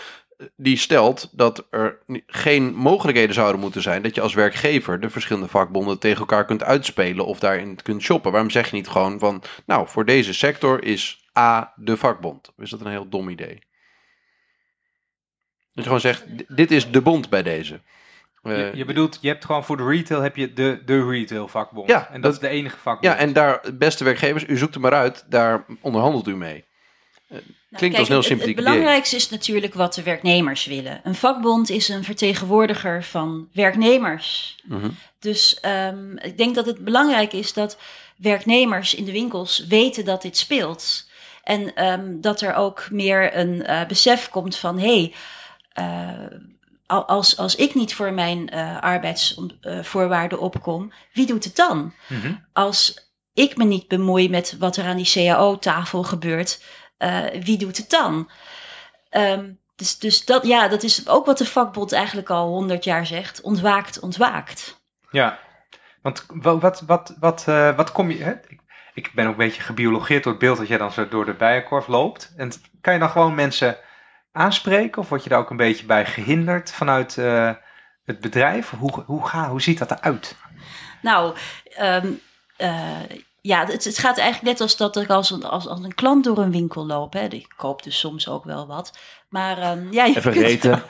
die 0.55 0.77
stelt 0.77 1.29
dat 1.31 1.67
er 1.69 1.97
geen 2.27 2.73
mogelijkheden 2.75 3.35
zouden 3.35 3.61
moeten 3.61 3.81
zijn 3.81 4.01
dat 4.01 4.15
je 4.15 4.21
als 4.21 4.33
werkgever 4.33 4.99
de 4.99 5.09
verschillende 5.09 5.47
vakbonden 5.47 5.99
tegen 5.99 6.19
elkaar 6.19 6.45
kunt 6.45 6.63
uitspelen 6.63 7.25
of 7.25 7.39
daarin 7.39 7.79
kunt 7.83 8.01
shoppen. 8.01 8.31
Waarom 8.31 8.49
zeg 8.49 8.69
je 8.69 8.75
niet 8.75 8.87
gewoon 8.87 9.19
van, 9.19 9.43
nou, 9.65 9.87
voor 9.87 10.05
deze 10.05 10.33
sector 10.33 10.83
is 10.83 11.27
A 11.39 11.73
de 11.75 11.97
vakbond? 11.97 12.49
Of 12.57 12.63
is 12.63 12.69
dat 12.69 12.81
een 12.81 12.87
heel 12.87 13.09
dom 13.09 13.29
idee? 13.29 13.59
Dat 15.73 15.83
je 15.83 15.83
gewoon 15.83 15.99
zegt, 15.99 16.37
di- 16.37 16.45
dit 16.47 16.71
is 16.71 16.91
de 16.91 17.01
bond 17.01 17.29
bij 17.29 17.43
deze. 17.43 17.81
Eh, 18.43 18.57
je, 18.57 18.77
je 18.77 18.85
bedoelt, 18.85 19.17
je 19.21 19.27
hebt 19.27 19.45
gewoon 19.45 19.63
voor 19.65 19.77
de 19.77 19.85
retail 19.85 20.21
heb 20.21 20.35
je 20.35 20.53
de, 20.53 20.81
de 20.85 21.05
retail 21.09 21.47
vakbond. 21.47 21.87
Ja, 21.89 22.07
en 22.07 22.13
dat, 22.13 22.21
dat- 22.21 22.33
is 22.33 22.39
de 22.39 22.47
enige 22.47 22.77
vakbond. 22.77 23.13
Ja, 23.13 23.15
en 23.19 23.33
daar, 23.33 23.61
beste 23.73 24.03
werkgevers, 24.03 24.47
u 24.47 24.57
zoekt 24.57 24.75
er 24.75 24.81
maar 24.81 24.93
uit, 24.93 25.25
daar 25.29 25.65
onderhandelt 25.81 26.27
u 26.27 26.35
mee. 26.35 26.65
Nou, 27.39 27.43
Klinkt 27.75 27.97
als 27.97 28.07
een 28.07 28.13
heel 28.13 28.21
het- 28.23 28.29
het, 28.31 28.39
sympathiek 28.39 28.39
het 28.39 28.65
idee. 28.65 28.73
belangrijkste 28.73 29.15
is 29.15 29.29
natuurlijk 29.29 29.73
wat 29.73 29.93
de 29.93 30.03
werknemers 30.03 30.65
willen. 30.65 30.99
Een 31.03 31.15
vakbond 31.15 31.69
is 31.69 31.89
een 31.89 32.03
vertegenwoordiger 32.03 33.03
van 33.03 33.47
werknemers. 33.53 34.55
Mhm. 34.63 34.89
Dus 35.19 35.59
ehm, 35.59 36.17
ik 36.17 36.37
denk 36.37 36.55
dat 36.55 36.65
het 36.65 36.83
belangrijk 36.83 37.33
is 37.33 37.53
dat 37.53 37.77
werknemers 38.17 38.95
in 38.95 39.05
de 39.05 39.11
winkels 39.11 39.65
weten 39.67 40.05
dat 40.05 40.21
dit 40.21 40.37
speelt. 40.37 41.09
En 41.43 41.75
ehm, 41.75 42.21
dat 42.21 42.41
er 42.41 42.53
ook 42.55 42.87
meer 42.91 43.37
een 43.37 43.65
eh, 43.65 43.85
besef 43.87 44.29
komt 44.29 44.55
van 44.57 44.79
hé, 44.79 44.85
hey, 44.99 45.13
eh, 45.73 46.37
al- 46.85 47.05
als, 47.07 47.37
als 47.37 47.55
ik 47.55 47.73
niet 47.75 47.93
voor 47.93 48.13
mijn 48.13 48.49
eh, 48.49 48.81
arbeidsvoorwaarden 48.81 50.39
opkom, 50.39 50.93
wie 51.13 51.25
doet 51.25 51.43
het 51.43 51.55
dan? 51.55 51.93
Mhm. 52.07 52.33
Als 52.53 53.11
ik 53.33 53.57
me 53.57 53.63
niet 53.63 53.87
bemoei 53.87 54.29
met 54.29 54.55
wat 54.59 54.77
er 54.77 54.85
aan 54.85 54.97
die 54.97 55.11
CAO-tafel 55.13 56.03
gebeurt, 56.03 56.63
eh, 56.97 57.41
wie 57.43 57.57
doet 57.57 57.77
het 57.77 57.89
dan? 57.89 58.29
Ehm, 59.09 59.51
dus 59.75 59.99
dus 59.99 60.25
dat, 60.25 60.45
ja, 60.45 60.67
dat 60.67 60.83
is 60.83 61.07
ook 61.07 61.25
wat 61.25 61.37
de 61.37 61.45
vakbond 61.45 61.91
eigenlijk 61.91 62.29
al 62.29 62.47
honderd 62.47 62.83
jaar 62.83 63.05
zegt. 63.05 63.41
Ontwaakt, 63.41 63.99
ontwaakt. 63.99 64.81
Ja, 65.09 65.39
want 66.01 66.25
wa- 66.27 66.57
wat, 66.57 66.81
wat, 66.81 67.15
wat, 67.19 67.47
eh, 67.47 67.75
wat 67.75 67.91
kom 67.91 68.11
je... 68.11 68.23
Hè? 68.23 68.31
Ik, 68.47 68.59
ik 68.93 69.11
ben 69.13 69.25
ook 69.25 69.31
een 69.31 69.37
beetje 69.37 69.61
gebiologeerd 69.61 70.23
door 70.23 70.31
het 70.31 70.41
beeld 70.41 70.57
dat 70.57 70.67
jij 70.67 70.77
dan 70.77 70.91
zo 70.91 71.07
door 71.07 71.25
de 71.25 71.33
bijenkorf 71.33 71.87
loopt. 71.87 72.33
En 72.37 72.51
kan 72.81 72.93
je 72.93 72.99
dan 72.99 73.09
gewoon 73.09 73.35
mensen 73.35 73.77
aanspreken? 74.31 75.01
Of 75.01 75.09
word 75.09 75.23
je 75.23 75.29
daar 75.29 75.39
ook 75.39 75.49
een 75.49 75.57
beetje 75.57 75.85
bij 75.85 76.05
gehinderd 76.05 76.71
vanuit 76.71 77.17
eh, 77.17 77.51
het 78.05 78.19
bedrijf? 78.19 78.69
Hoe, 78.69 79.03
hoe, 79.05 79.27
ga, 79.27 79.49
hoe 79.49 79.61
ziet 79.61 79.77
dat 79.77 79.91
eruit? 79.91 80.35
Nou, 81.01 81.35
ehm, 81.63 82.11
eh, 82.57 82.99
ja, 83.45 83.65
het, 83.65 83.83
het 83.83 83.97
gaat 83.97 84.17
eigenlijk 84.17 84.51
net 84.51 84.61
als 84.61 84.77
dat 84.77 84.97
ik 84.97 85.09
als 85.09 85.29
een, 85.31 85.43
als, 85.43 85.67
als 85.67 85.79
een 85.83 85.95
klant 85.95 86.23
door 86.23 86.37
een 86.37 86.51
winkel 86.51 86.85
loop. 86.85 87.13
Hè. 87.13 87.25
Ik 87.27 87.53
koop 87.57 87.83
dus 87.83 87.99
soms 87.99 88.27
ook 88.27 88.43
wel 88.43 88.67
wat. 88.67 88.97
Maar 89.29 89.57
ehm, 89.57 89.91
ja, 89.91 90.05
je 90.05 90.15
Even 90.17 90.31
kunt- 90.31 90.45
reten. 90.45 90.83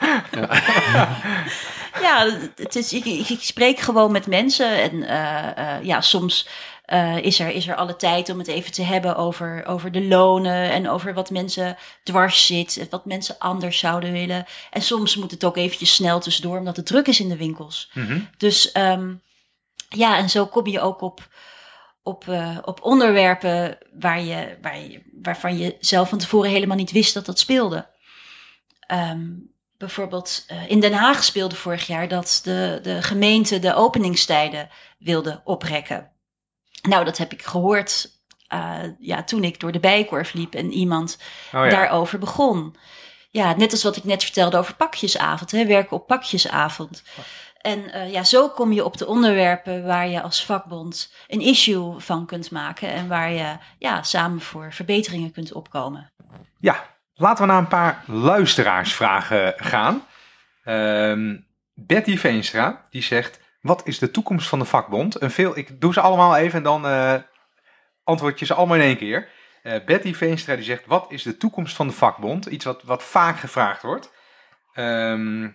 Ja, 2.00 2.28
het 2.56 2.76
is, 2.76 2.92
ik, 2.92 3.04
ik, 3.04 3.42
spreek 3.42 3.78
gewoon 3.78 4.12
met 4.12 4.26
mensen. 4.26 4.82
En 4.82 5.02
eh, 5.02 5.76
eh, 5.76 5.84
ja, 5.84 6.00
soms 6.00 6.48
eh, 6.84 7.16
is, 7.18 7.38
er, 7.40 7.50
is 7.50 7.68
er 7.68 7.74
alle 7.74 7.96
tijd 7.96 8.28
om 8.28 8.38
het 8.38 8.46
even 8.48 8.72
te 8.72 8.82
hebben 8.82 9.16
over, 9.16 9.64
over 9.66 9.92
de 9.92 10.04
lonen. 10.04 10.70
En 10.70 10.88
over 10.90 11.14
wat 11.14 11.30
mensen 11.30 11.76
dwars 12.04 12.46
zit. 12.46 12.86
Wat 12.90 13.04
mensen 13.04 13.38
anders 13.38 13.78
zouden 13.78 14.12
willen. 14.12 14.44
En 14.70 14.82
soms 14.82 15.16
moet 15.16 15.30
het 15.30 15.44
ook 15.44 15.56
eventjes 15.56 15.94
snel 15.94 16.20
tussendoor, 16.20 16.58
omdat 16.58 16.76
het 16.76 16.86
druk 16.86 17.06
is 17.06 17.20
in 17.20 17.28
de 17.28 17.36
winkels. 17.36 17.90
Mhm. 17.94 18.20
Dus 18.36 18.72
ehm, 18.72 19.12
ja, 19.88 20.16
en 20.16 20.30
zo 20.30 20.46
kom 20.46 20.66
je 20.66 20.80
ook 20.80 21.00
op, 21.00 21.28
op, 22.04 22.28
eh, 22.28 22.58
op 22.62 22.82
onderwerpen 22.82 23.78
waar 23.92 24.20
je, 24.20 24.58
waar 24.62 24.80
je, 24.80 25.02
waarvan 25.22 25.58
je 25.58 25.76
zelf 25.80 26.08
van 26.08 26.18
tevoren 26.18 26.50
helemaal 26.50 26.76
niet 26.76 26.92
wist 26.92 27.14
dat 27.14 27.26
dat 27.26 27.38
speelde. 27.38 27.86
Ehm, 28.80 29.30
bijvoorbeeld 29.78 30.44
eh, 30.46 30.70
in 30.70 30.80
Den 30.80 30.92
Haag 30.92 31.24
speelde 31.24 31.56
vorig 31.56 31.86
jaar 31.86 32.08
dat 32.08 32.40
de, 32.44 32.78
de 32.82 33.02
gemeente 33.02 33.58
de 33.58 33.74
openingstijden 33.74 34.68
wilde 34.98 35.40
oprekken. 35.44 36.10
Nou, 36.82 37.04
dat 37.04 37.18
heb 37.18 37.32
ik 37.32 37.42
gehoord 37.42 38.12
eh, 38.48 38.78
ja, 38.98 39.22
toen 39.22 39.44
ik 39.44 39.60
door 39.60 39.72
de 39.72 39.80
Bijenkorf 39.80 40.32
liep 40.32 40.54
en 40.54 40.72
iemand 40.72 41.18
Oh 41.46 41.64
ja. 41.64 41.68
daarover 41.68 42.18
begon. 42.18 42.76
Ja, 43.30 43.56
net 43.56 43.72
als 43.72 43.82
wat 43.82 43.96
ik 43.96 44.04
net 44.04 44.22
vertelde 44.24 44.56
over 44.56 44.74
pakjesavond, 44.74 45.50
hè, 45.50 45.66
werken 45.66 45.96
op 45.96 46.06
pakjesavond. 46.06 47.02
En 47.64 47.92
eh, 47.92 48.12
ja, 48.12 48.24
zo 48.24 48.48
kom 48.48 48.72
je 48.72 48.84
op 48.84 48.96
de 48.96 49.06
onderwerpen 49.06 49.86
waar 49.86 50.08
je 50.08 50.22
als 50.22 50.44
vakbond 50.44 51.14
een 51.28 51.40
issue 51.40 51.98
van 51.98 52.26
kunt 52.26 52.50
maken 52.50 52.88
en 52.88 53.08
waar 53.08 53.30
je 53.30 53.56
ja, 53.78 54.02
samen 54.02 54.40
voor 54.40 54.72
verbeteringen 54.72 55.32
kunt 55.32 55.52
opkomen. 55.52 56.12
Ja, 56.58 56.86
laten 57.14 57.44
we 57.46 57.52
naar 57.52 57.60
een 57.60 57.68
paar 57.68 58.04
luisteraarsvragen 58.06 59.54
gaan. 59.56 60.02
Ehm, 60.64 61.36
Betty 61.74 62.16
Veenstra, 62.16 62.82
die 62.90 63.02
zegt... 63.02 63.42
Wat 63.60 63.86
is 63.86 63.98
de 63.98 64.10
toekomst 64.10 64.48
van 64.48 64.58
de 64.58 64.64
vakbond? 64.64 65.22
Een 65.22 65.30
veel, 65.30 65.56
ik 65.56 65.80
doe 65.80 65.92
ze 65.92 66.00
allemaal 66.00 66.36
even 66.36 66.58
en 66.58 66.64
dan 66.64 66.86
eh, 66.86 67.14
antwoord 68.02 68.38
je 68.38 68.46
ze 68.46 68.54
allemaal 68.54 68.76
in 68.76 68.82
één 68.82 68.96
keer. 68.96 69.28
Eh, 69.62 69.84
Betty 69.84 70.14
Veenstra 70.14 70.54
die 70.54 70.64
zegt... 70.64 70.86
Wat 70.86 71.06
is 71.08 71.22
de 71.22 71.36
toekomst 71.36 71.76
van 71.76 71.86
de 71.86 71.92
vakbond? 71.92 72.46
Iets 72.46 72.64
wat, 72.64 72.82
wat 72.82 73.02
vaak 73.02 73.38
gevraagd 73.38 73.82
wordt. 73.82 74.12
Ehm, 74.72 75.48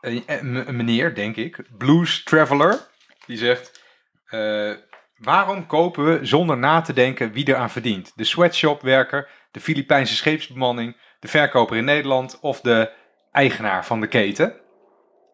een, 0.00 0.68
een 0.68 0.76
meneer, 0.76 1.14
denk 1.14 1.36
ik, 1.36 1.64
Blues 1.78 2.22
Traveler, 2.22 2.86
die 3.26 3.36
zegt... 3.36 3.82
eh, 4.26 4.72
waarom 5.16 5.66
kopen 5.66 6.04
we 6.04 6.26
zonder 6.26 6.58
na 6.58 6.80
te 6.80 6.92
denken 6.92 7.32
wie 7.32 7.48
eraan 7.48 7.70
verdient? 7.70 8.12
De 8.16 8.24
sweatshopwerker, 8.24 9.28
de 9.50 9.60
Filipijnse 9.60 10.14
scheepsbemanning, 10.14 10.96
de 11.20 11.28
verkoper 11.28 11.76
in 11.76 11.84
Nederland 11.84 12.40
of 12.40 12.60
de 12.60 12.92
eigenaar 13.32 13.84
van 13.84 14.00
de 14.00 14.06
keten? 14.06 14.60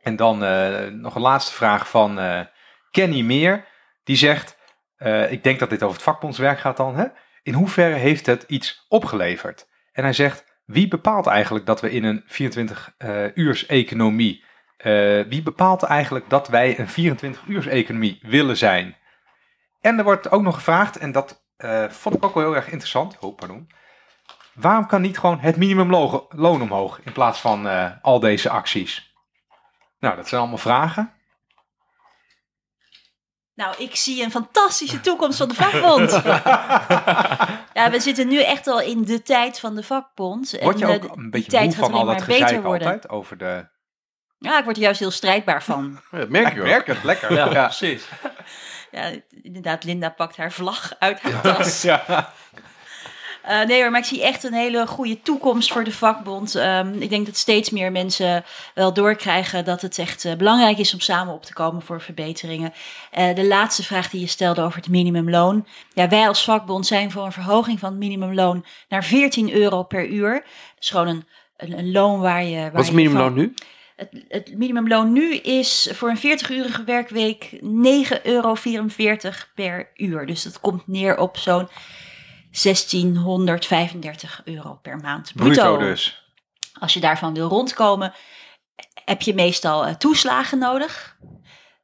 En 0.05 0.17
dan 0.17 0.45
eh, 0.45 0.87
nog 0.87 1.15
een 1.15 1.21
laatste 1.21 1.55
vraag 1.55 1.91
van 1.91 2.19
eh, 2.19 2.41
Kenny 2.91 3.21
Meer. 3.21 3.65
Die 4.05 4.17
zegt, 4.17 4.59
eh, 4.97 5.33
ik 5.33 5.43
denk 5.43 5.59
dat 5.59 5.71
dit 5.71 5.83
over 5.83 5.95
het 5.95 6.05
vakbondswerk 6.05 6.59
gaat 6.59 6.77
dan. 6.77 6.97
Hè? 6.97 7.07
In 7.43 7.53
hoeverre 7.53 7.95
heeft 7.95 8.27
het 8.27 8.45
iets 8.47 8.85
opgeleverd? 8.89 9.69
En 9.93 10.03
hij 10.03 10.13
zegt, 10.13 10.45
wie 10.65 10.89
bepaalt 10.89 11.27
eigenlijk 11.27 11.67
dat 11.67 11.81
we 11.81 11.91
in 11.91 12.05
een 12.05 12.25
24-uurs-economie... 12.27 14.45
wie 15.29 15.43
bepaalt 15.43 15.83
eigenlijk 15.83 16.31
dat 16.31 16.49
wij 16.49 16.79
een 16.79 17.17
24-uurs-economie 17.17 18.19
willen 18.23 18.57
zijn? 18.57 18.97
En 19.81 19.99
er 19.99 20.05
wordt 20.05 20.31
ook 20.31 20.43
nog 20.43 20.55
gevraagd, 20.55 20.97
en 20.97 21.13
dat 21.13 21.45
eh, 21.57 21.89
vond 21.89 22.15
ik 22.15 22.25
ook 22.25 22.35
wel 22.35 22.45
heel 22.45 22.57
erg 22.57 22.69
interessant. 22.71 23.19
Oh, 23.19 23.37
pardon. 23.37 23.71
Waarom 24.55 24.87
kan 24.87 25.01
niet 25.01 25.19
gewoon 25.19 25.39
het 25.39 25.57
minimumloon 25.57 26.63
omhoog 26.63 27.01
in 27.03 27.13
plaats 27.13 27.41
van 27.41 27.69
eh, 27.69 27.91
al 28.03 28.21
deze 28.21 28.51
acties? 28.51 29.15
Nou, 29.99 30.17
dat 30.17 30.29
zijn 30.29 30.41
allemaal 30.41 30.59
vragen. 30.59 31.13
Nou, 33.55 33.75
ik 33.79 33.97
zie 33.97 34.23
een 34.23 34.31
fantastische 34.31 35.01
toekomst 35.01 35.39
van 35.39 35.49
de 35.49 35.55
vakbond. 35.55 36.11
ja, 37.79 37.91
we 37.91 38.01
zitten 38.01 38.29
nu 38.29 38.43
echt 38.43 38.67
al 38.67 38.81
in 38.81 39.05
de 39.05 39.23
tijd 39.23 39.61
van 39.61 39.75
de 39.75 39.83
vakbond. 39.83 40.53
En 40.53 40.65
Word 40.65 40.79
je 40.79 40.87
eh, 40.87 40.95
ook 40.95 41.17
een 41.17 41.31
beetje 41.31 41.51
tijd 41.51 41.65
moe 41.65 41.75
van 41.75 41.93
al 41.93 42.05
dat 42.05 42.23
gezeik 42.23 42.65
altijd 42.65 43.09
over 43.09 43.39
de... 43.39 43.73
Ja, 44.45 44.59
ik 44.59 44.65
word 44.65 44.77
er 44.77 44.83
juist 44.83 45.01
heel 45.01 45.11
strijdbaar 45.11 45.63
van. 45.63 46.01
Ja, 46.13 46.19
dat 46.19 46.29
merk 46.29 46.55
je 46.55 46.61
ook. 46.61 46.67
merk 46.67 46.87
het, 46.87 47.05
lekker. 47.05 47.33
Ja, 47.33 47.51
ja. 47.53 47.65
precies. 47.65 48.05
Ja, 48.91 49.11
inderdaad, 49.43 49.85
Linda 49.85 50.09
pakt 50.09 50.37
haar 50.37 50.53
vlag 50.53 50.93
uit 50.99 51.21
haar 51.21 51.41
tas. 51.41 51.83
Ja. 51.93 52.33
Eh, 53.43 53.63
nee 53.67 53.81
hoor, 53.83 53.91
maar 53.91 54.01
ik 54.01 54.07
zie 54.07 54.23
echt 54.23 54.45
een 54.45 54.53
hele 54.53 54.87
goede 54.87 55.23
toekomst 55.23 55.73
voor 55.73 55.85
de 55.85 55.93
vakbond. 55.93 56.55
Ehm, 56.55 56.93
ik 57.03 57.11
denk 57.11 57.27
dat 57.27 57.37
steeds 57.37 57.71
meer 57.71 57.93
mensen 57.93 58.45
wel 58.75 58.93
doorkrijgen 58.93 59.65
dat 59.65 59.81
het 59.83 59.99
echt 59.99 60.25
eh, 60.25 60.35
belangrijk 60.35 60.79
is 60.79 60.93
om 60.95 61.01
samen 61.01 61.35
op 61.35 61.45
te 61.45 61.53
komen 61.53 61.83
voor 61.83 62.01
verbeteringen. 62.01 62.73
Eh, 63.11 63.35
de 63.35 63.47
laatste 63.47 63.83
vraag 63.83 64.11
die 64.11 64.21
je 64.21 64.27
stelde 64.27 64.63
over 64.63 64.77
het 64.79 64.89
minimumloon. 64.89 65.67
Ja, 65.93 66.09
wij 66.09 66.29
als 66.29 66.45
vakbond 66.45 66.87
zijn 66.87 67.11
voor 67.11 67.25
een 67.25 67.33
verhoging 67.33 67.79
van 67.79 67.89
het 67.91 67.99
minimumloon 67.99 68.65
naar 68.89 69.05
14 69.05 69.53
euro 69.53 69.83
per 69.83 70.07
uur. 70.07 70.33
Dat 70.33 70.45
is 70.81 70.91
gewoon 70.91 71.07
een, 71.09 71.27
een, 71.57 71.79
een 71.79 71.93
loon 71.93 72.21
waar 72.21 72.45
je... 72.45 72.61
Waar 72.61 72.71
Wat 72.73 72.81
is 72.81 72.87
het 72.87 72.97
minimumloon 72.97 73.33
van- 73.33 73.39
nu? 73.39 73.55
Het, 74.11 74.25
het 74.29 74.59
minimumloon 74.59 75.13
nu 75.13 75.35
is 75.35 75.91
voor 75.93 76.09
een 76.09 76.39
40-urige 76.39 76.85
werkweek 76.85 77.51
9,44 77.53 77.59
euro 78.23 78.57
per 79.55 79.91
uur. 79.95 80.27
Dus 80.27 80.43
dat 80.43 80.61
komt 80.61 80.87
neer 80.87 81.19
op 81.19 81.37
zo'n 81.37 81.69
1635 82.63 84.43
euro 84.45 84.79
per 84.83 84.97
maand. 84.97 85.33
Bruto 85.35 85.79
dus. 85.79 86.23
Als 86.81 86.95
je 86.95 87.01
daarvan 87.01 87.35
wil 87.35 87.49
rondkomen, 87.49 88.13
heb 89.05 89.23
je 89.23 89.35
meestal 89.35 89.87
eh, 89.87 89.95
toeslagen 89.95 90.59
nodig. 90.59 91.17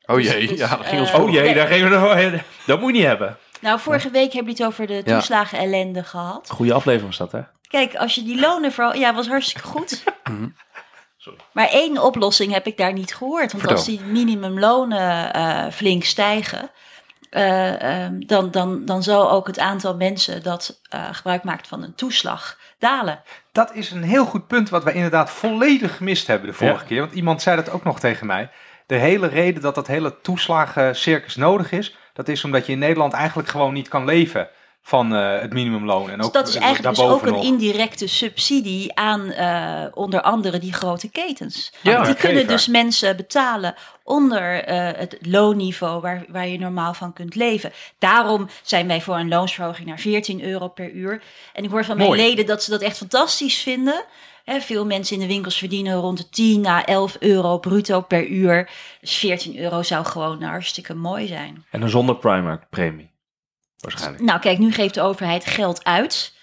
Oh 0.07 0.17
Dus- 0.17 0.27
jee, 0.27 0.47
dus, 0.47 0.59
ja, 0.59 0.77
dat 0.77 0.87
ging 0.87 1.01
ons 1.01 1.11
eh. 1.11 1.23
Oh 1.23 1.31
jee, 1.33 1.55
daar 1.55 1.69
we 1.69 2.41
dat 2.67 2.81
moet 2.81 2.91
je 2.93 2.97
niet 2.97 3.07
hebben. 3.07 3.37
Nou, 3.61 3.81
vorige 3.81 4.11
week 4.11 4.33
hebben 4.33 4.57
we 4.57 4.63
het 4.63 4.73
over 4.73 4.87
de 4.87 5.03
toeslagen 5.03 5.59
ellende 5.59 6.05
gehad. 6.05 6.51
Goede 6.51 6.73
aflevering 6.73 7.09
was 7.09 7.31
dat, 7.31 7.33
hè? 7.33 7.41
Kijk, 7.69 7.95
als 7.95 8.15
je 8.15 8.23
die 8.23 8.41
lonen 8.41 8.73
vooral... 8.73 8.95
Ja, 8.95 9.15
was 9.15 9.29
hartstikke 9.29 9.67
goed. 9.69 10.03
Sorry. 11.23 11.39
Maar 11.53 11.69
één 11.69 12.03
oplossing 12.03 12.53
heb 12.53 12.67
ik 12.67 12.77
daar 12.77 12.93
niet 12.93 13.15
gehoord. 13.15 13.53
Want 13.53 13.65
Vertel. 13.65 13.77
als 13.77 13.85
die 13.87 14.01
minimumlonen 14.01 15.33
eh, 15.33 15.67
flink 15.73 16.05
stijgen... 16.05 16.71
eh, 17.31 18.03
ehm, 18.05 18.21
dan, 18.27 18.51
dan, 18.51 18.85
dan 18.85 19.03
zal 19.03 19.31
ook 19.31 19.47
het 19.47 19.59
aantal 19.59 19.97
mensen 19.97 20.43
dat 20.43 20.81
eh, 20.89 21.05
gebruik 21.13 21.45
maakt 21.45 21.69
van 21.69 21.83
een 21.83 21.95
toeslag 21.95 22.59
dalen. 22.79 23.23
Dat 23.53 23.75
is 23.75 23.91
een 23.91 24.03
heel 24.03 24.25
goed 24.25 24.47
punt 24.47 24.69
wat 24.71 24.85
wij 24.85 24.95
inderdaad 24.95 25.31
volledig 25.31 25.97
gemist 25.97 26.27
hebben 26.27 26.49
de 26.49 26.55
vorige 26.55 26.81
Ja. 26.81 26.87
keer. 26.87 27.01
Want 27.01 27.13
iemand 27.13 27.43
zei 27.43 27.57
dat 27.57 27.71
ook 27.71 27.85
nog 27.85 28.01
tegen 28.01 28.27
mij. 28.27 28.51
De 28.87 28.95
hele 28.97 29.27
reden 29.27 29.63
dat 29.63 29.75
dat 29.75 29.87
hele 29.87 30.21
toeslagencircus 30.21 31.37
nodig 31.37 31.73
is, 31.73 31.97
dat 32.13 32.29
is 32.29 32.45
omdat 32.45 32.67
je 32.67 32.73
in 32.73 32.79
Nederland 32.79 33.13
eigenlijk 33.13 33.49
gewoon 33.49 33.73
niet 33.73 33.89
kan 33.89 34.05
leven 34.05 34.49
van 34.91 35.15
eh, 35.15 35.41
het 35.41 35.53
minimumloon. 35.53 36.11
En 36.11 36.17
Dus 36.17 36.27
ook 36.27 36.33
dat 36.33 36.49
is 36.49 36.55
eigenlijk 36.55 36.97
dus 36.97 37.05
ook 37.05 37.23
een 37.23 37.33
nog. 37.33 37.45
indirecte 37.45 38.07
subsidie 38.07 38.95
aan 38.95 39.31
eh, 39.31 39.85
onder 39.95 40.21
andere 40.21 40.59
die 40.59 40.73
grote 40.73 41.11
ketens. 41.11 41.73
Ja, 41.81 41.93
Want 41.95 42.07
die 42.07 42.15
kunnen 42.15 42.47
dus 42.47 42.67
mensen 42.67 43.17
betalen 43.17 43.75
onder 44.03 44.65
eh, 44.65 44.99
het 44.99 45.19
loonniveau 45.21 46.01
waar, 46.01 46.25
waar 46.29 46.49
je 46.49 46.59
normaal 46.59 46.95
van 46.95 47.13
kunt 47.13 47.35
leven. 47.35 47.73
Daarom 47.99 48.49
zijn 48.63 48.87
wij 48.87 49.01
voor 49.01 49.17
een 49.17 49.29
loonsverhoging 49.29 49.89
naar 49.89 49.99
14 49.99 50.43
euro 50.43 50.69
per 50.69 50.91
uur. 50.91 51.23
En 51.53 51.65
ik 51.65 51.71
hoor 51.71 51.85
van 51.85 51.97
mijn 51.97 52.09
Mooi. 52.09 52.21
leden 52.21 52.47
dat 52.47 52.63
ze 52.63 52.71
dat 52.71 52.81
echt 52.83 52.97
fantastisch 52.97 53.59
vinden. 53.59 54.05
Hè, 54.45 54.61
veel 54.61 54.87
mensen 54.87 55.15
in 55.15 55.23
de 55.23 55.29
winkels 55.29 55.59
verdienen 55.59 55.95
rond 55.95 56.19
de 56.19 56.29
10 56.29 56.67
à 56.67 56.85
11 56.85 57.17
euro 57.21 57.59
bruto 57.59 58.01
per 58.01 58.27
uur. 58.27 58.71
Dus 59.01 59.15
14 59.15 59.59
euro 59.59 59.83
zou 59.83 60.05
gewoon 60.05 60.43
hartstikke 60.43 60.95
mooi 60.95 61.27
zijn. 61.27 61.65
En 61.71 61.81
dan 61.81 61.89
zonder 61.89 62.17
Primark-premie. 62.17 63.10
Waarschijnlijk. 63.81 64.25
Nou, 64.25 64.41
kijk, 64.41 64.59
nu 64.59 64.73
geeft 64.73 64.95
de 64.95 65.03
overheid 65.03 65.45
geld 65.45 65.85
uit 65.85 66.35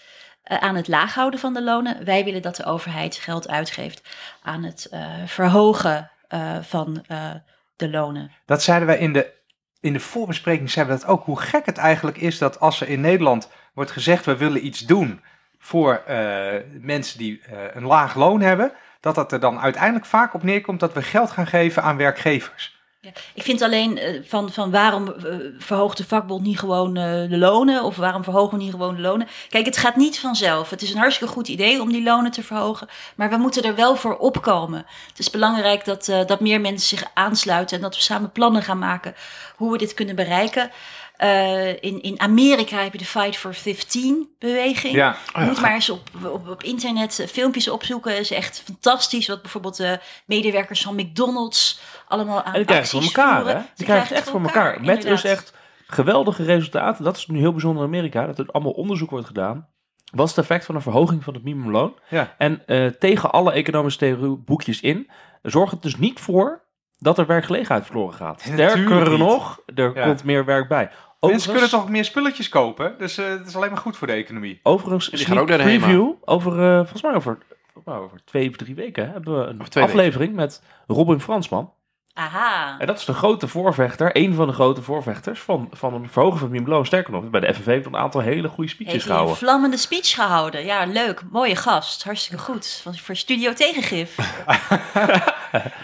eh, 0.44 0.58
aan 0.58 0.76
het 0.76 0.88
laag 0.88 1.14
houden 1.14 1.40
van 1.40 1.54
de 1.54 1.64
lonen. 1.64 2.06
Wij 2.06 2.24
willen 2.24 2.42
dat 2.42 2.56
de 2.56 2.66
overheid 2.66 3.16
geld 3.16 3.48
uitgeeft 3.48 4.02
aan 4.42 4.64
het 4.64 4.88
eh, 4.92 5.02
verhogen 5.26 6.12
eh, 6.28 6.58
van 6.62 7.04
eh, 7.08 7.32
de 7.76 7.90
lonen. 7.90 8.32
Dat 8.46 8.64
zeiden 8.64 8.88
wij 8.88 8.98
in 8.98 9.14
de, 9.14 9.34
in 9.80 9.94
de 9.94 10.00
voorbespreking, 10.00 10.72
zeiden 10.72 10.96
we 10.96 11.02
dat 11.02 11.10
ook. 11.10 11.26
Hoe 11.26 11.40
gek 11.40 11.66
het 11.66 11.78
eigenlijk 11.78 12.18
is 12.18 12.38
dat 12.38 12.60
als 12.60 12.82
er 12.82 12.90
in 12.90 13.02
Nederland 13.02 13.50
wordt 13.74 13.92
gezegd, 13.92 14.26
we 14.26 14.38
willen 14.38 14.66
iets 14.66 14.80
doen 14.80 15.22
voor 15.60 15.96
eh, 15.96 16.62
mensen 16.82 17.18
die 17.18 17.42
eh, 17.42 17.58
een 17.74 17.84
laag 17.84 18.16
loon 18.16 18.42
hebben, 18.42 18.72
dat 19.00 19.16
dat 19.16 19.32
er 19.32 19.40
dan 19.40 19.60
uiteindelijk 19.60 20.06
vaak 20.06 20.34
op 20.34 20.44
neerkomt 20.44 20.80
dat 20.80 20.94
we 20.94 21.02
geld 21.02 21.32
gaan 21.32 21.48
geven 21.48 21.84
aan 21.84 21.98
werkgevers. 21.98 22.76
Ja, 23.02 23.12
ik 23.34 23.43
vind 23.43 23.62
alleen 23.62 23.98
eh, 23.98 24.22
van, 24.24 24.52
van 24.52 24.72
waarom 24.72 25.14
eh, 25.14 25.36
verhoogt 25.58 25.98
de 25.98 26.06
vakbond 26.06 26.43
niet 26.43 26.60
gewoon 26.60 26.98
eh, 26.98 27.30
de 27.30 27.38
lonen? 27.38 27.84
Of 27.84 27.95
waarom 27.95 28.24
verhogen 28.24 28.58
we 28.58 28.64
niet 28.64 28.72
gewoon 28.72 28.95
de 28.95 29.02
lonen? 29.02 29.28
Kijk, 29.50 29.66
het 29.66 29.78
gaat 29.78 29.95
niet 29.95 30.20
vanzelf. 30.20 30.70
Het 30.70 30.82
is 30.82 30.91
een 30.91 30.98
hartstikke 30.98 31.34
goed 31.34 31.48
idee 31.48 31.82
om 31.82 31.91
die 31.91 32.04
lonen 32.04 32.32
te 32.32 32.43
verhogen. 32.43 32.88
Maar 33.16 33.30
we 33.30 33.38
moeten 33.38 33.64
er 33.64 33.76
wel 33.76 33.95
voor 33.95 34.18
opkomen. 34.18 34.86
Het 35.08 35.20
is 35.20 35.30
belangrijk 35.30 35.86
dat, 35.86 36.08
eh, 36.08 36.26
dat 36.26 36.39
meer 36.39 36.62
mensen 36.62 36.98
zich 36.98 37.10
aansluiten. 37.14 37.76
En 37.76 37.84
dat 37.84 37.95
we 37.95 38.02
samen 38.02 38.32
plannen 38.32 38.64
gaan 38.64 38.80
maken 38.80 39.16
hoe 39.56 39.72
we 39.72 39.78
dit 39.78 39.93
kunnen 39.93 40.16
bereiken. 40.16 40.72
Eh, 41.18 41.70
in, 41.70 42.02
in 42.02 42.20
Amerika 42.20 42.84
heb 42.84 42.91
je 42.91 42.98
de 42.98 43.06
Fight 43.06 43.38
for 43.38 43.54
15 43.54 44.30
beweging. 44.39 44.93
Ja, 44.93 45.18
Je 45.34 45.45
moet 45.45 45.62
maar 45.62 45.74
eens 45.74 45.89
op, 45.89 46.10
op, 46.24 46.48
op 46.48 46.64
internet 46.64 47.26
filmpjes 47.32 47.68
opzoeken. 47.68 48.18
Is 48.18 48.32
echt 48.32 48.62
fantastisch 48.66 49.28
wat 49.28 49.41
bijvoorbeeld 49.41 49.78
de 49.78 50.00
medewerkers 50.26 50.82
van 50.82 50.95
McDonald's 50.95 51.80
allemaal 52.08 52.43
aan 52.43 52.53
En 52.53 52.53
die 52.53 52.66
krijgen 52.66 52.86
het 52.86 52.89
voor 52.89 53.01
elkaar, 53.22 53.36
voeren. 53.41 53.55
hè? 53.55 53.62
Ze 53.62 53.68
Die 53.76 53.86
krijgen 53.86 54.08
het 54.08 54.18
echt 54.18 54.30
voor 54.30 54.41
elkaar. 54.41 54.82
Met 54.82 55.01
dus 55.01 55.24
echt 55.24 55.53
geweldige 55.88 56.43
resultaten. 56.43 57.03
Dat 57.03 57.18
is 57.18 57.28
nu 57.28 57.39
heel 57.39 57.51
bijzonder 57.51 57.82
in 57.84 57.88
Amerika. 57.89 58.26
Dat 58.26 58.39
er 58.39 58.45
allemaal 58.51 58.72
onderzoek 58.72 59.10
wordt 59.10 59.28
gedaan. 59.28 59.68
Wat 60.12 60.26
is 60.30 60.36
het 60.36 60.43
effect 60.45 60.66
van 60.66 60.76
een 60.76 60.82
verhoging 60.82 61.24
van 61.24 61.34
het 61.34 61.43
minimumloon? 61.43 61.93
ja. 62.10 62.36
En 62.38 62.66
eh, 62.66 62.86
tegen 62.86 63.32
alle 63.32 63.51
economische 63.51 63.99
theorieboekjes 63.99 64.82
in, 64.82 65.10
zorgt 65.41 65.72
het 65.72 65.82
dus 65.82 65.97
niet 65.97 66.20
voor 66.20 66.62
dat 66.97 67.18
er 67.18 67.26
werkgelegenheid 67.26 67.86
verloren 67.86 68.14
gaat. 68.14 68.45
Natuurlijk 68.45 68.72
Sterker 68.88 69.18
nog, 69.18 69.62
er 69.76 69.95
Ja. 69.95 70.03
komt 70.05 70.24
meer 70.24 70.45
werk 70.45 70.68
bij. 70.68 70.84
Mensen 70.86 71.05
Overigens, 71.20 71.45
kunnen 71.51 71.70
toch 71.70 71.89
meer 71.89 72.05
spulletjes 72.05 72.49
kopen, 72.49 72.95
dus 72.97 73.18
eh, 73.18 73.26
het 73.30 73.47
is 73.47 73.55
alleen 73.55 73.70
maar 73.70 73.80
goed 73.80 73.97
voor 73.97 74.08
de 74.08 74.14
economie. 74.14 74.60
overigens 74.64 75.10
Die 75.10 75.18
sneak 75.18 75.32
gaan 75.32 75.41
ook 75.41 75.47
naar 75.49 75.58
de 75.58 75.64
HEMA. 75.64 75.78
preview, 75.86 76.12
over, 76.26 76.51
eh, 76.70 76.76
volgens 76.78 77.01
mij 77.01 77.14
over, 77.14 77.38
over 77.86 78.24
twee 78.26 78.49
of 78.49 78.55
drie 78.55 78.76
weken, 78.76 79.12
hebben 79.12 79.39
we 79.39 79.45
een 79.47 79.84
aflevering 79.84 80.36
met 80.36 80.64
Robin 80.88 81.20
Fransman. 81.22 81.74
Aha. 82.18 82.76
En 82.80 82.88
dat 82.88 82.97
is 82.99 83.05
de 83.05 83.13
grote 83.13 83.47
voorvechter, 83.47 84.09
een 84.13 84.34
van 84.34 84.47
de 84.47 84.53
grote 84.53 84.82
voorvechters 84.82 85.39
van, 85.39 85.68
van 85.72 85.93
een 85.93 86.09
verhoging 86.09 86.39
van 86.39 86.47
het 86.47 86.51
minimumloon. 86.57 86.86
Sterker 86.86 87.13
nog, 87.13 87.30
bij 87.30 87.39
de 87.39 87.53
FNV 87.53 87.65
heeft 87.65 87.86
hij 87.86 87.93
een 87.93 87.99
aantal 87.99 88.22
hele 88.22 88.47
goede 88.47 88.70
speeches 88.70 88.93
Heeft 88.93 89.05
hij 89.05 89.13
een 89.15 89.20
gehouden. 89.22 89.47
vlammende 89.47 89.78
speech 89.78 90.13
gehouden. 90.13 90.65
Ja, 90.65 90.86
leuk. 90.86 91.22
Mooie 91.32 91.55
gast. 91.55 92.03
Hartstikke 92.03 92.43
goed. 92.43 92.80
Van- 92.84 92.97
Voor 92.97 93.15
Studio 93.15 93.53
Tegengif. 93.53 94.15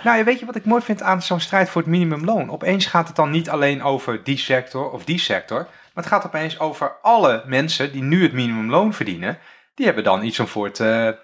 Nou, 0.03 0.17
ja, 0.17 0.23
weet 0.23 0.39
je 0.39 0.45
wat 0.45 0.55
ik 0.55 0.65
mooi 0.65 0.81
vind 0.81 1.01
aan 1.01 1.21
zo'n 1.21 1.39
strijd 1.39 1.69
voor 1.69 1.81
het 1.81 1.89
minimumloon? 1.89 2.49
Opeens 2.51 2.85
gaat 2.85 3.07
het 3.07 3.15
dan 3.15 3.29
niet 3.29 3.49
alleen 3.49 3.83
over 3.83 4.23
die 4.23 4.37
sector 4.37 4.89
of 4.91 5.03
die 5.05 5.19
sector, 5.19 5.57
maar 5.57 6.03
het 6.03 6.05
gaat 6.05 6.25
opeens 6.25 6.59
over 6.59 6.91
alle 7.01 7.43
mensen 7.45 7.91
die 7.91 8.01
nu 8.03 8.23
het 8.23 8.33
minimumloon 8.33 8.93
verdienen. 8.93 9.37
Die 9.75 9.85
hebben 9.85 10.03
dan 10.03 10.23
iets 10.23 10.39
om 10.39 10.47
voor, 10.47 10.65
het, 10.65 10.79
eh, 10.79 11.07
eh, 11.07 11.15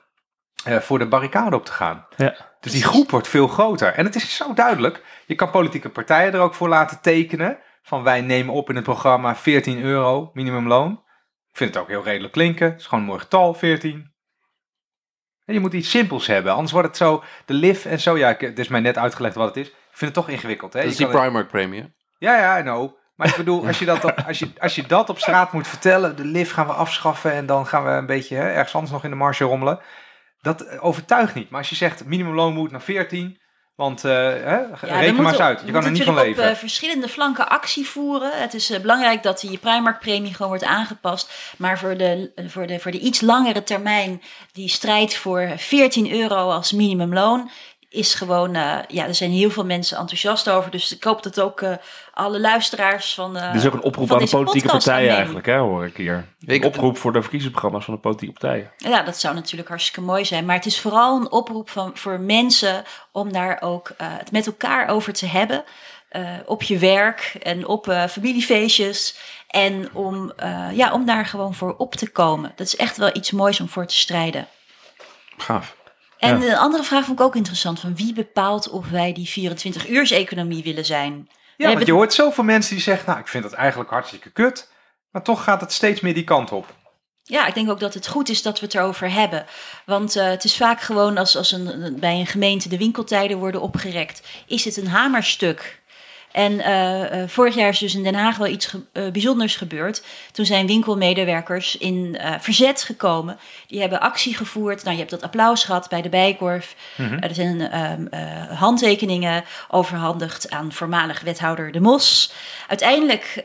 voor 0.80 1.00
de 1.00 1.08
barricade 1.08 1.56
op 1.56 1.66
te 1.66 1.72
gaan. 1.72 2.06
Ja. 2.18 2.36
Dus 2.60 2.72
die 2.72 2.84
groep 2.84 3.12
wordt 3.12 3.28
veel 3.28 3.48
groter. 3.48 3.94
En 3.94 4.06
het 4.06 4.16
is 4.16 4.36
zo 4.36 4.54
duidelijk. 4.54 5.04
Je 5.26 5.36
kan 5.36 5.50
politieke 5.50 5.90
partijen 5.90 6.34
er 6.34 6.40
ook 6.40 6.54
voor 6.54 6.70
laten 6.70 7.02
tekenen. 7.02 7.58
Van 7.82 8.04
wij 8.04 8.22
nemen 8.22 8.54
op 8.54 8.70
in 8.70 8.76
het 8.76 8.84
programma 8.84 9.36
14 9.36 9.82
euro 9.82 10.30
minimumloon. 10.34 10.92
Ik 11.50 11.58
vind 11.58 11.74
het 11.74 11.84
ook 11.84 11.90
heel 11.90 12.04
redelijk 12.04 12.34
klinken. 12.34 12.70
Het 12.72 12.80
is 12.80 12.86
gewoon 12.86 13.00
een 13.04 13.10
mooi 13.10 13.20
getal, 13.22 13.54
14. 13.54 14.14
En 15.46 15.54
je 15.54 15.60
moet 15.60 15.74
iets 15.74 15.90
simpels 15.90 16.28
hebben. 16.28 16.52
Anders 16.54 16.72
wordt 16.72 16.88
het 16.88 16.98
zo, 16.98 17.24
de 17.46 17.54
LIF 17.54 17.86
en 17.86 18.00
zo. 18.00 18.18
Ja, 18.18 18.30
ik- 18.30 18.42
het 18.42 18.60
is 18.60 18.68
mij 18.68 18.80
net 18.80 18.98
uitgelegd 18.98 19.36
wat 19.36 19.48
het 19.48 19.58
is. 19.58 19.68
Ik 19.68 19.74
vind 20.06 20.16
het 20.16 20.26
toch 20.26 20.30
ingewikkeld. 20.34 20.74
Hè? 20.74 20.82
Dat 20.82 20.92
is 20.92 20.98
die 20.98 21.08
Primark-premie. 21.08 21.80
hè? 21.82 21.88
ja, 22.18 22.38
ja, 22.38 22.60
I 22.60 22.62
know. 22.62 22.98
Maar 23.16 23.28
ik 23.28 23.36
bedoel, 23.36 23.68
als 23.68 23.80
je, 23.80 23.86
dat 23.86 24.04
op, 24.06 24.24
als, 24.28 24.40
je, 24.40 24.52
als 24.60 24.76
je 24.76 24.84
dat 24.88 25.10
op 25.10 25.20
straat 25.20 25.54
moet 25.54 25.68
vertellen, 25.68 26.16
de 26.16 26.26
LIF 26.26 26.52
gaan 26.52 26.66
we 26.68 26.74
afschaffen 26.74 27.32
en 27.34 27.46
dan 27.46 27.68
gaan 27.68 27.84
we 27.84 27.90
een 27.90 28.06
beetje 28.06 28.36
hè, 28.36 28.50
ergens 28.50 28.74
anders 28.74 28.92
nog 28.94 29.04
in 29.04 29.10
de 29.10 29.16
marge 29.16 29.44
rommelen. 29.44 29.80
Dat 30.42 30.62
eh, 30.62 30.86
overtuigt 30.86 31.36
niet. 31.36 31.50
Maar 31.50 31.60
als 31.60 31.70
je 31.70 31.76
zegt, 31.76 32.06
minimumloon 32.06 32.54
moet 32.54 32.72
naar 32.72 32.82
14, 32.82 33.40
want 33.76 34.04
eh, 34.04 34.12
hè, 34.12 34.58
Ja, 34.58 35.00
reken 35.00 35.16
maar 35.16 35.32
eens 35.32 35.42
uit. 35.42 35.62
Je 35.66 35.72
kan 35.72 35.86
er 35.86 35.92
niet 35.92 36.04
van 36.04 36.14
leven. 36.16 36.44
op 36.44 36.50
eh, 36.50 36.56
verschillende 36.56 37.08
flanken 37.08 37.50
actie 37.50 37.88
voeren. 37.88 38.32
Het 38.34 38.54
is 38.54 38.82
belangrijk 38.82 39.24
dat 39.24 39.40
die 39.40 39.58
Primark-premie 39.58 40.34
gewoon 40.34 40.48
wordt 40.48 40.64
aangepast. 40.64 41.54
Maar 41.58 41.80
voor 41.80 41.98
de, 41.98 42.32
voor, 42.48 42.68
de, 42.68 42.80
voor 42.80 42.92
de 42.92 43.00
iets 43.00 43.22
langere 43.22 43.64
termijn, 43.64 44.22
die 44.52 44.70
strijd 44.70 45.16
voor 45.16 45.54
14 45.58 46.12
euro 46.12 46.50
als 46.52 46.72
minimumloon, 46.72 47.50
is 47.90 48.14
gewoon, 48.14 48.56
eh, 48.56 48.78
ja, 48.88 49.06
er 49.08 49.16
zijn 49.16 49.32
heel 49.32 49.50
veel 49.50 49.66
mensen 49.66 49.98
enthousiast 49.98 50.50
over. 50.50 50.72
Dus 50.72 50.96
ik 50.96 51.04
hoop 51.04 51.24
dat 51.24 51.40
ook 51.42 51.62
eh, 51.62 51.74
alle 52.14 52.40
luisteraars 52.40 53.14
van. 53.14 53.38
eh, 53.38 53.52
Dit 53.52 53.62
is 53.62 53.68
ook 53.68 53.74
een 53.74 53.82
oproep 53.84 54.08
van 54.08 54.18
aan 54.20 54.26
de 54.26 54.30
politieke 54.32 54.68
partijen 54.68 55.16
eigenlijk, 55.16 55.46
hè, 55.46 55.58
hoor 55.58 55.86
ik 55.86 55.98
hier. 55.98 56.26
Een 56.46 56.64
oproep 56.66 56.98
voor 56.98 57.12
de 57.14 57.22
verkiezingsprogramma's 57.22 57.86
van 57.86 57.94
de 57.94 58.00
politieke 58.00 58.40
partijen. 58.40 58.72
Ja, 58.78 59.02
dat 59.04 59.18
zou 59.18 59.36
natuurlijk 59.36 59.70
hartstikke 59.70 60.02
mooi 60.02 60.26
zijn. 60.26 60.46
Maar 60.46 60.56
het 60.56 60.66
is 60.66 60.80
vooral 60.80 61.20
een 61.20 61.32
oproep 61.32 61.70
van, 61.70 61.92
voor 61.94 62.20
mensen 62.20 62.84
om 63.12 63.32
daar 63.32 63.62
ook 63.62 63.90
eh, 63.98 64.08
het 64.10 64.32
met 64.32 64.46
elkaar 64.48 64.88
over 64.90 65.14
te 65.14 65.26
hebben. 65.26 65.64
eh, 66.10 66.24
op 66.46 66.64
je 66.64 66.78
werk 66.78 67.36
en 67.44 67.68
op 67.68 67.88
eh, 67.88 68.06
familiefeestjes. 68.08 69.16
En 69.48 69.90
om, 69.94 70.32
eh, 70.36 70.68
ja, 70.74 70.94
om 70.94 71.06
daar 71.06 71.26
gewoon 71.26 71.54
voor 71.54 71.76
op 71.78 71.96
te 71.96 72.10
komen. 72.12 72.52
Dat 72.56 72.68
is 72.68 72.76
echt 72.76 72.98
wel 72.98 73.10
iets 73.16 73.32
moois 73.32 73.60
om 73.60 73.70
voor 73.70 73.86
te 73.86 73.96
strijden. 73.98 74.48
Gaaf. 75.38 75.76
En 76.20 76.42
een 76.42 76.58
andere 76.58 76.84
vraag 76.84 77.06
vond 77.06 77.20
ik 77.20 77.26
ook 77.26 77.36
interessant. 77.36 77.80
Van 77.80 77.96
wie 77.96 78.14
bepaalt 78.14 78.70
of 78.70 78.90
wij 78.90 79.14
die 79.14 79.52
24-uurs-economie 79.52 80.64
willen 80.64 80.86
zijn? 80.86 81.30
Ja, 81.58 81.74
want 81.74 81.86
je 81.86 81.92
hoort 81.92 82.14
zoveel 82.14 82.44
mensen 82.44 82.76
die 82.76 82.84
zeggen, 82.84 83.08
nou, 83.08 83.20
ik 83.20 83.28
vind 83.28 83.44
dat 83.44 83.54
eigenlijk 83.54 83.90
hartstikke 83.90 84.30
kut. 84.30 84.72
Maar 85.12 85.24
toch 85.24 85.44
gaat 85.44 85.62
het 85.62 85.72
steeds 85.72 86.02
meer 86.02 86.14
die 86.14 86.24
kant 86.24 86.52
op. 86.52 86.76
Ja, 87.24 87.48
ik 87.48 87.54
denk 87.54 87.70
ook 87.70 87.80
dat 87.80 87.94
het 87.94 88.08
goed 88.08 88.30
is 88.30 88.42
dat 88.42 88.60
we 88.60 88.66
het 88.66 88.76
erover 88.76 89.12
hebben. 89.12 89.46
Want 89.86 90.16
uh, 90.16 90.24
het 90.24 90.44
is 90.44 90.58
vaak 90.58 90.82
gewoon 90.82 91.18
als, 91.18 91.38
als 91.38 91.52
een, 91.52 91.98
bij 92.00 92.20
een 92.20 92.28
gemeente 92.28 92.70
de 92.70 92.78
winkeltijden 92.78 93.38
worden 93.38 93.62
opgerekt, 93.62 94.22
is 94.48 94.66
het 94.66 94.78
een 94.78 94.88
hamerstuk. 94.88 95.79
En 96.32 96.54
uh, 96.54 97.28
vorig 97.28 97.56
jaar 97.56 97.70
is 97.70 97.80
dus 97.80 97.96
in 97.96 98.04
Den 98.04 98.16
Haag 98.16 98.38
wel 98.38 98.48
iets 98.48 98.66
ge 98.66 98.82
uh, 98.94 99.12
bijzonders 99.12 99.56
gebeurd. 99.56 100.04
Toen 100.32 100.46
zijn 100.46 100.68
winkelmedewerkers 100.68 101.78
in 101.78 102.20
verzet 102.40 102.84
gekomen. 102.84 103.40
Die 103.68 103.80
hebben 103.80 104.00
actie 104.00 104.36
gevoerd. 104.36 104.84
Nou, 104.84 104.92
je 104.92 105.00
hebt 105.00 105.12
dat 105.12 105.22
applaus 105.22 105.64
gehad 105.64 105.90
bij 105.90 106.02
de 106.02 106.10
Bijkorf. 106.10 106.76
Mm 106.96 107.08
-hmm. 107.08 107.20
er 107.20 107.34
zijn 107.34 107.80
um, 107.80 108.10
handtekeningen 108.56 109.44
overhandigd 109.68 110.50
aan 110.50 110.72
voormalig 110.72 111.22
wethouder 111.22 111.72
De 111.72 111.80
Mos. 111.80 112.32
Uiteindelijk 112.68 113.44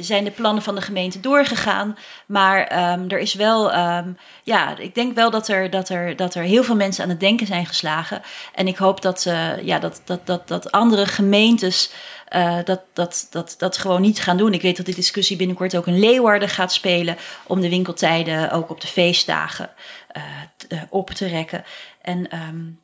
zijn 0.00 0.24
de 0.24 0.30
plannen 0.30 0.62
van 0.62 0.74
de 0.74 0.80
gemeente 0.80 1.20
doorgegaan. 1.20 1.96
Maar 2.26 2.92
um, 2.92 3.08
er 3.08 3.18
is 3.18 3.34
wel, 3.34 3.74
um, 3.74 4.18
ja, 4.42 4.76
ik 4.78 4.94
denk 4.94 5.14
wel 5.14 5.30
dat 5.30 5.48
er, 5.48 5.70
dat, 5.70 5.88
er, 5.88 6.16
dat 6.16 6.34
er 6.34 6.42
heel 6.42 6.64
veel 6.64 6.76
mensen 6.76 7.02
aan 7.02 7.10
het 7.10 7.20
denken 7.20 7.46
zijn 7.46 7.66
geslagen. 7.66 8.22
En 8.54 8.66
ik 8.68 8.76
hoop 8.76 9.02
dat, 9.02 9.22
ja, 9.62 9.78
dat, 9.78 10.02
dat, 10.04 10.26
dat, 10.26 10.48
dat 10.48 10.72
andere 10.72 11.06
gemeentes. 11.06 11.90
Uh, 12.32 12.58
dat, 12.64 12.80
dat, 12.92 13.26
dat, 13.30 13.54
dat 13.58 13.78
gewoon 13.78 14.00
niet 14.00 14.20
gaan 14.20 14.36
doen. 14.36 14.54
Ik 14.54 14.62
weet 14.62 14.76
dat 14.76 14.86
die 14.86 14.94
discussie 14.94 15.36
binnenkort 15.36 15.76
ook 15.76 15.86
in 15.86 15.98
Leeuwarden 15.98 16.48
gaat 16.48 16.72
spelen. 16.72 17.16
om 17.46 17.60
de 17.60 17.68
winkeltijden 17.68 18.50
ook 18.50 18.70
op 18.70 18.80
de 18.80 18.86
feestdagen 18.86 19.70
uh, 20.16 20.22
uh, 20.68 20.82
op 20.88 21.10
te 21.10 21.26
rekken. 21.26 21.64
En 22.02 22.38
um, 22.48 22.78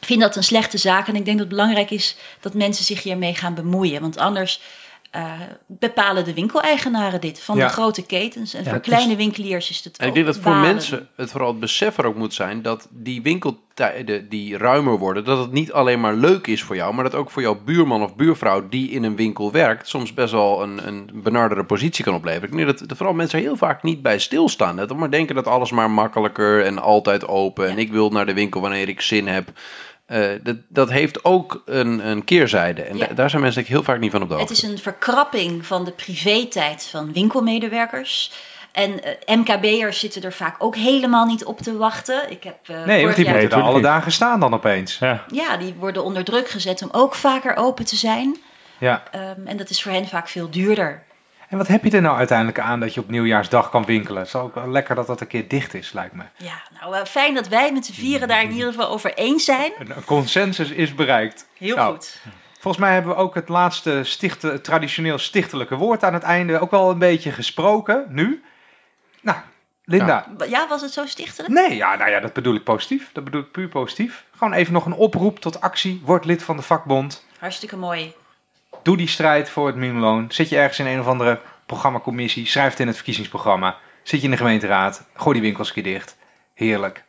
ik 0.00 0.06
vind 0.06 0.20
dat 0.20 0.36
een 0.36 0.44
slechte 0.44 0.78
zaak. 0.78 1.08
En 1.08 1.16
ik 1.16 1.24
denk 1.24 1.38
dat 1.38 1.46
het 1.46 1.56
belangrijk 1.56 1.90
is 1.90 2.16
dat 2.40 2.54
mensen 2.54 2.84
zich 2.84 3.02
hiermee 3.02 3.34
gaan 3.34 3.54
bemoeien. 3.54 4.00
Want 4.00 4.16
anders. 4.16 4.60
Uh, 5.16 5.32
bepalen 5.66 6.24
de 6.24 6.34
winkeleigenaren 6.34 7.20
dit 7.20 7.40
van 7.40 7.56
Ja. 7.56 7.66
de 7.66 7.72
grote 7.72 8.06
ketens. 8.06 8.54
En 8.54 8.64
Ja, 8.64 8.70
voor 8.70 8.80
kleine 8.80 9.16
winkeliers 9.16 9.70
is 9.70 9.84
het 9.84 9.96
En 9.96 10.08
ik 10.08 10.14
denk 10.14 10.26
dat 10.26 10.38
voor 10.38 10.54
mensen 10.54 11.08
het 11.16 11.30
vooral 11.30 11.50
het 11.50 11.60
besef 11.60 11.98
er 11.98 12.06
ook 12.06 12.16
moet 12.16 12.34
zijn 12.34 12.62
dat 12.62 12.88
die 12.90 13.22
winkeltijden 13.80 14.28
die 14.28 14.56
ruimer 14.58 14.98
worden, 14.98 15.24
dat 15.24 15.38
het 15.38 15.52
niet 15.52 15.72
alleen 15.72 16.00
maar 16.00 16.14
leuk 16.14 16.46
is 16.46 16.62
voor 16.62 16.76
jou, 16.76 16.94
maar 16.94 17.04
dat 17.04 17.14
ook 17.14 17.30
voor 17.30 17.42
jouw 17.42 17.60
buurman 17.64 18.02
of 18.02 18.16
buurvrouw 18.16 18.68
die 18.68 18.90
in 18.90 19.02
een 19.04 19.16
winkel 19.16 19.52
werkt, 19.52 19.88
soms 19.88 20.14
best 20.14 20.32
wel 20.32 20.62
een, 20.62 20.86
een 20.86 21.10
benardere 21.14 21.64
positie 21.64 22.04
kan 22.04 22.14
opleveren. 22.14 22.50
Ik 22.50 22.56
denk 22.56 22.78
dat, 22.78 22.88
dat 22.88 22.96
vooral 22.96 23.14
mensen 23.14 23.38
heel 23.40 23.56
vaak 23.56 23.82
niet 23.82 24.02
bij 24.02 24.18
stilstaan. 24.18 24.76
Dat 24.76 24.96
maar 24.96 25.10
denken 25.10 25.34
dat 25.34 25.46
alles 25.46 25.70
maar 25.70 25.90
makkelijker 25.90 26.64
en 26.64 26.78
altijd 26.78 27.28
open 27.28 27.68
en 27.68 27.78
ik 27.78 27.90
wil 27.92 28.10
naar 28.10 28.26
de 28.26 28.34
winkel 28.34 28.60
wanneer 28.60 28.88
ik 28.88 29.00
zin 29.00 29.26
heb. 29.28 29.48
Eh, 30.06 30.24
dat, 30.42 30.56
dat 30.68 30.90
heeft 30.90 31.24
ook 31.24 31.62
een, 31.64 32.08
een 32.08 32.24
keerzijde. 32.24 32.82
En 32.82 32.96
Ja. 32.96 33.06
da- 33.06 33.14
daar 33.14 33.30
zijn 33.30 33.42
mensen 33.42 33.64
heel 33.66 33.82
vaak 33.82 34.00
niet 34.00 34.10
van 34.10 34.22
op 34.22 34.28
de 34.28 34.34
Het 34.34 34.48
hoogte. 34.48 34.66
is 34.66 34.70
een 34.72 34.78
verkrapping 34.78 35.66
van 35.66 35.84
de 35.84 35.90
privé-tijd 35.90 36.88
van 36.90 37.12
winkelmedewerkers. 37.12 38.32
En 38.76 39.02
eh, 39.02 39.36
MKB'ers 39.36 39.98
zitten 39.98 40.22
er 40.22 40.32
vaak 40.32 40.54
ook 40.58 40.76
helemaal 40.76 41.26
niet 41.26 41.44
op 41.44 41.60
te 41.60 41.76
wachten. 41.76 42.30
Ik 42.30 42.44
heb, 42.44 42.56
eh, 42.62 42.76
Nee, 42.76 42.84
vorig 42.84 43.02
want 43.02 43.16
die 43.16 43.26
er 43.26 43.40
tuurlijk 43.40 43.68
alle 43.68 43.80
dagen 43.80 44.12
staan 44.12 44.40
dan 44.40 44.54
opeens. 44.54 44.98
Ja. 44.98 45.24
Ja, 45.32 45.56
die 45.56 45.74
worden 45.78 46.04
onder 46.04 46.24
druk 46.24 46.48
gezet 46.48 46.82
om 46.82 46.88
ook 46.92 47.14
vaker 47.14 47.56
open 47.56 47.84
te 47.84 47.96
zijn. 47.96 48.36
Ja. 48.78 49.02
Ehm, 49.10 49.46
en 49.46 49.56
dat 49.56 49.70
is 49.70 49.82
voor 49.82 49.92
hen 49.92 50.08
vaak 50.08 50.28
veel 50.28 50.50
duurder. 50.50 51.02
En 51.48 51.58
wat 51.58 51.66
heb 51.66 51.84
je 51.84 51.90
er 51.90 52.00
nou 52.00 52.16
uiteindelijk 52.16 52.58
aan 52.58 52.80
dat 52.80 52.94
je 52.94 53.00
op 53.00 53.10
nieuwjaarsdag 53.10 53.70
kan 53.70 53.84
winkelen? 53.84 54.18
Het 54.18 54.26
is 54.26 54.34
ook 54.34 54.54
wel 54.54 54.68
lekker 54.70 54.94
dat 54.94 55.06
dat 55.06 55.20
een 55.20 55.26
keer 55.26 55.48
dicht 55.48 55.74
is, 55.74 55.92
lijkt 55.92 56.14
me. 56.14 56.22
Ja, 56.36 56.62
nou 56.80 56.96
eh, 56.96 57.04
fijn 57.04 57.34
dat 57.34 57.48
wij 57.48 57.72
met 57.72 57.86
z'n 57.86 57.92
vieren 57.92 58.28
daar 58.28 58.42
in 58.42 58.52
ieder 58.52 58.72
geval 58.72 58.88
over 58.88 59.14
eens 59.14 59.44
zijn. 59.44 59.72
Een 59.78 60.04
consensus 60.04 60.70
is 60.70 60.94
bereikt. 60.94 61.46
Heel 61.58 61.76
Nou, 61.76 61.92
goed. 61.92 62.20
Volgens 62.58 62.84
mij 62.84 62.92
hebben 62.92 63.14
we 63.14 63.20
ook 63.22 63.34
het 63.34 63.48
laatste 63.48 64.00
stichte, 64.04 64.60
traditioneel 64.60 65.18
stichtelijke 65.18 65.76
woord 65.76 66.04
aan 66.04 66.14
het 66.14 66.22
einde 66.22 66.58
ook 66.58 66.70
wel 66.70 66.90
een 66.90 66.98
beetje 66.98 67.32
gesproken 67.32 68.06
nu. 68.08 68.44
Nou, 69.26 69.38
Linda. 69.84 70.26
Ja, 70.48 70.68
was 70.68 70.82
het 70.82 70.92
zo 70.92 71.06
stichtelijk? 71.06 71.54
Nee, 71.54 71.76
ja, 71.76 71.96
nou 71.96 72.10
ja, 72.10 72.20
dat 72.20 72.32
bedoel 72.32 72.54
ik 72.54 72.64
positief. 72.64 73.10
Dat 73.12 73.24
bedoel 73.24 73.40
ik 73.40 73.50
puur 73.50 73.68
positief. 73.68 74.24
Gewoon 74.36 74.52
even 74.52 74.72
nog 74.72 74.86
een 74.86 74.92
oproep 74.92 75.38
tot 75.38 75.60
actie. 75.60 76.00
Word 76.04 76.24
lid 76.24 76.42
van 76.42 76.56
de 76.56 76.62
vakbond. 76.62 77.24
Hartstikke 77.38 77.76
mooi. 77.76 78.14
Doe 78.82 78.96
die 78.96 79.08
strijd 79.08 79.50
voor 79.50 79.66
het 79.66 79.76
minimumloon. 79.76 80.26
Zit 80.28 80.48
je 80.48 80.56
ergens 80.56 80.78
in 80.78 80.86
een 80.86 81.00
of 81.00 81.06
andere 81.06 81.40
programmacommissie. 81.66 82.46
Schrijf 82.46 82.70
het 82.70 82.80
in 82.80 82.86
het 82.86 82.96
verkiezingsprogramma. 82.96 83.76
Zit 84.02 84.20
je 84.20 84.24
in 84.24 84.30
de 84.30 84.36
gemeenteraad. 84.36 85.06
Gooi 85.14 85.32
die 85.32 85.42
winkels 85.42 85.68
een 85.68 85.74
keer 85.74 85.92
dicht. 85.92 86.16
Heerlijk. 86.54 87.04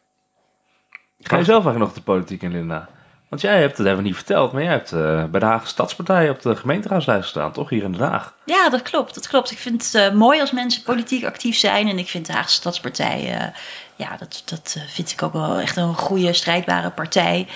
Ga 1.20 1.38
je 1.38 1.43
zelf 1.43 1.63
eigenlijk 1.63 1.93
nog 1.93 1.93
de 1.93 2.11
politiek 2.11 2.41
in, 2.41 2.51
Linda? 2.51 2.89
Want 3.30 3.41
jij 3.41 3.59
hebt 3.59 3.78
het 3.78 3.88
even 3.88 4.03
niet 4.03 4.15
verteld, 4.15 4.51
maar 4.51 4.63
jij 4.63 4.71
hebt 4.71 4.91
eh, 4.91 5.23
bij 5.23 5.39
de 5.39 5.45
Haagse 5.45 5.67
Stadspartij 5.67 6.30
op 6.30 6.41
de 6.41 6.55
gemeenteraadslijst 6.55 7.23
gestaan, 7.23 7.51
toch? 7.51 7.69
Hier 7.69 7.84
in 7.84 7.91
Den 7.91 8.07
Haag. 8.07 8.34
Ja, 8.45 8.69
dat 8.69 8.82
klopt. 8.82 9.15
Dat 9.15 9.28
klopt. 9.28 9.51
Ik 9.51 9.57
vind 9.57 9.84
het 9.84 9.95
eh, 9.95 10.11
mooi 10.11 10.39
als 10.39 10.51
mensen 10.51 10.84
politiek 10.84 11.25
actief 11.25 11.57
zijn. 11.57 11.88
En 11.88 11.97
ik 11.97 12.07
vind 12.07 12.25
de 12.25 12.34
Haagse 12.34 12.55
Stadspartij, 12.55 13.38
eh, 13.38 13.47
ja, 13.95 14.17
dat, 14.17 14.41
dat 14.45 14.78
vind 14.88 15.11
ik 15.11 15.21
ook 15.21 15.34
wel 15.34 15.59
echt 15.59 15.78
een 15.78 15.93
goede, 15.93 16.34
strijdbare 16.34 16.89
partij. 16.89 17.47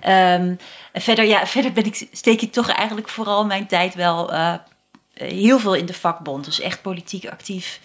Ehm, 0.00 0.54
en 0.92 1.00
verder, 1.00 1.24
ja, 1.24 1.46
verder 1.56 1.72
ben 1.72 1.84
ik, 1.84 2.08
steek 2.12 2.40
ik 2.40 2.52
toch 2.52 2.68
eigenlijk 2.68 3.08
vooral 3.08 3.46
mijn 3.46 3.66
tijd 3.66 3.94
wel 3.94 4.32
eh, 4.32 4.54
heel 5.14 5.58
veel 5.58 5.74
in 5.74 5.86
de 5.86 5.94
vakbond. 5.94 6.44
Dus 6.44 6.60
echt 6.60 6.82
politiek 6.82 7.28
actief 7.28 7.80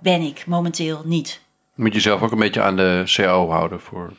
ben 0.00 0.20
ik 0.20 0.46
momenteel 0.46 1.02
niet. 1.04 1.40
Moet 1.74 1.94
je 1.94 2.00
zelf 2.00 2.22
ook 2.22 2.32
een 2.32 2.38
beetje 2.38 2.62
aan 2.62 2.76
de 2.76 3.02
CAO 3.04 3.50
houden 3.50 3.80
voor 3.80 4.12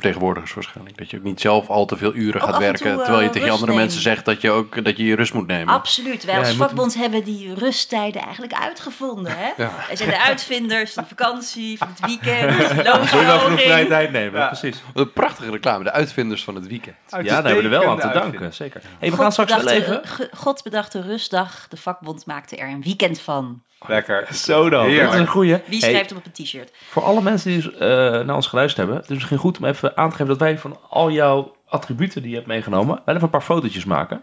vakbondsvertegenwoordigers 0.00 0.54
waarschijnlijk. 0.54 0.98
Dat 0.98 1.10
je 1.10 1.16
ook 1.16 1.22
niet 1.22 1.40
zelf 1.40 1.68
al 1.68 1.86
te 1.86 1.96
veel 1.96 2.14
uren 2.14 2.40
Ook 2.40 2.48
gaat 2.48 2.58
werken, 2.58 2.80
toe, 2.80 2.90
eh, 2.90 2.96
terwijl 2.96 3.20
je 3.20 3.26
tegen 3.26 3.40
rust 3.40 3.52
andere 3.52 3.70
nemen. 3.72 3.84
mensen 3.84 4.02
zegt 4.02 4.24
dat 4.24 4.40
je 4.40 4.50
ook 4.50 4.84
dat 4.84 4.96
je 4.96 5.04
je 5.04 5.14
rust 5.16 5.34
moet 5.34 5.46
nemen. 5.46 5.74
Absoluut. 5.74 6.24
Wij 6.24 6.34
Ja, 6.34 6.40
als 6.40 6.48
moet- 6.48 6.58
vakbond 6.58 6.94
hebben 6.94 7.24
die 7.24 7.54
rusttijden 7.54 8.22
eigenlijk 8.22 8.52
uitgevonden. 8.52 9.32
Hè? 9.36 9.46
Ja. 9.56 9.70
Wij 9.86 9.96
zijn 9.96 10.08
de 10.10 10.20
uitvinders 10.30 10.92
van 10.92 11.02
de 11.02 11.08
vakantie, 11.08 11.78
van 11.78 11.88
het 11.88 12.00
weekend, 12.00 12.56
je 12.68 12.82
wel 13.24 13.38
genoeg 13.38 13.60
vrije 13.60 13.86
tijd 13.86 14.12
nemen? 14.12 14.40
Ja. 14.40 14.46
Precies. 14.46 14.82
Wat 14.94 15.06
een 15.06 15.12
prachtige 15.12 15.50
reclame, 15.50 15.84
de 15.84 15.92
uitvinders 15.92 16.44
van 16.44 16.54
het 16.54 16.66
weekend. 16.66 16.96
Ja, 17.08 17.22
daar 17.22 17.34
hebben 17.44 17.56
we 17.56 17.62
er 17.62 17.80
wel 17.82 17.90
aan 17.90 17.98
te 18.00 18.10
danken, 18.18 18.54
zeker. 18.54 18.80
Hey, 18.98 19.10
we 19.10 19.16
gaan 19.16 19.24
God 19.24 19.32
straks 19.32 19.62
wel 19.64 19.72
even... 19.72 20.02
God 20.34 20.62
bedachte 20.62 21.00
rustdag. 21.02 21.66
De 21.68 21.76
vakbond 21.76 22.26
maakte 22.26 22.56
er 22.56 22.68
een 22.68 22.82
weekend 22.82 23.20
van. 23.20 23.62
Lekker. 23.86 24.26
Zo 24.34 24.70
dan, 24.70 24.84
Heerlijk. 24.84 25.04
dat 25.04 25.14
is 25.14 25.20
een 25.20 25.26
goeie. 25.26 25.58
Wie 25.66 25.80
schrijft 25.80 26.10
hem 26.10 26.18
op 26.18 26.24
een 26.24 26.44
t-shirt? 26.44 26.72
Voor 26.88 27.02
alle 27.02 27.22
mensen 27.22 27.50
die 27.50 27.62
dus, 27.62 27.74
eh, 27.74 27.88
naar 28.26 28.34
ons 28.34 28.46
geluisterd 28.46 28.78
hebben, 28.78 28.96
het 28.96 29.10
is 29.10 29.16
misschien 29.16 29.38
goed 29.38 29.58
om 29.58 29.64
even 29.64 29.96
aan 29.96 30.08
te 30.10 30.16
geven 30.16 30.28
dat 30.28 30.38
wij 30.38 30.58
van 30.58 30.78
al 30.88 31.10
jouw 31.10 31.56
attributen 31.68 32.20
die 32.22 32.30
je 32.30 32.36
hebt 32.36 32.48
meegenomen, 32.48 32.94
wel 33.04 33.14
even 33.14 33.22
een 33.22 33.30
paar 33.30 33.40
fotootjes 33.40 33.84
maken. 33.84 34.22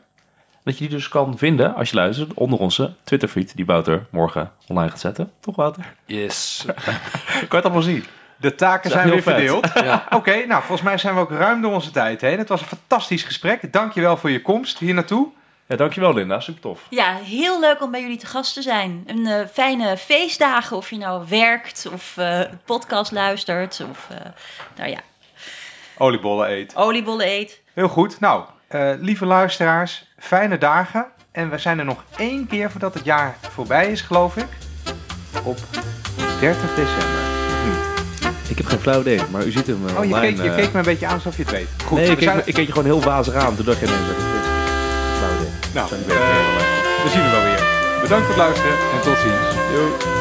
Dat 0.64 0.78
je 0.78 0.88
die 0.88 0.96
dus 0.98 1.08
kan 1.08 1.38
vinden 1.38 1.76
als 1.76 1.90
je 1.90 1.96
luistert 1.96 2.34
onder 2.34 2.60
onze 2.60 2.94
Twitterfeed 3.04 3.56
die 3.56 3.66
Wouter 3.66 4.06
morgen 4.10 4.52
online 4.68 4.90
gaat 4.90 5.00
zetten. 5.00 5.32
Toch 5.40 5.56
Wouter? 5.56 5.94
Yes. 6.06 6.64
Kan 6.66 6.94
je 7.40 7.56
het 7.56 7.64
allemaal 7.64 7.82
zien? 7.82 8.06
De 8.38 8.56
taken 8.56 8.90
zijn 8.92 9.10
weer 9.10 9.22
verdeeld. 9.22 9.70
ja. 9.74 10.06
Oké, 10.10 10.46
nou 10.46 10.60
volgens 10.64 10.82
mij 10.82 10.98
zijn 10.98 11.14
we 11.14 11.20
ook 11.20 11.32
ruim 11.32 11.62
door 11.62 11.74
onze 11.74 11.92
tijd 11.92 12.22
heen. 12.22 12.38
Het 12.38 12.50
was 12.50 12.62
een 12.62 12.68
fantastisch 12.68 13.24
gesprek. 13.24 13.74
Dankjewel 13.74 14.18
voor 14.18 14.30
je 14.30 14.42
komst 14.42 14.78
hier 14.78 14.94
naartoe. 14.94 15.28
Ja, 15.68 15.76
dankjewel 15.76 16.14
Linda, 16.14 16.40
super 16.40 16.62
tof. 16.62 16.80
Ja, 16.90 17.14
heel 17.16 17.60
leuk 17.60 17.82
om 17.82 17.92
bij 17.92 18.02
jullie 18.02 18.18
te 18.18 18.26
gast 18.26 18.54
te 18.54 18.62
zijn. 18.62 19.04
Een 19.06 19.26
eh, 19.28 19.46
fijne 19.54 19.98
feestdagen, 19.98 20.78
of 20.78 20.90
je 20.90 20.98
nou 20.98 21.24
werkt 21.30 21.88
of 21.94 22.18
eh, 22.18 22.42
podcast 22.66 23.12
luistert 23.12 23.82
of 23.90 24.08
eh, 24.10 24.18
nou 24.78 24.90
ja, 24.90 25.00
Oliebollen 25.98 26.50
eet. 26.52 26.76
oliebollen 26.76 27.28
eet. 27.28 27.62
Heel 27.74 27.88
goed. 27.88 28.20
Nou, 28.20 28.44
eh, 28.68 28.92
lieve 29.00 29.26
luisteraars, 29.26 30.06
fijne 30.20 30.58
dagen. 30.58 31.06
En 31.32 31.50
we 31.50 31.58
zijn 31.58 31.80
er 31.80 31.86
nog 31.86 32.04
één 32.18 32.48
keer 32.48 32.72
voordat 32.72 32.94
het 32.94 33.06
jaar 33.06 33.38
voorbij 33.42 33.92
is, 33.92 34.02
geloof 34.02 34.38
ik. 34.38 34.48
Op 35.44 35.58
30 36.40 36.70
december. 36.76 37.20
Of 37.48 37.66
niet? 37.66 38.50
Ik 38.50 38.58
heb 38.58 38.66
geen 38.66 38.80
flauw 38.80 39.00
idee, 39.02 39.22
maar 39.32 39.46
u 39.46 39.52
ziet 39.52 39.68
hem 39.68 39.86
Oh, 39.98 40.06
je 40.06 40.20
keek, 40.20 40.38
je 40.44 40.56
keek 40.56 40.72
me 40.72 40.80
een 40.80 40.86
beetje 40.86 41.08
aan 41.08 41.14
alsof 41.14 41.38
je 41.38 41.42
het 41.44 41.52
weet. 41.52 41.68
Goed, 41.86 41.98
Nee, 41.98 42.08
ik 42.10 42.16
keek, 42.16 42.24
zijn- 42.24 42.36
me- 42.38 42.44
ik 42.46 42.54
keek 42.54 42.66
je 42.66 42.72
gewoon 42.74 42.88
heel 42.88 43.02
wazig 43.02 43.34
aan, 43.34 43.56
toen 43.56 43.66
dacht 43.66 43.82
ik 43.82 43.88
ineens, 43.88 44.08
dit? 45.40 45.74
Nou, 45.74 45.88
Zijn 45.88 46.02
eh, 46.02 46.16
we 47.04 47.10
zien 47.10 47.26
u 47.28 47.32
wel 47.32 47.44
weer. 47.44 47.62
Bedankt 48.02 48.26
voor 48.26 48.36
het 48.36 48.44
luisteren 48.44 48.72
en 48.94 49.02
tot 49.02 49.18
ziens. 49.18 49.48
Doei. 49.72 50.17